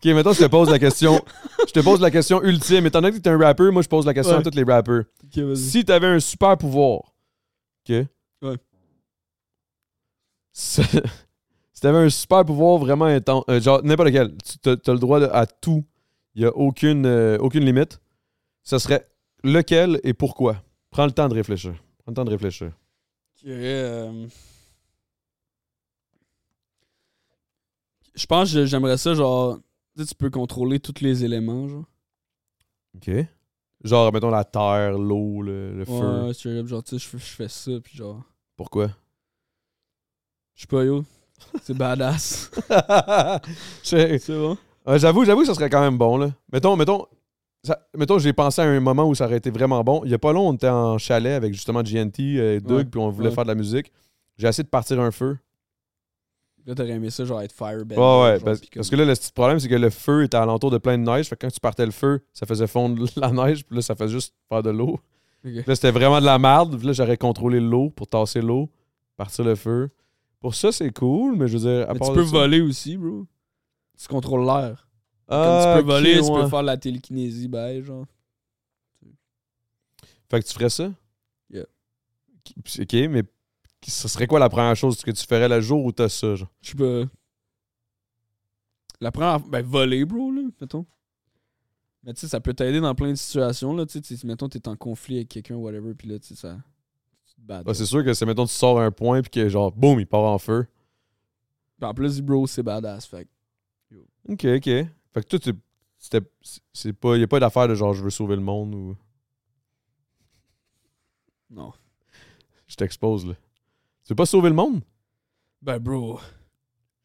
Ok, 0.03 0.05
maintenant, 0.15 0.33
je 0.33 0.39
te 0.39 0.47
pose 0.47 0.67
la 0.71 0.79
question. 0.79 1.21
Je 1.67 1.71
te 1.71 1.79
pose 1.79 2.01
la 2.01 2.09
question 2.09 2.41
ultime. 2.41 2.87
Étant 2.87 3.01
donné 3.01 3.15
que 3.15 3.21
t'es 3.21 3.29
un 3.29 3.37
rappeur, 3.37 3.71
moi, 3.71 3.83
je 3.83 3.87
pose 3.87 4.03
la 4.05 4.15
question 4.15 4.33
à 4.39 4.41
tous 4.41 4.55
les 4.57 4.63
rappeurs. 4.63 5.03
Ok. 5.23 5.55
Si 5.55 5.85
t'avais 5.85 6.07
un 6.07 6.19
super 6.19 6.57
pouvoir, 6.57 7.01
ok? 7.87 8.07
Ouais. 8.41 8.57
Si 11.73 11.81
t'avais 11.81 11.99
un 11.99 12.09
super 12.09 12.43
pouvoir 12.45 12.77
vraiment 12.79 13.05
intense, 13.05 13.43
euh, 13.49 13.59
genre 13.61 13.81
n'importe 13.83 14.09
lequel, 14.09 14.35
tu 14.43 14.57
t'as, 14.59 14.75
t'as 14.75 14.93
le 14.93 14.99
droit 14.99 15.19
de- 15.19 15.29
à 15.31 15.45
tout, 15.47 15.83
il 16.35 16.43
y 16.43 16.45
a 16.45 16.55
aucune, 16.55 17.05
euh, 17.05 17.37
aucune 17.39 17.65
limite, 17.65 17.99
ce 18.63 18.77
serait 18.77 19.07
lequel 19.43 19.99
et 20.03 20.13
pourquoi? 20.13 20.63
Prends 20.89 21.05
le 21.05 21.11
temps 21.11 21.27
de 21.29 21.33
réfléchir. 21.33 21.73
Prends 21.99 22.11
le 22.11 22.15
temps 22.15 22.25
de 22.25 22.29
réfléchir. 22.31 22.71
Euh, 23.45 24.27
Je 28.15 28.25
pense 28.25 28.53
que 28.53 28.65
j'aimerais 28.65 28.97
ça, 28.97 29.13
genre. 29.13 29.57
Tu 29.95 30.03
sais, 30.03 30.09
tu 30.09 30.15
peux 30.15 30.29
contrôler 30.29 30.79
tous 30.79 31.01
les 31.01 31.23
éléments, 31.23 31.67
genre. 31.67 31.85
OK. 32.95 33.09
Genre, 33.83 34.13
mettons 34.13 34.29
la 34.29 34.43
terre, 34.43 34.97
l'eau, 34.97 35.41
le, 35.41 35.73
le 35.75 35.85
feu. 35.85 36.27
Ouais, 36.27 36.57
up, 36.59 36.67
genre, 36.67 36.83
tu 36.83 36.91
sais, 36.91 36.99
je 37.03 37.07
fais- 37.09 37.17
je 37.17 37.23
fais 37.35 37.47
ça, 37.47 37.71
puis 37.83 37.97
genre. 37.97 38.21
Pourquoi? 38.55 38.89
Je 40.55 40.61
sais 40.61 40.67
pas, 40.67 40.83
yo. 40.83 41.03
C'est 41.63 41.73
badass. 41.73 42.51
C'est 43.83 44.19
bon? 44.29 44.57
Ouais, 44.85 44.99
j'avoue, 44.99 45.25
j'avoue 45.25 45.41
que 45.41 45.47
ça 45.47 45.53
serait 45.53 45.69
quand 45.69 45.81
même 45.81 45.97
bon, 45.97 46.17
là. 46.17 46.31
Mettons, 46.51 46.75
mettons, 46.75 47.05
ça- 47.63 47.79
mettons 47.95 48.17
j'ai 48.19 48.33
pensé 48.33 48.61
à 48.61 48.65
un 48.65 48.79
moment 48.79 49.05
où 49.07 49.13
ça 49.15 49.25
aurait 49.25 49.37
été 49.37 49.51
vraiment 49.51 49.83
bon. 49.83 50.01
Il 50.05 50.11
y 50.11 50.13
a 50.13 50.19
pas 50.19 50.33
long, 50.33 50.49
on 50.49 50.53
était 50.53 50.69
en 50.69 50.97
chalet 50.97 51.33
avec 51.33 51.53
justement 51.53 51.83
GNT 51.83 52.19
et 52.37 52.59
Doug, 52.59 52.77
Ouais, 52.77 52.85
puis 52.85 52.99
on 52.99 53.09
voulait 53.09 53.29
ouais. 53.29 53.35
faire 53.35 53.43
de 53.43 53.49
la 53.49 53.55
musique. 53.55 53.91
J'ai 54.37 54.47
essayé 54.47 54.63
de 54.63 54.69
partir 54.69 54.99
un 54.99 55.11
feu. 55.11 55.37
Là, 56.65 56.75
t'aurais 56.75 56.91
aimé 56.91 57.09
ça, 57.09 57.25
genre, 57.25 57.41
être 57.41 57.53
firebend. 57.53 57.95
ouais, 57.95 58.31
ouais, 58.33 58.39
parce, 58.39 58.61
parce 58.73 58.89
que 58.89 58.95
là, 58.95 59.03
le 59.05 59.13
petit 59.13 59.31
problème, 59.31 59.59
c'est 59.59 59.67
que 59.67 59.75
le 59.75 59.89
feu 59.89 60.23
était 60.23 60.37
alentour 60.37 60.69
de 60.69 60.77
plein 60.77 60.97
de 60.97 61.03
neige. 61.03 61.27
Fait 61.27 61.35
que 61.35 61.45
quand 61.47 61.51
tu 61.51 61.59
partais 61.59 61.85
le 61.85 61.91
feu, 61.91 62.21
ça 62.33 62.45
faisait 62.45 62.67
fondre 62.67 63.03
la 63.17 63.31
neige, 63.31 63.65
puis 63.65 63.75
là, 63.75 63.81
ça 63.81 63.95
faisait 63.95 64.13
juste 64.13 64.35
faire 64.47 64.61
de 64.61 64.69
l'eau. 64.69 64.99
Puis 65.41 65.55
Là, 65.65 65.73
c'était 65.75 65.89
vraiment 65.91 66.19
de 66.19 66.25
la 66.25 66.37
merde. 66.37 66.77
Puis 66.77 66.85
là, 66.85 66.93
j'aurais 66.93 67.17
contrôlé 67.17 67.59
l'eau 67.59 67.89
pour 67.89 68.07
tasser 68.07 68.41
l'eau, 68.41 68.69
partir 69.17 69.43
le 69.43 69.55
feu. 69.55 69.89
Pour 70.39 70.53
ça, 70.53 70.71
c'est 70.71 70.91
cool, 70.91 71.35
mais 71.35 71.47
je 71.47 71.57
veux 71.57 71.63
dire, 71.67 71.89
à 71.89 71.93
Mais 71.93 71.99
part 71.99 72.09
tu 72.09 72.17
de 72.17 72.19
peux 72.21 72.25
ça- 72.25 72.31
voler 72.31 72.61
aussi, 72.61 72.95
bro. 72.95 73.25
Tu 74.01 74.07
contrôles 74.07 74.45
l'air. 74.45 74.89
Comme 75.27 75.37
Ah, 75.37 75.75
tu 75.77 75.83
peux 75.83 75.91
voler, 75.91 76.19
tu 76.19 76.23
ouais. 76.31 76.41
peux 76.41 76.49
faire 76.49 76.63
la 76.63 76.75
télékinésie, 76.75 77.47
ben, 77.47 77.83
genre. 77.83 78.05
Fait 80.27 80.41
que 80.41 80.47
tu 80.47 80.53
ferais 80.53 80.69
ça? 80.69 80.91
Yeah. 81.51 81.65
Ok, 82.57 82.93
mais 83.09 83.23
ce 83.85 84.07
serait 84.07 84.25
quoi 84.25 84.39
la 84.39 84.49
première 84.49 84.75
chose 84.75 85.01
que 85.03 85.11
tu 85.11 85.23
ferais 85.25 85.47
le 85.47 85.61
jour 85.61 85.85
où 85.85 85.91
t'as 85.91 86.09
ça, 86.09 86.35
genre? 86.35 86.49
Je 86.61 86.71
sais 86.71 86.75
pas. 86.75 87.03
La 88.99 89.11
première. 89.11 89.39
Ben, 89.41 89.63
voler, 89.63 90.03
bro, 90.03 90.31
là, 90.31 90.41
mettons. 90.59 90.85
Mais 92.03 92.13
tu 92.15 92.21
sais, 92.21 92.27
ça 92.27 92.39
peut 92.39 92.55
t'aider 92.55 92.79
dans 92.81 92.95
plein 92.95 93.11
de 93.11 93.15
situations, 93.15 93.75
là. 93.75 93.85
Tu 93.85 94.01
sais, 94.03 94.25
mettons, 94.25 94.49
t'es 94.49 94.67
en 94.67 94.75
conflit 94.75 95.17
avec 95.17 95.29
quelqu'un, 95.29 95.55
whatever, 95.55 95.93
puis 95.93 96.07
là, 96.07 96.17
tu 96.17 96.29
sais, 96.29 96.35
ça. 96.35 96.57
Tu 97.27 97.35
te 97.35 97.41
bats. 97.41 97.61
Ah, 97.65 97.73
c'est 97.75 97.85
sûr 97.85 98.03
que 98.03 98.13
c'est, 98.15 98.25
mettons, 98.25 98.47
tu 98.47 98.53
sors 98.53 98.79
un 98.79 98.91
point, 98.91 99.21
puis 99.21 99.29
que 99.29 99.47
genre, 99.47 99.71
boum, 99.71 99.99
il 99.99 100.07
part 100.07 100.23
en 100.23 100.39
feu. 100.39 100.65
Puis 101.77 101.87
en 101.87 101.93
plus, 101.93 102.19
bro, 102.21 102.47
c'est 102.47 102.63
badass. 102.63 103.05
Fait 103.05 103.27
Ok, 104.29 104.45
ok. 104.45 104.63
Fait 104.65 104.87
que 105.15 105.27
toi, 105.27 105.39
tu- 105.39 105.53
c'était, 105.97 106.25
c'est 106.73 106.93
pas, 106.93 107.17
y 107.17 107.23
a 107.23 107.27
pas 107.27 107.39
d'affaire 107.39 107.67
de 107.67 107.75
genre, 107.75 107.93
je 107.93 108.03
veux 108.03 108.09
sauver 108.09 108.35
le 108.35 108.41
monde 108.41 108.73
ou? 108.75 108.95
Non. 111.49 111.73
Je 112.67 112.75
t'expose, 112.75 113.25
là. 113.25 113.33
Tu 114.05 114.09
veux 114.09 114.15
pas 114.15 114.25
sauver 114.25 114.49
le 114.49 114.55
monde? 114.55 114.81
Ben, 115.61 115.77
bro. 115.79 116.19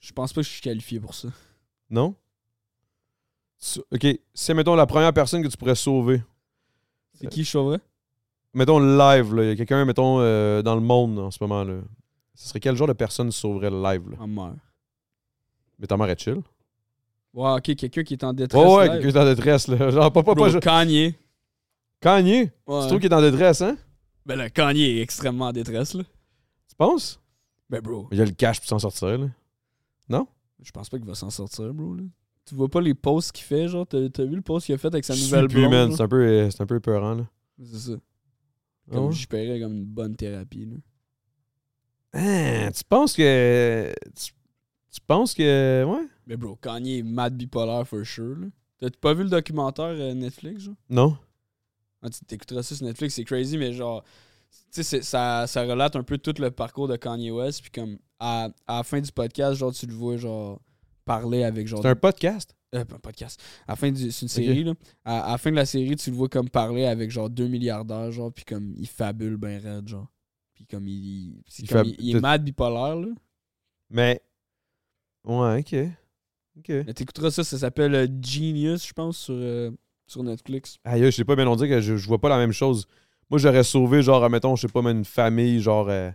Je 0.01 0.12
pense 0.12 0.32
pas 0.32 0.40
que 0.40 0.47
je 0.47 0.52
suis 0.52 0.62
qualifié 0.62 1.01
pour 1.01 1.14
ça. 1.14 1.28
Non? 1.90 2.14
Ok, 3.90 4.06
c'est, 4.34 4.55
mettons, 4.55 4.74
la 4.76 4.86
première 4.86 5.12
personne 5.12 5.43
que 5.43 5.48
tu 5.48 5.56
pourrais 5.56 5.74
sauver. 5.74 6.22
C'est 7.14 7.28
qui 7.28 7.43
je 7.44 7.51
sauverais? 7.51 7.80
Mettons 8.55 8.78
live, 8.78 9.34
là. 9.34 9.43
Il 9.44 9.48
y 9.48 9.52
a 9.52 9.56
quelqu'un, 9.56 9.84
mettons, 9.84 10.20
euh, 10.20 10.62
dans 10.62 10.74
le 10.74 10.80
monde 10.80 11.18
en 11.18 11.30
ce 11.30 11.38
moment, 11.43 11.64
là. 11.64 11.80
Ce 12.34 12.48
serait 12.48 12.60
quel 12.60 12.76
genre 12.76 12.86
de 12.88 12.93
personne 12.93 13.30
tu 13.30 13.36
sauverais 13.36 13.70
le 13.70 13.82
live, 13.82 14.10
là? 14.10 14.16
En 14.20 14.26
mère. 14.28 14.55
Mais 15.78 15.86
ta 15.86 15.97
mère 15.97 16.09
est 16.10 16.20
chill. 16.20 16.43
Ouais, 17.37 17.51
ok, 17.53 17.77
quelqu'un 17.77 18.03
qui 18.03 18.15
est 18.15 18.25
en 18.25 18.33
détresse. 18.33 18.61
Ouais, 18.61 18.75
ouais, 18.75 18.83
live. 18.85 18.93
quelqu'un 18.95 19.11
qui 19.11 19.17
est 19.17 19.21
en 19.21 19.25
détresse, 19.27 19.69
là. 19.69 19.91
Genre, 19.91 20.13
pas, 20.13 20.23
pas, 20.25 20.35
Bro, 20.35 20.45
pas. 20.47 20.51
je- 20.51 20.59
Kanye. 20.59 21.15
Kanye? 22.01 22.51
Ouais. 22.67 22.81
Tu 22.83 22.87
trouves 22.89 22.99
qu'il 23.01 23.11
est 23.13 23.15
en 23.15 23.21
détresse, 23.21 23.61
hein? 23.63 23.77
Ben 24.25 24.35
là, 24.37 24.51
Kanye 24.51 24.83
est 24.99 25.01
extrêmement 25.03 25.47
en 25.47 25.53
détresse, 25.53 25.95
là. 25.95 26.03
Tu 26.69 26.75
penses? 26.77 27.21
Ben, 27.71 27.81
bro. 27.81 28.09
Il 28.11 28.21
a 28.21 28.25
le 28.25 28.33
cash 28.33 28.59
pour 28.59 28.69
s'en 28.69 28.79
sortir, 28.81 29.19
là. 29.19 29.29
Je 30.63 30.71
pense 30.73 30.89
pas 30.89 30.97
qu'il 30.97 31.07
va 31.07 31.15
s'en 31.15 31.31
sortir, 31.31 31.73
bro, 31.75 31.95
là. 31.95 32.03
Tu 32.47 32.55
vois 32.55 32.69
pas 32.69 32.81
les 32.81 32.95
posts 32.95 33.33
qu'il 33.33 33.45
fait, 33.45 33.69
genre? 33.69 33.87
T'as 33.87 34.09
t'as 34.09 34.25
vu 34.25 34.37
le 34.37 34.43
post 34.43 34.67
qu'il 34.67 34.75
a 34.75 34.79
fait 34.79 34.89
avec 34.89 35.05
sa 35.05 35.15
Je 35.15 35.23
nouvelle 35.23 35.49
blonde? 35.49 35.93
C'est 35.93 36.03
un 36.03 36.09
peu, 36.09 36.23
euh, 36.27 36.51
c'est 36.51 36.63
un 36.63 36.67
peu 36.67 36.77
épeurant, 36.77 37.15
là. 37.15 37.27
C'est 37.63 37.91
ça. 37.93 37.97
Ah 38.91 38.95
Comme 38.95 39.07
ouais? 39.07 39.13
j'y 39.13 39.27
paierais 39.27 39.61
comme 39.61 39.75
une 39.77 39.85
bonne 39.85 40.17
thérapie, 40.17 40.65
là. 40.67 40.77
Hein, 42.15 42.71
tu 42.73 42.83
penses 42.85 43.13
que. 43.15 43.93
Tu, 44.19 44.33
tu 44.93 45.01
penses 45.07 45.35
que. 45.35 45.85
Ouais? 45.85 46.07
Mais 46.27 46.36
bro, 46.36 46.57
Kanye 46.57 46.98
est 46.98 47.03
mad 47.03 47.36
bipolaire 47.36 47.86
for 47.86 48.05
sure, 48.05 48.36
là. 48.36 48.47
T'as 48.78 48.90
pas 48.90 49.15
vu 49.15 49.23
le 49.23 49.31
documentaire 49.31 49.86
euh, 49.86 50.12
Netflix, 50.15 50.62
genre? 50.65 50.74
Non? 50.90 51.16
Ah, 52.03 52.11
tu 52.11 52.24
t'écouteras 52.27 52.62
ça 52.62 52.74
sur 52.74 52.85
Netflix, 52.85 53.15
c'est 53.15 53.24
crazy, 53.24 53.57
mais 53.57 53.73
genre, 53.73 54.03
tu 54.51 54.59
sais, 54.70 54.82
c'est- 54.82 55.03
ça, 55.03 55.47
ça 55.47 55.62
relate 55.62 55.97
un 55.97 56.03
peu 56.03 56.19
tout 56.19 56.35
le 56.39 56.51
parcours 56.51 56.86
de 56.89 56.97
Kanye 56.97 57.31
West, 57.31 57.62
puis 57.62 57.70
comme, 57.70 57.98
à, 58.19 58.48
à 58.66 58.77
la 58.78 58.82
fin 58.82 59.01
du 59.01 59.11
podcast, 59.12 59.55
genre, 59.59 59.73
tu 59.73 59.86
le 59.86 59.94
vois, 59.94 60.16
genre, 60.16 60.61
parler 61.05 61.44
avec, 61.44 61.66
genre. 61.69 61.81
C'est 61.82 61.89
un 61.89 61.94
podcast? 61.97 62.55
Euh, 62.74 62.81
un 62.81 62.98
podcast. 62.98 63.40
À 63.66 63.73
la 63.73 63.77
fin 63.77 63.90
du- 63.90 64.11
c'est 64.11 64.23
une 64.23 64.28
série, 64.28 64.65
là. 64.65 64.74
À, 65.05 65.28
à 65.28 65.32
la 65.32 65.39
fin 65.39 65.51
de 65.51 65.57
la 65.57 65.65
série, 65.66 65.97
tu 65.97 66.11
le 66.11 66.16
vois 66.16 66.28
comme 66.28 66.51
parler 66.51 66.85
avec, 66.85 67.11
genre, 67.11 67.31
deux 67.31 67.47
milliardaires, 67.48 68.11
genre, 68.11 68.32
puis 68.32 68.44
comme, 68.44 68.74
il 68.77 68.89
fabule 68.89 69.36
ben 69.36 69.59
raide, 69.62 69.89
genre. 69.89 70.09
Puis 70.53 70.66
comme, 70.66 70.86
il, 70.89 71.43
c'est 71.48 71.62
Il 71.62 71.69
comme, 71.69 71.78
fab- 71.86 71.94
il, 71.98 72.05
il 72.11 72.16
est 72.16 72.20
mad 72.20 72.44
bipolaire, 72.44 72.97
là. 72.97 73.09
Mais. 73.90 74.20
Ouais, 75.24 75.61
ok. 75.61 75.77
Ok. 76.59 76.69
Mais 76.69 76.95
t'écouteras 76.95 77.31
ça, 77.31 77.45
ça 77.45 77.59
s'appelle 77.59 77.95
euh, 77.95 78.07
Genius, 78.23 78.87
je 78.87 78.93
pense, 78.93 79.16
sur, 79.19 79.35
euh, 79.37 79.70
sur 80.07 80.23
Netflix. 80.23 80.78
Aïe, 80.85 81.05
je 81.05 81.11
sais 81.11 81.24
pas, 81.24 81.37
bien 81.37 81.47
on 81.47 81.57
dit 81.57 81.69
que 81.69 81.81
je, 81.81 81.97
je 81.97 82.07
vois 82.09 82.19
pas 82.19 82.28
la 82.28 82.39
même 82.39 82.53
chose. 82.53 82.87
Moi, 83.31 83.39
j'aurais 83.39 83.65
sauvé, 83.65 84.03
genre, 84.03 84.28
mettons, 84.31 84.57
je 84.57 84.62
sais 84.66 84.73
pas, 84.73 84.81
mais 84.83 84.93
une 84.93 85.05
famille, 85.05 85.61
genre, 85.61 85.89
euh, 85.89 86.11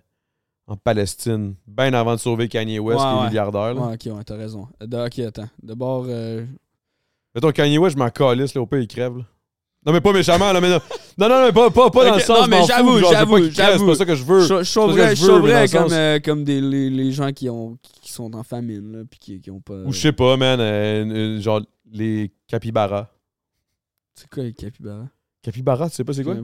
en 0.67 0.77
Palestine, 0.77 1.55
bien 1.67 1.93
avant 1.93 2.15
de 2.15 2.19
sauver 2.19 2.47
Kanye 2.47 2.79
West, 2.79 2.99
Ouais, 3.01 3.05
qui 3.05 3.13
est 3.15 3.19
ouais. 3.19 3.27
milliardaire. 3.27 3.73
là. 3.73 3.81
Ouais, 3.81 3.93
ok, 3.95 4.17
ouais, 4.17 4.23
t'as 4.23 4.37
raison. 4.37 4.67
Euh, 4.81 4.87
de- 4.87 4.97
ok, 5.05 5.19
attends. 5.19 5.49
D'abord, 5.61 6.05
euh, 6.07 6.45
Mettons, 7.35 7.51
Kanye 7.51 7.77
West, 7.77 7.95
je 7.97 7.99
m'en 8.03 8.09
calisse, 8.09 8.53
là, 8.55 8.61
au 8.61 8.65
pire, 8.65 8.79
il 8.79 8.87
crève, 8.87 9.17
là. 9.17 9.25
Non, 9.83 9.93
mais 9.93 10.01
pas 10.01 10.13
méchamment, 10.13 10.53
là, 10.53 10.61
mais 10.61 10.69
non. 10.69 10.79
Non, 11.17 11.27
non, 11.27 11.45
mais 11.45 11.51
pas, 11.51 11.71
pas, 11.71 11.89
pas 11.89 12.05
dans 12.05 12.15
le 12.15 12.21
sens. 12.21 12.41
non, 12.41 12.47
mais 12.47 12.63
j'avoue, 12.67 12.99
j'avoue, 12.99 13.35
crève, 13.37 13.51
C'est 13.53 13.61
j'avoue. 13.63 13.87
pas 13.87 13.95
ça 13.95 14.05
que 14.05 14.15
je 14.15 14.23
veux. 14.23 14.41
je 14.41 14.63
sauverais, 14.63 15.67
comme, 15.67 15.89
sens- 15.89 15.91
euh, 15.93 16.19
comme 16.19 16.43
des, 16.43 16.61
les, 16.61 16.89
les 16.91 17.11
gens 17.11 17.31
qui, 17.31 17.49
ont, 17.49 17.77
qui 18.01 18.11
sont 18.11 18.35
en 18.35 18.43
famine, 18.43 18.91
là, 18.91 19.03
puis 19.09 19.19
qui, 19.19 19.41
qui 19.41 19.49
ont 19.49 19.59
pas. 19.59 19.77
Ou 19.83 19.91
je 19.91 19.99
sais 19.99 20.11
pas, 20.11 20.37
man, 20.37 20.59
euh, 20.59 21.05
euh, 21.37 21.41
genre, 21.41 21.61
les 21.91 22.31
capybaras. 22.47 23.09
C'est 24.13 24.29
quoi 24.29 24.43
les 24.43 24.53
capybaras? 24.53 25.07
Capybara, 25.41 25.89
tu 25.89 25.95
sais 25.95 26.03
pas 26.03 26.13
c'est 26.13 26.23
quoi? 26.23 26.35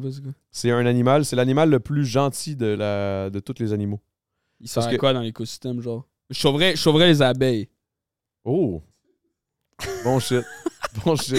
C'est 0.50 0.72
un 0.72 0.86
animal, 0.88 1.24
c'est 1.24 1.36
l'animal 1.36 1.70
le 1.70 1.80
plus 1.80 2.04
gentil 2.06 2.56
de, 2.56 2.66
la, 2.66 3.30
de 3.30 3.40
tous 3.40 3.60
les 3.60 3.72
animaux. 3.72 4.00
À 4.76 4.88
que- 4.90 4.96
quoi 4.96 5.14
dans 5.14 5.22
l'écosystème, 5.22 5.80
genre? 5.82 6.08
Je 6.32 6.40
sauverais, 6.40 6.76
je 6.76 6.82
sauverais 6.82 7.06
les 7.08 7.22
abeilles. 7.22 7.70
Oh! 8.44 8.82
Bon 10.04 10.20
shit. 10.20 10.44
Bon 11.06 11.16
shit. 11.16 11.38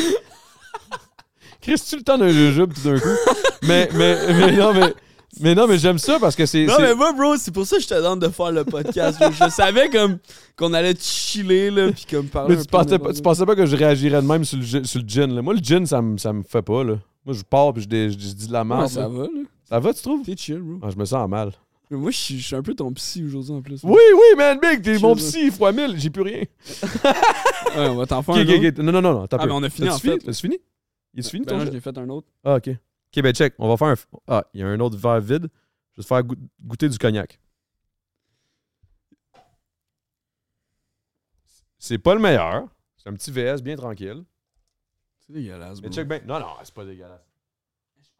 Chris, 1.68 1.82
tu 1.88 1.96
le 1.96 2.02
temps 2.02 2.16
d'un 2.18 2.28
jujube 2.30 2.72
tout 2.72 2.80
d'un 2.80 2.98
coup? 2.98 3.08
Mais, 3.62 3.88
mais, 3.92 4.16
mais 4.32 4.52
non, 4.56 4.72
mais, 4.72 4.94
mais 5.40 5.54
non, 5.54 5.66
mais 5.66 5.78
j'aime 5.78 5.98
ça 5.98 6.18
parce 6.20 6.36
que 6.36 6.46
c'est. 6.46 6.64
Non, 6.64 6.74
c'est- 6.76 6.82
mais 6.82 6.94
moi, 6.94 7.12
bro, 7.12 7.36
c'est 7.36 7.50
pour 7.52 7.66
ça 7.66 7.76
que 7.76 7.82
je 7.82 7.88
te 7.88 7.94
demande 7.94 8.20
de 8.22 8.28
faire 8.28 8.52
le 8.52 8.64
podcast. 8.64 9.18
je 9.20 9.50
savais 9.50 9.90
comme 9.90 10.18
qu'on 10.56 10.72
allait 10.72 10.94
chiller, 10.98 11.70
là, 11.70 11.90
puis 11.90 12.06
comme 12.08 12.26
parler. 12.28 12.54
Mais 12.56 12.62
tu 12.62 12.68
pensais, 12.68 12.98
pas, 12.98 13.12
tu 13.12 13.20
pensais 13.20 13.44
pas 13.44 13.56
que 13.56 13.66
je 13.66 13.74
réagirais 13.76 14.22
de 14.22 14.26
même 14.26 14.44
sur 14.44 14.56
le, 14.58 14.64
gin- 14.64 14.84
sur 14.84 15.00
le 15.00 15.08
gin, 15.08 15.34
là. 15.34 15.42
Moi, 15.42 15.54
le 15.54 15.60
gin, 15.60 15.84
ça 15.84 16.00
me, 16.00 16.16
ça 16.18 16.32
fait 16.48 16.62
pas, 16.62 16.84
là. 16.84 16.94
Moi, 17.26 17.34
je 17.34 17.42
pars 17.42 17.74
puis 17.74 17.82
je, 17.82 17.88
je 18.10 18.14
dis 18.32 18.46
de 18.46 18.52
la 18.52 18.62
merde. 18.64 18.82
Ouais, 18.82 18.88
ça 18.88 19.00
là. 19.00 19.08
va, 19.08 19.22
là. 19.24 19.28
Ça 19.68 19.80
va, 19.80 19.92
tu 19.92 20.02
trouves? 20.02 20.22
T'es 20.24 20.36
chill, 20.36 20.60
bro. 20.60 20.78
Ah, 20.82 20.88
je 20.94 20.96
me 20.96 21.04
sens 21.04 21.28
mal. 21.28 21.50
Mais 21.90 21.96
moi, 21.96 22.10
je 22.12 22.16
suis 22.16 22.38
je 22.38 22.46
suis 22.46 22.54
un 22.56 22.62
peu 22.62 22.74
ton 22.74 22.92
psy 22.92 23.24
aujourd'hui 23.26 23.52
en 23.54 23.60
plus. 23.60 23.80
Oui, 23.82 23.98
oui, 24.14 24.36
man, 24.36 24.58
big, 24.62 24.82
t'es 24.82 24.98
mon 24.98 25.16
psy, 25.16 25.50
fois 25.50 25.72
mille, 25.72 25.94
j'ai 25.98 26.10
plus 26.10 26.22
rien. 26.22 26.42
Ouais, 27.76 27.86
on 27.88 27.96
va 27.96 28.06
t'en 28.06 28.22
faire 28.22 28.34
un. 28.36 28.44
Non, 28.44 28.92
non, 28.92 29.02
non, 29.02 29.14
non, 29.14 29.26
t'as 29.26 29.36
Ah, 29.40 29.46
mais 29.46 29.52
on 29.52 29.62
a 29.62 29.68
fini, 29.68 29.88
en 29.90 29.98
fait? 29.98 30.18
T'as 30.18 30.32
fini? 30.32 30.58
Il 31.14 31.20
est 31.20 31.28
fini 31.30 31.44
Ben 31.44 31.52
ton 31.54 31.60
jeu? 31.60 31.66
je 31.66 31.70
l'ai 31.72 31.80
fait 31.80 31.96
un 31.98 32.08
autre. 32.08 32.28
Ah, 32.44 32.56
ok. 32.56 32.68
Ok, 32.68 33.22
ben 33.22 33.32
check. 33.34 33.54
On 33.58 33.68
va 33.68 33.76
faire 33.76 33.88
un. 33.88 34.18
Ah, 34.26 34.44
il 34.54 34.60
y 34.60 34.62
a 34.62 34.66
un 34.68 34.78
autre 34.80 34.96
verre 34.96 35.20
vide. 35.20 35.48
Je 35.92 35.96
vais 35.96 36.02
te 36.02 36.06
faire 36.06 36.22
goût- 36.22 36.36
goûter 36.60 36.88
du 36.88 36.98
cognac. 36.98 37.40
C'est 41.78 41.98
pas 41.98 42.14
le 42.14 42.20
meilleur. 42.20 42.68
C'est 42.96 43.08
un 43.08 43.14
petit 43.14 43.30
VS 43.30 43.62
bien 43.62 43.76
tranquille. 43.76 44.24
C'est 45.20 45.32
dégueulasse, 45.32 45.80
Mais 45.80 45.88
bro. 45.88 45.96
check 45.96 46.08
bien. 46.08 46.20
Non, 46.26 46.40
non, 46.40 46.54
c'est 46.62 46.74
pas 46.74 46.84
dégueulasse. 46.84 47.22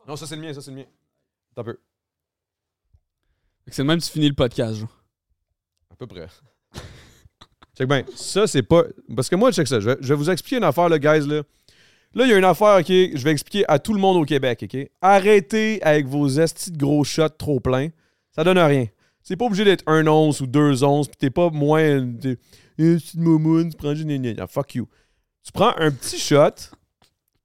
Non, 0.07 0.17
ça 0.17 0.27
c'est 0.27 0.37
le 0.37 0.43
mien, 0.43 0.55
ça 0.55 0.61
c'est 0.61 0.71
le 0.71 0.77
mien. 0.79 0.87
Un 1.57 1.65
peu. 1.65 1.79
C'est 3.67 3.83
le 3.83 3.89
même 3.89 3.99
que 3.99 4.05
tu 4.05 4.11
finis 4.11 4.29
le 4.29 4.35
podcast, 4.35 4.77
genre. 4.77 5.05
À 5.91 5.97
peu 5.97 6.07
près. 6.07 6.29
check 7.77 7.89
bien. 7.89 8.05
Ça, 8.15 8.47
c'est 8.47 8.63
pas. 8.63 8.85
Parce 9.15 9.29
que 9.29 9.37
moi, 9.37 9.53
check 9.53 9.67
ça. 9.67 9.81
Je 9.81 9.91
vais, 9.91 9.97
je 10.01 10.09
vais 10.09 10.15
vous 10.15 10.31
expliquer 10.31 10.57
une 10.59 10.65
affaire, 10.65 10.89
là, 10.89 10.99
guys. 10.99 11.27
Là, 11.27 11.43
là 12.19 12.27
il 12.27 12.31
y 12.31 12.35
a 12.35 12.39
une 12.39 12.45
affaire, 12.45 12.79
OK. 12.81 12.89
Je 12.89 13.23
vais 13.23 13.31
expliquer 13.31 13.65
à 13.69 13.79
tout 13.79 13.95
le 13.95 14.01
monde 14.01 14.17
au 14.17 14.25
Québec, 14.25 14.65
OK? 14.65 14.91
Arrêtez 15.01 15.83
avec 15.83 16.07
vos 16.07 16.29
estis 16.29 16.71
de 16.71 16.77
gros 16.77 17.05
shots 17.05 17.29
trop 17.31 17.61
pleins. 17.61 17.89
Ça 18.35 18.45
donne 18.45 18.59
rien. 18.59 18.87
C'est 19.23 19.37
pas 19.37 19.45
obligé 19.45 19.65
d'être 19.65 19.85
un 19.87 20.07
once 20.07 20.41
ou 20.41 20.47
deux 20.47 20.85
onces, 20.85 21.09
puis 21.09 21.17
t'es 21.17 21.31
pas 21.31 21.51
moins. 21.51 22.13
T'es, 22.21 22.37
eh, 22.79 22.97
de 22.97 23.21
moumoune, 23.21 23.71
tu 23.71 23.77
prends 23.77 23.93
gna, 23.93 24.17
gna. 24.17 24.47
Fuck 24.47 24.75
you. 24.75 24.89
Tu 25.45 25.53
prends 25.53 25.75
un 25.77 25.91
petit 25.91 26.19
shot. 26.19 26.51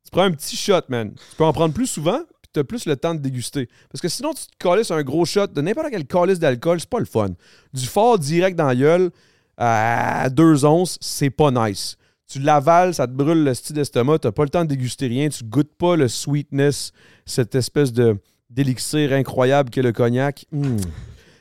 Tu 0.04 0.12
prends 0.12 0.24
un 0.24 0.32
petit 0.32 0.56
shot, 0.56 0.82
man. 0.90 1.14
Tu 1.14 1.36
peux 1.38 1.44
en 1.44 1.54
prendre 1.54 1.74
plus 1.74 1.88
souvent, 1.88 2.20
puis 2.42 2.50
t'as 2.52 2.64
plus 2.64 2.86
le 2.86 2.96
temps 2.96 3.14
de 3.14 3.20
déguster. 3.20 3.68
Parce 3.92 4.02
que 4.02 4.08
sinon, 4.08 4.34
tu 4.34 4.46
te 4.46 4.58
calisses 4.58 4.92
un 4.92 5.02
gros 5.04 5.26
shot 5.26 5.48
de 5.48 5.62
n'importe 5.62 5.88
quel 5.92 6.06
calice 6.06 6.40
d'alcool, 6.40 6.80
c'est 6.80 6.90
pas 6.90 7.00
le 7.00 7.06
fun. 7.06 7.30
Du 7.74 7.86
fort 7.86 8.18
direct 8.18 8.58
dans 8.58 8.68
la 8.68 8.76
gueule 8.76 9.12
à 9.58 10.30
deux 10.30 10.66
onces, 10.66 10.98
c'est 11.02 11.30
pas 11.30 11.52
nice. 11.52 11.98
Tu 12.28 12.40
l'avales, 12.40 12.94
ça 12.94 13.08
te 13.08 13.12
brûle 13.12 13.44
le 13.44 13.54
style 13.54 13.76
d'estomac, 13.76 14.20
t'as 14.20 14.32
pas 14.32 14.44
le 14.44 14.50
temps 14.50 14.64
de 14.64 14.70
déguster 14.70 15.08
rien, 15.08 15.30
tu 15.30 15.44
goûtes 15.44 15.76
pas 15.76 15.96
le 15.96 16.08
sweetness, 16.08 16.92
cette 17.26 17.56
espèce 17.56 17.92
de 17.94 18.18
d'élixir 18.50 19.14
incroyable 19.14 19.70
qu'est 19.70 19.82
le 19.82 19.92
cognac. 19.92 20.46
Mm. 20.52 20.78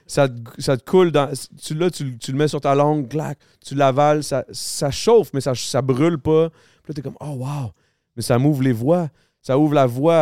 Ça, 0.07 0.29
te, 0.29 0.35
ça 0.61 0.77
te 0.77 0.85
coule 0.85 1.13
dans. 1.13 1.31
Tu, 1.63 1.75
là, 1.75 1.91
tu, 1.91 2.19
tu 2.19 2.33
le 2.33 2.39
mets 2.39 2.49
sur 2.49 2.61
ta 2.61 2.75
langue, 2.75 3.09
clac, 3.09 3.39
tu 3.65 3.75
l'avales, 3.75 4.23
ça, 4.23 4.91
chauffe, 4.91 5.31
mais 5.33 5.41
ça, 5.41 5.55
ça 5.55 5.83
brûle 5.83 6.19
pas. 6.19 6.51
Puis 6.51 6.89
là, 6.89 6.95
t'es 6.95 7.03
comme, 7.03 7.17
oh 7.21 7.37
wow! 7.39 7.71
Mais 8.17 8.23
ça 8.23 8.39
m'ouvre 8.39 8.63
les 8.63 8.73
voies. 8.73 9.09
Ça 9.41 9.59
ouvre 9.59 9.75
la 9.75 9.87
voie 9.87 10.15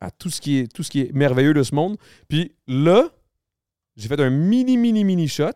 à, 0.00 0.10
tout, 0.18 0.30
ce 0.30 0.40
qui 0.40 0.58
est, 0.58 0.72
tout 0.72 0.82
ce 0.82 0.90
qui 0.90 1.02
est 1.02 1.12
merveilleux 1.12 1.54
de 1.54 1.62
ce 1.62 1.74
monde. 1.74 1.96
Puis 2.28 2.52
là, 2.66 3.08
j'ai 3.96 4.08
fait 4.08 4.20
un 4.20 4.30
mini, 4.30 4.76
mini, 4.76 5.04
mini 5.04 5.28
shot. 5.28 5.52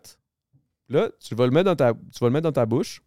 Là, 0.89 1.09
tu 1.21 1.35
vas 1.35 1.49
mettre 1.49 1.65
dans 1.65 1.77
ta, 1.77 1.93
tu 1.93 2.19
vas 2.21 2.29
le 2.29 2.33
mettre 2.33 2.45
dans 2.45 2.53
ta 2.53 2.67
bouche. 2.67 3.03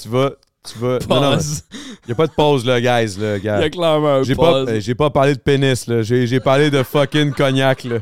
Tu 0.00 0.08
vas. 0.08 0.32
Tu 0.66 0.78
vas. 0.78 0.98
Non, 1.10 1.20
non, 1.20 1.34
Pause. 1.36 1.62
il 1.72 2.06
n'y 2.08 2.12
a 2.12 2.14
pas 2.14 2.26
de 2.26 2.32
pause, 2.32 2.64
là, 2.64 2.80
guys. 2.80 3.18
Là, 3.18 3.36
Il 3.36 3.40
y 3.40 3.42
gars. 3.42 3.56
a 3.58 3.68
clairement 3.70 4.14
un 4.16 4.22
J'ai 4.22 4.34
pas, 4.34 4.52
pause. 4.64 4.68
euh, 4.70 4.80
j'ai 4.80 4.94
pas 4.94 5.10
parlé 5.10 5.34
de 5.34 5.40
pénis, 5.40 5.86
là. 5.86 6.02
J'ai, 6.02 6.26
j'ai 6.26 6.40
parlé 6.40 6.70
de 6.70 6.82
fucking 6.82 7.32
cognac, 7.32 7.84
là. 7.84 7.98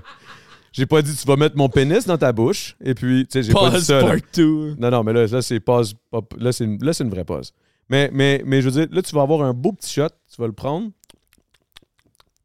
J'ai 0.72 0.86
pas 0.86 1.02
dit 1.02 1.14
tu 1.14 1.26
vas 1.26 1.36
mettre 1.36 1.56
mon 1.56 1.68
pénis 1.68 2.06
dans 2.06 2.16
ta 2.16 2.32
bouche. 2.32 2.76
Et 2.82 2.94
puis, 2.94 3.26
tu 3.26 3.32
sais, 3.32 3.42
j'ai 3.42 3.52
pas 3.52 3.68
dit 3.68 3.74
Pause 3.76 3.84
ça. 3.84 4.00
part 4.00 4.14
2. 4.34 4.76
Non, 4.78 4.90
non, 4.90 5.02
mais 5.02 5.12
là, 5.12 5.26
là 5.26 5.42
c'est 5.42 5.60
pause. 5.60 5.94
Là, 6.38 6.52
c'est 6.52 6.64
une, 6.64 6.82
là, 6.82 6.92
c'est 6.92 7.04
une 7.04 7.10
vraie 7.10 7.24
pause. 7.24 7.52
Mais, 7.90 8.08
mais, 8.12 8.42
mais 8.46 8.62
je 8.62 8.68
veux 8.70 8.80
dire, 8.80 8.86
là, 8.94 9.02
tu 9.02 9.14
vas 9.14 9.22
avoir 9.22 9.42
un 9.42 9.52
beau 9.52 9.72
petit 9.72 9.92
shot. 9.92 10.08
Tu 10.34 10.40
vas 10.40 10.46
le 10.46 10.52
prendre. 10.54 10.88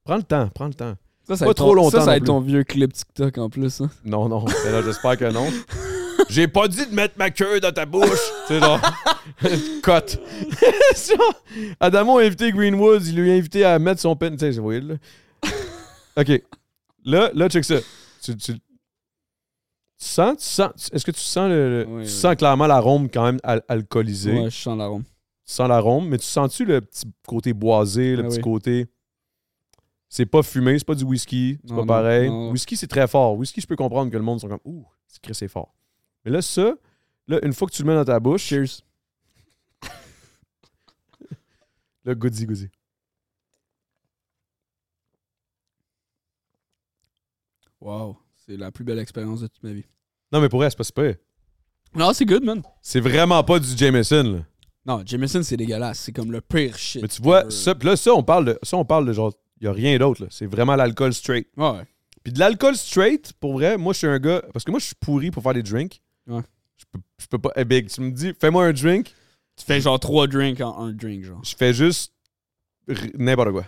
Prends 0.04 0.18
le 0.18 0.24
temps, 0.24 0.50
prends 0.54 0.68
le 0.68 0.74
temps. 0.74 0.96
Ça, 1.28 1.36
ça 1.38 1.46
Pas 1.46 1.54
trop 1.54 1.70
ton- 1.70 1.74
longtemps 1.76 1.90
Ça, 1.92 2.00
ça 2.00 2.06
va 2.06 2.12
non 2.14 2.18
être 2.18 2.26
ton 2.26 2.40
vieux 2.40 2.64
clip 2.64 2.92
TikTok 2.92 3.38
en 3.38 3.50
plus. 3.50 3.82
Hein. 3.82 3.90
Non, 4.04 4.28
non. 4.30 4.46
Là, 4.46 4.82
j'espère 4.82 5.18
que 5.18 5.32
non. 5.32 5.46
J'ai 6.30 6.48
pas 6.48 6.68
dit 6.68 6.86
de 6.86 6.94
mettre 6.94 7.16
ma 7.18 7.30
queue 7.32 7.60
dans 7.60 7.72
ta 7.72 7.86
bouche. 7.86 8.20
c'est 8.48 8.60
genre. 8.60 8.80
Cote. 9.84 10.20
Adamo 11.80 12.18
a 12.18 12.24
invité 12.24 12.52
Greenwood. 12.52 13.06
Il 13.06 13.16
lui 13.16 13.32
a 13.32 13.36
invité 13.36 13.64
à 13.64 13.80
mettre 13.80 14.02
son 14.02 14.16
pen. 14.16 14.34
Tu 14.34 14.40
sais, 14.40 14.54
c'est 14.54 14.60
weird, 14.60 14.84
là. 14.84 14.96
OK. 16.18 16.42
Là, 17.06 17.32
là, 17.34 17.50
check 17.50 17.64
ça. 17.64 17.78
Tu, 18.22 18.36
tu- 18.36 18.54
tu 20.00 20.06
sens, 20.06 20.38
tu 20.38 20.44
sens, 20.44 20.90
est-ce 20.94 21.04
que 21.04 21.10
tu 21.12 21.20
sens 21.22 21.50
le, 21.50 21.86
Oui, 21.88 21.94
tu 21.94 22.00
oui. 22.02 22.08
sens 22.10 22.36
clairement 22.36 22.68
l'arôme 22.68 23.10
quand 23.10 23.24
même 23.24 23.40
al- 23.44 23.64
alcoolisé? 23.68 24.32
Ouais, 24.34 24.50
je 24.52 24.56
sens 24.56 24.78
l'arôme. 24.78 25.04
Tu 25.04 25.54
sens 25.54 25.68
l'arôme, 25.68 26.08
mais 26.10 26.18
tu 26.20 26.26
sens-tu 26.26 26.66
le 26.66 26.82
petit 26.82 27.06
côté 27.28 27.52
boisé, 27.54 28.16
le 28.16 28.24
Ah 28.24 28.28
petit 28.28 28.38
oui. 28.38 28.44
côté? 28.44 28.86
C'est 30.10 30.26
pas 30.28 30.44
fumé, 30.44 30.78
c'est 30.78 30.86
pas 30.86 30.94
du 30.94 31.04
whisky, 31.04 31.58
c'est 31.66 31.74
pas 31.76 31.86
pareil. 31.86 32.30
non. 32.30 32.52
Whisky, 32.52 32.78
c'est 32.78 32.86
très 32.88 33.08
fort. 33.08 33.36
Whisky, 33.38 33.60
je 33.60 33.66
peux 33.68 33.76
comprendre 33.76 34.12
que 34.12 34.18
le 34.18 34.24
monde 34.24 34.40
sont 34.40 34.48
comme 34.48 34.60
Ouh, 34.66 34.86
c'est 35.32 35.48
fort. 35.48 35.74
Mais 36.28 36.34
là, 36.34 36.42
ça, 36.42 36.76
là, 37.30 37.40
une 37.42 37.54
fois 37.54 37.70
que 37.70 37.74
tu 37.74 37.84
le 37.84 37.88
mets 37.88 37.96
dans 37.96 38.04
ta 38.04 38.20
bouche, 38.20 38.42
Cheers. 38.44 38.82
là, 42.04 42.14
goody, 42.16 42.46
goody. 42.46 42.68
Wow. 47.80 48.18
C'est 48.36 48.58
la 48.58 48.74
plus 48.74 48.84
belle 48.84 49.00
expérience 49.00 49.40
de 49.40 49.48
toute 49.48 49.64
ma 49.64 49.72
vie. 49.72 49.86
Non, 50.34 50.42
mais 50.42 50.50
pour 50.50 50.62
elle, 50.66 50.70
c'est 50.70 50.78
pas 50.78 50.84
super. 50.84 51.16
Non, 51.96 52.12
c'est 52.12 52.26
good, 52.26 52.44
man. 52.44 52.62
C'est 52.82 53.00
vraiment 53.00 53.42
pas 53.46 53.58
du 53.60 53.78
Jameson, 53.78 54.24
là. 54.24 54.40
Non, 54.86 55.04
Jameson, 55.06 55.44
c'est 55.44 55.56
dégueulasse. 55.56 56.00
C'est 56.00 56.12
comme 56.12 56.34
le 56.34 56.42
pire 56.42 56.78
shit. 56.78 57.02
Mais 57.04 57.08
tu 57.08 57.22
vois, 57.22 57.44
ever. 57.44 57.52
ça, 57.52 57.74
là, 57.82 57.96
ça, 57.96 58.14
on 58.14 58.24
parle 58.24 58.44
de, 58.44 58.60
ça, 58.64 58.76
on 58.76 58.84
parle 58.84 59.08
de 59.08 59.14
genre, 59.14 59.32
il 59.62 59.64
y 59.64 59.68
a 59.70 59.72
rien 59.72 59.98
d'autre, 59.98 60.24
là. 60.24 60.28
C'est 60.30 60.46
vraiment 60.46 60.76
l'alcool 60.76 61.14
straight. 61.14 61.48
Ouais. 61.56 61.86
Puis 62.22 62.34
de 62.34 62.40
l'alcool 62.40 62.76
straight, 62.76 63.32
pour 63.40 63.54
vrai, 63.54 63.78
moi, 63.78 63.94
je 63.94 64.00
suis 64.00 64.08
un 64.08 64.20
gars, 64.20 64.44
parce 64.52 64.66
que 64.66 64.72
moi, 64.72 64.82
je 64.82 64.88
suis 64.88 64.96
pourri 64.96 65.32
pour 65.32 65.42
faire 65.42 65.54
des 65.54 65.64
drinks. 65.64 66.02
Ouais. 66.28 66.42
Je 66.78 66.86
peux, 66.92 67.00
je 67.20 67.26
peux 67.28 67.40
pas, 67.40 67.52
hey, 67.56 67.66
big, 67.66 67.88
tu 67.90 68.02
me 68.02 68.12
dis, 68.12 68.34
fais-moi 68.40 68.66
un 68.66 68.74
drink, 68.74 69.14
Tu 69.56 69.66
fais 69.66 69.82
genre 69.82 70.00
trois 70.00 70.28
drinks 70.28 70.62
en 70.62 70.78
un 70.78 70.94
drink, 70.94 71.24
genre. 71.24 71.42
je 71.44 71.56
fais 71.56 71.74
juste 71.74 72.14
r- 72.88 73.12
n'importe 73.18 73.52
quoi. 73.52 73.66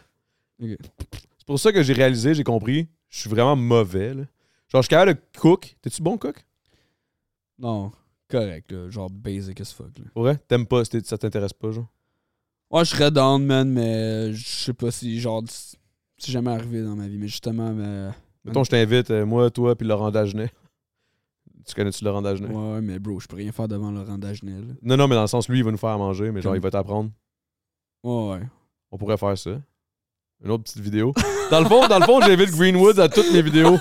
C'est 0.59 1.45
pour 1.47 1.59
ça 1.59 1.71
que 1.71 1.81
j'ai 1.81 1.93
réalisé, 1.93 2.33
j'ai 2.35 2.43
compris, 2.43 2.87
je 3.09 3.19
suis 3.21 3.29
vraiment 3.29 3.55
mauvais. 3.55 4.13
Là. 4.13 4.23
Genre, 4.67 4.81
je 4.81 4.85
suis 4.85 4.89
capable 4.89 5.13
de 5.13 5.39
cook. 5.39 5.75
T'es-tu 5.81 6.01
bon 6.03 6.17
cook? 6.17 6.45
Non, 7.57 7.91
correct, 8.29 8.71
là. 8.71 8.89
Genre 8.89 9.09
basic 9.09 9.59
as 9.61 9.73
fuck, 9.73 9.97
là. 9.97 10.05
Vrai? 10.15 10.37
T'aimes 10.47 10.67
pas, 10.67 10.83
ça 10.85 11.17
t'intéresse 11.17 11.53
pas, 11.53 11.71
genre? 11.71 11.87
Ouais, 12.69 12.85
je 12.85 12.91
serais 12.91 13.09
down, 13.09 13.43
man, 13.43 13.67
mais 13.69 14.31
je 14.33 14.47
sais 14.47 14.73
pas 14.73 14.91
si, 14.91 15.19
genre, 15.19 15.43
c'est 15.47 16.31
jamais 16.31 16.51
arrivé 16.51 16.83
dans 16.83 16.95
ma 16.95 17.07
vie. 17.07 17.17
Mais 17.17 17.27
justement, 17.27 17.71
mais... 17.73 18.09
Mettons, 18.45 18.63
je 18.63 18.69
t'invite, 18.69 19.09
euh, 19.09 19.25
moi, 19.25 19.49
toi, 19.49 19.75
puis 19.75 19.87
Laurent 19.87 20.11
Dagenet. 20.11 20.51
Tu 21.69 21.75
connais-tu 21.75 22.03
Laurent 22.03 22.21
Dagenet? 22.23 22.49
Ouais, 22.49 22.81
mais 22.81 22.97
bro, 22.99 23.19
je 23.19 23.27
peux 23.27 23.35
rien 23.35 23.51
faire 23.51 23.67
devant 23.67 23.91
Laurent 23.91 24.17
Dagenet. 24.17 24.53
là. 24.53 24.73
Non, 24.81 24.97
non, 24.97 25.07
mais 25.07 25.15
dans 25.15 25.21
le 25.21 25.27
sens, 25.27 25.47
lui, 25.47 25.59
il 25.59 25.63
va 25.63 25.69
nous 25.71 25.77
faire 25.77 25.91
à 25.91 25.97
manger, 25.97 26.31
mais 26.31 26.41
genre, 26.41 26.55
il 26.55 26.61
va 26.61 26.71
t'apprendre. 26.71 27.11
Ouais, 28.03 28.29
ouais. 28.31 28.39
On 28.91 28.97
pourrait 28.97 29.17
faire 29.17 29.37
ça. 29.37 29.51
Une 30.43 30.51
autre 30.51 30.63
petite 30.63 30.79
vidéo. 30.79 31.13
Dans 31.51 31.59
le 31.59 31.65
fond, 31.65 31.87
dans 31.87 31.99
le 31.99 32.05
fond 32.05 32.21
j'invite 32.21 32.51
Greenwood 32.51 32.99
à 32.99 33.09
toutes 33.09 33.31
mes 33.33 33.41
vidéos. 33.41 33.77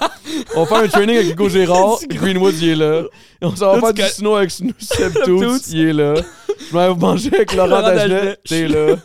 On 0.56 0.64
va 0.64 0.66
faire 0.66 0.78
un 0.84 0.88
training 0.88 1.16
avec 1.18 1.30
Hugo 1.32 1.48
Gérard. 1.48 1.98
Greenwood, 2.08 2.54
il 2.60 2.68
est 2.70 2.74
là. 2.76 3.02
Et 3.40 3.44
on 3.46 3.54
s'en 3.54 3.74
va 3.78 3.80
faire 3.80 3.94
du 3.94 4.02
snow 4.12 4.34
avec 4.34 4.50
Snoop. 4.50 4.74
Il 5.70 5.80
est 5.80 5.92
là. 5.92 6.14
Je 6.58 6.76
vais 6.76 6.94
manger 6.94 7.30
avec 7.32 7.54
Laurent 7.54 7.80
Dagenet. 7.82 8.36
T'es 8.44 8.66
là. 8.68 8.96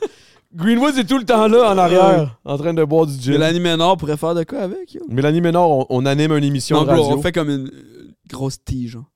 Greenwood 0.55 0.97
est 0.97 1.03
tout 1.03 1.17
le 1.17 1.25
temps 1.25 1.47
là, 1.47 1.71
en 1.73 1.77
arrière, 1.77 2.37
en 2.45 2.57
train 2.57 2.73
de 2.73 2.83
boire 2.83 3.05
du 3.07 3.19
gin. 3.19 3.33
Mélanie 3.33 3.59
Ménard 3.59 3.97
pourrait 3.97 4.17
faire 4.17 4.35
de 4.35 4.43
quoi 4.43 4.59
avec, 4.59 4.93
yo? 4.93 5.01
Mélanie 5.09 5.41
Ménard, 5.41 5.67
on, 5.69 5.85
on 5.89 6.05
anime 6.05 6.31
une 6.37 6.43
émission 6.43 6.77
Non, 6.77 6.81
de 6.83 6.87
bro, 6.93 7.01
radio. 7.03 7.17
on 7.17 7.21
fait 7.21 7.31
comme 7.31 7.49
une 7.49 7.71
grosse 8.27 8.63
tige, 8.63 8.91
genre. 8.91 9.09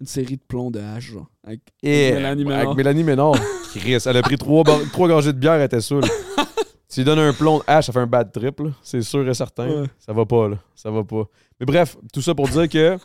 Une 0.00 0.06
série 0.06 0.36
de 0.36 0.42
plombs 0.46 0.70
de 0.70 0.78
hache, 0.80 1.10
genre. 1.12 1.26
Avec 1.44 1.60
Et 1.82 2.12
Mélanie 2.12 2.44
Ménard. 2.44 2.60
Avec 2.60 2.76
Mélanie 2.76 3.02
Ménard. 3.04 3.34
Chris, 3.74 3.98
elle 4.06 4.16
a 4.16 4.22
pris 4.22 4.38
trois, 4.38 4.62
trois 4.92 5.08
gorgées 5.08 5.32
de 5.32 5.38
bière, 5.38 5.54
elle 5.54 5.62
était 5.62 5.80
saoule. 5.80 6.04
tu 6.88 7.00
lui 7.00 7.04
donnes 7.04 7.18
un 7.18 7.32
plomb, 7.32 7.60
ah, 7.66 7.82
ça 7.82 7.92
fait 7.92 7.98
un 7.98 8.06
bad 8.06 8.30
trip, 8.32 8.60
là. 8.60 8.70
c'est 8.82 9.02
sûr 9.02 9.28
et 9.28 9.34
certain. 9.34 9.68
Ouais. 9.68 9.86
Ça 9.98 10.12
va 10.12 10.24
pas, 10.24 10.48
là. 10.48 10.58
Ça 10.74 10.90
va 10.90 11.02
pas. 11.04 11.24
Mais 11.58 11.66
bref, 11.66 11.96
tout 12.12 12.22
ça 12.22 12.34
pour 12.34 12.48
dire 12.48 12.68
que. 12.68 12.96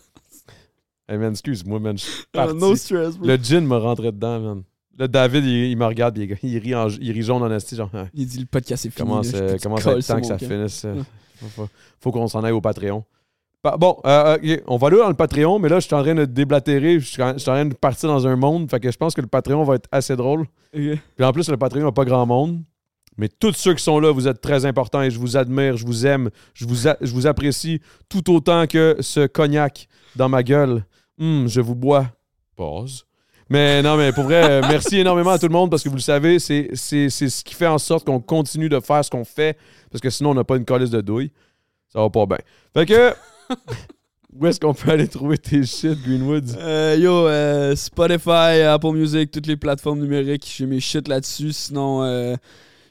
Hey 1.10 1.18
man, 1.18 1.32
excuse-moi, 1.32 1.80
man. 1.80 1.98
je 1.98 2.04
suis 2.04 2.24
Ah, 2.34 2.46
parti. 2.46 2.56
no 2.56 2.76
stress, 2.76 3.18
bro. 3.18 3.28
Le 3.28 3.38
gin 3.38 3.62
me 3.66 3.76
rentrait 3.76 4.12
dedans, 4.12 4.40
man. 4.40 4.64
Là, 4.98 5.08
David, 5.08 5.44
il, 5.46 5.72
il 5.72 5.76
me 5.78 5.86
regarde, 5.86 6.16
il, 6.20 6.38
il 6.44 6.58
rit, 6.60 6.76
en- 6.76 6.88
il 6.88 7.12
rit 7.12 7.24
jaune 7.24 7.42
en 7.42 7.50
esti, 7.52 7.76
genre, 7.76 7.90
Ah, 7.94 8.06
Il 8.14 8.28
dit 8.28 8.38
le 8.40 8.46
podcast 8.46 8.86
est 8.86 8.90
fini. 8.92 9.08
comment 9.10 9.22
là, 9.22 9.58
comment 9.62 9.78
ça 9.78 9.94
être 9.98 10.06
temps 10.06 10.22
que 10.22 10.28
ça 10.28 10.38
camp. 10.38 10.46
finisse. 10.48 10.86
euh, 10.86 10.94
Ouais. 11.42 11.50
Faut, 11.50 11.68
faut 12.00 12.12
qu'on 12.12 12.28
s'en 12.28 12.44
aille 12.44 12.54
au 12.54 12.62
Patreon. 12.62 13.04
Bon, 13.78 13.98
euh, 14.06 14.36
ok, 14.36 14.64
on 14.68 14.76
va 14.78 14.88
aller 14.88 14.98
dans 14.98 15.08
le 15.08 15.14
Patreon, 15.14 15.58
mais 15.58 15.70
là, 15.70 15.80
je 15.80 15.86
suis 15.86 15.96
en 15.96 16.04
train 16.04 16.16
de 16.16 16.26
déblatérer. 16.26 17.00
Je 17.00 17.06
suis 17.06 17.22
en 17.24 17.34
train 17.36 17.66
de 17.66 17.74
partir 17.74 18.10
dans 18.10 18.28
un 18.28 18.36
monde. 18.36 18.70
Fait 18.70 18.80
que 18.82 18.92
je 18.92 18.98
pense 18.98 19.14
que 19.14 19.22
le 19.22 19.28
Patreon 19.28 19.64
va 19.64 19.76
être 19.76 19.88
assez 19.92 20.16
drôle. 20.18 20.46
Puis 21.16 21.26
en 21.26 21.32
plus, 21.32 21.48
le 21.50 21.56
Patreon 21.56 21.86
n'a 21.86 21.92
pas 21.94 22.04
grand 22.04 22.26
monde. 22.26 22.60
Mais 23.18 23.30
tous 23.30 23.54
ceux 23.54 23.74
qui 23.76 23.84
sont 23.84 24.00
là, 24.00 24.12
vous 24.12 24.28
êtes 24.28 24.42
très 24.42 24.66
importants 24.66 25.02
et 25.02 25.12
je 25.12 25.20
vous 25.20 25.38
admire, 25.38 25.78
je 25.78 25.86
vous 25.86 26.06
aime, 26.06 26.30
je 26.54 26.66
vous, 26.66 26.88
a- 26.90 26.98
je 27.00 27.14
vous 27.14 27.26
apprécie 27.28 27.80
tout 28.10 28.34
autant 28.34 28.66
que 28.68 28.98
ce 29.02 29.28
cognac 29.28 29.88
dans 30.16 30.28
ma 30.30 30.42
gueule. 30.44 30.84
Hum, 31.20 31.48
je 31.48 31.62
vous 31.62 31.76
bois. 31.76 32.08
Pause. 32.58 33.06
Mais 33.50 33.82
non, 33.84 33.98
mais 33.98 34.12
pour 34.12 34.24
vrai, 34.24 34.44
euh, 34.50 34.62
merci 34.68 34.98
énormément 34.98 35.30
à 35.30 35.38
tout 35.40 35.48
le 35.48 35.54
monde 35.54 35.70
parce 35.70 35.84
que 35.84 35.90
vous 35.90 35.96
le 35.96 36.02
savez, 36.02 36.40
c'est 36.40 36.70
c'est- 36.74 37.10
c'est 37.10 37.30
ce 37.30 37.44
qui 37.44 37.54
fait 37.54 37.68
en 37.68 37.78
sorte 37.78 38.06
qu'on 38.06 38.20
continue 38.20 38.68
de 38.68 38.80
faire 38.80 39.06
ce 39.06 39.12
qu'on 39.12 39.26
fait 39.26 39.58
parce 39.92 40.02
que 40.02 40.10
sinon, 40.10 40.32
on 40.32 40.34
n'a 40.34 40.44
pas 40.44 40.58
une 40.58 40.66
colisse 40.66 40.90
de 40.90 41.00
douille. 41.02 41.32
Ça 41.90 42.00
va 42.00 42.10
pas 42.10 42.26
bien. 42.26 42.40
Fait 42.74 42.88
que, 42.88 43.14
où 44.36 44.48
est-ce 44.48 44.60
qu'on 44.60 44.74
peut 44.74 44.90
aller 44.92 45.08
trouver 45.08 45.38
tes 45.38 45.64
shit, 45.64 46.02
Greenwood? 46.04 46.46
Euh, 46.58 46.96
yo, 47.00 47.28
euh, 47.28 47.76
Spotify, 47.76 48.62
Apple 48.68 48.92
Music, 48.94 49.30
toutes 49.32 49.48
les 49.48 49.58
plateformes 49.58 50.00
numériques, 50.00 50.52
j'ai 50.58 50.66
mes 50.66 50.80
shit 50.80 51.08
là-dessus. 51.08 51.52
Sinon, 51.54 52.04
euh, 52.04 52.36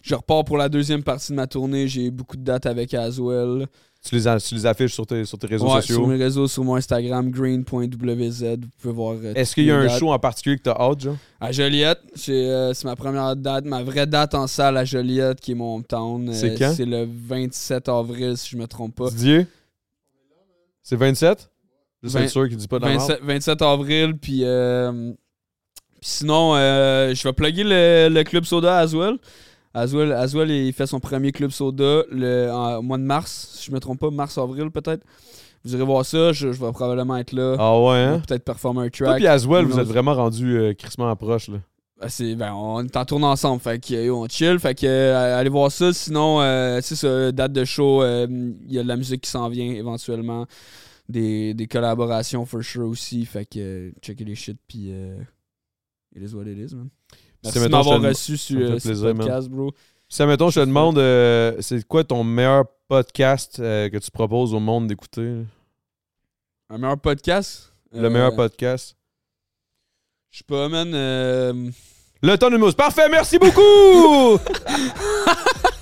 je 0.03 0.15
repars 0.15 0.45
pour 0.45 0.57
la 0.57 0.69
deuxième 0.69 1.03
partie 1.03 1.33
de 1.33 1.37
ma 1.37 1.47
tournée. 1.47 1.89
J'ai 1.89 2.11
beaucoup 2.11 2.37
de 2.37 2.45
dates 2.45 2.66
avec 2.66 2.95
Aswell. 2.95 3.66
Tu 4.05 4.16
les, 4.16 4.23
tu 4.41 4.66
affiches 4.66 4.95
sur 4.95 5.07
tes, 5.07 5.24
sur 5.24 5.39
tes 5.39 5.47
réseaux 5.47 5.65
Ouais, 5.66 5.81
sociaux? 5.81 5.95
sur 5.99 6.07
mes 6.09 6.16
réseaux, 6.16 6.49
sur 6.49 6.65
mon 6.65 6.74
Instagram, 6.74 7.31
green.wz. 7.31 8.43
Vous 8.43 8.57
pouvez 8.81 8.95
voir. 8.95 9.15
euh, 9.23 9.33
Est-ce 9.35 9.55
qu'il 9.55 9.65
y 9.66 9.70
a 9.70 9.77
un 9.79 9.87
dates. 9.87 9.99
show 10.01 10.11
en 10.12 10.19
particulier 10.19 10.57
que 10.57 10.62
t'as 10.62 10.73
hâte, 10.77 11.03
genre? 11.03 11.16
À 11.41 11.53
Joliette, 11.53 12.01
euh, 12.29 12.73
c'est 12.74 12.85
ma 12.85 12.97
première 12.97 13.37
date, 13.37 13.65
ma 13.65 13.83
vraie 13.85 14.07
date 14.09 14.35
en 14.35 14.49
salle 14.49 14.77
à 14.77 14.85
Joliette, 14.85 15.41
qui 15.41 15.53
est 15.53 15.55
mon 15.55 15.77
hometown. 15.77 16.29
Euh, 16.31 16.33
C'est 16.33 16.59
quand? 16.59 16.73
C'est 16.77 16.85
le 16.85 17.07
27 17.29 17.89
avril, 17.89 18.37
si 18.37 18.51
je 18.51 18.57
me 18.57 18.66
trompe 18.66 18.97
pas. 18.97 19.09
Didier? 19.09 19.47
C'est 20.82 20.96
27? 20.96 21.50
Juste 22.02 22.16
Vingt- 22.16 22.22
être 22.24 22.30
sûr 22.30 22.48
qu'il 22.48 22.56
dit 22.56 22.68
pas 22.68 22.78
de 22.78 22.84
la 22.84 22.90
merde. 22.92 23.00
27, 23.00 23.20
27 23.24 23.62
avril, 23.62 24.16
puis 24.18 24.40
euh, 24.44 25.12
puis 26.00 26.10
sinon, 26.10 26.56
euh, 26.56 27.14
je 27.14 27.22
vais 27.22 27.32
plugger 27.32 27.62
le, 27.64 28.09
le 28.12 28.22
Club 28.24 28.44
Soda 28.44 28.78
Aswell. 28.78 29.18
Aswell, 29.74 30.12
Aswell, 30.12 30.50
il 30.50 30.72
fait 30.72 30.86
son 30.86 30.98
premier 31.00 31.30
Club 31.32 31.50
Soda 31.50 32.02
le, 32.10 32.50
en- 32.50 32.76
au 32.78 32.82
mois 32.82 32.98
de 32.98 33.04
mars, 33.04 33.50
si 33.54 33.66
je 33.66 33.72
me 33.72 33.78
trompe 33.80 34.00
pas, 34.00 34.10
mars-avril 34.10 34.70
peut-être. 34.70 35.04
Vous 35.64 35.74
irez 35.76 35.84
voir 35.84 36.04
ça, 36.04 36.32
je, 36.32 36.50
je 36.52 36.60
vais 36.60 36.72
probablement 36.72 37.16
être 37.18 37.32
là. 37.32 37.54
Ah 37.59 37.78
ouais, 37.78 37.94
hein? 37.98 38.22
Peut-être 38.26 38.44
performer 38.44 38.80
un 38.86 38.88
Toi 38.90 39.06
track. 39.06 39.16
puis 39.18 39.26
Aswell, 39.28 39.64
vous 39.64 39.78
êtes 39.78 39.86
vraiment 39.86 40.12
rendus 40.14 40.59
euh, 40.59 40.74
crissement 40.74 41.09
approche, 41.09 41.48
là. 41.48 41.59
Ben, 42.03 42.09
c'est- 42.09 42.35
ben, 42.35 42.53
on 42.53 42.85
est 42.85 42.97
en 42.97 43.05
tourne 43.05 43.23
ensemble, 43.23 43.61
fait 43.62 43.79
que 43.79 44.11
on 44.11 44.27
chill, 44.29 44.59
fait 44.59 44.74
que 44.74 44.87
euh, 44.87 45.39
allez 45.39 45.49
voir 45.49 45.70
ça. 45.70 45.93
Sinon, 45.93 46.41
euh, 46.41 46.81
c'est 46.83 46.97
ça, 46.97 47.31
date 47.31 47.53
de 47.53 47.65
show, 47.65 48.03
euh, 48.03 48.27
il 48.66 48.73
y 48.73 48.79
a 48.81 48.83
de 48.83 48.89
la 48.89 48.97
musique 48.97 49.20
qui 49.20 49.31
s'en 49.31 49.49
vient 49.49 49.70
éventuellement, 49.73 50.47
des, 51.09 51.55
des 51.55 51.69
collaborations 51.69 52.45
for 52.45 52.61
sure 52.65 52.89
aussi, 52.89 53.24
fait 53.24 53.47
que 53.47 53.93
checkez 54.03 54.24
les 54.24 54.35
shit 54.35 54.59
puis 54.66 54.89
euh, 54.91 55.16
it 56.16 56.29
is 56.29 56.35
what 56.35 56.43
it 56.47 56.59
is, 56.59 56.74
man. 56.74 56.89
Merci 57.45 57.59
de 57.61 57.69
m'avoir 57.69 58.01
reçu 58.03 58.37
sur 58.37 58.59
man. 58.59 59.16
podcast, 59.19 59.49
bro. 59.49 59.73
Si, 60.09 60.23
mettons, 60.27 60.51
je 60.51 60.61
te 60.61 60.66
demande, 60.66 60.99
euh, 60.99 61.57
c'est 61.61 61.87
quoi 61.87 62.03
ton 62.03 62.24
meilleur 62.24 62.65
podcast 62.89 63.59
que 63.59 63.99
tu 63.99 64.11
proposes 64.11 64.55
au 64.55 64.61
monde 64.61 64.89
d'écouter? 64.89 65.45
Un 66.69 66.79
meilleur 66.79 66.99
podcast? 67.01 67.73
Le 67.93 68.11
meilleur 68.11 68.35
podcast? 68.35 68.97
Je 70.31 70.39
sais 70.39 70.45
pas, 70.49 70.69
man. 70.69 71.73
Le 72.24 72.57
mousse. 72.57 72.74
Parfait, 72.74 73.09
merci 73.11 73.36
beaucoup! 73.36 74.39